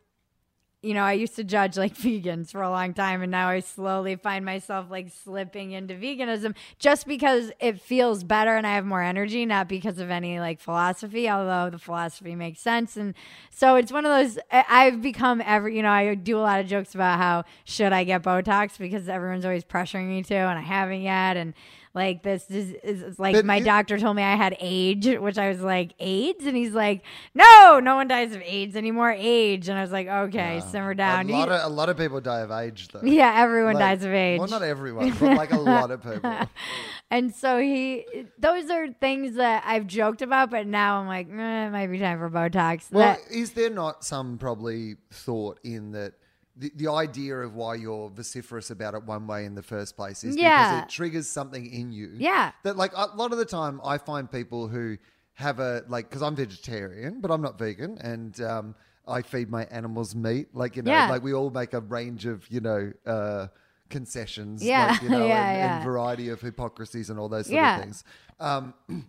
you 0.85 0.93
know, 0.95 1.03
I 1.03 1.15
used 1.15 1.35
to 1.37 1.45
judge 1.45 1.77
like 1.77 1.95
vegans 1.97 2.53
for 2.53 2.63
a 2.63 2.71
long 2.71 2.93
time, 2.93 3.23
and 3.23 3.31
now 3.31 3.49
I 3.49 3.61
slowly 3.61 4.17
find 4.17 4.45
myself 4.45 4.91
like 4.91 5.11
slipping 5.11 5.73
into 5.73 5.95
veganism 5.95 6.55
just 6.79 7.07
because 7.07 7.51
it 7.59 7.81
feels 7.81 8.23
better 8.23 8.57
and 8.57 8.67
I 8.67 8.75
have 8.75 8.85
more 8.85 9.03
energy, 9.03 9.47
not 9.47 9.69
because 9.69 9.99
of 9.99 10.11
any 10.11 10.39
like 10.41 10.61
philosophy, 10.61 11.29
although 11.29 11.71
the 11.71 11.79
philosophy 11.79 12.35
makes 12.35 12.61
sense. 12.61 12.97
And 12.97 13.15
so 13.51 13.77
it's 13.77 13.91
one 13.91 14.05
of 14.05 14.11
those, 14.13 14.39
I've 14.51 15.01
become 15.01 15.41
every, 15.45 15.77
you 15.77 15.83
know, 15.83 15.91
I 15.91 16.15
do 16.15 16.39
a 16.39 16.41
lot 16.41 16.61
of 16.61 16.67
jokes 16.67 16.95
about 16.95 17.19
how 17.19 17.45
should 17.65 17.93
I 17.93 18.05
get 18.05 18.23
Botox 18.23 18.79
because 18.79 19.09
everyone's 19.09 19.45
always 19.45 19.65
pressuring 19.65 20.09
me 20.09 20.23
to, 20.25 20.35
and 20.35 20.59
I 20.59 20.63
haven't 20.63 21.03
yet. 21.03 21.37
And 21.37 21.55
like 21.95 22.23
this 22.25 22.51
is, 22.51 22.73
is, 22.83 23.03
is 23.03 23.19
like 23.21 23.35
But 23.35 23.45
my 23.45 23.57
you- 23.59 23.65
doctor 23.65 23.99
told 23.99 24.17
me 24.17 24.23
I 24.25 24.35
had 24.35 24.57
age, 24.61 25.07
which 25.07 25.39
I 25.39 25.49
was 25.49 25.61
like, 25.61 25.93
AIDS? 26.01 26.45
And 26.45 26.57
he's 26.57 26.73
like, 26.75 27.03
no, 27.35 27.79
no 27.81 27.95
one 27.95 28.09
dies 28.09 28.35
of 28.35 28.43
AIDS 28.43 28.75
anymore. 28.77 29.13
Age. 29.17 29.69
And 29.69 29.79
I 29.79 29.83
was 29.83 29.93
like, 29.93 30.09
okay, 30.09 30.61
simmer 30.71 30.95
down. 30.95 31.31
A 31.31 31.33
lot, 31.33 31.49
of, 31.51 31.71
a 31.71 31.75
lot 31.75 31.89
of 31.89 31.97
people 31.97 32.21
die 32.21 32.41
of 32.41 32.51
age, 32.51 32.89
though. 32.89 33.03
yeah, 33.03 33.35
everyone 33.37 33.75
Like- 33.75 33.99
dies 33.99 34.05
of 34.05 34.13
age. 34.13 34.41
Well, 34.41 34.49
not 34.49 34.63
everyone, 34.63 35.11
but 35.21 35.37
like 35.37 35.53
a 35.53 35.59
lot 35.59 35.91
of 35.93 36.03
people. 36.03 36.37
and 37.11 37.33
so 37.35 37.59
he, 37.61 38.05
those 38.39 38.71
are 38.71 38.89
things 38.95 39.37
that 39.37 39.63
I've 39.65 39.87
joked 39.87 40.21
about, 40.23 40.51
but 40.51 40.67
now 40.67 40.99
I'm 41.01 41.07
like, 41.07 41.29
eh, 41.31 41.67
it 41.67 41.71
might 41.71 41.87
be 41.87 41.99
time 42.01 42.19
for 42.19 42.29
Botox. 42.29 42.91
Well, 42.91 43.17
That- 43.17 43.33
is 43.35 43.53
there 43.53 43.71
not 43.71 44.05
some 44.05 44.37
probably 44.39 44.97
thought 45.13 45.61
in 45.63 45.93
that 45.93 46.15
the, 46.57 46.71
the 46.77 46.89
idea 46.91 47.37
of 47.39 47.55
why 47.55 47.75
you're 47.75 48.11
vociferous 48.11 48.71
about 48.71 48.95
it 48.95 49.03
one 49.05 49.27
way 49.27 49.45
in 49.45 49.55
the 49.55 49.63
first 49.63 49.97
place 49.97 50.23
is 50.25 50.37
Yeah. 50.37 50.71
because 50.71 50.85
it 50.85 50.89
triggers 50.95 51.29
something 51.29 51.67
in 51.67 51.91
you? 51.93 52.11
Yeah. 52.17 52.53
That 52.63 52.77
like 52.77 52.93
a 52.95 53.07
lot 53.17 53.33
of 53.33 53.39
the 53.39 53.45
time 53.45 53.81
I 53.85 53.99
find 53.99 54.31
people 54.31 54.69
who 54.69 54.97
have 55.35 55.59
a 55.59 55.83
like 55.89 56.09
because 56.09 56.23
I'm 56.23 56.37
vegetarian, 56.37 57.21
but 57.21 57.31
I'm 57.33 57.43
not 57.43 57.59
vegan, 57.59 57.99
and 57.99 58.41
um, 58.41 58.75
I 59.07 59.23
feed 59.23 59.51
my 59.51 59.65
animals 59.65 60.15
meat. 60.15 60.55
Like 60.55 60.77
you 60.77 60.83
know, 60.83 60.93
Yeah. 60.93 61.09
like 61.11 61.23
we 61.25 61.35
all 61.35 61.51
make 61.51 61.73
a 61.75 61.81
range 61.81 62.27
of 62.27 62.49
you 62.51 62.61
know. 62.61 62.93
Uh, 63.05 63.49
concessions 63.91 64.65
Yeah. 64.65 64.87
like, 64.93 65.03
you 65.03 65.09
know 65.17 65.27
Yeah, 65.27 65.49
and, 65.51 65.59
yeah. 65.59 65.77
and 65.77 65.85
variety 65.85 66.31
of 66.31 66.41
hypocrisies 66.41 67.11
and 67.11 67.19
all 67.19 67.29
those 67.29 67.47
sort 67.47 67.55
Yeah. 67.57 67.77
of 67.77 67.83
things 67.83 68.03
um, 68.41 68.75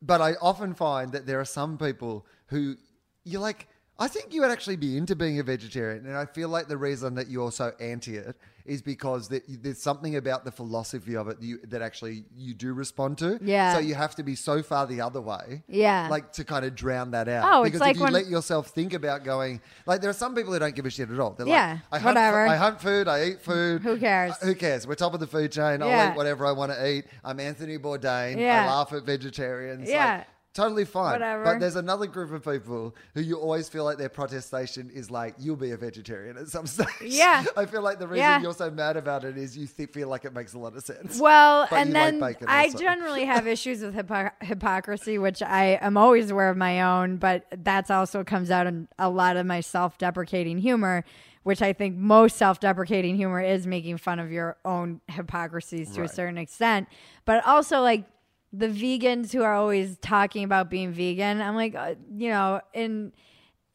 but 0.00 0.20
I 0.20 0.34
often 0.40 0.74
find 0.74 1.12
that 1.12 1.26
there 1.26 1.40
are 1.40 1.44
some 1.44 1.76
people 1.76 2.24
who 2.46 2.76
you're 3.24 3.40
like, 3.42 3.68
I 4.00 4.06
think 4.06 4.32
you 4.32 4.42
would 4.42 4.50
actually 4.50 4.76
be 4.76 4.96
into 4.96 5.16
being 5.16 5.40
a 5.40 5.42
vegetarian. 5.42 6.06
And 6.06 6.16
I 6.16 6.24
feel 6.24 6.48
like 6.48 6.68
the 6.68 6.76
reason 6.76 7.16
that 7.16 7.28
you're 7.28 7.50
so 7.50 7.72
anti 7.80 8.16
it 8.16 8.36
is 8.64 8.80
because 8.82 9.28
that 9.30 9.42
there's 9.48 9.80
something 9.82 10.14
about 10.16 10.44
the 10.44 10.52
philosophy 10.52 11.16
of 11.16 11.26
it 11.28 11.40
that, 11.40 11.44
you, 11.46 11.58
that 11.68 11.80
actually 11.82 12.24
you 12.36 12.54
do 12.54 12.74
respond 12.74 13.18
to. 13.18 13.38
Yeah. 13.42 13.72
So 13.74 13.80
you 13.80 13.94
have 13.96 14.14
to 14.16 14.22
be 14.22 14.34
so 14.36 14.62
far 14.62 14.86
the 14.86 15.00
other 15.00 15.20
way. 15.20 15.62
Yeah. 15.68 16.06
Like 16.10 16.32
to 16.34 16.44
kind 16.44 16.64
of 16.64 16.76
drown 16.76 17.10
that 17.12 17.28
out. 17.28 17.50
Oh, 17.52 17.62
it's 17.62 17.70
because 17.72 17.80
like 17.80 17.90
if 17.92 17.96
you 17.96 18.04
when- 18.04 18.12
let 18.12 18.26
yourself 18.28 18.68
think 18.68 18.92
about 18.92 19.24
going, 19.24 19.60
like 19.86 20.00
there 20.00 20.10
are 20.10 20.14
some 20.14 20.34
people 20.34 20.52
who 20.52 20.58
don't 20.60 20.74
give 20.76 20.86
a 20.86 20.90
shit 20.90 21.10
at 21.10 21.18
all. 21.18 21.30
They're 21.32 21.48
Yeah, 21.48 21.78
like, 21.90 22.00
I 22.00 22.04
hunt, 22.04 22.14
whatever. 22.16 22.46
I 22.46 22.56
hunt 22.56 22.80
food, 22.80 23.08
I 23.08 23.24
eat 23.24 23.40
food. 23.40 23.82
Who 23.82 23.96
cares? 23.98 24.34
Uh, 24.40 24.46
Who 24.46 24.54
cares? 24.54 24.86
We're 24.86 24.94
top 24.94 25.14
of 25.14 25.18
the 25.20 25.26
food 25.26 25.50
chain. 25.50 25.82
I'll 25.82 26.12
eat 26.12 26.16
whatever 26.16 26.46
I 26.46 26.52
want 26.52 26.70
to 26.70 26.86
eat. 26.88 27.06
I'm 27.24 27.40
Anthony 27.40 27.78
Bourdain. 27.78 28.38
Yeah. 28.38 28.64
I 28.64 28.66
laugh 28.66 28.92
at 28.92 29.02
vegetarians. 29.04 29.80
Like, 29.80 29.88
Yeah. 29.88 30.24
Totally 30.54 30.84
fine. 30.84 31.12
Whatever. 31.12 31.44
But 31.44 31.60
there's 31.60 31.76
another 31.76 32.06
group 32.06 32.32
of 32.32 32.42
people 32.44 32.94
who 33.14 33.20
you 33.20 33.36
always 33.38 33.68
feel 33.68 33.84
like 33.84 33.96
their 33.98 34.08
protestation 34.08 34.90
is 34.92 35.10
like, 35.10 35.34
you'll 35.38 35.56
be 35.56 35.70
a 35.70 35.76
vegetarian 35.76 36.36
at 36.36 36.48
some 36.48 36.66
stage. 36.66 36.86
Yeah. 37.02 37.44
I 37.56 37.66
feel 37.66 37.82
like 37.82 37.98
the 37.98 38.08
reason 38.08 38.18
Yeah. 38.22 38.40
you're 38.40 38.52
so 38.54 38.70
mad 38.70 38.96
about 38.96 39.24
it 39.24 39.36
is 39.38 39.56
you 39.56 39.66
th- 39.66 39.90
feel 39.90 40.08
like 40.08 40.24
it 40.24 40.32
makes 40.34 40.54
a 40.54 40.58
lot 40.58 40.76
of 40.76 40.82
sense. 40.82 41.20
Well, 41.20 41.66
But 41.70 41.78
and 41.86 41.88
you 42.14 42.20
like 42.20 42.40
then 42.40 42.48
I 42.48 42.64
also. 42.64 42.78
generally 42.78 43.24
have 43.26 43.46
issues 43.46 43.82
with 43.82 43.94
hypo- 43.94 44.30
hypocrisy, 44.40 45.18
which 45.18 45.42
I 45.42 45.78
am 45.80 45.96
always 45.96 46.30
aware 46.30 46.50
of 46.50 46.56
my 46.56 46.82
own, 46.82 47.18
but 47.18 47.46
that's 47.58 47.90
also 47.90 48.24
comes 48.24 48.50
out 48.50 48.66
in 48.66 48.88
a 48.98 49.08
lot 49.08 49.36
of 49.36 49.46
my 49.46 49.60
self 49.60 49.96
deprecating 49.98 50.58
humor, 50.58 51.04
which 51.44 51.62
I 51.62 51.72
think 51.72 51.96
most 51.96 52.36
self 52.36 52.58
deprecating 52.60 53.14
humor 53.16 53.40
is 53.40 53.66
making 53.66 53.98
fun 53.98 54.18
of 54.18 54.32
your 54.32 54.56
own 54.64 55.00
hypocrisies 55.08 55.92
to 55.94 56.02
a 56.02 56.08
certain 56.08 56.36
extent. 56.38 56.88
But 57.24 57.46
also, 57.46 57.80
like, 57.80 58.04
the 58.52 58.68
vegans 58.68 59.32
who 59.32 59.42
are 59.42 59.54
always 59.54 59.98
talking 59.98 60.44
about 60.44 60.70
being 60.70 60.92
vegan, 60.92 61.40
I'm 61.40 61.54
like, 61.54 61.74
uh, 61.74 61.94
you 62.14 62.30
know, 62.30 62.60
and 62.74 63.12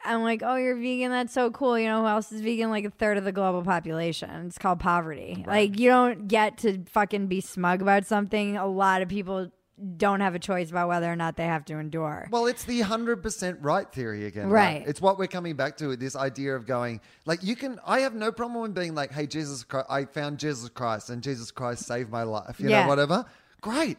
I'm 0.04 0.24
like, 0.24 0.42
oh, 0.44 0.56
you're 0.56 0.76
vegan. 0.76 1.12
That's 1.12 1.34
so 1.34 1.52
cool. 1.52 1.78
You 1.80 1.88
know 1.88 2.02
who 2.02 2.08
else 2.08 2.32
is 2.32 2.42
vegan? 2.42 2.70
Like 2.70 2.86
a 2.86 2.90
third 2.90 3.18
of 3.18 3.24
the 3.24 3.32
global 3.32 3.64
population. 3.64 4.30
It's 4.48 4.58
called 4.58 4.80
poverty. 4.80 5.44
Like 5.48 5.80
you 5.80 5.90
don't 5.90 6.28
get 6.28 6.58
to 6.60 6.84
fucking 6.92 7.28
be 7.28 7.40
smug 7.42 7.82
about 7.82 8.06
something. 8.06 8.58
A 8.58 8.68
lot 8.68 9.02
of 9.02 9.08
people 9.10 9.52
don't 9.98 10.20
have 10.20 10.36
a 10.36 10.40
choice 10.40 10.70
about 10.70 10.88
whether 10.88 11.12
or 11.12 11.16
not 11.16 11.36
they 11.36 11.46
have 11.46 11.66
to 11.66 11.78
endure. 11.78 12.28
Well, 12.32 12.46
it's 12.46 12.64
the 12.64 12.82
100% 12.82 13.58
right 13.62 13.92
theory 13.92 14.26
again. 14.26 14.50
Right. 14.50 14.84
It's 14.86 15.02
what 15.02 15.18
we're 15.18 15.28
coming 15.28 15.56
back 15.56 15.78
to 15.78 15.88
with 15.88 16.00
this 16.00 16.16
idea 16.16 16.56
of 16.56 16.66
going, 16.68 17.02
like, 17.26 17.44
you 17.44 17.56
can, 17.56 17.80
I 17.86 18.02
have 18.02 18.14
no 18.14 18.32
problem 18.32 18.62
with 18.62 18.76
being 18.76 18.94
like, 18.94 19.12
hey, 19.12 19.26
Jesus 19.26 19.64
Christ, 19.64 19.88
I 19.90 20.06
found 20.06 20.38
Jesus 20.38 20.70
Christ 20.70 21.10
and 21.10 21.24
Jesus 21.24 21.50
Christ 21.50 21.86
saved 21.86 22.12
my 22.12 22.24
life, 22.24 22.60
you 22.60 22.70
Yeah. 22.70 22.84
know, 22.84 22.88
whatever. 22.88 23.26
Great. 23.62 23.98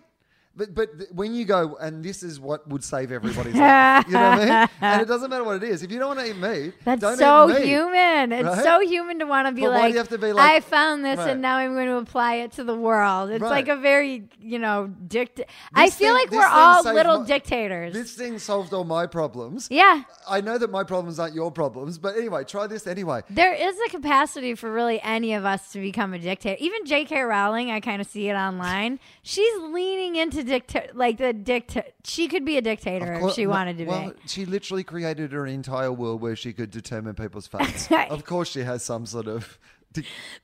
But 0.56 0.72
but 0.74 0.97
th- 0.98 1.10
when 1.12 1.35
you 1.35 1.44
go, 1.44 1.76
and 1.81 2.02
this 2.05 2.22
is 2.22 2.39
what 2.39 2.68
would 2.68 2.85
save 2.85 3.10
everybody's 3.10 3.55
life. 3.56 4.06
You 4.06 4.12
know 4.14 4.31
what 4.31 4.39
I 4.40 4.60
mean? 4.60 4.68
And 4.81 5.02
it 5.02 5.09
doesn't 5.09 5.28
matter 5.28 5.43
what 5.43 5.56
it 5.56 5.64
is. 5.64 5.82
If 5.82 5.90
you 5.90 5.98
don't 5.98 6.16
want 6.16 6.20
to 6.20 6.31
eat 6.31 6.36
meat, 6.36 6.74
That's 6.85 7.01
don't 7.01 7.18
so 7.18 7.51
eat 7.51 7.55
meat. 7.60 7.66
human. 7.66 8.31
It's 8.32 8.47
right? 8.48 8.62
so 8.64 8.81
human 8.81 9.18
to 9.18 9.24
want 9.26 9.48
to 9.48 9.52
be 9.52 9.62
But 9.62 9.70
why 9.72 9.76
do 9.78 9.82
like, 9.82 9.93
you 9.93 9.98
have 9.98 10.09
to 10.10 10.18
be 10.18 10.32
like- 10.32 10.51
I 10.52 10.60
found 10.60 11.05
this 11.05 11.18
Right. 11.18 11.31
and 11.31 11.43
now 11.43 11.56
I'm 11.56 11.74
going 11.74 11.89
to 11.89 11.97
apply 11.97 12.35
it 12.36 12.52
to 12.52 12.62
the 12.64 12.76
world. 12.76 13.31
It's 13.31 13.43
Right. 13.43 13.51
like 13.51 13.68
a 13.68 13.76
very, 13.76 14.28
you 14.40 14.60
know, 14.60 14.86
dict. 15.09 15.40
I 15.74 15.90
feel 15.90 16.14
thing- 16.16 16.26
like 16.26 16.31
we're 16.31 16.47
all 16.47 16.85
little 16.85 17.20
my- 17.20 17.26
dictators. 17.26 17.93
This 17.93 18.12
thing 18.14 18.39
solved 18.39 18.72
all 18.72 18.85
my 18.85 19.06
problems. 19.06 19.66
yeah. 19.70 20.02
I 20.28 20.40
know 20.40 20.56
that 20.56 20.70
my 20.70 20.85
problems 20.85 21.18
aren't 21.18 21.35
your 21.35 21.51
problems, 21.51 21.98
but 21.98 22.16
anyway, 22.16 22.44
try 22.44 22.66
this 22.68 22.86
anyway. 22.86 23.22
There 23.28 23.52
is 23.52 23.74
a 23.86 23.90
capacity 23.90 24.55
for 24.55 24.72
really 24.72 25.01
any 25.02 25.35
of 25.35 25.44
us 25.44 25.72
to 25.72 25.81
become 25.81 26.14
a 26.14 26.18
dictator. 26.18 26.56
Even 26.60 26.86
J.K. 26.86 27.20
Rowling, 27.22 27.70
I 27.72 27.81
kind 27.81 28.01
of 28.01 28.06
see 28.06 28.28
it 28.28 28.35
online. 28.35 29.01
She's 29.22 29.56
leaning 29.60 30.14
into 30.16 30.43
dictator, 30.44 30.90
like 30.94 31.18
the 31.18 31.32
dictator. 31.32 31.88
She 32.04 32.28
could 32.28 32.44
be 32.44 32.56
a 32.56 32.62
dictator 32.62 33.14
if 33.14 33.34
she 33.34 33.46
wanted 33.46 33.78
to 33.78 33.84
well, 33.86 34.10
be. 34.10 34.16
she 34.26 34.44
literally 34.44 34.84
created 34.84 35.32
her 35.32 35.46
entire 35.46 35.92
world 35.92 36.20
where 36.20 36.36
she 36.36 36.52
could 36.52 36.70
determine 36.70 37.14
people's 37.14 37.46
fates. 37.46 37.88
of 38.10 38.24
course, 38.24 38.50
she 38.50 38.60
has 38.60 38.82
some 38.84 39.06
sort 39.06 39.26
of. 39.26 39.58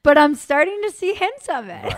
But 0.02 0.16
I'm 0.18 0.34
starting 0.34 0.80
to 0.84 0.90
see 0.90 1.14
hints 1.14 1.48
of 1.48 1.68
it. 1.68 1.94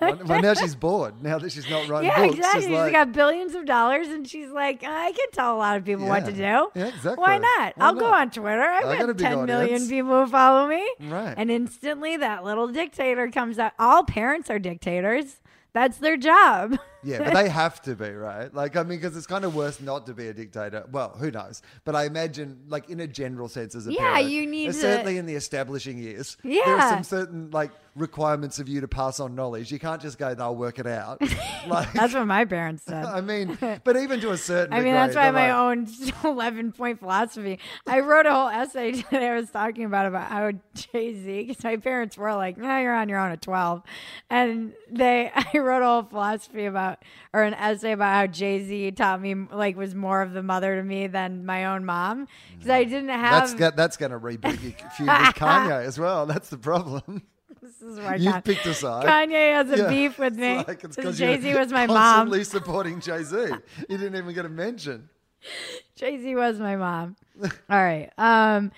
well, 0.00 0.20
well, 0.26 0.42
now 0.42 0.54
she's 0.54 0.74
bored. 0.74 1.22
Now 1.22 1.38
that 1.38 1.52
she's 1.52 1.70
not 1.70 1.88
writing 1.88 2.10
Yeah, 2.10 2.26
books, 2.26 2.36
exactly. 2.36 2.60
she's 2.62 2.68
She's 2.68 2.76
like, 2.76 2.92
got 2.92 3.12
billions 3.12 3.54
of 3.54 3.64
dollars, 3.64 4.08
and 4.08 4.28
she's 4.28 4.50
like, 4.50 4.82
I 4.82 5.12
can 5.12 5.30
tell 5.32 5.56
a 5.56 5.58
lot 5.58 5.76
of 5.76 5.84
people 5.84 6.06
what 6.06 6.24
to 6.26 6.32
do. 6.32 6.42
Yeah. 6.42 6.64
Yeah, 6.74 6.86
exactly. 6.88 7.22
Why 7.22 7.38
not? 7.38 7.76
Why 7.76 7.86
I'll 7.86 7.94
go 7.94 8.06
on 8.12 8.30
Twitter. 8.30 8.60
I've 8.60 8.86
I 8.86 8.98
got 8.98 9.06
got 9.06 9.18
10 9.18 9.46
million 9.46 9.88
people 9.88 10.24
who 10.24 10.30
follow 10.30 10.66
me. 10.68 10.84
Right. 11.00 11.34
And 11.36 11.50
instantly, 11.50 12.16
that 12.16 12.44
little 12.44 12.68
dictator 12.68 13.30
comes 13.30 13.58
out. 13.58 13.72
All 13.78 14.04
parents 14.04 14.50
are 14.50 14.58
dictators. 14.58 15.36
That's 15.72 15.98
their 15.98 16.16
job. 16.16 16.78
Yeah, 17.06 17.18
but 17.24 17.34
they 17.34 17.48
have 17.48 17.80
to 17.82 17.94
be, 17.94 18.10
right? 18.10 18.52
Like, 18.52 18.74
I 18.76 18.82
mean, 18.82 18.98
because 18.98 19.16
it's 19.16 19.26
kind 19.28 19.44
of 19.44 19.54
worse 19.54 19.80
not 19.80 20.06
to 20.06 20.14
be 20.14 20.26
a 20.26 20.34
dictator. 20.34 20.84
Well, 20.90 21.10
who 21.10 21.30
knows? 21.30 21.62
But 21.84 21.94
I 21.94 22.04
imagine, 22.04 22.58
like, 22.68 22.90
in 22.90 22.98
a 23.00 23.06
general 23.06 23.48
sense, 23.48 23.74
as 23.76 23.86
a 23.86 23.92
Yeah, 23.92 24.00
parent, 24.14 24.30
you 24.30 24.44
need 24.46 24.70
uh, 24.70 24.72
to- 24.72 24.78
certainly 24.80 25.16
in 25.16 25.26
the 25.26 25.36
establishing 25.36 25.98
years, 25.98 26.36
Yeah, 26.42 26.62
there 26.64 26.74
are 26.76 26.90
some 26.90 27.04
certain 27.04 27.50
like 27.52 27.70
requirements 27.96 28.58
of 28.58 28.68
you 28.68 28.80
to 28.82 28.88
pass 28.88 29.18
on 29.20 29.34
knowledge. 29.34 29.72
You 29.72 29.78
can't 29.78 30.00
just 30.00 30.18
go, 30.18 30.34
"They'll 30.34 30.54
work 30.54 30.78
it 30.78 30.86
out." 30.86 31.20
like, 31.66 31.92
That's 31.92 32.14
what 32.14 32.26
my 32.26 32.44
parents 32.44 32.84
said. 32.84 33.04
I 33.06 33.20
mean, 33.20 33.58
but 33.82 33.96
even 33.96 34.20
to 34.20 34.30
a 34.30 34.36
certain, 34.36 34.72
I 34.72 34.76
mean, 34.76 34.94
degree, 34.94 34.98
that's 34.98 35.16
why 35.16 35.30
my 35.30 35.52
like, 35.52 35.78
own 35.78 35.88
11 36.24 36.72
point 36.72 37.00
philosophy. 37.00 37.58
I 37.86 38.00
wrote 38.00 38.26
a 38.26 38.32
whole 38.32 38.48
essay 38.48 38.92
today. 38.92 39.28
I 39.28 39.34
was 39.34 39.50
talking 39.50 39.84
about 39.84 40.06
about 40.06 40.30
how 40.30 40.52
Jay 40.74 41.14
Z, 41.14 41.44
because 41.44 41.64
my 41.64 41.76
parents 41.76 42.16
were 42.16 42.34
like, 42.34 42.56
"No, 42.56 42.78
you're 42.78 42.94
on 42.94 43.08
your 43.08 43.18
own 43.18 43.32
at 43.32 43.42
12," 43.42 43.82
and 44.30 44.72
they, 44.90 45.30
I 45.34 45.58
wrote 45.58 45.82
a 45.82 45.86
whole 45.86 46.02
philosophy 46.02 46.66
about, 46.66 47.02
or 47.32 47.42
an 47.42 47.54
essay 47.54 47.92
about 47.92 48.14
how 48.14 48.26
Jay 48.26 48.62
Z 48.62 48.92
taught 48.92 49.20
me 49.20 49.34
like 49.34 49.76
was 49.76 49.94
more 49.94 50.22
of 50.22 50.32
the 50.32 50.42
mother 50.42 50.76
to 50.76 50.82
me 50.82 51.06
than 51.06 51.46
my 51.46 51.66
own 51.66 51.84
mom, 51.84 52.28
because 52.54 52.70
I 52.70 52.84
didn't 52.84 53.08
have. 53.08 53.56
go- 53.56 53.70
that's 53.70 53.96
going 53.96 54.12
to 54.12 54.18
reboot 54.18 54.62
your 54.62 54.90
feud 54.90 55.08
with 55.08 55.34
Kanye 55.34 55.84
as 55.84 55.98
well. 55.98 56.26
That's 56.26 56.48
the 56.48 56.58
problem. 56.58 57.22
This 57.80 57.90
is 57.92 57.98
why 58.00 58.16
You've 58.16 58.44
picked 58.44 58.66
a 58.66 58.74
side. 58.74 59.06
Kanye 59.06 59.54
has 59.54 59.70
a 59.70 59.76
Yeah. 59.82 59.88
beef 59.88 60.18
with 60.18 60.36
me. 60.36 60.58
It's 60.58 60.68
like 60.68 60.84
it's 60.84 61.18
Jay 61.18 61.40
Z 61.40 61.54
was 61.54 61.70
my 61.72 61.86
mom. 61.86 61.96
constantly 61.96 62.44
supporting 62.44 63.00
Jay 63.00 63.22
Z. 63.22 63.36
You 63.88 63.98
didn't 63.98 64.16
even 64.16 64.34
get 64.34 64.44
a 64.44 64.48
mention. 64.48 65.08
Jay 65.96 66.18
Z 66.18 66.34
was 66.34 66.58
my 66.58 66.76
mom. 66.76 67.16
All 67.42 67.50
right. 67.82 68.10
Um, 68.18 68.72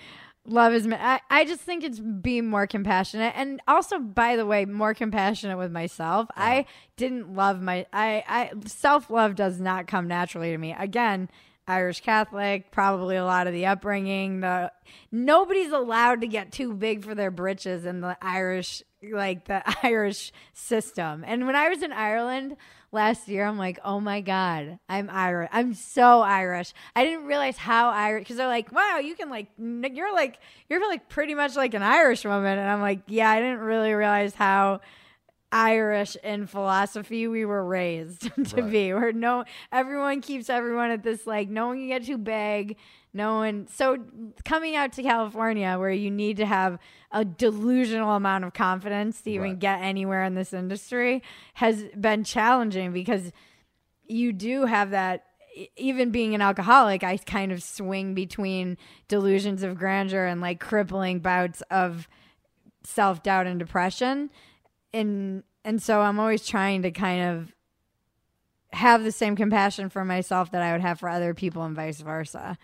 love 0.45 0.73
is. 0.73 0.85
ma- 0.87 0.97
I, 0.99 1.19
I 1.29 1.45
just 1.45 1.61
think 1.61 1.83
it's 1.83 1.99
being 1.99 2.47
more 2.47 2.67
compassionate, 2.67 3.33
and 3.35 3.61
also, 3.67 3.99
by 3.99 4.35
the 4.35 4.45
way, 4.45 4.65
more 4.65 4.93
compassionate 4.93 5.57
with 5.57 5.71
myself. 5.71 6.27
I 6.35 6.65
didn't 6.97 7.33
love 7.35 7.61
my. 7.61 7.85
I. 7.93 8.23
I 8.27 8.51
self 8.65 9.09
love 9.09 9.35
does 9.35 9.59
not 9.59 9.87
come 9.87 10.07
naturally 10.07 10.51
to 10.51 10.57
me. 10.57 10.75
Again. 10.77 11.29
Irish 11.67 12.01
Catholic, 12.01 12.71
probably 12.71 13.15
a 13.15 13.23
lot 13.23 13.45
of 13.45 13.53
the 13.53 13.67
upbringing. 13.67 14.39
The 14.39 14.71
nobody's 15.11 15.71
allowed 15.71 16.21
to 16.21 16.27
get 16.27 16.51
too 16.51 16.73
big 16.73 17.05
for 17.05 17.13
their 17.13 17.29
britches 17.29 17.85
in 17.85 18.01
the 18.01 18.17
Irish, 18.23 18.81
like 19.03 19.45
the 19.45 19.63
Irish 19.83 20.31
system. 20.53 21.23
And 21.25 21.45
when 21.45 21.55
I 21.55 21.69
was 21.69 21.83
in 21.83 21.91
Ireland, 21.91 22.57
last 22.91 23.27
year. 23.27 23.45
I'm 23.45 23.57
like, 23.57 23.79
oh 23.83 23.99
my 23.99 24.21
God, 24.21 24.79
I'm 24.87 25.09
Irish. 25.11 25.49
I'm 25.51 25.73
so 25.73 26.21
Irish. 26.21 26.73
I 26.95 27.03
didn't 27.03 27.25
realize 27.25 27.57
how 27.57 27.89
Irish, 27.89 28.23
because 28.23 28.37
they're 28.37 28.47
like, 28.47 28.71
wow, 28.71 28.97
you 28.97 29.15
can 29.15 29.29
like, 29.29 29.47
you're 29.57 30.13
like, 30.13 30.39
you're 30.69 30.87
like 30.87 31.09
pretty 31.09 31.35
much 31.35 31.55
like 31.55 31.73
an 31.73 31.83
Irish 31.83 32.25
woman. 32.25 32.57
And 32.57 32.69
I'm 32.69 32.81
like, 32.81 33.01
yeah, 33.07 33.29
I 33.29 33.39
didn't 33.39 33.59
really 33.59 33.93
realize 33.93 34.33
how 34.33 34.81
Irish 35.51 36.15
in 36.23 36.45
philosophy 36.45 37.27
we 37.27 37.43
were 37.45 37.65
raised 37.65 38.21
to 38.49 38.61
Right. 38.61 38.71
be. 38.71 38.93
Where 38.93 39.11
no, 39.11 39.45
everyone 39.71 40.21
keeps 40.21 40.49
everyone 40.49 40.91
at 40.91 41.03
this 41.03 41.25
like, 41.25 41.49
no 41.49 41.67
one 41.67 41.77
can 41.77 41.87
get 41.87 42.05
too 42.05 42.17
big. 42.17 42.77
No 43.13 43.35
one. 43.37 43.67
So 43.67 43.97
coming 44.45 44.75
out 44.75 44.93
to 44.93 45.03
California, 45.03 45.75
where 45.79 45.89
you 45.89 46.11
need 46.11 46.37
to 46.37 46.45
have 46.45 46.77
a 47.11 47.25
delusional 47.25 48.11
amount 48.15 48.43
of 48.43 48.53
confidence 48.53 49.21
to 49.21 49.31
even 49.31 49.49
Right. 49.51 49.59
get 49.59 49.81
anywhere 49.81 50.23
in 50.23 50.35
this 50.35 50.53
industry, 50.53 51.23
has 51.55 51.83
been 51.99 52.23
challenging 52.23 52.91
because 52.93 53.31
you 54.05 54.31
do 54.33 54.65
have 54.65 54.91
that. 54.91 55.25
Even 55.75 56.11
being 56.11 56.35
an 56.35 56.41
alcoholic, 56.41 57.03
I 57.03 57.17
kind 57.17 57.51
of 57.51 57.63
swing 57.63 58.13
between 58.13 58.77
delusions 59.07 59.63
of 59.63 59.77
grandeur 59.77 60.25
and 60.25 60.39
like 60.39 60.59
crippling 60.59 61.19
bouts 61.19 61.63
of 61.71 62.07
self 62.83 63.23
doubt 63.23 63.47
and 63.47 63.59
depression 63.59 64.29
and 64.93 65.43
and 65.63 65.81
so 65.81 66.01
I'm 66.01 66.19
always 66.19 66.45
trying 66.45 66.83
to 66.83 66.91
kind 66.91 67.21
of 67.21 67.53
have 68.71 69.03
the 69.03 69.11
same 69.11 69.35
compassion 69.35 69.89
for 69.89 70.05
myself 70.05 70.51
that 70.51 70.61
I 70.61 70.71
would 70.71 70.81
have 70.81 70.99
for 70.99 71.09
other 71.09 71.33
people 71.33 71.63
and 71.63 71.75
vice 71.75 72.01
versa. 72.01 72.57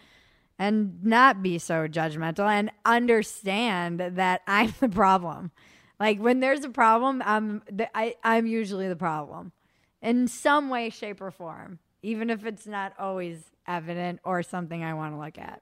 And 0.58 1.04
not 1.04 1.44
be 1.44 1.58
so 1.58 1.86
judgmental 1.88 2.50
and 2.50 2.72
understand 2.86 4.00
that 4.00 4.42
I'm 4.48 4.74
the 4.80 4.88
problem. 4.88 5.52
Like 6.00 6.20
when 6.20 6.40
there's 6.40 6.64
a 6.64 6.70
problem, 6.70 7.22
I'm 7.26 7.62
the, 7.70 7.90
I, 7.98 8.16
I'm 8.24 8.48
usually 8.48 8.88
the 8.88 8.96
problem 8.96 9.52
in 10.02 10.28
some 10.28 10.70
way, 10.70 10.90
shape, 10.90 11.20
or 11.20 11.32
form, 11.32 11.80
even 12.04 12.30
if 12.30 12.46
it's 12.46 12.68
not 12.68 12.94
always 13.00 13.44
evident 13.68 14.20
or 14.24 14.44
something 14.44 14.84
I 14.84 14.94
want 14.94 15.14
to 15.14 15.20
look 15.20 15.38
at. 15.38 15.62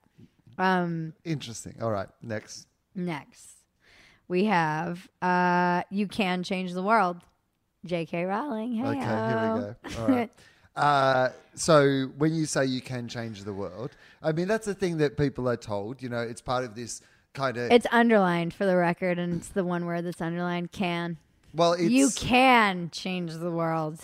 Um, 0.58 1.14
Interesting. 1.24 1.78
All 1.82 1.92
right, 1.92 2.10
next. 2.22 2.68
Next, 2.96 3.53
we 4.34 4.46
have 4.46 5.08
uh, 5.22 5.84
"You 5.92 6.08
Can 6.08 6.42
Change 6.44 6.74
the 6.74 6.82
World." 6.82 7.18
J.K. 7.86 8.24
Rowling. 8.24 8.74
Hey, 8.76 8.88
Okay, 8.88 9.00
here 9.00 9.54
we 9.54 9.60
go. 9.60 10.02
All 10.02 10.08
right. 10.08 10.32
Uh, 10.76 11.30
so 11.54 12.06
when 12.18 12.34
you 12.34 12.48
say 12.48 12.66
you 12.66 12.82
can 12.82 13.08
change 13.08 13.44
the 13.44 13.54
world, 13.54 13.92
I 14.24 14.32
mean 14.32 14.48
that's 14.48 14.66
the 14.66 14.74
thing 14.74 14.98
that 14.98 15.18
people 15.18 15.48
are 15.48 15.56
told. 15.56 16.02
You 16.02 16.10
know, 16.10 16.22
it's 16.22 16.42
part 16.42 16.64
of 16.64 16.74
this 16.74 17.00
kind 17.36 17.58
of. 17.58 17.72
It's 17.72 17.86
underlined 17.92 18.56
for 18.56 18.66
the 18.66 18.76
record, 18.76 19.20
and 19.20 19.36
it's 19.36 19.50
the 19.50 19.64
one 19.64 19.86
word 19.86 20.04
that's 20.04 20.20
underlined. 20.20 20.72
Can 20.72 21.18
well, 21.54 21.74
it's, 21.74 21.92
you 21.92 22.10
can 22.16 22.90
change 22.90 23.36
the 23.36 23.52
world? 23.52 24.04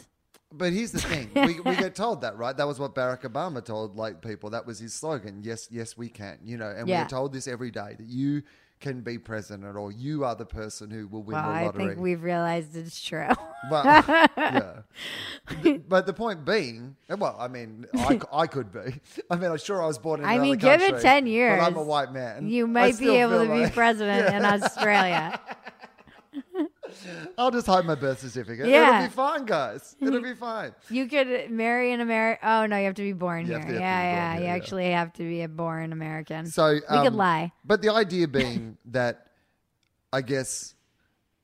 But 0.54 0.72
here's 0.72 0.92
the 0.92 1.02
thing: 1.02 1.32
we, 1.34 1.60
we 1.60 1.76
get 1.76 1.96
told 1.96 2.22
that, 2.22 2.38
right? 2.38 2.56
That 2.56 2.68
was 2.68 2.80
what 2.80 2.94
Barack 2.94 3.22
Obama 3.22 3.66
told 3.66 3.96
like 3.96 4.22
people. 4.22 4.52
That 4.52 4.68
was 4.68 4.78
his 4.78 4.94
slogan. 4.94 5.40
Yes, 5.42 5.70
yes, 5.72 5.98
we 5.98 6.08
can. 6.08 6.38
You 6.44 6.58
know, 6.58 6.70
and 6.70 6.88
Yeah. 6.88 7.02
we're 7.02 7.10
told 7.10 7.34
this 7.34 7.48
every 7.48 7.72
day 7.72 7.96
that 7.98 8.06
you 8.08 8.44
can 8.80 9.02
be 9.02 9.18
president 9.18 9.76
or 9.76 9.92
you 9.92 10.24
are 10.24 10.36
the 10.36 10.46
person 10.46 10.90
who 10.90 11.06
will 11.08 11.22
win 11.24 11.36
Well, 11.36 11.44
the 11.44 11.50
I 11.50 11.72
think 11.72 11.98
we've 12.00 12.24
realized 12.24 12.76
it's 12.78 13.02
true. 13.04 13.28
Well, 13.70 13.84
yeah. 14.38 14.82
But 15.88 16.06
the 16.06 16.14
point 16.14 16.46
being, 16.46 16.96
well, 17.10 17.36
I 17.38 17.48
mean, 17.50 17.86
I 18.32 18.48
could 18.48 18.72
be. 18.72 18.80
I 19.30 19.36
mean, 19.36 19.52
I'm 19.52 19.58
sure 19.58 19.82
I 19.84 19.88
was 19.88 19.98
born 19.98 20.22
in 20.22 20.26
I 20.26 20.38
mean, 20.38 20.58
give 20.58 20.82
it 20.82 20.92
country, 20.92 21.02
10 21.02 21.24
But 21.26 21.30
years. 21.30 21.62
I'm 21.64 21.76
a 21.76 21.84
white 21.84 22.14
man. 22.14 22.48
you 22.48 22.66
I 22.66 22.68
might 22.68 22.98
be 23.00 23.10
able 23.18 23.40
to 23.40 23.46
feel 23.46 23.56
be 23.56 23.64
like- 23.64 23.74
president 23.74 24.34
in 24.34 24.46
Australia. 24.64 25.40
I'll 27.38 27.52
just 27.52 27.68
hide 27.68 27.86
my 27.86 27.96
birth 27.96 28.20
certificate. 28.20 28.68
Yeah. 28.68 29.00
It'll 29.00 29.08
be 29.10 29.14
fine, 29.16 29.46
guys. 29.46 29.96
It'll 30.02 30.22
be 30.22 30.34
fine. 30.36 30.74
You 30.90 31.08
could 31.08 31.50
marry 31.52 31.94
an 31.94 32.02
American. 32.02 32.48
Oh 32.48 32.66
no, 32.66 32.78
you 32.78 32.86
have 32.86 32.96
to 32.96 33.02
be 33.02 33.14
born 33.14 33.42
You 33.46 33.54
here. 33.54 33.60
have 33.60 33.68
to- 33.68 33.74
you 33.74 33.80
yeah, 33.80 34.02
have 34.02 34.04
to 34.04 34.10
be 34.10 34.16
born 34.16 34.18
yeah. 34.18 34.34
here, 34.34 34.42
you 34.42 34.48
yeah. 34.48 34.56
actually 34.56 34.92
have 34.92 35.14
to 35.14 35.24
be 35.24 35.42
a 35.42 35.48
born 35.48 35.94
American. 35.94 36.46
So 36.48 36.74
we 36.74 36.82
could 36.82 37.08
um, 37.08 37.16
lie. 37.16 37.52
But 37.64 37.82
the 37.82 37.90
idea 37.94 38.28
being 38.40 38.78
that 38.86 39.28
I 40.12 40.22
guess 40.22 40.76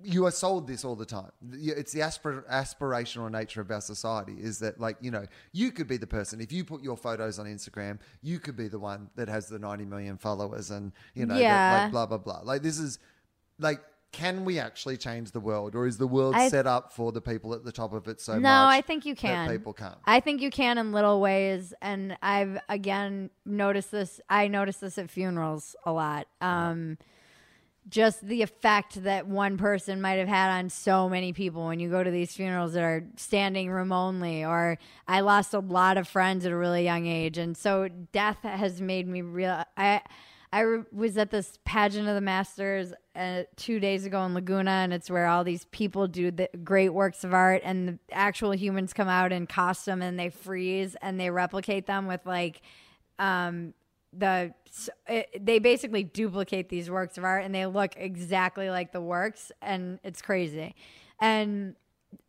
you 0.02 0.26
are 0.26 0.32
sold 0.32 0.68
this 0.68 0.84
all 0.84 0.95
the 0.95 1.06
time. 1.06 1.32
It's 1.53 1.91
the 1.94 2.02
aspir- 2.02 2.45
aspirational 2.49 3.32
nature 3.32 3.61
of 3.61 3.72
our 3.72 3.82
society 3.82 4.36
is 4.38 4.60
that, 4.60 4.80
like, 4.80 4.98
you 4.99 5.10
know, 5.10 5.26
you 5.53 5.72
could 5.72 5.88
be 5.88 5.98
the 5.98 6.07
person. 6.07 6.41
If 6.41 6.52
you 6.52 6.65
put 6.65 6.84
your 6.84 6.98
photos 6.98 7.40
on 7.40 7.45
Instagram, 7.45 7.99
you 8.22 8.40
could 8.40 8.57
be 8.57 8.68
the 8.68 8.77
one 8.80 9.10
that 9.15 9.30
has 9.30 9.48
the 9.48 9.57
90 9.57 9.86
million 9.86 10.18
followers 10.18 10.69
and, 10.69 10.91
you 11.14 11.26
know, 11.26 11.34
that, 11.36 11.41
Yeah. 11.41 11.82
like, 11.84 11.91
blah, 11.91 12.06
blah, 12.06 12.18
blah. 12.18 12.41
Like, 12.44 12.61
this 12.61 12.77
is 12.77 12.99
like, 13.57 13.82
can 14.16 14.46
we 14.46 14.60
actually 14.60 14.98
change 14.98 15.32
the 15.32 15.40
world 15.40 15.76
or 15.76 15.86
is 15.86 15.98
the 15.98 16.08
world 16.08 16.36
I- 16.36 16.48
set 16.48 16.66
up 16.66 16.94
for 16.94 17.12
the 17.12 17.22
people 17.22 17.54
at 17.54 17.64
the 17.64 17.72
top 17.72 17.94
of 17.94 18.08
it 18.08 18.22
so 18.22 18.34
no, 18.34 18.40
much? 18.40 18.44
No, 18.44 18.66
I 18.68 18.82
think 18.82 19.06
you 19.06 19.16
can. 19.16 19.50
people 19.50 19.74
can't. 19.74 19.98
I 20.06 20.20
think 20.20 20.42
you 20.42 20.50
can 20.50 20.78
in 20.78 20.92
little 20.92 21.20
ways, 21.20 21.74
and 21.82 22.18
I've 22.22 22.60
again 22.70 23.30
noticed 23.46 23.92
this. 23.92 24.22
I 24.30 24.48
notice 24.48 24.78
this 24.78 24.98
at 24.98 25.12
funerals 25.12 25.76
a 25.86 25.92
lot. 25.92 26.28
Um, 26.42 26.98
just 27.88 28.26
the 28.26 28.42
effect 28.42 29.04
that 29.04 29.28
one 29.28 29.58
person 29.58 30.02
might 30.02 30.14
have 30.14 30.28
had 30.28 30.58
on 30.58 30.70
so 30.70 31.08
many 31.08 31.34
people 31.34 31.68
when 31.68 31.80
you 31.80 31.90
go 31.90 32.04
to 32.04 32.10
these 32.10 32.34
funerals 32.34 32.74
that 32.74 32.84
are 32.84 33.04
standing 33.16 33.70
room 33.70 33.92
only 33.92 34.44
or 34.44 34.80
i 35.08 35.20
lost 35.20 35.54
a 35.54 35.60
lot 35.60 35.96
of 35.96 36.08
friends 36.08 36.48
at 36.48 36.52
a 36.52 36.58
really 36.58 36.84
young 36.84 37.06
age 37.06 37.38
and 37.38 37.56
so 37.56 37.88
death 38.12 38.40
has 38.42 38.82
made 38.82 39.08
me 39.08 39.22
real 39.22 39.64
i 39.78 40.02
i 40.56 40.61
re- 40.61 40.84
was 40.94 41.18
at 41.18 41.32
this 41.32 41.60
pageant 41.65 42.07
of 42.07 42.15
the 42.15 42.22
masters 42.22 42.94
uh, 43.15 43.44
two 43.57 43.80
days 43.80 44.06
ago 44.06 44.23
in 44.23 44.34
laguna 44.34 44.72
and 44.72 44.94
it's 44.94 45.10
where 45.10 45.27
all 45.27 45.44
these 45.44 45.65
people 45.65 46.07
do 46.07 46.32
the 46.32 46.49
great 46.64 46.90
works 46.90 47.23
of 47.26 47.34
art 47.34 47.61
and 47.65 47.88
the 47.90 47.99
actual 48.11 48.52
humans 48.52 48.94
come 48.94 49.10
out 49.10 49.32
in 49.34 49.45
costume 49.45 50.02
and 50.02 50.18
they 50.18 50.30
freeze 50.30 50.95
and 51.02 51.19
they 51.19 51.30
replicate 51.30 51.86
them 51.88 52.07
with 52.07 52.26
like 52.26 52.61
um 53.19 53.73
the 54.18 54.53
it, 55.07 55.45
they 55.45 55.60
basically 55.60 56.03
duplicate 56.03 56.69
these 56.69 56.90
works 56.90 57.18
of 57.18 57.23
art 57.23 57.44
and 57.44 57.53
they 57.53 57.65
look 57.65 57.94
exactly 57.98 58.69
like 58.69 58.91
the 58.91 59.02
works 59.02 59.52
and 59.61 59.99
it's 60.03 60.22
crazy. 60.22 60.76
And 61.19 61.76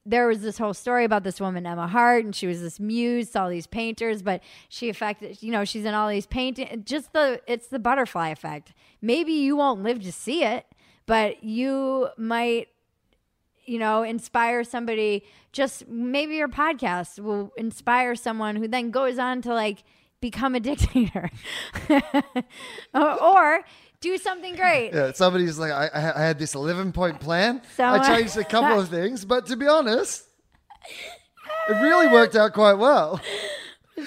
there 0.04 0.26
was 0.26 0.42
this 0.42 0.58
whole 0.58 0.74
story 0.74 1.04
about 1.04 1.24
this 1.24 1.40
woman 1.40 1.66
emma 1.66 1.86
hart 1.86 2.24
and 2.24 2.34
she 2.34 2.46
was 2.46 2.60
this 2.60 2.78
muse 2.78 3.34
all 3.34 3.48
these 3.48 3.66
painters 3.66 4.22
but 4.22 4.42
she 4.68 4.88
affected 4.88 5.42
you 5.42 5.50
know 5.50 5.64
she's 5.64 5.84
in 5.84 5.94
all 5.94 6.08
these 6.08 6.26
painting 6.26 6.82
just 6.84 7.12
the 7.12 7.40
it's 7.46 7.68
the 7.68 7.78
butterfly 7.78 8.28
effect 8.28 8.72
maybe 9.00 9.32
you 9.32 9.56
won't 9.56 9.82
live 9.82 10.02
to 10.02 10.12
see 10.12 10.42
it 10.44 10.66
but 11.06 11.42
you 11.44 12.08
might 12.16 12.68
you 13.66 13.78
know, 13.78 14.02
inspire 14.02 14.64
somebody. 14.64 15.24
Just 15.52 15.88
maybe 15.88 16.36
your 16.36 16.48
podcast 16.48 17.18
will 17.18 17.52
inspire 17.56 18.14
someone 18.14 18.56
who 18.56 18.68
then 18.68 18.90
goes 18.90 19.18
on 19.18 19.42
to 19.42 19.52
like 19.52 19.82
become 20.20 20.54
a 20.54 20.60
dictator 20.60 21.30
or 22.94 23.64
do 24.00 24.18
something 24.18 24.54
great. 24.56 24.92
Yeah, 24.92 25.12
somebody's 25.12 25.58
like, 25.58 25.72
I, 25.72 25.90
I 25.94 26.20
had 26.22 26.38
this 26.38 26.54
11 26.54 26.92
point 26.92 27.20
plan. 27.20 27.62
Someone- 27.76 28.00
I 28.00 28.04
uh, 28.04 28.16
changed 28.18 28.36
a 28.36 28.44
couple 28.44 28.78
of 28.80 28.88
things, 28.88 29.24
but 29.24 29.46
to 29.46 29.56
be 29.56 29.66
honest, 29.66 30.24
it 31.68 31.72
really 31.72 32.08
worked 32.08 32.36
out 32.36 32.52
quite 32.52 32.74
well. 32.74 33.20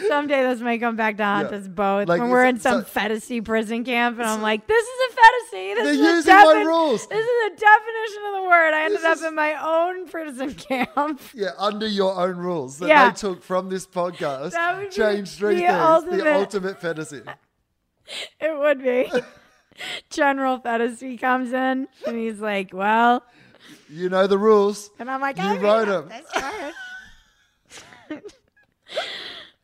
Someday 0.08 0.44
this 0.44 0.60
may 0.62 0.78
come 0.78 0.96
back 0.96 1.18
to 1.18 1.24
haunt 1.24 1.50
Yeah. 1.52 1.58
us 1.58 1.68
both 1.68 2.08
Like, 2.08 2.22
when 2.22 2.30
we're 2.30 2.44
it's- 2.46 2.54
in 2.58 2.60
some 2.62 2.82
so- 2.82 2.86
fantasy 2.88 3.42
prison 3.42 3.84
camp, 3.84 4.20
and 4.20 4.28
I'm 4.28 4.40
like, 4.44 4.68
"This 4.68 4.86
is 4.86 5.12
a 5.12 5.16
fantasy. 5.16 5.74
This 5.74 5.84
They're 5.84 5.94
is 5.94 6.00
a 6.00 6.04
using 6.04 6.36
my 6.36 6.44
defin- 6.44 6.66
rules." 6.68 7.08
This 7.08 7.26
is 7.26 7.52
a 7.52 7.56
definition 7.56 8.24
of 8.28 8.34
the 8.36 8.44
word. 8.50 8.74
I 8.76 8.84
ended 8.86 9.04
up 9.04 9.18
in 9.28 9.34
my 9.34 9.54
own 9.60 10.08
prison 10.08 10.54
camp. 10.54 11.22
Yeah, 11.34 11.50
under 11.58 11.88
your 11.88 12.16
own 12.22 12.38
rules 12.38 12.78
that 12.78 12.88
Yeah. 12.88 13.10
they 13.10 13.16
took 13.16 13.42
from 13.44 13.70
this 13.70 13.88
podcast, 13.88 14.52
That 14.52 14.78
would 14.78 14.90
be 14.92 14.96
changed 14.96 15.40
three 15.40 15.56
the 15.56 15.62
things. 15.62 15.74
ultimate- 15.74 16.24
The 16.24 16.36
ultimate 16.36 16.82
fantasy. 16.82 17.22
It 18.40 18.58
would 18.60 18.84
be. 18.84 19.12
General 20.10 20.60
fantasy 20.60 21.18
comes 21.18 21.54
in, 21.54 21.88
and 22.06 22.18
he's 22.18 22.40
like, 22.40 22.74
"Well," 22.74 23.24
You 23.90 24.10
know 24.10 24.28
the 24.28 24.38
rules. 24.38 24.90
and 25.00 25.10
I'm 25.10 25.22
like, 25.22 25.38
You 25.38 25.44
"I 25.44 25.58
wrote 25.58 25.88
know 25.88 25.98
'em." 26.00 26.10
this. 26.10 26.26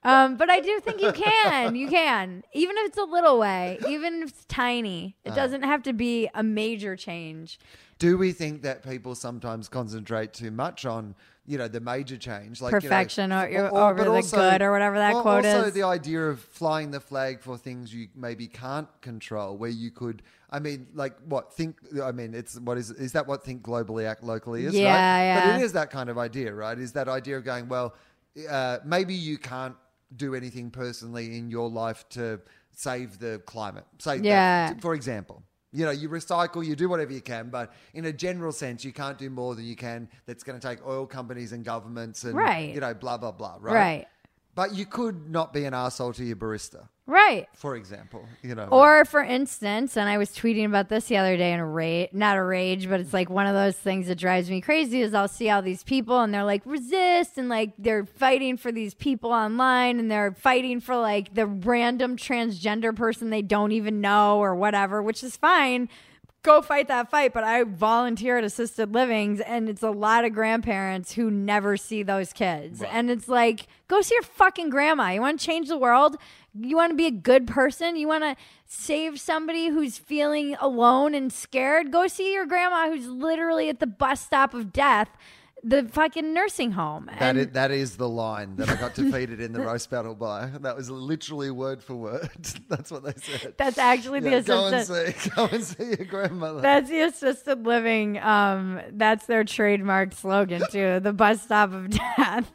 Um, 0.04 0.38
but 0.38 0.52
I 0.52 0.60
do 0.60 0.80
think 0.82 1.02
you 1.02 1.12
can. 1.12 1.74
You 1.76 1.88
can. 1.88 2.44
Even 2.54 2.78
if 2.78 2.90
it's 2.90 2.98
a 3.00 3.04
little 3.06 3.40
way, 3.40 3.80
even 3.90 4.22
if 4.22 4.30
it's 4.30 4.46
tiny. 4.46 5.16
It 5.24 5.32
Uh. 5.32 5.36
doesn't 5.36 5.64
have 5.64 5.82
to 5.84 5.94
be 5.94 6.30
a 6.36 6.44
major 6.44 6.96
change. 6.96 7.58
Do 7.98 8.16
we 8.16 8.32
think 8.32 8.62
that 8.62 8.84
people 8.84 9.16
sometimes 9.16 9.68
concentrate 9.68 10.32
too 10.32 10.52
much 10.52 10.86
on, 10.86 11.16
you 11.48 11.58
know, 11.58 11.68
the 11.68 11.80
major 11.80 12.18
change, 12.18 12.62
like 12.62 12.72
you 12.72 12.78
know, 12.78 12.82
Perfection 12.82 13.32
or- 13.32 13.46
or- 13.70 13.92
over 13.92 14.04
the 14.04 14.22
good 14.32 14.62
or 14.62 14.72
whatever 14.72 14.98
that 14.98 15.14
quote 15.22 15.46
also 15.46 15.66
is? 15.66 15.74
the 15.74 15.84
idea 15.84 16.28
of 16.30 16.40
flying 16.40 16.92
the 16.92 17.00
flag 17.00 17.42
for 17.42 17.58
things 17.58 17.94
you 17.94 18.08
maybe 18.16 18.48
can't 18.48 18.88
control, 19.02 19.58
where 19.58 19.70
you 19.70 19.92
could. 19.92 20.22
I 20.50 20.60
mean, 20.60 20.88
like 20.94 21.16
what 21.26 21.54
think? 21.54 21.78
I 22.02 22.12
mean, 22.12 22.34
it's 22.34 22.60
what 22.60 22.78
is 22.78 22.90
is 22.92 23.12
that 23.14 23.28
what 23.28 23.44
think 23.44 23.62
globally, 23.62 24.06
act 24.06 24.24
locally 24.24 24.66
is? 24.66 24.74
Yeah, 24.74 25.36
right? 25.36 25.46
But 25.52 25.60
it 25.60 25.64
is 25.64 25.74
that 25.74 25.92
kind 25.92 26.10
of 26.10 26.18
idea, 26.18 26.54
right? 26.54 26.78
Is 26.78 26.94
that 26.94 27.08
idea 27.08 27.38
of 27.38 27.44
going 27.44 27.68
well? 27.68 27.94
Uh, 28.50 28.80
maybe 28.84 29.14
you 29.14 29.38
can't 29.38 29.76
do 30.16 30.36
anything 30.36 30.70
personally 30.72 31.38
in 31.38 31.50
your 31.50 31.70
life 31.70 32.08
to 32.10 32.40
save 32.72 33.20
the 33.20 33.42
climate. 33.46 33.86
Say, 34.00 34.18
that, 34.18 34.26
Yeah. 34.26 34.74
for 34.82 34.94
example. 34.94 35.44
You 35.76 35.86
know, 35.86 35.92
you 35.92 36.08
recycle, 36.10 36.66
you 36.66 36.76
do 36.76 36.88
whatever 36.88 37.12
you 37.12 37.22
can, 37.22 37.50
but 37.50 37.74
in 37.94 38.06
a 38.06 38.14
general 38.14 38.52
sense, 38.54 38.86
you 38.86 38.94
can't 38.94 39.18
do 39.18 39.30
more 39.30 39.56
than 39.56 39.66
you 39.66 39.76
can. 39.76 40.08
That's 40.26 40.44
going 40.44 40.58
to 40.60 40.66
take 40.66 40.86
oil 40.88 41.06
companies 41.06 41.52
and 41.52 41.66
governments 41.66 42.24
and, 42.24 42.34
Right. 42.36 42.74
you 42.74 42.80
know, 42.80 42.94
blah, 42.94 43.18
blah, 43.18 43.34
blah, 43.34 43.58
right? 43.60 43.74
Right. 43.74 44.08
But 44.56 44.73
you 44.73 44.86
could 44.86 45.30
not 45.30 45.52
be 45.52 45.65
an 45.65 45.73
asshole 45.73 46.14
to 46.14 46.23
your 46.23 46.38
barista, 46.38 46.88
Right. 47.06 47.48
for 47.53 47.76
example. 47.76 48.26
You 48.41 48.56
know, 48.56 48.69
Or 48.72 49.03
for 49.03 49.22
instance, 49.22 49.98
and 49.98 50.07
I 50.07 50.18
was 50.18 50.30
tweeting 50.30 50.65
about 50.65 50.88
this 50.88 51.07
the 51.07 51.18
other 51.18 51.36
day 51.36 51.52
in 51.52 51.60
a 51.60 51.65
rage, 51.65 52.10
not 52.14 52.38
a 52.38 52.44
rage, 52.44 52.88
but 52.90 53.02
it's 53.02 53.14
like 53.14 53.30
one 53.30 53.48
of 53.48 53.53
those 53.53 53.76
things 53.76 54.07
that 54.07 54.15
drives 54.18 54.49
me 54.49 54.61
crazy 54.61 55.02
is 55.02 55.14
I'll 55.14 55.27
see 55.27 55.49
all 55.49 55.61
these 55.61 55.84
people 55.84 56.22
and 56.22 56.34
they're 56.34 56.45
like 56.45 56.61
resist 56.65 57.38
and 57.38 57.49
like 57.49 57.73
they're 57.77 58.06
fighting 58.06 58.56
for 58.56 58.72
these 58.72 58.94
people 58.94 59.32
online 59.34 59.99
and 59.99 60.10
they're 60.10 60.32
fighting 60.32 60.80
for 60.80 60.95
like 60.95 61.34
the 61.34 61.48
random 61.48 62.15
transgender 62.15 62.95
person 62.95 63.30
they 63.32 63.41
don't 63.41 63.73
even 63.73 63.99
know 63.99 64.40
or 64.40 64.56
whatever, 64.56 65.02
which 65.03 65.22
is 65.22 65.36
fine. 65.36 65.90
Go 66.46 66.62
fight 66.62 66.88
that 66.90 67.10
fight, 67.10 67.34
but 67.34 67.44
I 67.44 67.64
volunteer 67.64 68.38
at 68.38 68.44
assisted 68.44 68.94
livings, 68.94 69.40
and 69.40 69.68
it's 69.68 69.82
a 69.82 69.90
lot 69.90 70.26
of 70.26 70.34
grandparents 70.34 71.14
who 71.14 71.32
never 71.32 71.76
see 71.76 72.04
those 72.04 72.34
kids. 72.34 72.84
And 72.84 73.10
it's 73.10 73.28
like, 73.28 73.66
go 73.88 74.02
see 74.02 74.14
your 74.14 74.22
fucking 74.22 74.70
grandma. 74.70 75.10
You 75.10 75.22
want 75.22 75.40
to 75.40 75.46
change 75.46 75.70
the 75.70 75.78
world? 75.78 76.18
You 76.54 76.76
want 76.76 76.92
to 76.92 76.96
be 76.96 77.08
a 77.08 77.12
good 77.12 77.48
person? 77.48 77.96
You 77.96 78.08
want 78.08 78.26
to 78.26 78.36
save 78.68 79.20
somebody 79.20 79.70
who's 79.70 79.98
feeling 79.98 80.56
alone 80.62 81.16
and 81.16 81.34
scared? 81.34 81.92
Go 81.92 82.06
see 82.06 82.32
your 82.36 82.46
grandma 82.46 82.92
who's 82.92 83.08
literally 83.08 83.68
at 83.68 83.80
the 83.80 83.88
bus 83.88 84.22
stop 84.22 84.54
of 84.54 84.72
death, 84.72 85.10
the 85.68 85.84
fucking 85.90 86.34
nursing 86.34 86.72
home. 86.72 87.08
that 87.08 87.22
And 87.22 87.38
is, 87.40 87.48
that 87.52 87.72
is 87.72 87.98
the 87.98 88.08
line 88.08 88.56
that 88.58 88.70
I 88.70 88.76
got 88.76 88.94
defeated 88.96 89.42
in 89.42 89.52
the 89.52 89.62
roast 89.62 89.90
battle 89.90 90.14
by. 90.14 90.46
That 90.62 90.76
was 90.76 90.92
literally 90.92 91.50
word 91.50 91.82
for 91.84 91.96
word. 91.96 92.30
That's 92.70 92.92
what 92.92 93.04
they 93.04 93.14
said. 93.20 93.56
that's 93.58 93.78
actually 93.80 94.20
Yeah, 94.20 94.40
the 94.40 94.46
go 94.46 94.68
and 94.68 94.86
see, 94.86 95.30
go 95.36 95.46
and 95.52 95.64
see 95.64 95.84
your 95.98 96.06
grandmother. 96.06 96.62
That's 96.62 96.90
the 96.90 97.02
assisted 97.02 97.66
living. 97.66 98.20
Um, 98.20 98.80
that's 98.92 99.26
their 99.26 99.44
trademark 99.44 100.14
slogan 100.14 100.62
too. 100.72 101.00
The 101.00 101.14
bus 101.14 101.42
stop 101.42 101.74
of 101.74 101.90
death. 101.90 102.52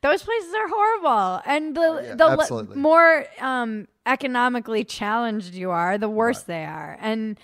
Those 0.00 0.22
places 0.22 0.52
are 0.54 0.68
horrible, 0.68 1.42
and 1.46 1.74
the 1.74 2.02
yeah, 2.04 2.14
the 2.14 2.26
le- 2.54 2.76
more 2.76 3.24
um, 3.40 3.88
economically 4.04 4.84
challenged 4.84 5.54
you 5.54 5.70
are, 5.70 5.96
the 5.96 6.10
worse 6.10 6.42
they 6.42 6.64
are, 6.66 6.98
and 7.00 7.38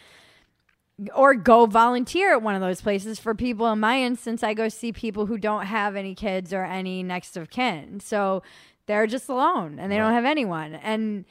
or 1.14 1.34
go 1.34 1.66
volunteer 1.66 2.32
at 2.32 2.42
one 2.42 2.54
of 2.54 2.60
those 2.60 2.80
places 2.80 3.18
for 3.18 3.34
people. 3.34 3.66
In 3.68 3.80
my 3.80 4.00
instance, 4.00 4.42
I 4.42 4.54
go 4.54 4.68
see 4.68 4.92
people 4.92 5.26
who 5.26 5.38
don't 5.38 5.66
have 5.66 5.96
any 5.96 6.14
kids 6.14 6.52
or 6.52 6.64
any 6.64 7.02
next 7.02 7.36
of 7.36 7.50
kin, 7.50 8.00
so 8.00 8.42
they're 8.86 9.06
just 9.06 9.28
alone 9.28 9.78
and 9.78 9.90
they 9.90 9.96
don't 9.96 10.12
have 10.12 10.24
anyone, 10.24 10.74
and 10.74 11.24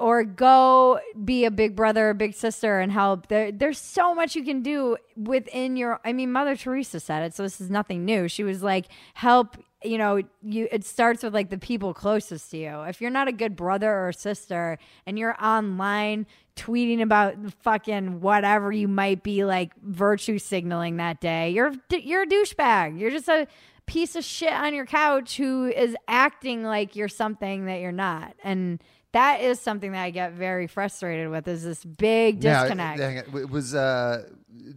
or 0.00 0.24
go 0.24 0.98
be 1.24 1.44
a 1.44 1.50
big 1.50 1.76
brother 1.76 2.10
or 2.10 2.14
big 2.14 2.34
sister 2.34 2.80
and 2.80 2.90
help. 2.90 3.28
There, 3.28 3.52
there's 3.52 3.78
so 3.78 4.14
much 4.14 4.34
you 4.34 4.44
can 4.44 4.62
do 4.62 4.96
within 5.16 5.76
your. 5.76 6.00
I 6.04 6.12
mean, 6.12 6.32
Mother 6.32 6.56
Teresa 6.56 6.98
said 6.98 7.22
it, 7.22 7.34
so 7.34 7.42
this 7.42 7.60
is 7.60 7.70
nothing 7.70 8.04
new. 8.04 8.28
She 8.28 8.44
was 8.44 8.62
like, 8.62 8.86
help. 9.14 9.56
You 9.84 9.98
know, 9.98 10.22
you. 10.42 10.68
It 10.70 10.84
starts 10.84 11.22
with 11.22 11.34
like 11.34 11.50
the 11.50 11.58
people 11.58 11.94
closest 11.94 12.50
to 12.52 12.58
you. 12.58 12.82
If 12.82 13.00
you're 13.00 13.10
not 13.10 13.28
a 13.28 13.32
good 13.32 13.56
brother 13.56 13.90
or 14.06 14.12
sister 14.12 14.78
and 15.06 15.18
you're 15.18 15.36
online 15.42 16.26
tweeting 16.56 17.00
about 17.00 17.34
fucking 17.62 18.20
whatever 18.20 18.70
you 18.70 18.88
might 18.88 19.22
be 19.22 19.44
like 19.44 19.72
virtue 19.82 20.38
signaling 20.38 20.96
that 20.98 21.20
day, 21.20 21.50
you're 21.50 21.72
you're 21.90 22.22
a 22.22 22.26
douchebag. 22.26 22.98
You're 22.98 23.10
just 23.10 23.28
a 23.28 23.46
piece 23.86 24.16
of 24.16 24.24
shit 24.24 24.52
on 24.52 24.74
your 24.74 24.86
couch 24.86 25.36
who 25.36 25.66
is 25.66 25.96
acting 26.08 26.62
like 26.62 26.96
you're 26.96 27.08
something 27.08 27.66
that 27.66 27.80
you're 27.80 27.92
not. 27.92 28.34
And 28.44 28.82
that 29.12 29.42
is 29.42 29.60
something 29.60 29.92
that 29.92 30.02
I 30.02 30.10
get 30.10 30.32
very 30.32 30.66
frustrated 30.66 31.28
with 31.28 31.46
is 31.46 31.64
this 31.64 31.84
big 31.84 32.40
disconnect. 32.40 32.98
on. 33.00 33.40
It 33.42 33.50
was 33.50 33.74
uh, 33.74 34.28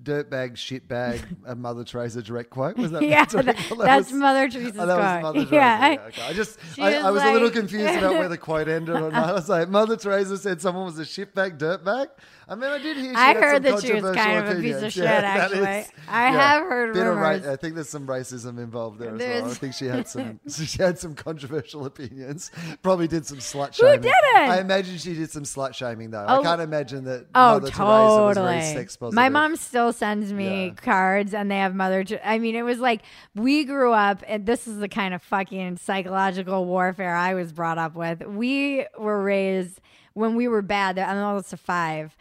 dirtbag, 0.04 0.54
shitbag, 0.54 1.22
a 1.46 1.56
Mother 1.56 1.84
Teresa 1.84 2.22
direct 2.22 2.50
quote. 2.50 2.78
Was 2.78 2.92
that 2.92 3.02
yeah, 3.08 3.26
that- 3.26 3.30
Teresa? 3.46 3.76
that's 3.76 4.12
was- 4.12 4.20
Mother 4.20 4.50
Teresa's 4.50 4.78
Oh, 4.80 4.86
that 4.86 4.98
was 4.98 5.22
quote. 5.22 5.22
Mother 5.22 5.40
Teresa. 5.46 5.56
Yeah, 5.56 5.80
Yeah, 5.80 6.00
I- 6.02 6.08
okay. 6.08 6.22
I 6.24 6.34
just, 6.34 6.60
I, 6.80 6.94
I 6.96 7.12
was 7.12 7.22
was 7.22 7.30
a 7.30 7.34
little 7.34 7.52
confused 7.52 7.96
about 7.96 8.14
where 8.14 8.30
the 8.30 8.38
quote 8.38 8.68
ended 8.68 8.96
or 8.96 9.12
not. 9.12 9.14
I 9.14 9.32
was 9.34 9.50
like, 9.50 9.70
Mother 9.70 9.96
Teresa 9.98 10.38
said 10.38 10.62
someone 10.62 10.86
was 10.86 11.00
a 11.00 11.04
shitbag, 11.04 11.58
dirtbag. 11.58 12.08
I 12.48 12.54
mean, 12.54 12.70
I 12.70 12.78
did 12.78 12.96
hear. 12.98 13.10
She 13.10 13.16
I 13.16 13.34
heard 13.34 13.64
some 13.66 13.74
that 13.74 13.82
she 13.82 13.94
was 13.94 14.04
controversial 14.04 14.14
kind 14.24 14.48
of 14.50 14.60
a 14.60 14.62
piece 14.62 14.82
of 14.84 14.94
shit, 14.94 15.04
Yeah, 15.04 15.10
actually. 15.10 15.62
is- 15.80 15.92
I 16.08 16.30
have 16.30 16.62
heard 16.64 16.94
bit 16.94 17.08
of 17.08 17.18
ra- 17.18 17.30
I 17.52 17.56
think 17.56 17.74
there's 17.74 17.90
some 17.90 18.06
racism 18.06 18.60
involved 18.60 19.00
there 19.00 19.16
as 19.16 19.20
well. 19.20 19.50
I 19.50 19.54
think 19.56 19.74
she 19.74 19.86
had 19.86 20.08
some. 20.08 20.40
she 20.48 20.78
had 20.78 21.00
some 21.00 21.16
controversial 21.16 21.88
opinions. 21.88 22.52
Probably 22.84 23.08
did 23.08 23.26
some 23.26 23.40
slut 23.40 23.74
shaming. 23.74 23.96
Who 23.96 24.02
didn't? 24.04 24.36
I 24.52 24.60
imagine 24.60 25.00
she 25.00 25.16
did 25.16 25.32
some 25.32 25.42
slut 25.42 25.74
shaming 25.74 26.12
though. 26.12 26.24
I 26.24 26.38
Oh. 26.38 26.44
can't 26.44 26.62
imagine 26.62 27.06
that. 27.06 27.26
Oh, 27.34 27.54
Mother 27.54 27.68
Teresa 27.72 27.84
was 27.84 28.38
very 28.38 28.62
sex 28.62 28.96
positive. 28.96 29.16
My 29.16 29.30
mom 29.30 29.56
still 29.76 29.92
sends 29.92 30.32
me 30.32 30.68
Yeah. 30.68 30.74
cards, 30.76 31.34
and 31.34 31.52
they 31.52 31.58
have 31.58 31.76
Mother. 31.76 32.06
Ter- 32.06 32.22
I 32.24 32.40
mean, 32.40 32.56
it 32.56 32.62
was 32.62 32.80
like 32.80 33.02
we 33.36 33.66
grew 33.66 33.92
up, 33.92 34.24
and 34.26 34.46
this 34.46 34.68
is 34.70 34.78
the 34.80 34.88
kind 34.88 35.14
of 35.14 35.22
fucking 35.22 35.76
psychological 35.76 36.64
warfare 36.64 37.14
I 37.14 37.34
was 37.34 37.52
brought 37.52 37.78
up 37.78 37.94
with. 37.94 38.26
We 38.26 38.86
were 38.98 39.22
raised 39.22 39.82
when 40.14 40.36
we 40.36 40.48
were 40.48 40.62
bad. 40.62 40.98
I'm 40.98 41.18
oldest 41.18 41.52
of 41.52 41.60
five, 41.60 42.16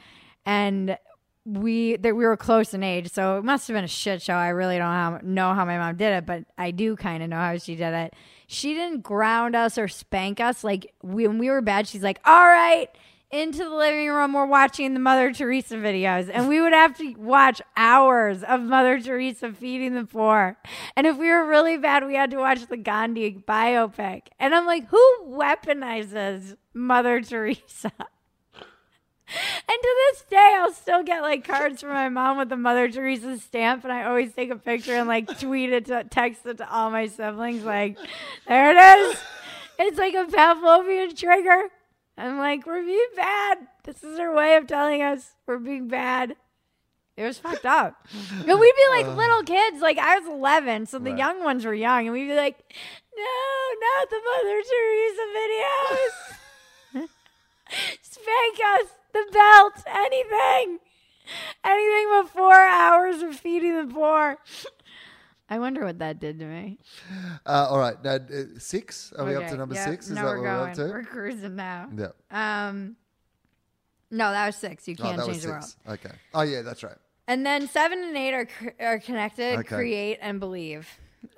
and 0.44 0.98
we 1.46 1.94
that 1.98 2.16
we 2.16 2.24
were 2.24 2.36
close 2.36 2.74
in 2.74 2.82
age, 2.82 3.12
so 3.12 3.38
it 3.38 3.44
must 3.44 3.68
have 3.68 3.76
been 3.76 3.84
a 3.84 3.88
shit 3.88 4.20
show. 4.20 4.34
I 4.34 4.48
really 4.48 4.76
don't 4.76 4.88
how, 4.92 5.20
know 5.22 5.54
how 5.54 5.64
my 5.64 5.78
mom 5.78 5.94
did 5.96 6.12
it, 6.12 6.26
but 6.26 6.42
I 6.58 6.72
do 6.72 6.96
kind 6.96 7.22
of 7.22 7.28
know 7.28 7.36
how 7.36 7.56
she 7.58 7.76
did 7.76 7.94
it. 7.94 8.14
She 8.48 8.74
didn't 8.74 9.02
ground 9.04 9.54
us 9.54 9.78
or 9.78 9.86
spank 9.86 10.40
us. 10.40 10.64
Like 10.64 10.92
when 11.02 11.38
we 11.38 11.50
were 11.50 11.62
bad, 11.62 11.86
she's 11.86 12.02
like, 12.02 12.18
"All 12.24 12.46
right." 12.48 12.88
Into 13.30 13.64
the 13.64 13.74
living 13.74 14.10
room, 14.10 14.32
we're 14.32 14.46
watching 14.46 14.94
the 14.94 15.00
Mother 15.00 15.32
Teresa 15.32 15.74
videos, 15.74 16.30
and 16.32 16.48
we 16.48 16.60
would 16.60 16.72
have 16.72 16.96
to 16.98 17.14
watch 17.14 17.60
hours 17.76 18.44
of 18.44 18.60
Mother 18.60 19.00
Teresa 19.00 19.52
feeding 19.52 19.94
the 19.94 20.04
poor. 20.04 20.56
And 20.94 21.06
if 21.06 21.16
we 21.16 21.28
were 21.28 21.44
really 21.44 21.76
bad, 21.76 22.06
we 22.06 22.14
had 22.14 22.30
to 22.30 22.36
watch 22.36 22.66
the 22.68 22.76
Gandhi 22.76 23.32
biopic. 23.32 24.28
And 24.38 24.54
I'm 24.54 24.66
like, 24.66 24.86
who 24.86 25.16
weaponizes 25.26 26.56
Mother 26.74 27.20
Teresa? 27.22 27.92
And 29.26 29.78
to 29.82 30.10
this 30.12 30.22
day, 30.28 30.56
I'll 30.58 30.72
still 30.72 31.02
get 31.02 31.22
like 31.22 31.46
cards 31.46 31.80
from 31.80 31.90
my 31.90 32.10
mom 32.10 32.36
with 32.36 32.50
the 32.50 32.58
Mother 32.58 32.90
Teresa 32.90 33.38
stamp, 33.38 33.82
and 33.82 33.92
I 33.92 34.04
always 34.04 34.34
take 34.34 34.50
a 34.50 34.56
picture 34.56 34.94
and 34.94 35.08
like 35.08 35.40
tweet 35.40 35.72
it, 35.72 35.86
to, 35.86 36.04
text 36.04 36.44
it 36.44 36.58
to 36.58 36.70
all 36.70 36.90
my 36.90 37.06
siblings. 37.06 37.64
Like, 37.64 37.96
there 38.46 38.70
it 38.70 39.00
is. 39.00 39.18
It's 39.78 39.98
like 39.98 40.14
a 40.14 40.26
Pavlovian 40.26 41.18
trigger. 41.18 41.70
I'm 42.16 42.38
like, 42.38 42.66
we're 42.66 42.84
being 42.84 43.06
bad. 43.16 43.58
This 43.84 44.02
is 44.04 44.18
her 44.18 44.32
way 44.34 44.56
of 44.56 44.66
telling 44.66 45.02
us 45.02 45.32
we're 45.46 45.58
being 45.58 45.88
bad. 45.88 46.36
It 47.16 47.24
was 47.24 47.38
fucked 47.38 47.66
up. 47.66 48.06
But 48.46 48.58
we'd 48.58 48.74
be 48.76 48.88
like 48.90 49.06
uh. 49.06 49.14
little 49.14 49.42
kids. 49.42 49.80
Like 49.80 49.98
I 49.98 50.18
was 50.18 50.28
11, 50.28 50.86
so 50.86 50.98
the 50.98 51.10
Right. 51.10 51.18
young 51.18 51.42
ones 51.44 51.64
were 51.64 51.74
young, 51.74 52.06
and 52.06 52.12
we'd 52.12 52.26
be 52.28 52.34
like, 52.36 52.58
"No, 53.16 53.24
not 53.86 54.10
the 54.10 54.20
Mother 54.30 54.62
Teresa 54.62 55.26
videos." 55.38 57.08
Spank 58.02 58.58
us, 58.80 58.88
the 59.12 59.26
belt, 59.32 59.72
anything, 59.86 60.78
anything 61.64 62.06
but 62.10 62.28
four 62.28 62.54
hours 62.54 63.22
of 63.22 63.36
feeding 63.36 63.76
the 63.88 63.92
poor. 63.92 64.38
I 65.48 65.58
wonder 65.58 65.84
what 65.84 65.98
that 65.98 66.20
did 66.20 66.38
to 66.38 66.46
me. 66.46 66.78
Uh, 67.44 67.66
all 67.70 67.78
right, 67.78 68.02
now, 68.02 68.14
uh, 68.14 68.44
six. 68.58 69.12
Are 69.18 69.24
we 69.26 69.34
up 69.36 69.46
to 69.48 69.56
number 69.56 69.74
six? 69.74 70.08
Is 70.08 70.14
that 70.14 70.24
what 70.24 70.38
we're 70.38 70.48
up 70.48 70.72
to? 70.74 70.84
We're 70.84 71.02
cruising 71.02 71.56
now. 71.56 71.88
Yeah. 71.94 72.08
Um, 72.68 72.96
no, 74.10 74.30
that 74.30 74.46
was 74.46 74.56
six. 74.56 74.88
You 74.88 74.96
Oh, 74.98 75.02
can't 75.02 75.16
that 75.18 75.26
was 75.26 75.36
change 75.36 75.42
the 75.44 75.50
world. 75.50 75.64
six. 75.64 75.76
Okay. 75.88 76.14
Oh, 76.32 76.42
yeah, 76.42 76.62
that's 76.62 76.82
right. 76.82 76.96
And 77.26 77.44
then 77.44 77.68
seven 77.68 78.02
and 78.02 78.16
eight 78.16 78.32
are 78.34 78.46
cr- 78.46 78.68
are 78.82 78.98
connected. 78.98 79.58
Okay. 79.60 79.74
Create 79.74 80.18
and 80.20 80.40
believe. 80.40 80.88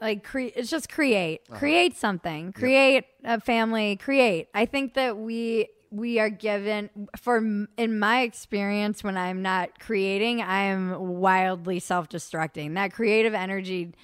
Like 0.00 0.24
cre- 0.24 0.50
it's 0.54 0.68
just 0.68 0.88
create. 0.88 1.42
Uh-huh. 1.48 1.58
Create 1.58 1.96
something. 1.96 2.52
Create 2.52 3.04
a 3.24 3.40
family. 3.40 3.96
Create. 3.96 4.48
I 4.52 4.66
think 4.66 4.94
that 4.94 5.16
we 5.16 5.68
we 5.90 6.18
are 6.18 6.30
given 6.30 6.90
for 7.16 7.38
in 7.76 7.98
my 7.98 8.22
experience 8.22 9.04
when 9.04 9.16
I'm 9.16 9.42
not 9.42 9.78
creating, 9.78 10.42
I 10.42 10.64
am 10.64 11.20
wildly 11.20 11.80
self-destructing. 11.80 12.74
That 12.74 12.92
creative 12.92 13.34
energy 13.34 13.94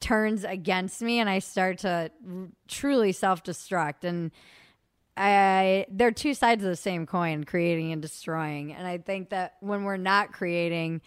turns 0.00 0.44
against 0.44 1.02
me 1.02 1.18
and 1.18 1.28
I 1.28 1.38
start 1.38 1.78
to 1.78 2.10
truly 2.68 3.12
self-destruct 3.12 4.04
and 4.04 4.30
I 5.16 5.86
they're 5.90 6.12
two 6.12 6.34
sides 6.34 6.64
of 6.64 6.70
the 6.70 6.76
same 6.76 7.04
coin, 7.06 7.44
creating 7.44 7.92
and 7.92 8.00
destroying. 8.00 8.72
And 8.72 8.86
I 8.86 8.98
think 8.98 9.30
that 9.30 9.56
when 9.60 9.84
we're 9.84 9.96
not 9.96 10.32
creating, 10.32 11.02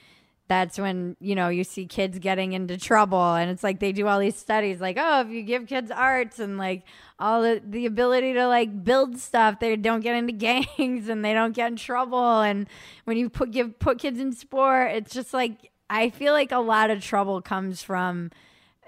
that's 0.54 0.78
when 0.78 1.18
you 1.20 1.34
know 1.34 1.50
you 1.50 1.64
see 1.64 1.88
kids 1.88 2.20
getting 2.20 2.54
into 2.54 2.78
trouble 2.78 3.34
and 3.34 3.50
it's 3.50 3.64
like 3.64 3.80
they 3.80 3.92
do 3.92 4.08
all 4.08 4.20
these 4.20 4.36
studies 4.36 4.80
like 4.80 4.98
oh 5.00 5.22
if 5.22 5.30
you 5.30 5.42
give 5.42 5.66
kids 5.66 5.90
arts 5.90 6.38
and 6.38 6.60
like 6.60 6.84
all 7.20 7.42
the, 7.42 7.60
the 7.66 7.88
ability 7.88 8.34
to 8.34 8.48
like 8.48 8.84
build 8.84 9.18
stuff 9.18 9.60
they 9.60 9.76
don't 9.76 10.02
get 10.02 10.16
into 10.16 10.32
gangs 10.48 11.10
and 11.10 11.26
they 11.26 11.34
don't 11.34 11.56
get 11.56 11.72
in 11.72 11.76
trouble 11.76 12.42
and 12.42 12.68
when 13.06 13.18
you 13.18 13.30
put 13.30 13.50
give 13.50 13.78
put 13.80 13.98
kids 13.98 14.20
in 14.20 14.32
sport 14.32 14.92
it's 14.92 15.12
just 15.12 15.34
like 15.34 15.72
i 15.90 16.10
feel 16.12 16.34
like 16.34 16.52
a 16.52 16.60
lot 16.60 16.92
of 16.92 17.04
trouble 17.04 17.42
comes 17.42 17.82
from 17.82 18.30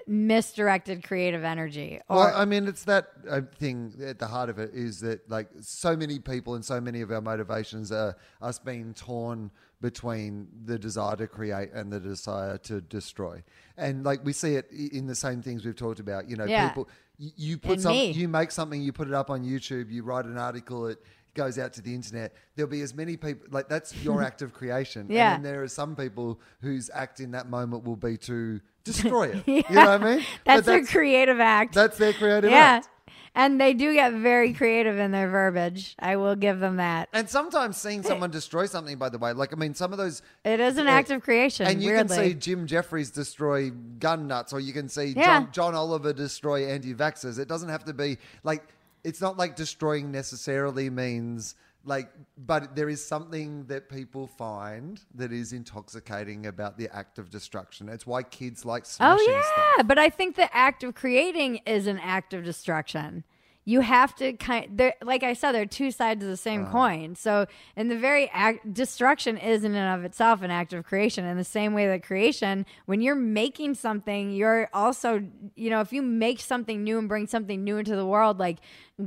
misdirected 0.08 1.04
creative 1.04 1.44
energy 1.44 2.00
or 2.10 2.18
Well, 2.18 2.32
I 2.36 2.46
mean, 2.46 2.68
it's 2.68 2.84
that 2.84 3.08
uh, 3.28 3.42
thing 3.58 3.94
at 4.06 4.20
the 4.20 4.28
heart 4.28 4.50
of 4.50 4.60
it 4.60 4.72
is 4.74 5.00
that 5.00 5.28
like 5.30 5.50
so 5.62 5.96
many 5.98 6.20
people 6.20 6.54
and 6.54 6.64
so 6.64 6.80
many 6.80 7.02
of 7.02 7.12
our 7.12 7.22
motivations 7.22 7.92
are 7.92 8.16
us 8.40 8.60
being 8.60 8.94
torn 8.94 9.50
between 9.90 10.48
the 10.66 10.80
desire 10.80 11.16
to 11.16 11.28
create 11.28 11.70
and 11.74 11.94
the 11.94 12.00
desire 12.00 12.58
to 12.58 12.82
destroy, 12.82 13.44
and 13.78 14.04
like 14.04 14.20
we 14.26 14.34
see 14.34 14.56
it 14.56 14.66
in 14.72 15.06
the 15.06 15.14
same 15.16 15.42
things 15.44 15.64
we've 15.66 15.76
talked 15.76 16.00
about. 16.00 16.28
You 16.30 16.38
know, 16.38 16.46
Yeah. 16.46 16.70
people 16.70 16.90
you, 17.18 17.32
you 17.36 17.58
put 17.58 17.74
In 17.74 17.80
some, 17.80 17.92
me. 17.94 18.12
you 18.12 18.28
make 18.28 18.50
something, 18.52 18.82
you 18.82 18.92
put 18.92 19.08
it 19.08 19.14
up 19.14 19.30
on 19.30 19.44
YouTube, 19.46 19.92
you 19.92 20.02
write 20.04 20.26
an 20.26 20.38
article, 20.38 20.88
it 20.88 20.98
goes 21.36 21.60
out 21.60 21.72
to 21.74 21.82
the 21.82 21.94
internet. 21.94 22.34
There'll 22.56 22.70
be 22.72 22.82
as 22.82 22.94
many 22.96 23.16
people 23.16 23.46
like 23.52 23.70
that's 23.70 23.96
your 24.04 24.24
act 24.30 24.42
of 24.42 24.54
creation. 24.54 25.06
Yeah. 25.10 25.36
and 25.36 25.46
then 25.46 25.52
there 25.54 25.62
are 25.64 25.68
some 25.68 25.96
people 25.96 26.40
whose 26.62 26.90
act 26.94 27.20
in 27.20 27.32
that 27.32 27.48
moment 27.48 27.84
will 27.84 27.96
be 27.96 28.18
to 28.30 28.60
destroy 28.84 29.28
it. 29.36 29.48
You 29.48 29.64
know 29.76 29.86
what 29.86 30.02
I 30.02 30.16
mean? 30.16 30.26
But 30.46 30.56
that's, 30.56 30.66
their 30.66 30.84
creative 30.86 31.40
act 31.40 31.74
that's 31.76 31.98
their 32.00 32.14
creative 32.14 32.50
yeah 32.50 32.78
act. 32.82 32.90
And 33.36 33.60
they 33.62 33.74
do 33.74 33.94
get 33.94 34.14
very 34.14 34.54
creative 34.54 34.98
in 34.98 35.12
their 35.12 35.30
verbiage 35.30 35.96
i 36.00 36.16
will 36.16 36.36
give 36.36 36.60
them 36.60 36.78
that 36.78 37.10
And 37.14 37.30
sometimes 37.30 37.78
seeing 37.78 38.02
someone 38.02 38.32
destroy 38.32 38.66
something, 38.66 38.98
by 38.98 39.10
the 39.10 39.18
way, 39.18 39.34
like 39.34 39.54
I 39.54 39.58
mean, 39.58 39.74
some 39.74 39.92
of 39.92 39.98
those, 39.98 40.22
it 40.44 40.60
is 40.60 40.78
an 40.78 40.88
Uh, 40.88 40.92
act 40.92 41.12
of 41.12 41.22
creation 41.22 41.68
and 41.68 41.82
you 41.82 41.92
weirdly. 41.92 42.16
can 42.18 42.26
see 42.26 42.34
Jim 42.34 42.66
Jeffries 42.68 43.10
destroy 43.12 43.70
gun 44.00 44.28
nuts, 44.28 44.54
or 44.54 44.60
you 44.60 44.74
can 44.74 44.88
see 44.90 45.14
Yeah. 45.16 45.26
John, 45.42 45.52
John 45.52 45.76
Oliver 45.76 46.14
destroy 46.14 46.66
anti-vaxxers. 46.68 47.38
It 47.38 47.48
doesn't 47.48 47.70
have 47.70 47.84
to 47.86 47.94
be 47.94 48.18
like 48.44 48.64
it's 49.04 49.22
not 49.22 49.38
like 49.38 49.56
destroying 49.56 50.12
necessarily 50.12 50.90
means 50.90 51.56
like, 51.86 52.10
but 52.38 52.76
there 52.76 52.90
is 52.90 53.06
something 53.06 53.66
that 53.68 53.90
people 53.90 54.28
find 54.28 55.00
that 55.14 55.32
is 55.32 55.54
intoxicating 55.54 56.48
about 56.48 56.78
the 56.78 56.90
act 56.94 57.20
of 57.20 57.30
destruction. 57.30 57.90
It's 57.90 58.08
why 58.08 58.24
kids 58.24 58.66
like 58.66 58.86
smashing 58.86 59.26
Oh 59.28 59.32
yeah, 59.32 59.74
stuff. 59.76 59.88
but 59.88 59.98
I 60.00 60.10
think 60.10 60.36
the 60.36 60.54
act 60.56 60.84
of 60.84 60.96
creating 60.96 61.62
is 61.66 61.88
an 61.88 62.00
act 62.00 62.34
of 62.34 62.44
destruction. 62.44 63.24
You 63.68 63.82
have 63.82 64.14
to 64.18 64.34
kind, 64.34 64.78
there, 64.78 64.94
like 65.02 65.24
I 65.24 65.34
said, 65.34 65.54
there 65.54 65.64
are 65.64 65.66
two 65.66 65.90
sides 65.90 66.24
of 66.24 66.30
the 66.30 66.38
same 66.38 66.62
Uh-huh. 66.64 66.72
coin. 66.72 67.16
So, 67.16 67.48
in 67.76 67.88
the 67.88 67.98
very 67.98 68.30
act, 68.30 68.72
destruction 68.72 69.38
is 69.40 69.64
in 69.64 69.74
and 69.74 70.00
of 70.00 70.06
itself 70.06 70.44
an 70.44 70.52
act 70.52 70.72
of 70.72 70.86
creation. 70.86 71.26
In 71.26 71.36
the 71.36 71.44
same 71.44 71.74
way 71.74 71.88
that 71.88 72.04
creation, 72.04 72.68
when 72.86 73.02
you're 73.02 73.16
making 73.16 73.74
something, 73.74 74.32
you're 74.32 74.70
also, 74.72 75.28
you 75.56 75.72
know, 75.72 75.82
if 75.82 75.92
you 75.92 76.04
make 76.04 76.40
something 76.42 76.84
new 76.84 77.00
and 77.00 77.10
bring 77.10 77.26
something 77.26 77.64
new 77.64 77.78
into 77.78 77.96
the 77.96 78.06
world, 78.06 78.38
like 78.38 78.60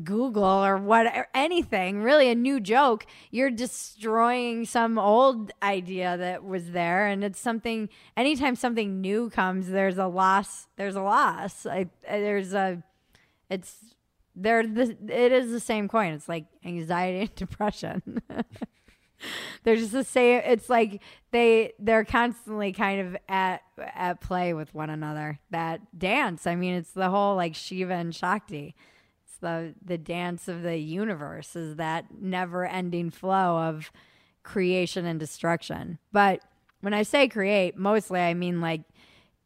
Google 0.03 0.43
or 0.45 0.77
what, 0.77 1.07
or 1.07 1.29
anything, 1.35 2.03
really 2.03 2.29
a 2.29 2.35
new 2.35 2.59
joke, 2.59 3.07
you're 3.31 3.53
destroying 3.53 4.65
some 4.65 4.99
old 4.99 5.53
idea 5.63 6.17
that 6.17 6.43
was 6.43 6.73
there. 6.73 7.07
And 7.07 7.23
it's 7.23 7.39
something, 7.39 7.89
anytime 8.17 8.57
something 8.57 9.01
new 9.01 9.31
comes, 9.31 9.69
there's 9.69 9.99
a 9.99 10.09
loss. 10.09 10.67
There's 10.77 10.97
a 10.97 11.03
loss. 11.03 11.65
I, 11.65 11.91
there's 12.03 12.55
a, 12.55 12.83
it's, 13.49 13.95
they're 14.39 14.67
the, 14.67 14.97
it 15.09 15.33
is 15.33 15.51
the 15.51 15.61
same 15.61 15.89
coin. 15.89 16.13
It's 16.13 16.29
like 16.29 16.47
anxiety 16.65 17.21
and 17.21 17.35
depression. 17.35 18.23
they're 19.65 19.77
just 19.77 19.93
the 19.93 20.05
same. 20.05 20.43
It's 20.45 20.69
like 20.69 21.03
they 21.31 21.73
they're 21.79 22.05
constantly 22.05 22.73
kind 22.73 23.01
of 23.01 23.17
at 23.29 23.63
at 23.79 24.21
play 24.21 24.55
with 24.55 24.75
one 24.75 24.91
another. 24.91 25.39
That 25.51 25.99
dance. 25.99 26.47
I 26.47 26.55
mean, 26.55 26.75
it's 26.75 26.93
the 26.93 27.11
whole 27.11 27.37
like 27.37 27.55
Shiva 27.55 27.95
and 27.95 28.15
Shakti. 28.15 28.75
It's 29.25 29.39
the 29.39 29.75
the 29.85 29.99
dance 29.99 30.49
of 30.49 30.63
the 30.63 30.77
universe. 30.77 31.57
Is 31.57 31.77
that 31.77 32.07
never 32.21 32.67
ending 32.67 33.11
flow 33.11 33.59
of 33.59 33.91
creation 34.43 35.05
and 35.05 35.21
destruction. 35.21 35.99
But 36.13 36.41
when 36.81 36.95
I 36.95 37.03
say 37.03 37.29
create, 37.29 37.77
mostly 37.77 38.21
I 38.21 38.35
mean 38.35 38.61
like 38.61 38.83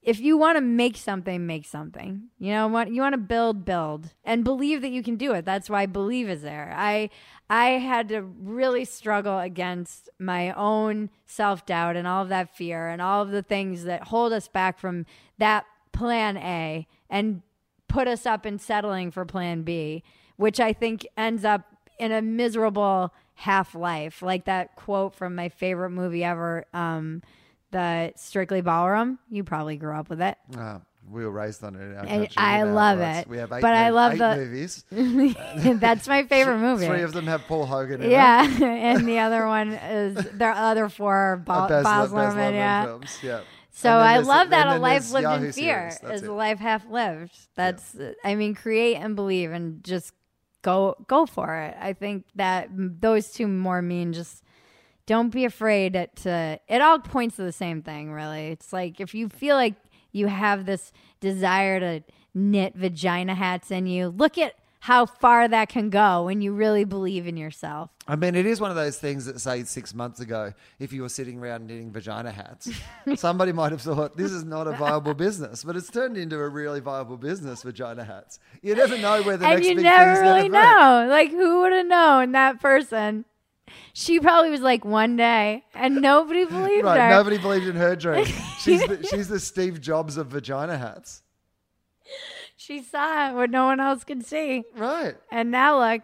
if 0.02 0.18
you 0.18 0.36
want 0.36 0.56
to 0.56 0.60
make 0.60 0.96
something, 0.96 1.46
make 1.46 1.64
something. 1.64 2.24
You 2.38 2.52
know 2.52 2.66
what? 2.66 2.90
You 2.90 3.00
want 3.00 3.12
to 3.12 3.18
build, 3.18 3.64
build, 3.64 4.12
and 4.24 4.42
believe 4.42 4.82
that 4.82 4.90
you 4.90 5.02
can 5.02 5.16
do 5.16 5.32
it. 5.32 5.44
That's 5.44 5.70
why 5.70 5.86
believe 5.86 6.28
is 6.28 6.42
there. 6.42 6.74
I 6.76 7.08
I 7.48 7.70
had 7.72 8.08
to 8.08 8.22
really 8.22 8.84
struggle 8.84 9.38
against 9.38 10.08
my 10.18 10.52
own 10.52 11.10
self 11.26 11.64
doubt 11.66 11.96
and 11.96 12.08
all 12.08 12.22
of 12.22 12.30
that 12.30 12.56
fear 12.56 12.88
and 12.88 13.00
all 13.00 13.22
of 13.22 13.30
the 13.30 13.42
things 13.42 13.84
that 13.84 14.08
hold 14.08 14.32
us 14.32 14.48
back 14.48 14.78
from 14.78 15.06
that 15.38 15.66
plan 15.92 16.36
A 16.36 16.88
and 17.08 17.42
put 17.86 18.08
us 18.08 18.26
up 18.26 18.44
in 18.44 18.58
settling 18.58 19.10
for 19.10 19.24
plan 19.24 19.62
B, 19.62 20.02
which 20.36 20.58
I 20.58 20.72
think 20.72 21.06
ends 21.16 21.44
up 21.44 21.62
in 21.98 22.10
a 22.10 22.22
miserable 22.22 23.14
half 23.34 23.74
life. 23.74 24.20
Like 24.20 24.46
that 24.46 24.74
quote 24.74 25.14
from 25.14 25.36
my 25.36 25.48
favorite 25.48 25.90
movie 25.90 26.24
ever. 26.24 26.64
Um, 26.72 27.22
the 27.72 28.12
Strictly 28.16 28.60
Ballroom. 28.60 29.18
You 29.28 29.42
probably 29.44 29.76
grew 29.76 29.94
up 29.96 30.08
with 30.08 30.20
it. 30.22 30.36
Uh, 30.56 30.78
we 31.10 31.24
were 31.24 31.30
raised 31.32 31.64
on 31.64 31.74
it. 31.74 32.06
And 32.06 32.28
I 32.36 32.62
love 32.62 33.00
it. 33.00 33.26
We 33.26 33.38
have 33.38 33.50
eight, 33.52 33.60
But 33.60 33.74
I 33.74 33.88
love 33.90 34.12
eight 34.12 34.18
the- 34.18 34.36
movies. 34.36 34.84
That's 35.80 36.06
my 36.06 36.22
favorite 36.24 36.58
movie. 36.58 36.86
Three 36.86 37.02
of 37.02 37.12
them 37.12 37.26
have 37.26 37.42
Paul 37.48 37.66
Hogan 37.66 38.00
in 38.02 38.08
it. 38.08 38.12
yeah, 38.12 38.42
and 38.62 39.06
the 39.08 39.18
other 39.18 39.46
one 39.46 39.72
is 39.72 40.14
the 40.14 40.46
other 40.46 40.88
four 40.88 41.14
are 41.14 41.36
them. 41.36 41.44
Ba- 41.44 41.66
Baz, 41.68 41.84
Baz 41.84 41.84
Baz 41.84 42.12
Luhrmann. 42.12 42.34
Luhrmann 42.36 42.52
Yeah. 42.54 42.84
films. 42.84 43.18
Yeah. 43.22 43.40
So 43.74 43.90
I 43.90 44.18
love 44.18 44.50
that 44.50 44.66
a 44.68 44.78
life 44.78 45.10
lived 45.12 45.22
Yahoo 45.24 45.46
in 45.46 45.52
fear 45.52 45.88
is 45.88 46.22
it. 46.22 46.28
a 46.28 46.32
life 46.32 46.58
half 46.58 46.86
lived. 46.88 47.36
That's 47.56 47.96
I 48.22 48.34
mean, 48.34 48.54
create 48.54 48.96
and 48.96 49.16
believe 49.16 49.50
and 49.50 49.82
just 49.82 50.12
go 50.60 50.94
go 51.08 51.24
for 51.26 51.56
it. 51.56 51.74
I 51.80 51.94
think 51.94 52.26
that 52.36 52.68
those 52.70 53.30
two 53.32 53.48
more 53.48 53.80
mean 53.82 54.12
just 54.12 54.41
don't 55.06 55.30
be 55.30 55.44
afraid 55.44 56.08
to. 56.16 56.60
It 56.68 56.80
all 56.80 56.98
points 56.98 57.36
to 57.36 57.42
the 57.42 57.52
same 57.52 57.82
thing, 57.82 58.12
really. 58.12 58.48
It's 58.48 58.72
like 58.72 59.00
if 59.00 59.14
you 59.14 59.28
feel 59.28 59.56
like 59.56 59.74
you 60.12 60.26
have 60.26 60.66
this 60.66 60.92
desire 61.20 61.80
to 61.80 62.02
knit 62.34 62.74
vagina 62.74 63.34
hats 63.34 63.70
in 63.70 63.86
you, 63.86 64.08
look 64.08 64.38
at 64.38 64.54
how 64.82 65.06
far 65.06 65.46
that 65.46 65.68
can 65.68 65.90
go 65.90 66.24
when 66.24 66.40
you 66.40 66.52
really 66.52 66.82
believe 66.82 67.28
in 67.28 67.36
yourself. 67.36 67.88
I 68.08 68.16
mean, 68.16 68.34
it 68.34 68.46
is 68.46 68.60
one 68.60 68.70
of 68.70 68.76
those 68.76 68.98
things 68.98 69.26
that, 69.26 69.40
say, 69.40 69.62
six 69.62 69.94
months 69.94 70.18
ago, 70.18 70.54
if 70.80 70.92
you 70.92 71.02
were 71.02 71.08
sitting 71.08 71.38
around 71.38 71.68
knitting 71.68 71.92
vagina 71.92 72.32
hats, 72.32 72.68
somebody 73.14 73.52
might 73.52 73.70
have 73.70 73.80
thought 73.80 74.16
this 74.16 74.32
is 74.32 74.42
not 74.42 74.66
a 74.66 74.72
viable 74.72 75.14
business, 75.14 75.62
but 75.62 75.76
it's 75.76 75.88
turned 75.88 76.16
into 76.16 76.36
a 76.36 76.48
really 76.48 76.80
viable 76.80 77.16
business, 77.16 77.62
vagina 77.62 78.02
hats. 78.02 78.40
You 78.60 78.74
never 78.74 78.98
know 78.98 79.22
where 79.22 79.36
the 79.36 79.46
and 79.46 79.54
next 79.54 79.68
you 79.68 79.76
big 79.76 79.84
never 79.84 80.20
really 80.20 80.48
going 80.48 80.52
to 80.52 80.58
know. 80.58 81.06
Like, 81.08 81.30
who 81.30 81.60
would 81.60 81.72
have 81.72 81.86
known 81.86 82.32
that 82.32 82.60
person? 82.60 83.24
She 83.94 84.20
probably 84.20 84.50
was 84.50 84.60
like 84.60 84.84
one 84.84 85.16
day, 85.16 85.64
and 85.74 85.96
nobody 86.00 86.44
believed 86.46 86.84
Right, 86.84 87.00
her. 87.00 87.10
nobody 87.10 87.38
believed 87.38 87.66
in 87.66 87.76
her 87.76 87.94
dream. 87.96 88.24
She's 88.58 88.80
the, 88.86 89.06
she's 89.10 89.28
the 89.28 89.40
Steve 89.40 89.80
Jobs 89.80 90.16
of 90.16 90.28
vagina 90.28 90.78
hats. 90.78 91.22
She 92.56 92.80
saw 92.82 93.30
it 93.30 93.34
what 93.34 93.50
no 93.50 93.66
one 93.66 93.80
else 93.80 94.04
could 94.04 94.24
see, 94.24 94.64
Right. 94.76 95.16
and 95.30 95.50
now 95.50 95.78
look. 95.80 96.02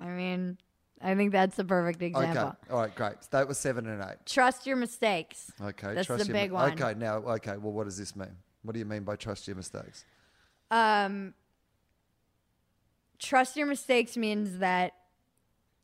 I 0.00 0.06
mean, 0.06 0.58
I 1.02 1.14
think 1.16 1.32
that's 1.32 1.56
the 1.56 1.64
perfect 1.64 2.00
example. 2.02 2.42
Okay. 2.48 2.72
All 2.72 2.80
right, 2.82 2.94
great. 2.94 3.14
So 3.22 3.28
that 3.32 3.48
was 3.48 3.58
seven 3.58 3.86
and 3.88 4.00
eight. 4.02 4.16
Trust 4.26 4.66
your 4.66 4.76
mistakes. 4.76 5.50
Okay. 5.60 5.94
That's 5.94 6.06
trust 6.06 6.22
the 6.26 6.28
your 6.28 6.34
big 6.34 6.50
mi- 6.50 6.54
one. 6.54 6.72
Okay, 6.80 6.94
now, 6.98 7.16
okay, 7.16 7.56
well, 7.56 7.72
what 7.72 7.84
does 7.84 7.96
this 7.98 8.14
mean? 8.14 8.36
What 8.62 8.72
do 8.74 8.78
you 8.78 8.84
mean 8.84 9.02
by 9.02 9.16
trust 9.16 9.46
your 9.48 9.56
mistakes? 9.56 10.04
Um, 10.70 11.34
trust 13.18 13.56
your 13.56 13.66
mistakes 13.66 14.16
means 14.16 14.58
that 14.58 14.92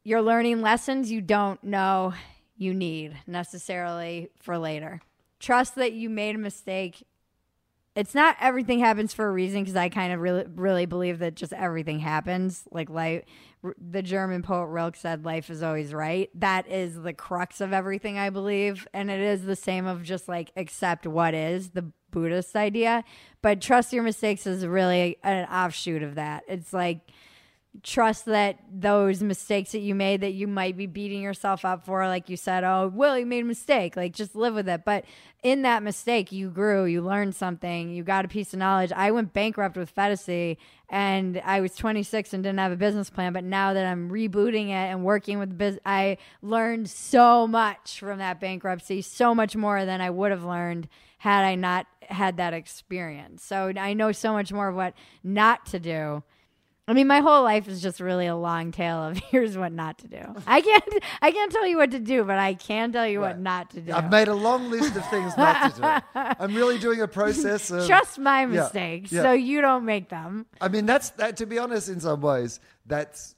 you're 0.04 0.22
learning 0.22 0.60
lessons 0.60 1.10
you 1.10 1.20
don't 1.20 1.64
know 1.64 2.14
you 2.56 2.74
need 2.74 3.16
necessarily 3.26 4.28
for 4.40 4.58
later. 4.58 5.00
Trust 5.40 5.74
that 5.74 5.92
you 5.92 6.08
made 6.08 6.36
a 6.36 6.38
mistake. 6.38 7.06
It's 7.96 8.14
not 8.14 8.36
everything 8.40 8.80
happens 8.80 9.14
for 9.14 9.26
a 9.26 9.32
reason 9.32 9.62
because 9.62 9.76
I 9.76 9.88
kind 9.88 10.12
of 10.12 10.20
really, 10.20 10.44
really 10.54 10.86
believe 10.86 11.20
that 11.20 11.36
just 11.36 11.52
everything 11.52 12.00
happens. 12.00 12.64
Like 12.70 12.90
life, 12.90 13.22
the 13.78 14.02
German 14.02 14.42
poet 14.42 14.66
Rilke 14.66 14.96
said, 14.96 15.24
"Life 15.24 15.48
is 15.48 15.62
always 15.62 15.94
right." 15.94 16.28
That 16.34 16.68
is 16.68 17.00
the 17.02 17.12
crux 17.12 17.60
of 17.60 17.72
everything 17.72 18.18
I 18.18 18.30
believe, 18.30 18.86
and 18.92 19.10
it 19.10 19.20
is 19.20 19.44
the 19.44 19.56
same 19.56 19.86
of 19.86 20.02
just 20.02 20.28
like 20.28 20.50
accept 20.56 21.06
what 21.06 21.34
is 21.34 21.70
the 21.70 21.92
Buddhist 22.10 22.56
idea. 22.56 23.04
But 23.42 23.60
trust 23.60 23.92
your 23.92 24.02
mistakes 24.02 24.46
is 24.46 24.66
really 24.66 25.18
an 25.22 25.46
offshoot 25.46 26.02
of 26.02 26.16
that. 26.16 26.44
It's 26.48 26.72
like 26.72 27.00
trust 27.82 28.26
that 28.26 28.58
those 28.72 29.22
mistakes 29.22 29.72
that 29.72 29.80
you 29.80 29.94
made 29.94 30.20
that 30.20 30.32
you 30.32 30.46
might 30.46 30.76
be 30.76 30.86
beating 30.86 31.20
yourself 31.20 31.64
up 31.64 31.84
for 31.84 32.06
like 32.06 32.28
you 32.28 32.36
said 32.36 32.62
oh 32.64 32.90
well 32.94 33.18
you 33.18 33.26
made 33.26 33.42
a 33.42 33.46
mistake. 33.46 33.96
Like 33.96 34.14
just 34.14 34.34
live 34.34 34.54
with 34.54 34.68
it. 34.68 34.84
But 34.84 35.04
in 35.42 35.62
that 35.62 35.82
mistake 35.82 36.32
you 36.32 36.50
grew 36.50 36.84
you 36.84 37.02
learned 37.02 37.34
something 37.34 37.90
you 37.90 38.02
got 38.02 38.24
a 38.24 38.28
piece 38.28 38.52
of 38.52 38.58
knowledge. 38.58 38.92
I 38.92 39.10
went 39.10 39.32
bankrupt 39.32 39.76
with 39.76 39.94
Phetasy 39.94 40.56
and 40.90 41.40
i 41.46 41.60
was 41.60 41.74
26 41.74 42.34
and 42.34 42.44
didn't 42.44 42.58
have 42.58 42.70
a 42.70 42.76
business 42.76 43.08
plan 43.08 43.32
but 43.32 43.42
now 43.42 43.72
that 43.72 43.86
i'm 43.86 44.10
rebooting 44.10 44.66
it 44.66 44.90
and 44.90 45.02
working 45.02 45.38
with 45.38 45.56
business 45.56 45.80
i 45.86 46.16
learned 46.42 46.88
so 46.88 47.46
much 47.46 47.98
from 47.98 48.18
that 48.18 48.38
bankruptcy 48.38 49.00
so 49.00 49.34
much 49.34 49.56
more 49.56 49.86
than 49.86 50.02
i 50.02 50.10
would 50.10 50.30
have 50.30 50.44
learned 50.44 50.86
had 51.18 51.42
i 51.42 51.54
not 51.54 51.86
had 52.08 52.36
that 52.36 52.52
experience. 52.52 53.42
So 53.42 53.72
i 53.76 53.94
know 53.94 54.12
so 54.12 54.32
much 54.32 54.52
more 54.52 54.68
of 54.68 54.76
what 54.76 54.94
not 55.22 55.66
to 55.66 55.78
do 55.78 56.22
I 56.86 56.92
mean, 56.92 57.06
my 57.06 57.20
whole 57.20 57.42
life 57.42 57.66
is 57.66 57.80
just 57.80 57.98
really 57.98 58.26
a 58.26 58.36
long 58.36 58.70
tale 58.70 59.04
of 59.04 59.16
here's 59.30 59.56
what 59.56 59.72
not 59.72 59.98
to 59.98 60.08
do. 60.08 60.20
I 60.46 60.60
can't, 60.60 60.84
I 61.22 61.30
can't 61.30 61.50
tell 61.50 61.66
you 61.66 61.78
what 61.78 61.90
to 61.92 61.98
do, 61.98 62.24
but 62.24 62.38
I 62.38 62.54
can 62.54 62.92
tell 62.92 63.08
you 63.08 63.20
what 63.20 63.38
not 63.38 63.70
to 63.70 63.80
do. 63.80 63.92
I've 63.92 64.10
made 64.10 64.28
a 64.28 64.34
long 64.34 64.70
list 64.70 64.94
of 64.94 65.08
things 65.08 65.34
not 65.36 65.74
to 65.76 65.80
do. 65.80 66.10
I'm 66.38 66.54
really 66.54 66.78
doing 66.78 67.00
a 67.00 67.08
process 67.08 67.70
of. 67.70 67.86
Trust 67.86 68.18
my 68.18 68.40
Yeah, 68.42 68.46
mistakes, 68.46 69.12
yeah. 69.12 69.22
so 69.22 69.32
you 69.32 69.62
don't 69.62 69.86
make 69.86 70.10
them. 70.10 70.44
I 70.60 70.68
mean, 70.68 70.84
that's 70.84 71.10
that. 71.10 71.38
To 71.38 71.46
be 71.46 71.58
honest, 71.58 71.88
in 71.88 72.00
some 72.00 72.20
ways, 72.20 72.60
that's 72.84 73.34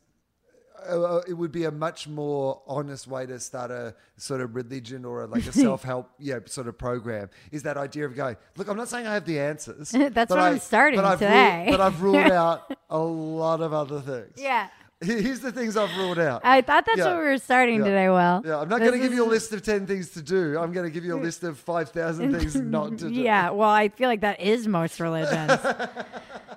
uh, 0.89 1.23
it 1.29 1.35
would 1.35 1.53
be 1.53 1.65
a 1.65 1.71
much 1.71 2.09
more 2.09 2.63
honest 2.67 3.07
way 3.07 3.27
to 3.27 3.39
start 3.39 3.71
a 3.71 3.95
sort 4.17 4.41
of 4.41 4.55
religion 4.55 5.05
or 5.05 5.25
a, 5.25 5.27
like 5.27 5.47
a 5.47 5.53
self 5.67 5.83
help 5.83 6.11
yeah 6.19 6.39
sort 6.47 6.69
of 6.69 6.79
program. 6.79 7.29
Is 7.53 7.63
that 7.65 7.77
idea 7.77 8.07
of 8.07 8.15
going? 8.15 8.37
Look, 8.57 8.69
I'm 8.69 8.77
not 8.77 8.89
saying 8.89 9.07
I 9.07 9.15
have 9.15 9.25
the 9.25 9.39
answers. 9.41 9.91
That's 9.91 10.31
what 10.31 10.39
I'm 10.39 10.59
starting 10.59 10.99
but 10.99 11.05
I've 11.05 11.19
today. 11.19 11.65
Ruled, 11.67 11.71
but 11.79 11.81
I've 11.81 12.03
ruled 12.03 12.33
out 12.33 12.77
a 12.91 12.99
lot 12.99 13.61
of 13.61 13.73
other 13.73 14.01
things. 14.01 14.35
Yeah, 14.37 14.69
Here's 15.03 15.41
the 15.41 15.53
things 15.53 15.77
I've 15.77 15.95
ruled 15.99 16.19
out. 16.19 16.41
I 16.43 16.63
thought 16.63 16.87
that's 16.87 16.99
Yeah. 16.99 17.13
what 17.13 17.19
we 17.19 17.25
were 17.25 17.37
starting 17.37 17.81
Yeah. 17.81 17.85
today. 17.85 18.09
Well, 18.09 18.43
yeah, 18.47 18.59
I'm 18.59 18.69
not 18.69 18.81
going 18.81 18.93
to 18.93 18.99
give 18.99 19.13
you 19.13 19.27
a 19.27 19.29
list 19.29 19.53
of 19.53 19.63
10 19.63 19.87
things 19.87 20.09
to 20.11 20.23
do. 20.23 20.59
I'm 20.59 20.73
going 20.73 20.87
to 20.87 20.91
give 20.91 21.05
you 21.05 21.15
a 21.19 21.21
list 21.21 21.43
of 21.43 21.59
5,000 21.59 22.33
things 22.33 22.55
not 22.57 22.97
to 22.99 23.09
do. 23.11 23.15
Yeah, 23.15 23.51
well, 23.51 23.69
I 23.69 23.91
feel 23.91 24.09
like 24.09 24.23
that 24.23 24.41
is 24.41 24.67
most 24.67 24.99
religions. 24.99 25.53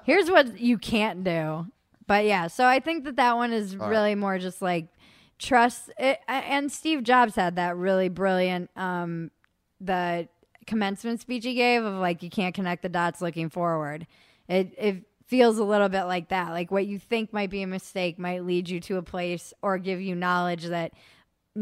Here's 0.05 0.31
what 0.31 0.57
you 0.57 0.77
can't 0.77 1.23
do. 1.25 1.67
But 2.09 2.25
yeah, 2.25 2.47
so 2.47 2.65
I 2.65 2.79
think 2.79 3.03
that 3.03 3.17
that 3.17 3.35
one 3.35 3.53
is 3.53 3.75
right. 3.75 3.87
really 3.87 4.15
more 4.15 4.39
just 4.39 4.63
like 4.63 4.87
trust. 5.37 5.91
It, 5.99 6.17
and 6.27 6.71
Steve 6.71 7.03
Jobs 7.03 7.35
had 7.35 7.57
that 7.57 7.77
really 7.77 8.09
brilliant 8.09 8.71
um, 8.75 9.29
the 9.79 10.27
commencement 10.65 11.21
speech 11.21 11.45
he 11.45 11.53
gave 11.53 11.83
of 11.83 11.93
like 11.93 12.23
you 12.23 12.31
can't 12.31 12.55
connect 12.55 12.81
the 12.81 12.89
dots 12.89 13.21
looking 13.21 13.47
forward. 13.47 14.07
It 14.47 14.73
it 14.75 15.03
feels 15.27 15.59
a 15.59 15.63
little 15.63 15.87
bit 15.87 16.05
like 16.05 16.29
that. 16.29 16.49
Like 16.49 16.71
what 16.71 16.87
you 16.87 16.97
think 16.97 17.31
might 17.31 17.51
be 17.51 17.61
a 17.61 17.67
mistake 17.67 18.17
might 18.17 18.43
lead 18.43 18.69
you 18.69 18.79
to 18.79 18.97
a 18.97 19.03
place 19.03 19.53
or 19.61 19.77
give 19.77 20.01
you 20.01 20.15
knowledge 20.15 20.65
that 20.65 20.93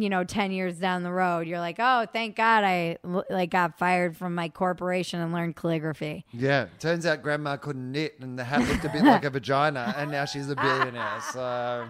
you 0.02 0.10
know 0.10 0.24
10 0.24 0.52
years 0.52 0.78
down 0.78 1.04
the 1.04 1.12
road 1.12 1.48
you're 1.48 1.60
like 1.60 1.78
oh 1.80 2.06
thank 2.12 2.36
god 2.36 2.64
i 2.64 2.98
like 3.30 3.50
got 3.50 3.78
fired 3.78 4.16
from 4.18 4.36
my 4.36 4.50
corporation 4.50 5.20
and 5.20 5.32
learned 5.34 5.56
calligraphy 5.56 6.26
Yeah, 6.32 6.68
turns 6.80 7.06
out 7.06 7.22
grandma 7.24 7.58
couldn't 7.58 7.92
knit 7.92 8.16
and 8.20 8.38
the 8.38 8.44
hat 8.44 8.62
looked 8.68 8.86
a 8.86 8.90
bit 8.90 9.04
like 9.04 9.26
a 9.26 9.30
vagina 9.30 9.94
and 9.98 10.12
now 10.12 10.26
she's 10.26 10.50
a 10.50 10.56
billionaire. 10.56 11.22
So, 11.34 11.88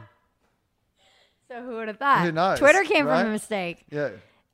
so 1.48 1.62
who 1.64 1.76
would 1.76 1.88
have 1.88 1.98
thought 1.98 2.22
Who 2.26 2.32
knows, 2.32 2.60
twitter 2.60 2.84
came 2.84 3.06
right? 3.08 3.22
from 3.22 3.30
a 3.30 3.32
mistake 3.32 3.86
yeah. 3.90 4.10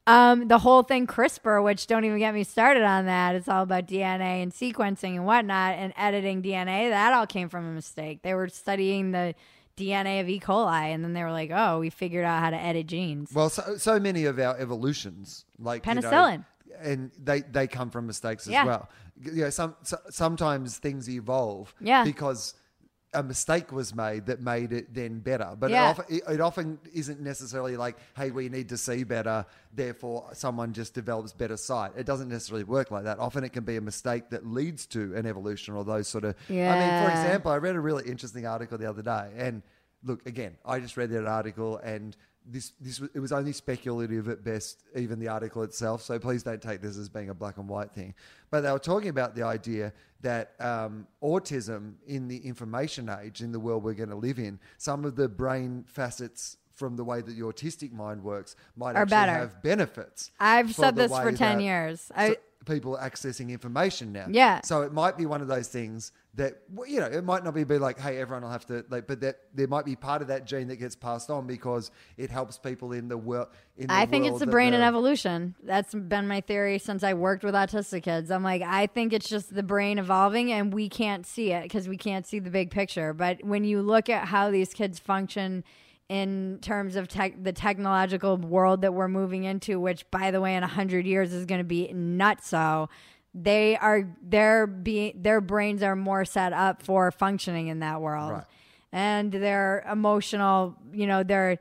um 0.08 0.48
the 0.48 0.60
whole 0.60 0.84
thing 0.84 1.08
crispr 1.08 1.64
which 1.64 1.88
don't 1.88 2.06
even 2.06 2.20
get 2.20 2.34
me 2.34 2.44
started 2.44 2.84
on 2.84 3.06
that 3.06 3.36
it's 3.36 3.48
all 3.48 3.64
about 3.64 3.88
dna 3.88 4.44
and 4.44 4.52
sequencing 4.52 5.16
and 5.16 5.26
whatnot 5.26 5.76
and 5.76 5.94
editing 5.98 6.42
dna 6.42 6.90
that 6.90 7.14
all 7.14 7.26
came 7.28 7.50
from 7.50 7.66
a 7.68 7.72
mistake 7.72 8.22
they 8.22 8.34
were 8.34 8.48
studying 8.50 9.12
the 9.12 9.34
dna 9.78 10.22
of 10.22 10.30
e 10.30 10.40
coli 10.40 10.94
and 10.94 11.04
then 11.04 11.14
they 11.14 11.24
were 11.24 11.32
like 11.32 11.52
oh 11.54 11.80
we 11.80 11.90
figured 11.90 12.24
out 12.26 12.40
how 12.42 12.50
to 12.50 12.58
edit 12.58 12.86
genes 12.88 13.32
Well, 13.34 13.50
so, 13.50 13.78
so 13.78 14.00
many 14.00 14.26
of 14.26 14.38
our 14.40 14.56
evolutions, 14.58 15.46
like 15.60 15.86
you 15.86 15.94
know, 15.96 16.02
Penicillin. 16.02 16.46
and 16.80 17.12
they, 17.22 17.42
they 17.42 17.68
come 17.68 17.90
from 17.90 18.06
mistakes 18.08 18.46
as 18.48 18.54
Yeah. 18.54 18.66
well. 18.66 18.90
You 19.22 19.44
know, 19.44 19.50
some, 19.50 19.76
so, 19.84 19.98
sometimes 20.10 20.78
things 20.78 21.10
evolve 21.10 21.74
Yeah. 21.80 22.04
because 22.04 22.54
a 23.14 23.24
mistake 23.24 23.72
was 23.72 23.94
made 23.94 24.26
that 24.26 24.42
made 24.42 24.74
it 24.74 24.94
then 24.94 25.20
better. 25.20 25.56
But 25.60 25.72
Yeah. 25.72 25.88
it, 25.88 25.90
often, 25.92 26.06
it, 26.16 26.24
it 26.36 26.42
often 26.42 26.80
isn't 26.94 27.20
necessarily 27.22 27.78
like, 27.78 27.98
hey, 28.16 28.32
we 28.32 28.50
need 28.50 28.70
to 28.70 28.78
see 28.78 29.04
better, 29.04 29.46
therefore 29.74 30.30
someone 30.34 30.74
just 30.74 30.94
develops 30.94 31.34
better 31.34 31.58
sight. 31.58 31.92
It 31.98 32.06
doesn't 32.06 32.30
necessarily 32.30 32.64
work 32.64 32.92
like 32.92 33.04
that. 33.04 33.20
Often 33.20 33.44
it 33.44 33.54
can 33.54 33.64
be 33.64 33.76
a 33.78 33.82
mistake 33.82 34.30
that 34.32 34.46
leads 34.46 34.86
to 34.88 35.16
an 35.16 35.26
evolution 35.26 35.76
or 35.76 35.84
those 35.84 36.08
sort 36.08 36.24
of. 36.24 36.36
Yeah. 36.50 36.74
I 36.74 36.80
mean, 36.80 37.06
for 37.06 37.12
example, 37.12 37.52
I 37.52 37.58
read 37.58 37.76
a 37.76 37.80
really 37.80 38.08
interesting 38.10 38.46
article 38.48 38.78
the 38.78 38.90
other 38.90 39.02
day, 39.02 39.30
and 39.38 39.62
look 40.04 40.26
again, 40.26 40.58
I 40.66 40.80
just 40.80 40.98
read 40.98 41.10
that 41.12 41.26
article 41.28 41.78
and. 41.78 42.16
This, 42.46 42.74
this 42.80 43.00
was, 43.00 43.10
it 43.14 43.20
was 43.20 43.32
only 43.32 43.54
speculative 43.54 44.28
at 44.28 44.44
best, 44.44 44.84
even 44.96 45.20
the 45.20 45.30
article 45.30 45.64
itself. 45.64 46.02
So 46.02 46.20
please 46.20 46.44
don't 46.44 46.62
take 46.62 46.82
this 46.82 46.98
as 46.98 47.08
being 47.10 47.30
a 47.30 47.34
black 47.34 47.58
and 47.58 47.68
white 47.70 47.92
thing. 47.92 48.14
But 48.52 48.62
they 48.62 48.72
were 48.72 48.80
talking 48.80 49.10
about 49.10 49.36
the 49.36 49.44
idea 49.44 49.94
that 50.22 50.54
um, 50.60 51.08
autism 51.22 51.94
in 52.08 52.28
the 52.28 52.38
information 52.38 53.10
age, 53.10 53.42
in 53.42 53.52
the 53.52 53.60
world 53.60 53.84
we're 53.84 53.94
going 53.94 54.10
to 54.10 54.16
live 54.16 54.40
in, 54.40 54.60
some 54.78 55.06
of 55.06 55.16
the 55.16 55.28
brain 55.30 55.86
facets 55.88 56.58
from 56.74 56.96
the 56.96 57.04
way 57.04 57.22
that 57.22 57.32
the 57.36 57.42
autistic 57.42 57.92
mind 57.94 58.24
works 58.24 58.56
might 58.76 58.96
Are 58.96 59.04
actually 59.04 59.10
better. 59.12 59.32
have 59.34 59.62
benefits. 59.62 60.32
i've 60.40 60.74
said 60.74 60.96
this 60.96 61.12
for 61.12 61.32
10 61.32 61.38
that- 61.38 61.62
years 61.64 62.12
I, 62.16 62.38
people 62.66 62.98
accessing 63.00 63.50
information 63.50 64.12
now. 64.12 64.26
Yeah. 64.30 64.62
So 64.64 64.82
it 64.82 64.94
might 64.94 65.18
be 65.18 65.26
one 65.26 65.42
of 65.42 65.48
those 65.48 65.68
things 65.68 66.12
that 66.36 66.58
well, 66.74 66.88
you 66.88 67.00
know 67.00 67.06
it 67.06 67.24
might 67.24 67.44
not 67.44 67.54
be, 67.54 67.64
be 67.64 67.78
like, 67.78 68.00
hey, 68.00 68.18
everyone 68.18 68.44
will 68.44 68.50
have 68.50 68.66
to 68.66 68.84
like, 68.90 69.06
but 69.06 69.22
that 69.22 69.38
there 69.54 69.68
might 69.68 69.86
be 69.86 69.96
part 69.96 70.22
of 70.22 70.30
that 70.30 70.46
gene 70.46 70.68
that 70.70 70.78
gets 70.78 70.96
passed 70.96 71.30
on 71.30 71.46
because 71.46 71.92
it 72.18 72.32
helps 72.32 72.58
people 72.58 72.92
in 72.92 73.08
the 73.08 73.18
world. 73.18 73.50
In 73.78 73.88
the 73.88 73.94
I 73.94 74.06
think 74.08 74.26
it's 74.26 74.40
the 74.40 74.48
brain 74.48 74.74
and 74.74 74.84
evolution. 74.84 75.56
That's 75.64 75.94
been 75.94 76.28
my 76.28 76.42
theory 76.42 76.80
since 76.80 77.04
I 77.04 77.14
worked 77.14 77.44
with 77.44 77.54
autistic 77.54 78.04
kids. 78.04 78.32
I'm 78.32 78.44
like, 78.44 78.64
I 78.64 78.88
think 78.88 79.14
it's 79.14 79.30
just 79.30 79.54
the 79.54 79.64
brain 79.64 80.00
evolving 80.00 80.52
and 80.52 80.74
we 80.74 80.90
can't 80.90 81.26
see 81.26 81.52
it 81.52 81.64
because 81.64 81.88
we 81.88 81.98
can't 81.98 82.26
see 82.26 82.40
the 82.40 82.50
big 82.50 82.72
picture. 82.72 83.14
But 83.14 83.44
when 83.44 83.64
you 83.64 83.82
look 83.82 84.10
at 84.10 84.28
how 84.28 84.50
these 84.50 84.74
kids 84.74 84.98
function 84.98 85.64
in 86.10 86.60
terms 86.62 86.96
of 86.96 87.08
tech, 87.08 87.44
the 87.44 87.54
technological 87.54 88.38
world 88.38 88.82
that 88.82 88.94
we're 88.94 89.08
moving 89.08 89.44
into, 89.44 89.80
which 89.80 90.10
by 90.10 90.32
the 90.32 90.42
way, 90.42 90.56
in 90.56 90.62
100 90.62 91.06
years 91.06 91.32
is 91.32 91.46
going 91.46 91.60
to 91.60 91.66
be 91.66 91.92
nuts. 91.94 92.54
They 93.36 93.76
are, 93.78 94.08
their, 94.22 94.68
be, 94.68 95.14
their 95.16 95.42
brains 95.42 95.82
are 95.82 95.96
more 95.96 96.24
set 96.26 96.54
up 96.54 96.84
for 96.84 97.10
functioning 97.12 97.68
in 97.68 97.80
that 97.80 98.00
world 98.02 98.32
Right. 98.32 98.44
and 98.92 99.32
their 99.32 99.84
emotional 99.92 100.76
you 100.94 101.08
know 101.08 101.24
their 101.24 101.58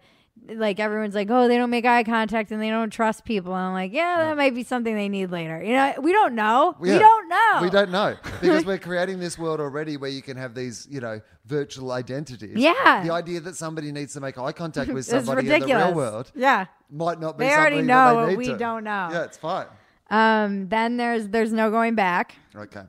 like 0.48 0.80
everyone's 0.80 1.14
like, 1.14 1.30
oh, 1.30 1.46
they 1.46 1.56
don't 1.56 1.70
make 1.70 1.84
eye 1.86 2.02
contact 2.02 2.50
and 2.50 2.60
they 2.60 2.68
don't 2.68 2.90
trust 2.90 3.24
people. 3.24 3.54
And 3.54 3.64
I'm 3.66 3.72
like, 3.74 3.92
yeah, 3.92 4.16
that 4.24 4.36
might 4.36 4.56
be 4.56 4.64
something 4.64 4.92
they 4.92 5.08
need 5.08 5.30
later. 5.30 5.62
You 5.62 5.72
know, 5.72 5.94
we 6.00 6.12
don't 6.12 6.34
know. 6.34 6.74
We 6.80 6.88
don't 6.98 7.28
know. 7.28 7.58
We 7.62 7.70
don't 7.70 7.90
know 7.92 8.16
because 8.40 8.64
we're 8.66 8.78
creating 8.78 9.20
this 9.20 9.38
world 9.38 9.60
already 9.60 9.96
where 9.96 10.10
you 10.10 10.20
can 10.20 10.36
have 10.36 10.52
these, 10.56 10.88
you 10.90 11.00
know, 11.00 11.20
virtual 11.46 11.92
identities. 11.92 12.56
Yeah. 12.58 13.04
The 13.04 13.12
idea 13.12 13.38
that 13.38 13.54
somebody 13.54 13.92
needs 13.92 14.14
to 14.14 14.20
make 14.20 14.36
eye 14.36 14.50
contact 14.50 14.90
with 14.92 15.06
somebody 15.14 15.48
in 15.48 15.60
the 15.60 15.66
real 15.66 15.94
world 15.94 16.32
Yeah. 16.34 16.66
might 16.90 17.20
not 17.20 17.38
be 17.38 17.44
They 17.44 17.52
already 17.54 17.82
know 17.82 18.14
what 18.16 18.24
they 18.26 18.30
need 18.32 18.38
we 18.38 18.46
to. 18.46 18.56
don't 18.58 18.82
know. 18.82 19.10
Yeah, 19.12 19.22
it's 19.22 19.36
fine. 19.38 19.66
Um. 20.12 20.68
Then 20.68 20.96
there's 20.98 21.28
there's 21.28 21.52
no 21.52 21.70
going 21.70 21.94
back. 21.94 22.36
Okay. 22.54 22.82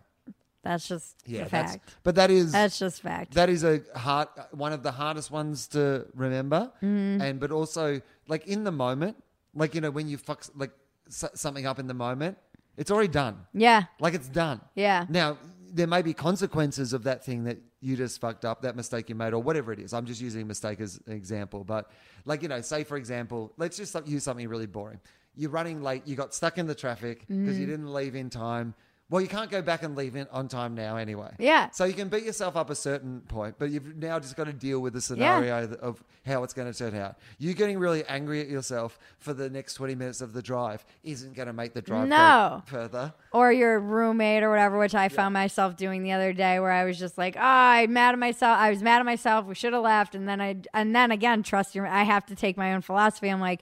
That's 0.63 0.87
just 0.87 1.15
Yeah, 1.25 1.41
a 1.41 1.49
that's, 1.49 1.71
fact. 1.73 1.95
but 2.03 2.15
that 2.15 2.31
is 2.31 2.53
That's 2.53 2.79
just 2.79 3.01
fact. 3.01 3.33
that 3.33 3.49
is 3.49 3.65
a 3.65 3.81
hard 3.95 4.29
one 4.51 4.71
of 4.71 4.81
the 4.81 4.91
hardest 4.93 5.29
ones 5.29 5.67
to 5.69 6.05
remember 6.15 6.71
Mm-hmm. 6.81 7.21
and 7.21 7.39
but 7.39 7.51
also 7.51 7.99
like 8.29 8.47
in 8.47 8.63
the 8.63 8.71
moment 8.71 9.17
like 9.53 9.75
you 9.75 9.81
know 9.81 9.91
when 9.91 10.07
you 10.07 10.17
fuck 10.17 10.45
like 10.55 10.71
s- 11.09 11.25
something 11.35 11.65
up 11.65 11.79
in 11.79 11.87
the 11.87 11.93
moment 11.93 12.37
it's 12.77 12.89
already 12.91 13.09
done 13.09 13.35
yeah. 13.53 13.83
like 13.99 14.13
it's 14.13 14.29
done 14.29 14.61
Yeah. 14.75 15.05
now 15.09 15.37
there 15.73 15.85
may 15.87 16.01
be 16.01 16.13
consequences 16.13 16.93
of 16.93 17.03
that 17.03 17.25
thing 17.25 17.43
that 17.43 17.57
you 17.81 17.97
just 17.97 18.21
fucked 18.21 18.45
up 18.45 18.61
that 18.61 18.77
mistake 18.77 19.09
you 19.09 19.15
made 19.15 19.33
or 19.33 19.41
whatever 19.43 19.73
it 19.73 19.79
is 19.79 19.91
i'm 19.93 20.05
just 20.05 20.21
using 20.21 20.47
mistake 20.47 20.79
as 20.79 20.97
an 21.07 21.11
example 21.13 21.65
but 21.65 21.91
like 22.23 22.41
you 22.41 22.47
know 22.47 22.61
say 22.61 22.85
for 22.85 22.95
example 22.95 23.51
let's 23.57 23.75
just 23.75 23.93
use 24.07 24.23
something 24.23 24.47
really 24.47 24.65
boring 24.67 24.99
you're 25.35 25.49
running 25.51 25.81
late 25.81 26.05
you 26.07 26.15
got 26.15 26.33
stuck 26.33 26.57
in 26.57 26.67
the 26.67 26.75
traffic 26.75 27.25
because 27.27 27.55
Mm. 27.57 27.59
you 27.59 27.65
didn't 27.65 27.91
leave 27.93 28.15
in 28.15 28.29
time 28.29 28.73
well 29.09 29.21
you 29.21 29.27
can't 29.27 29.51
go 29.51 29.61
back 29.61 29.83
and 29.83 29.95
leave 29.95 30.15
in 30.15 30.25
on 30.31 30.47
time 30.47 30.73
now 30.73 30.95
anyway 30.95 31.29
Yeah. 31.37 31.69
so 31.71 31.83
you 31.85 31.93
can 31.93 32.07
beat 32.09 32.23
yourself 32.23 32.55
up 32.55 32.69
a 32.71 32.75
certain 32.75 33.21
point, 33.21 33.55
but 33.59 33.69
you've 33.69 33.95
now 33.97 34.17
just 34.17 34.35
got 34.35 34.45
to 34.45 34.53
deal 34.53 34.79
with 34.79 34.93
the 34.93 35.01
scenario 35.01 35.67
th- 35.67 35.79
of 35.81 36.03
how 36.25 36.41
it's 36.43 36.53
going 36.53 36.71
to 36.71 36.75
turn 36.77 36.95
out. 36.95 37.17
You 37.37 37.53
getting 37.53 37.77
really 37.77 38.03
angry 38.05 38.39
at 38.41 38.47
yourself 38.47 38.97
for 39.19 39.33
the 39.33 39.49
next 39.51 39.73
20 39.75 39.93
minutes 39.93 40.21
of 40.21 40.33
the 40.33 40.41
drive 40.41 40.83
isn't 41.03 41.35
going 41.35 41.47
to 41.47 41.53
make 41.53 41.73
the 41.73 41.81
drive 41.81 42.07
No. 42.07 42.63
go 42.65 42.77
further. 42.77 43.13
or 43.33 43.51
your 43.51 43.79
roommate 43.79 44.41
or 44.41 44.49
whatever, 44.49 44.79
which 44.79 44.95
I 44.95 45.09
found 45.09 45.33
myself 45.33 45.75
doing 45.75 46.01
the 46.01 46.13
other 46.13 46.33
day, 46.33 46.59
where 46.59 46.71
I 46.71 46.85
was 46.85 46.97
just 46.97 47.17
like, 47.17 47.35
"Oh, 47.35 47.41
I'm 47.41 47.93
mad 47.93 48.13
at 48.13 48.19
myself. 48.19 48.57
I 48.57 48.69
was 48.71 48.81
mad 48.81 48.99
at 48.99 49.05
myself. 49.05 49.45
We 49.45 49.53
should 49.53 49.73
have 49.73 49.83
left." 49.83 50.15
And 50.15 50.27
then 50.27 50.39
I, 50.41 50.55
and 50.73 50.95
then 50.95 51.11
again, 51.11 51.43
trust 51.43 51.75
your. 51.75 51.85
I 51.85 52.03
have 52.03 52.25
to 52.27 52.35
take 52.35 52.57
my 52.57 52.73
own 52.73 52.81
philosophy. 52.81 53.27
I'm 53.29 53.41
like, 53.41 53.61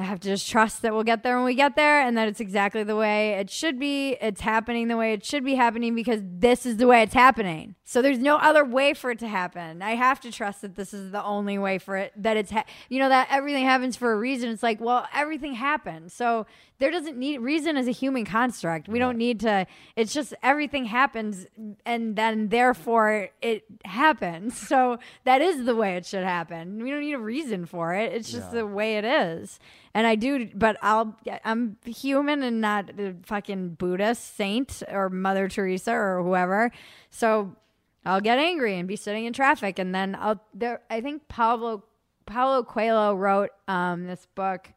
I 0.00 0.04
have 0.04 0.20
to 0.20 0.28
just 0.28 0.48
trust 0.48 0.82
that 0.82 0.94
we'll 0.94 1.02
get 1.02 1.24
there 1.24 1.34
when 1.34 1.44
we 1.44 1.56
get 1.56 1.74
there, 1.74 2.00
and 2.00 2.16
that 2.16 2.28
it's 2.28 2.38
exactly 2.38 2.84
the 2.84 2.94
way 2.94 3.30
it 3.32 3.50
should 3.50 3.80
be. 3.80 4.16
It's 4.20 4.40
happening 4.40 4.86
the 4.86 4.96
way 4.96 5.12
it 5.12 5.24
should 5.24 5.44
be 5.44 5.56
happening 5.56 5.96
because 5.96 6.20
this 6.22 6.64
is 6.64 6.76
the 6.76 6.86
way 6.86 7.02
it's 7.02 7.14
happening. 7.14 7.74
So 7.82 8.00
there's 8.00 8.18
no 8.20 8.36
other 8.36 8.64
way 8.64 8.94
for 8.94 9.10
it 9.10 9.18
to 9.18 9.28
happen. 9.28 9.82
I 9.82 9.96
have 9.96 10.20
to 10.20 10.30
trust 10.30 10.62
that 10.62 10.76
this 10.76 10.94
is 10.94 11.10
the 11.10 11.24
only 11.24 11.58
way 11.58 11.78
for 11.78 11.96
it. 11.96 12.12
That 12.16 12.36
it's, 12.36 12.52
ha- 12.52 12.64
you 12.88 13.00
know, 13.00 13.08
that 13.08 13.26
everything 13.30 13.64
happens 13.64 13.96
for 13.96 14.12
a 14.12 14.16
reason. 14.16 14.50
It's 14.50 14.62
like, 14.62 14.80
well, 14.80 15.08
everything 15.12 15.54
happened, 15.54 16.12
so 16.12 16.46
there 16.78 16.90
doesn't 16.92 17.16
need 17.16 17.38
reason 17.38 17.76
as 17.76 17.88
a 17.88 17.90
human 17.90 18.24
construct. 18.24 18.88
We 18.88 18.98
don't 19.00 19.18
need 19.18 19.40
to. 19.40 19.66
It's 19.96 20.12
just 20.14 20.32
everything 20.42 20.84
happens, 20.84 21.46
and 21.84 22.14
then 22.14 22.48
therefore 22.48 23.30
it 23.42 23.64
happens. 23.84 24.56
So 24.68 24.98
that 25.24 25.40
is 25.40 25.64
the 25.64 25.74
way 25.74 25.96
it 25.96 26.04
should 26.06 26.24
happen. 26.24 26.82
We 26.82 26.90
don't 26.90 27.00
need 27.00 27.14
a 27.14 27.18
reason 27.18 27.64
for 27.66 27.94
it. 27.94 28.12
It's 28.12 28.30
just 28.30 28.48
Yeah. 28.52 28.60
the 28.60 28.66
way 28.66 28.96
it 28.98 29.04
is. 29.04 29.58
And 29.94 30.06
I 30.06 30.14
do, 30.14 30.48
but 30.54 30.76
I'll. 30.82 31.16
I'm 31.44 31.78
human 31.84 32.42
and 32.42 32.60
not 32.60 32.90
a 32.98 33.14
fucking 33.24 33.70
Buddhist 33.70 34.36
saint 34.36 34.82
or 34.88 35.08
Mother 35.08 35.48
Teresa 35.48 35.92
or 35.92 36.22
whoever. 36.22 36.70
So 37.10 37.56
I'll 38.04 38.20
get 38.20 38.38
angry 38.38 38.78
and 38.78 38.86
be 38.86 38.96
sitting 38.96 39.24
in 39.24 39.32
traffic, 39.32 39.78
and 39.78 39.94
then 39.94 40.14
I'll. 40.20 40.40
There, 40.54 40.82
I 40.90 41.00
think 41.00 41.26
Pablo 41.28 41.82
Paulo 42.26 42.62
Coelho 42.62 43.14
wrote 43.14 43.50
um, 43.66 44.06
this 44.06 44.26
book. 44.34 44.68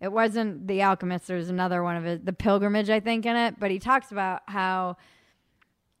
It 0.00 0.10
wasn't 0.12 0.66
The 0.66 0.82
Alchemist. 0.82 1.26
There's 1.26 1.50
another 1.50 1.82
one 1.82 1.96
of 1.96 2.06
it, 2.06 2.24
The 2.24 2.32
Pilgrimage, 2.32 2.88
I 2.88 3.00
think, 3.00 3.26
in 3.26 3.36
it. 3.36 3.60
But 3.60 3.70
he 3.70 3.78
talks 3.78 4.10
about 4.10 4.40
how, 4.46 4.96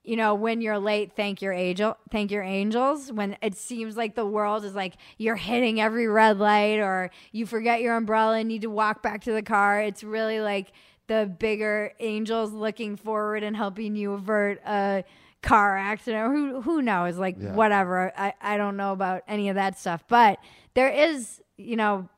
you 0.02 0.16
know, 0.16 0.34
when 0.34 0.62
you're 0.62 0.78
late, 0.78 1.12
thank 1.14 1.42
your 1.42 1.52
angel, 1.52 1.96
thank 2.10 2.30
your 2.30 2.42
angels. 2.42 3.12
When 3.12 3.36
it 3.42 3.56
seems 3.56 3.96
like 3.98 4.14
the 4.14 4.24
world 4.24 4.64
is 4.64 4.74
like 4.74 4.94
you're 5.18 5.36
hitting 5.36 5.80
every 5.80 6.06
red 6.08 6.38
light, 6.38 6.78
or 6.78 7.10
you 7.32 7.44
forget 7.44 7.82
your 7.82 7.94
umbrella 7.96 8.38
and 8.38 8.48
need 8.48 8.62
to 8.62 8.70
walk 8.70 9.02
back 9.02 9.22
to 9.24 9.32
the 9.32 9.42
car. 9.42 9.82
It's 9.82 10.02
really 10.02 10.40
like 10.40 10.72
the 11.06 11.26
bigger 11.38 11.92
angels 12.00 12.52
looking 12.52 12.96
forward 12.96 13.42
and 13.42 13.54
helping 13.54 13.96
you 13.96 14.12
avert 14.14 14.60
a 14.64 15.04
car 15.42 15.76
accident. 15.76 16.32
Who 16.32 16.62
who 16.62 16.80
knows? 16.80 17.18
Like 17.18 17.36
Yeah. 17.38 17.54
whatever. 17.54 18.12
I 18.16 18.32
I 18.40 18.56
don't 18.56 18.76
know 18.78 18.92
about 18.92 19.22
any 19.28 19.50
of 19.50 19.56
that 19.56 19.78
stuff, 19.78 20.04
but 20.08 20.38
there 20.74 20.88
is, 20.88 21.42
you 21.58 21.76
know, 21.76 22.08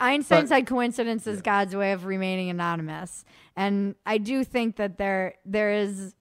Einstein 0.00 0.42
But- 0.42 0.48
said 0.48 0.66
coincidence 0.66 1.26
is 1.26 1.42
God's 1.42 1.74
way 1.76 1.92
of 1.92 2.04
remaining 2.04 2.50
anonymous. 2.50 3.24
And 3.56 3.94
I 4.04 4.18
do 4.18 4.44
think 4.44 4.76
that 4.76 4.98
there 4.98 5.34
there 5.44 5.72
is 5.72 6.14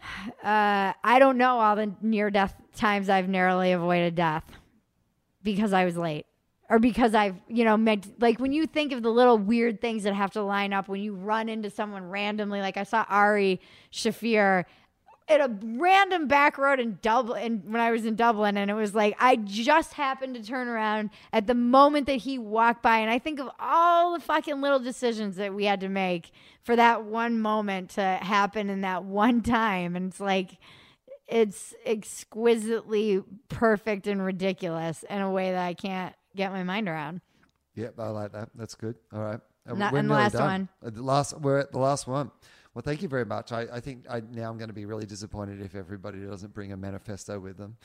uh 0.44 0.92
I 1.04 1.18
don't 1.18 1.38
know 1.38 1.58
all 1.58 1.76
the 1.76 1.92
near 2.02 2.30
death 2.30 2.54
times 2.76 3.08
I've 3.08 3.28
narrowly 3.28 3.72
avoided 3.72 4.14
death 4.14 4.44
because 5.42 5.72
I 5.72 5.84
was 5.84 5.96
late. 5.96 6.26
Or 6.68 6.80
because 6.80 7.14
I've, 7.14 7.36
you 7.46 7.64
know, 7.64 7.76
meant 7.76 8.20
like 8.20 8.40
when 8.40 8.52
you 8.52 8.66
think 8.66 8.90
of 8.90 9.00
the 9.04 9.10
little 9.10 9.38
weird 9.38 9.80
things 9.80 10.02
that 10.02 10.14
have 10.14 10.32
to 10.32 10.42
line 10.42 10.72
up 10.72 10.88
when 10.88 11.00
you 11.00 11.14
run 11.14 11.48
into 11.48 11.70
someone 11.70 12.10
randomly, 12.10 12.60
like 12.60 12.76
I 12.76 12.82
saw 12.82 13.04
Ari 13.08 13.60
Shaffir 13.92 14.64
at 15.28 15.40
a 15.40 15.50
random 15.62 16.28
back 16.28 16.56
road 16.56 16.78
in 16.78 16.98
Dublin 17.02 17.62
when 17.66 17.80
I 17.80 17.90
was 17.90 18.04
in 18.06 18.14
Dublin, 18.14 18.56
and 18.56 18.70
it 18.70 18.74
was 18.74 18.94
like 18.94 19.16
I 19.18 19.36
just 19.36 19.94
happened 19.94 20.34
to 20.36 20.42
turn 20.42 20.68
around 20.68 21.10
at 21.32 21.46
the 21.48 21.54
moment 21.54 22.06
that 22.06 22.18
he 22.18 22.38
walked 22.38 22.82
by, 22.82 22.98
and 22.98 23.10
I 23.10 23.18
think 23.18 23.40
of 23.40 23.50
all 23.58 24.14
the 24.14 24.20
fucking 24.20 24.60
little 24.60 24.78
decisions 24.78 25.36
that 25.36 25.52
we 25.52 25.64
had 25.64 25.80
to 25.80 25.88
make 25.88 26.30
for 26.62 26.76
that 26.76 27.04
one 27.04 27.40
moment 27.40 27.90
to 27.90 28.02
happen 28.02 28.70
in 28.70 28.82
that 28.82 29.04
one 29.04 29.42
time, 29.42 29.96
and 29.96 30.10
it's 30.10 30.20
like 30.20 30.58
it's 31.28 31.74
exquisitely 31.84 33.22
perfect 33.48 34.06
and 34.06 34.24
ridiculous 34.24 35.04
in 35.10 35.20
a 35.20 35.30
way 35.30 35.50
that 35.50 35.64
I 35.66 35.74
can't 35.74 36.14
get 36.36 36.52
my 36.52 36.62
mind 36.62 36.88
around. 36.88 37.20
Yep, 37.74 37.98
I 37.98 38.08
like 38.08 38.32
that. 38.32 38.50
That's 38.54 38.74
good. 38.74 38.94
All 39.12 39.20
right. 39.20 39.40
Uh, 39.68 39.74
Not- 39.74 39.94
and 39.94 40.08
the 40.08 40.14
last 40.14 40.32
done. 40.32 40.42
one. 40.42 40.68
Uh, 40.84 40.90
The 40.90 41.02
last, 41.02 41.40
we're 41.40 41.58
at 41.58 41.72
the 41.72 41.78
last 41.78 42.06
one. 42.06 42.30
Well, 42.76 42.82
thank 42.82 43.00
you 43.00 43.08
very 43.08 43.24
much. 43.24 43.52
I, 43.52 43.62
I 43.72 43.80
think 43.80 44.04
I, 44.06 44.20
now 44.20 44.50
I'm 44.50 44.58
going 44.58 44.68
to 44.68 44.74
be 44.74 44.84
really 44.84 45.06
disappointed 45.06 45.62
if 45.62 45.74
everybody 45.74 46.18
doesn't 46.18 46.52
bring 46.52 46.72
a 46.72 46.76
manifesto 46.76 47.40
with 47.40 47.56
them. 47.56 47.78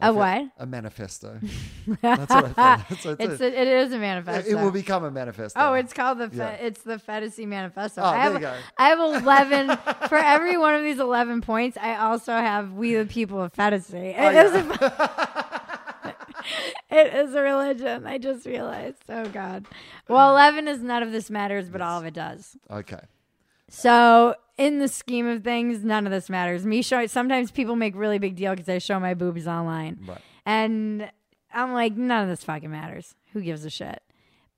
I 0.00 0.08
A 0.08 0.12
what? 0.12 0.42
A 0.58 0.66
manifesto. 0.66 1.38
That's 2.02 2.28
what 2.34 2.46
I 2.46 2.48
thought. 2.48 2.86
That's 2.88 3.04
what 3.04 3.20
It's 3.20 3.40
a, 3.40 3.46
it 3.60 3.68
is 3.68 3.92
a 3.92 3.98
manifesto. 3.98 4.50
it 4.50 4.60
will 4.60 4.72
become 4.72 5.04
a 5.04 5.12
manifesto. 5.12 5.60
Oh, 5.60 5.74
it's 5.74 5.92
called 5.92 6.18
the 6.18 6.28
fe- 6.28 6.36
Yeah. 6.38 6.50
it's 6.54 6.82
the 6.82 6.96
Phetasy 6.96 7.46
Manifesto. 7.46 8.00
Oh, 8.02 8.06
I 8.06 8.16
have 8.16 8.32
there 8.32 8.40
you 8.42 8.46
go. 8.48 8.56
I 8.78 8.88
have 8.88 8.98
eleven 8.98 9.76
for 10.08 10.18
every 10.18 10.56
one 10.56 10.74
of 10.74 10.82
these 10.82 10.98
eleven 10.98 11.40
points. 11.40 11.76
I 11.80 11.94
also 11.98 12.32
have 12.32 12.72
We 12.72 12.96
the 12.96 13.06
People 13.06 13.40
of 13.40 13.52
Phetasy. 13.52 14.12
Oh, 14.18 14.28
it, 14.28 14.34
Oh, 14.34 14.46
is 14.46 14.54
a, 14.54 16.16
it 16.90 17.14
is 17.14 17.34
a 17.36 17.40
religion. 17.42 18.06
I 18.08 18.18
just 18.18 18.44
realized. 18.44 19.04
Oh 19.08 19.26
God. 19.26 19.66
Well, 20.08 20.30
eleven 20.30 20.66
is 20.66 20.80
none 20.80 21.04
of 21.04 21.12
this 21.12 21.30
matters, 21.30 21.68
but 21.68 21.80
all 21.80 22.00
of 22.00 22.06
it 22.06 22.14
does. 22.14 22.56
Okay. 22.68 22.98
So 23.74 24.34
in 24.58 24.80
the 24.80 24.86
scheme 24.86 25.26
of 25.26 25.42
things, 25.42 25.82
none 25.82 26.06
of 26.06 26.12
this 26.12 26.28
matters. 26.28 26.66
Me 26.66 26.82
showing 26.82 27.08
sometimes 27.08 27.50
people 27.50 27.74
make 27.74 27.96
really 27.96 28.18
big 28.18 28.36
deal 28.36 28.52
because 28.52 28.68
I 28.68 28.76
show 28.76 29.00
my 29.00 29.14
boobs 29.14 29.46
online. 29.46 29.98
Right. 30.06 30.20
And 30.44 31.10
I'm 31.54 31.72
like, 31.72 31.96
none 31.96 32.22
of 32.22 32.28
this 32.28 32.44
fucking 32.44 32.70
matters. 32.70 33.14
Who 33.32 33.40
gives 33.40 33.64
a 33.64 33.70
shit? 33.70 34.02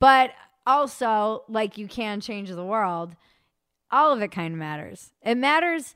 But 0.01 0.33
also, 0.67 1.45
like, 1.49 1.79
you 1.79 1.87
can 1.87 2.21
change 2.21 2.51
the 2.51 2.65
world. 2.65 3.15
All 3.93 4.13
of 4.13 4.21
it 4.21 4.33
kind 4.33 4.53
of 4.53 4.59
matters. 4.59 5.13
It 5.23 5.37
matters 5.37 5.95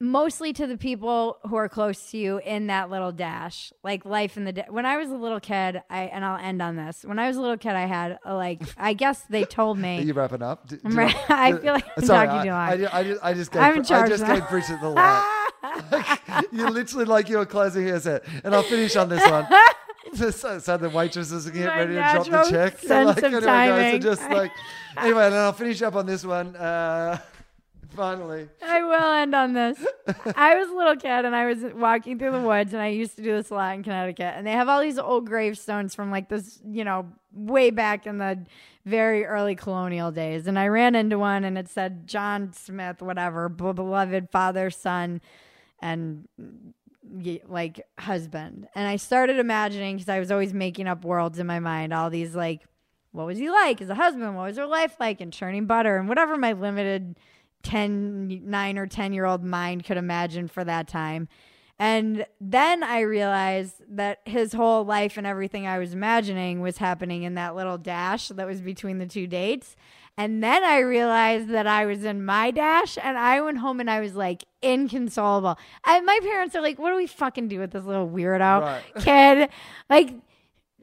mostly 0.00 0.52
to 0.52 0.66
the 0.66 0.76
people 0.76 1.38
who 1.48 1.54
are 1.56 1.68
close 1.68 2.10
to 2.10 2.18
you 2.18 2.38
in 2.38 2.66
that 2.66 2.90
little 2.90 3.12
dash, 3.12 3.72
like 3.82 4.04
life 4.04 4.36
in 4.36 4.44
the 4.44 4.52
da- 4.52 4.64
when 4.68 4.84
I 4.86 4.96
was 4.96 5.08
a 5.10 5.14
little 5.16 5.40
kid. 5.40 5.80
I 5.88 6.02
and 6.04 6.24
I'll 6.24 6.38
end 6.44 6.60
on 6.60 6.76
this. 6.76 7.04
When 7.04 7.18
I 7.18 7.28
was 7.28 7.36
a 7.36 7.40
little 7.40 7.56
kid, 7.56 7.72
I 7.72 7.86
had 7.86 8.18
a, 8.24 8.34
like 8.34 8.60
I 8.76 8.92
guess 8.94 9.22
they 9.30 9.44
told 9.44 9.78
Are 9.78 9.80
me. 9.80 10.02
you 10.02 10.12
wrapping 10.12 10.42
up? 10.42 10.68
Do- 10.68 10.78
I'm 10.84 10.90
do 10.92 10.96
right- 10.98 11.16
I 11.30 11.52
feel 11.56 11.72
like 11.74 11.86
I'm 11.96 12.04
Sorry, 12.04 12.26
talking 12.26 12.42
too 12.44 12.54
I, 12.54 12.74
long. 12.74 12.86
I, 12.86 12.98
I 12.98 13.02
just, 13.04 13.24
I 13.24 13.34
just 13.34 13.52
gave, 13.52 13.62
I'm 13.62 13.76
in 13.76 13.84
charge 13.84 14.06
I 14.06 14.08
just 14.08 14.22
now. 14.24 14.34
gave 14.34 14.48
Bridget 14.48 14.80
the 14.80 14.88
light. 14.90 16.44
you 16.52 16.68
literally 16.68 17.04
like 17.04 17.28
you 17.28 17.38
were 17.38 17.46
closing 17.46 17.86
your 17.86 18.00
set, 18.00 18.24
and 18.42 18.54
I'll 18.54 18.62
finish 18.62 18.96
on 18.96 19.08
this 19.08 19.22
one. 19.30 19.46
so, 20.32 20.58
so 20.58 20.76
the 20.76 20.90
waitresses 20.90 21.46
are 21.46 21.50
getting 21.50 21.66
My 21.68 21.78
ready 21.78 21.94
to 21.94 22.00
drop 22.28 22.46
the 22.46 22.50
check. 22.50 22.78
sense 22.78 23.06
like, 23.06 23.18
of 23.18 23.24
anyway, 23.24 23.40
guys, 23.40 23.46
timing. 23.70 24.02
so 24.02 24.08
just 24.08 24.22
like 24.30 24.50
anyway, 24.98 25.24
and 25.24 25.34
then 25.34 25.40
I'll 25.40 25.52
finish 25.52 25.80
up 25.82 25.94
on 25.94 26.04
this 26.06 26.24
one. 26.24 26.54
Uh, 26.56 27.18
finally, 27.94 28.48
I 28.62 28.82
will 28.82 29.12
end 29.12 29.34
on 29.34 29.52
this. 29.52 29.78
I 30.36 30.56
was 30.56 30.68
a 30.68 30.74
little 30.74 30.96
kid 30.96 31.24
and 31.24 31.34
I 31.34 31.46
was 31.46 31.58
walking 31.74 32.18
through 32.18 32.32
the 32.32 32.40
woods 32.40 32.72
and 32.72 32.82
I 32.82 32.88
used 32.88 33.16
to 33.16 33.22
do 33.22 33.32
this 33.32 33.50
a 33.50 33.54
lot 33.54 33.74
in 33.74 33.82
Connecticut. 33.82 34.34
And 34.36 34.46
they 34.46 34.52
have 34.52 34.68
all 34.68 34.80
these 34.80 34.98
old 34.98 35.26
gravestones 35.26 35.94
from 35.94 36.10
like 36.10 36.28
this, 36.28 36.60
you 36.66 36.84
know, 36.84 37.06
way 37.32 37.70
back 37.70 38.06
in 38.06 38.18
the 38.18 38.44
very 38.84 39.24
early 39.24 39.54
colonial 39.54 40.10
days. 40.12 40.46
And 40.46 40.58
I 40.58 40.68
ran 40.68 40.94
into 40.94 41.18
one 41.18 41.44
and 41.44 41.56
it 41.56 41.68
said 41.68 42.06
John 42.06 42.52
Smith, 42.52 43.00
whatever, 43.00 43.48
beloved 43.48 44.28
father, 44.30 44.70
son, 44.70 45.20
and 45.80 46.28
like 47.46 47.86
husband. 47.98 48.68
And 48.74 48.88
I 48.88 48.96
started 48.96 49.38
imagining 49.38 49.96
because 49.96 50.08
I 50.08 50.18
was 50.18 50.30
always 50.30 50.52
making 50.52 50.86
up 50.86 51.04
worlds 51.04 51.38
in 51.38 51.46
my 51.46 51.60
mind, 51.60 51.92
all 51.92 52.10
these 52.10 52.34
like, 52.34 52.62
what 53.12 53.26
was 53.26 53.38
he 53.38 53.48
like 53.48 53.80
as 53.80 53.88
a 53.88 53.94
husband? 53.94 54.34
What 54.36 54.48
was 54.48 54.56
her 54.56 54.66
life 54.66 54.96
like? 54.98 55.20
And 55.20 55.32
churning 55.32 55.66
butter 55.66 55.96
and 55.96 56.08
whatever 56.08 56.36
my 56.36 56.52
limited 56.52 57.16
10, 57.64 58.42
9 58.48 58.78
or 58.78 58.86
10 58.86 59.12
year 59.12 59.24
old 59.24 59.42
mind 59.44 59.84
could 59.84 59.96
imagine 59.96 60.46
for 60.48 60.62
that 60.64 60.86
time. 60.86 61.28
And 61.78 62.24
then 62.40 62.84
I 62.84 63.00
realized 63.00 63.82
that 63.90 64.20
his 64.26 64.52
whole 64.52 64.84
life 64.84 65.16
and 65.16 65.26
everything 65.26 65.66
I 65.66 65.78
was 65.80 65.92
imagining 65.92 66.60
was 66.60 66.78
happening 66.78 67.24
in 67.24 67.34
that 67.34 67.56
little 67.56 67.78
dash 67.78 68.28
that 68.28 68.46
was 68.46 68.60
between 68.60 68.98
the 68.98 69.06
two 69.06 69.26
dates. 69.26 69.74
And 70.16 70.40
then 70.44 70.62
I 70.62 70.78
realized 70.78 71.48
that 71.48 71.66
I 71.66 71.86
was 71.86 72.04
in 72.04 72.24
my 72.24 72.52
dash 72.52 72.96
and 73.02 73.18
I 73.18 73.40
went 73.40 73.58
home 73.58 73.80
and 73.80 73.90
I 73.90 73.98
was 73.98 74.14
like 74.14 74.44
inconsolable. 74.62 75.58
I, 75.84 76.00
my 76.02 76.20
parents 76.22 76.54
are 76.54 76.62
like, 76.62 76.78
what 76.78 76.90
do 76.90 76.96
we 76.96 77.08
fucking 77.08 77.48
do 77.48 77.58
with 77.58 77.72
this 77.72 77.82
little 77.84 78.08
weirdo 78.08 78.60
Right. 78.62 78.82
kid? 79.00 79.48
Like, 79.90 80.14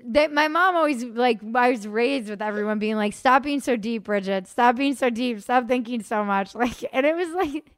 my 0.05 0.47
mom 0.47 0.75
always 0.75 1.03
like 1.03 1.39
I 1.55 1.71
was 1.71 1.87
raised 1.87 2.29
with 2.29 2.41
everyone 2.41 2.79
being 2.79 2.95
like, 2.95 3.13
stop 3.13 3.43
being 3.43 3.59
so 3.59 3.75
deep, 3.75 4.03
Bridget. 4.03 4.47
Stop 4.47 4.75
being 4.75 4.95
so 4.95 5.09
deep. 5.09 5.41
Stop 5.41 5.67
thinking 5.67 6.03
so 6.03 6.23
much. 6.23 6.55
Like, 6.61 6.85
and 6.93 7.07
it 7.07 7.15
was 7.15 7.29
like, 7.29 7.71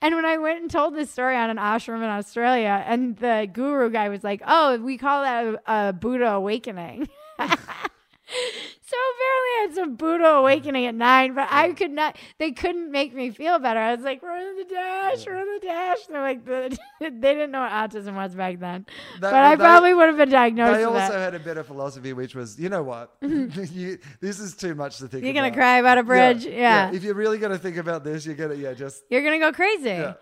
and 0.00 0.14
when 0.14 0.24
I 0.24 0.38
went 0.38 0.62
and 0.62 0.70
told 0.70 0.94
this 0.94 1.10
story 1.10 1.36
on 1.36 1.50
an 1.50 1.58
ashram 1.58 1.98
in 1.98 2.04
Australia, 2.04 2.82
and 2.86 3.16
the 3.18 3.46
guru 3.52 3.90
guy 3.90 4.08
was 4.08 4.24
like, 4.24 4.40
oh, 4.46 4.78
we 4.78 4.96
call 4.96 5.22
that 5.22 5.44
a, 5.44 5.88
a 5.88 5.92
Buddha 5.92 6.30
awakening. 6.32 7.06
So 8.90 8.96
apparently 8.96 9.50
I 9.54 9.66
had 9.68 9.74
some 9.76 9.94
Buddha 9.94 10.24
awakening 10.30 10.86
at 10.86 10.96
nine, 10.96 11.34
but 11.34 11.46
I 11.48 11.70
could 11.74 11.92
not. 11.92 12.16
They 12.38 12.50
couldn't 12.50 12.90
make 12.90 13.14
me 13.14 13.30
feel 13.30 13.60
better. 13.60 13.78
I 13.78 13.94
was 13.94 14.02
like, 14.04 14.20
"We're 14.20 14.36
in 14.36 14.56
the 14.56 14.64
dash, 14.64 15.24
in 15.28 15.32
the 15.34 15.60
dash." 15.62 15.98
They're 16.08 16.20
like, 16.20 16.44
the, 16.44 16.76
they 17.00 17.10
didn't 17.10 17.52
know 17.52 17.60
what 17.60 17.70
autism 17.70 18.16
was 18.16 18.34
back 18.34 18.58
then, 18.58 18.86
That- 19.20 19.30
but 19.30 19.34
I 19.34 19.54
they- 19.54 19.62
probably 19.62 19.94
would 19.94 20.08
have 20.08 20.16
been 20.16 20.30
diagnosed 20.30 20.76
They 20.78 20.82
also 20.84 21.18
had 21.18 21.36
a 21.36 21.38
better 21.38 21.62
philosophy, 21.62 22.12
which 22.14 22.34
was, 22.34 22.58
you 22.58 22.68
know 22.68 22.82
what, 22.82 23.14
you, 23.22 23.98
this 24.20 24.40
is 24.40 24.56
too 24.56 24.74
much 24.74 24.98
to 24.98 25.06
think 25.06 25.22
You're 25.22 25.34
about. 25.34 25.42
gonna 25.42 25.54
cry 25.54 25.78
about 25.78 25.98
a 25.98 26.02
bridge, 26.02 26.44
yeah. 26.44 26.90
If 26.92 27.04
you're 27.04 27.14
really 27.14 27.38
gonna 27.38 27.58
think 27.58 27.76
about 27.76 28.02
this, 28.02 28.26
you're 28.26 28.34
gonna, 28.34 28.54
yeah, 28.54 28.72
just 28.74 29.04
You're 29.08 29.22
gonna 29.22 29.38
go 29.38 29.52
crazy. 29.52 29.84
yeah, 29.90 30.14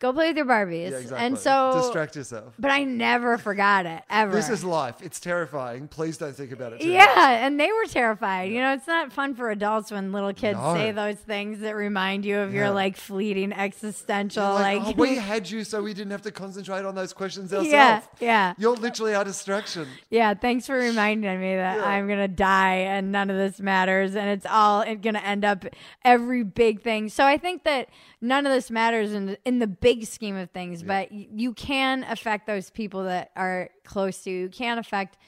Go 0.00 0.12
play 0.12 0.28
with 0.28 0.36
your 0.36 0.44
Barbies, 0.44 0.90
yeah, 0.90 0.96
exactly. 0.98 1.18
and 1.26 1.38
so. 1.38 1.72
distract 1.80 2.16
yourself. 2.16 2.52
but 2.58 2.70
I 2.70 2.84
never 2.84 3.38
forgot 3.38 3.86
it 3.86 4.02
ever. 4.10 4.32
This 4.34 4.50
is 4.50 4.62
life. 4.64 4.96
It's 5.00 5.18
terrifying. 5.20 5.88
Please 5.88 6.18
don't 6.18 6.34
think 6.36 6.52
about 6.52 6.74
it. 6.74 6.80
Too 6.80 6.90
Yeah, 6.90 7.06
much. 7.06 7.16
and 7.16 7.58
they 7.58 7.68
were 7.72 7.86
terrified. 7.88 8.50
You 8.50 8.60
know, 8.60 8.74
it's 8.74 8.86
not 8.88 9.12
fun 9.12 9.34
for 9.34 9.50
adults 9.50 9.90
when 9.90 10.12
little 10.12 10.34
kids 10.34 10.58
No. 10.58 10.74
say 10.74 10.90
those 10.92 11.16
things 11.16 11.60
that 11.60 11.74
remind 11.76 12.24
you 12.24 12.38
of 12.40 12.52
Yeah. 12.52 12.62
your 12.64 12.70
like 12.72 12.96
fleeting 12.96 13.52
existential 13.52 14.44
Like, 14.54 14.82
like. 14.82 14.98
oh, 14.98 15.00
we 15.00 15.16
had 15.16 15.48
you 15.48 15.64
so 15.64 15.82
we 15.82 15.94
didn't 15.94 16.10
have 16.10 16.22
to 16.22 16.32
concentrate 16.32 16.84
on 16.84 16.94
those 16.94 17.12
questions 17.12 17.52
ourselves. 17.54 17.70
yeah, 17.70 18.00
yeah. 18.20 18.54
You're 18.58 18.76
literally 18.76 19.14
our 19.14 19.24
distraction. 19.24 19.86
Yeah, 20.10 20.34
thanks 20.34 20.66
for 20.66 20.76
reminding 20.76 21.40
me 21.40 21.54
that 21.56 21.78
Yeah. 21.78 21.84
I'm 21.84 22.08
gonna 22.08 22.28
die 22.28 22.76
and 22.76 23.10
none 23.12 23.30
of 23.30 23.36
this 23.36 23.60
matters, 23.60 24.14
and 24.16 24.28
it's 24.28 24.46
all 24.46 24.84
gonna 24.96 25.20
end 25.20 25.44
up 25.44 25.64
every 26.04 26.42
big 26.42 26.82
thing. 26.82 27.08
So 27.08 27.24
I 27.24 27.38
think 27.38 27.62
that 27.64 27.88
none 28.20 28.44
of 28.46 28.52
this 28.52 28.70
matters 28.70 29.12
in 29.12 29.36
in 29.44 29.60
the 29.60 29.66
big 29.84 30.06
scheme 30.06 30.36
of 30.36 30.50
things, 30.50 30.82
but 30.82 31.12
you 31.12 31.52
can 31.52 32.04
affect 32.04 32.46
those 32.46 32.70
people 32.70 33.04
that 33.04 33.30
are 33.36 33.68
close 33.84 34.22
to 34.22 34.30
you. 34.30 34.38
You 34.44 34.48
can 34.48 34.78
affect 34.78 35.18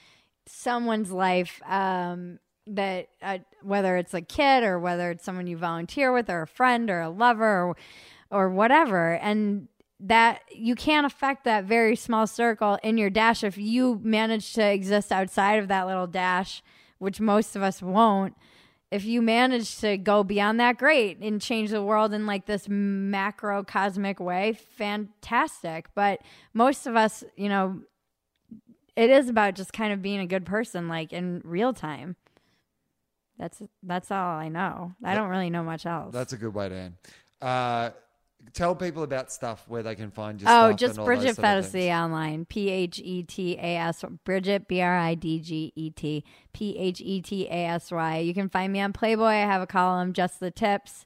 someone's 0.47 1.11
life. 1.11 1.61
Um, 1.65 2.39
that 2.69 3.07
uh, 3.21 3.37
whether 3.61 3.95
it's 3.95 4.13
a 4.13 4.21
kid 4.21 4.63
or 4.63 4.77
whether 4.77 5.11
it's 5.11 5.23
someone 5.23 5.47
you 5.47 5.55
volunteer 5.55 6.11
with 6.11 6.29
or 6.29 6.41
a 6.41 6.47
friend 6.47 6.89
or 6.89 6.99
a 6.99 7.09
lover 7.09 7.63
or, 7.63 7.77
or 8.29 8.49
whatever 8.49 9.13
and 9.13 9.69
that 10.01 10.41
you 10.53 10.75
can't 10.75 11.05
affect 11.05 11.45
that 11.45 11.63
very 11.63 11.95
small 11.95 12.27
circle 12.27 12.77
in 12.83 12.97
your 12.97 13.09
dash 13.09 13.41
if 13.41 13.57
you 13.57 14.01
manage 14.03 14.51
to 14.53 14.61
exist 14.61 15.13
outside 15.13 15.59
of 15.59 15.69
that 15.69 15.87
little 15.87 16.07
dash 16.07 16.61
which 16.97 17.21
most 17.21 17.55
of 17.55 17.63
us 17.63 17.81
won't 17.81 18.35
if 18.91 19.03
you 19.03 19.21
manage 19.21 19.77
to 19.79 19.97
go 19.97 20.23
beyond 20.23 20.59
that 20.59 20.77
great 20.77 21.19
and 21.19 21.41
change 21.41 21.71
the 21.71 21.83
world 21.83 22.13
in 22.13 22.25
like 22.25 22.45
this 22.45 22.67
macro 22.69 23.63
cosmic 23.63 24.19
way 24.19 24.53
fantastic. 24.77 25.87
But 25.95 26.21
most 26.53 26.87
of 26.87 26.95
us 26.95 27.23
you 27.35 27.49
know 27.49 27.81
it 28.95 29.09
is 29.09 29.29
about 29.29 29.55
just 29.55 29.73
kind 29.73 29.93
of 29.93 30.01
being 30.01 30.19
a 30.19 30.27
good 30.27 30.45
person 30.45 30.87
like 30.87 31.13
in 31.13 31.41
real 31.43 31.73
time. 31.73 32.15
That's 33.37 33.61
that's 33.83 34.09
all 34.11 34.17
i 34.17 34.49
know. 34.49 34.93
I 35.03 35.13
don't 35.13 35.29
really 35.29 35.49
know 35.49 35.63
much 35.63 35.85
else. 35.85 36.13
That's 36.13 36.33
a 36.33 36.37
good 36.37 36.53
way 36.53 36.69
to 36.69 36.75
end. 36.75 36.93
Uh, 37.41 37.91
tell 38.53 38.75
people 38.75 39.03
about 39.03 39.31
stuff 39.31 39.63
where 39.67 39.83
they 39.83 39.95
can 39.95 40.11
find 40.11 40.41
your 40.41 40.49
Oh, 40.51 40.73
just 40.73 40.95
Bridget 40.95 41.35
those 41.35 41.35
sort 41.35 41.47
of 41.47 41.65
Phetasy 41.65 41.89
online. 41.91 42.45
P 42.45 42.69
H 42.69 42.99
E 43.03 43.23
T 43.23 43.57
A 43.57 43.77
S 43.77 44.03
Bridget 44.25 44.67
B 44.67 44.81
R 44.81 44.97
I 44.97 45.15
D 45.15 45.39
G 45.39 45.73
E 45.75 45.89
T 45.89 46.23
P 46.53 46.77
H 46.77 47.01
E 47.01 47.21
T 47.21 47.47
A 47.47 47.65
S 47.67 47.91
Y. 47.91 48.17
You 48.19 48.33
can 48.33 48.49
find 48.49 48.71
me 48.73 48.79
on 48.81 48.93
Playboy. 48.93 49.25
I 49.25 49.33
have 49.41 49.61
a 49.61 49.67
column, 49.67 50.13
Just 50.13 50.39
the 50.39 50.51
Tips, 50.51 51.05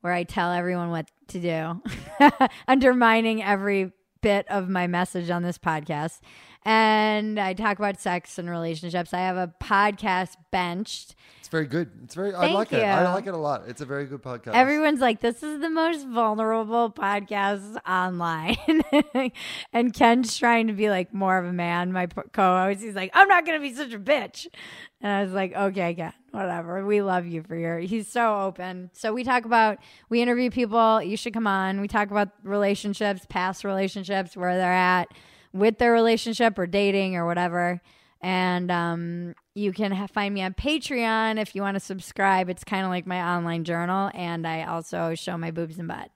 where 0.00 0.12
I 0.12 0.24
tell 0.24 0.52
everyone 0.52 0.90
what 0.90 1.10
to 1.28 1.40
do, 1.40 1.82
undermining 2.68 3.42
every 3.42 3.92
bit 4.20 4.46
of 4.48 4.68
my 4.68 4.86
message 4.86 5.30
on 5.30 5.42
this 5.42 5.58
podcast. 5.58 6.20
And 6.66 7.38
I 7.38 7.52
talk 7.52 7.78
about 7.78 8.00
sex 8.00 8.38
and 8.38 8.48
relationships. 8.48 9.12
I 9.12 9.18
have 9.18 9.36
a 9.36 9.52
podcast 9.60 10.36
benched. 10.50 11.14
It's 11.40 11.48
very 11.48 11.66
good. 11.66 11.90
It's 12.04 12.14
very. 12.14 12.34
I 12.34 12.40
Thank 12.40 12.54
like 12.54 12.72
it. 12.72 12.82
I 12.82 13.12
like 13.12 13.26
it 13.26 13.34
a 13.34 13.36
lot. 13.36 13.64
It's 13.66 13.82
a 13.82 13.84
very 13.84 14.06
good 14.06 14.22
podcast. 14.22 14.54
Everyone's 14.54 15.00
like, 15.00 15.20
this 15.20 15.42
is 15.42 15.60
the 15.60 15.68
most 15.68 16.06
vulnerable 16.06 16.90
podcast 16.90 17.76
online. 17.86 18.56
and 19.74 19.92
Ken's 19.92 20.38
trying 20.38 20.68
to 20.68 20.72
be 20.72 20.88
like 20.88 21.12
more 21.12 21.36
of 21.36 21.44
a 21.44 21.52
man, 21.52 21.92
my 21.92 22.06
co 22.06 22.64
host. 22.64 22.80
He's 22.80 22.94
like, 22.94 23.10
I'm 23.12 23.28
not 23.28 23.44
going 23.44 23.60
to 23.60 23.62
be 23.62 23.74
such 23.74 23.92
a 23.92 23.98
bitch. 23.98 24.46
And 25.02 25.12
I 25.12 25.22
was 25.22 25.34
like, 25.34 25.54
okay, 25.54 25.94
Ken, 25.94 26.14
whatever. 26.30 26.86
We 26.86 27.02
love 27.02 27.26
you 27.26 27.42
for 27.42 27.56
your. 27.56 27.78
He's 27.78 28.08
so 28.08 28.40
open. 28.40 28.88
So 28.94 29.12
we 29.12 29.22
talk 29.22 29.44
about, 29.44 29.76
we 30.08 30.22
interview 30.22 30.50
people. 30.50 31.02
You 31.02 31.18
should 31.18 31.34
come 31.34 31.46
on. 31.46 31.82
We 31.82 31.88
talk 31.88 32.10
about 32.10 32.30
relationships, 32.42 33.26
past 33.28 33.64
relationships, 33.64 34.34
where 34.34 34.56
they're 34.56 34.72
at 34.72 35.08
with 35.54 35.78
their 35.78 35.92
relationship 35.92 36.58
or 36.58 36.66
dating 36.66 37.16
or 37.16 37.24
whatever. 37.24 37.80
And 38.20 38.70
um, 38.70 39.34
you 39.54 39.72
can 39.72 39.92
ha- 39.92 40.08
find 40.08 40.34
me 40.34 40.42
on 40.42 40.54
Patreon 40.54 41.40
if 41.40 41.54
you 41.54 41.62
want 41.62 41.76
to 41.76 41.80
subscribe. 41.80 42.50
It's 42.50 42.64
kind 42.64 42.84
of 42.84 42.90
like 42.90 43.06
my 43.06 43.22
online 43.22 43.64
journal, 43.64 44.10
and 44.14 44.46
I 44.46 44.64
also 44.64 45.14
show 45.14 45.38
my 45.38 45.50
boobs 45.50 45.78
and 45.78 45.88
butt. 45.88 46.10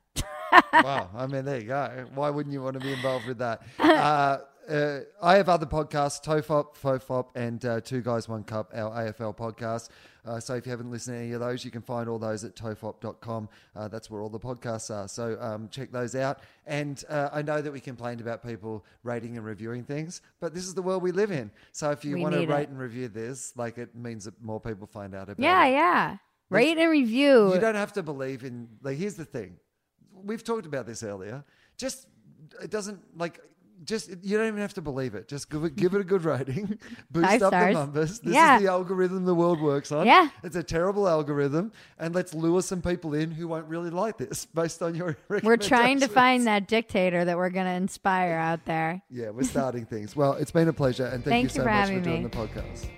wow. 0.73 1.11
I 1.15 1.27
mean, 1.27 1.45
there 1.45 1.61
you 1.61 1.67
go. 1.67 2.07
Why 2.15 2.31
wouldn't 2.31 2.53
you 2.53 2.63
want 2.63 2.75
to 2.75 2.81
be 2.81 2.93
involved 2.93 3.27
with 3.27 3.39
that? 3.39 3.63
Uh, 3.79 4.39
uh, 4.69 5.01
I 5.23 5.37
have 5.37 5.49
other 5.49 5.67
podcasts, 5.67 6.23
Tofop, 6.23 6.77
Fofop, 6.77 7.29
and 7.35 7.65
uh, 7.65 7.81
Two 7.81 8.03
Guys, 8.03 8.29
One 8.29 8.43
Cup, 8.43 8.71
our 8.75 8.91
AFL 8.91 9.37
podcast. 9.37 9.89
Uh, 10.29 10.39
so 10.41 10.55
if 10.55 10.67
you 10.67 10.71
haven't 10.71 10.91
listened 10.91 11.17
to 11.17 11.21
any 11.23 11.33
of 11.33 11.41
those, 11.41 11.65
you 11.65 11.71
can 11.71 11.81
find 11.83 12.09
all 12.09 12.19
those 12.19 12.45
at 12.45 12.55
tofop.com. 12.55 13.49
Uh, 13.75 13.89
that's 13.89 14.11
where 14.11 14.21
all 14.23 14.29
the 14.29 14.39
podcasts 14.39 14.95
are. 14.95 15.09
So 15.09 15.39
um, 15.41 15.69
check 15.71 15.91
those 15.91 16.15
out. 16.15 16.41
And 16.67 17.03
uh, 17.09 17.31
I 17.33 17.43
know 17.43 17.63
that 17.63 17.73
we 17.73 17.81
complained 17.81 18.21
about 18.21 18.45
people 18.47 18.85
rating 19.03 19.37
and 19.37 19.47
reviewing 19.47 19.85
things, 19.85 20.21
but 20.41 20.55
this 20.55 20.65
is 20.65 20.75
the 20.75 20.83
world 20.83 21.03
we 21.03 21.13
live 21.13 21.31
in. 21.31 21.51
So 21.73 21.91
if 21.91 22.05
you 22.05 22.17
We 22.17 22.23
want 22.23 22.35
to 22.35 22.47
rate 22.47 22.65
it. 22.65 22.69
and 22.69 22.79
review 22.79 23.09
this, 23.09 23.53
like 23.57 23.79
it 23.79 23.95
means 23.95 24.25
that 24.27 24.43
more 24.43 24.61
people 24.61 24.87
find 24.87 25.15
out 25.15 25.29
about 25.31 25.43
Yeah, 25.43 25.65
it. 25.67 25.73
Yeah, 25.73 25.77
yeah. 25.79 26.17
Rate 26.51 26.79
and 26.79 26.91
review. 26.91 27.55
You 27.55 27.61
don't 27.61 27.75
have 27.75 27.93
to 27.95 28.03
believe 28.03 28.45
in. 28.45 28.69
Like, 28.83 28.97
here's 28.97 29.15
the 29.17 29.25
thing. 29.25 29.57
We've 30.13 30.43
talked 30.45 30.67
about 30.67 30.87
this 30.87 31.03
earlier. 31.03 31.45
Just 31.77 32.07
it 32.63 32.71
doesn't 32.71 33.01
like. 33.19 33.41
Just 33.85 34.11
you 34.23 34.37
don't 34.37 34.49
even 34.49 34.61
have 34.61 34.75
to 34.75 34.81
believe 34.83 35.15
it. 35.15 35.29
Just 35.29 35.51
give 35.51 35.65
it, 35.65 35.77
give 35.77 35.95
it 35.95 36.01
a 36.01 36.05
good 36.05 36.25
rating. 36.25 36.79
Boost 37.11 37.27
Five 37.27 37.43
up 37.43 37.51
stars. 37.51 37.75
the 37.75 37.81
numbers. 37.81 38.21
This 38.21 38.35
Yeah. 38.35 38.57
is 38.57 38.63
the 38.63 38.69
algorithm 38.69 39.25
the 39.25 39.35
world 39.35 39.61
works 39.61 39.93
on. 39.93 40.07
Yeah. 40.07 40.29
it's 40.43 40.57
a 40.57 40.63
terrible 40.63 41.09
algorithm, 41.09 41.73
and 41.99 42.15
let's 42.15 42.35
lure 42.35 42.61
some 42.63 42.83
people 42.83 43.15
in 43.15 43.31
who 43.31 43.47
won't 43.49 43.67
really 43.67 43.91
like 43.91 44.19
this 44.19 44.45
based 44.55 44.83
on 44.83 44.95
your. 44.95 45.17
we're 45.43 45.57
trying 45.57 46.01
to 46.01 46.09
find 46.09 46.47
that 46.47 46.67
dictator 46.69 47.25
that 47.25 47.37
we're 47.37 47.51
going 47.51 47.67
to 47.67 47.73
inspire 47.73 48.35
out 48.35 48.65
there. 48.65 49.01
Yeah, 49.11 49.31
we're 49.31 49.45
starting 49.45 49.87
things. 49.87 50.17
Well, 50.17 50.33
it's 50.35 50.51
been 50.51 50.69
a 50.69 50.73
pleasure, 50.73 51.05
and 51.07 51.25
thank, 51.25 51.25
Thank 51.25 51.43
you 51.45 51.49
so 51.51 51.61
you 51.63 51.67
much 51.69 51.89
for 51.89 52.01
doing 52.01 52.23
me. 52.25 52.29
the 52.29 52.37
podcast. 52.37 52.89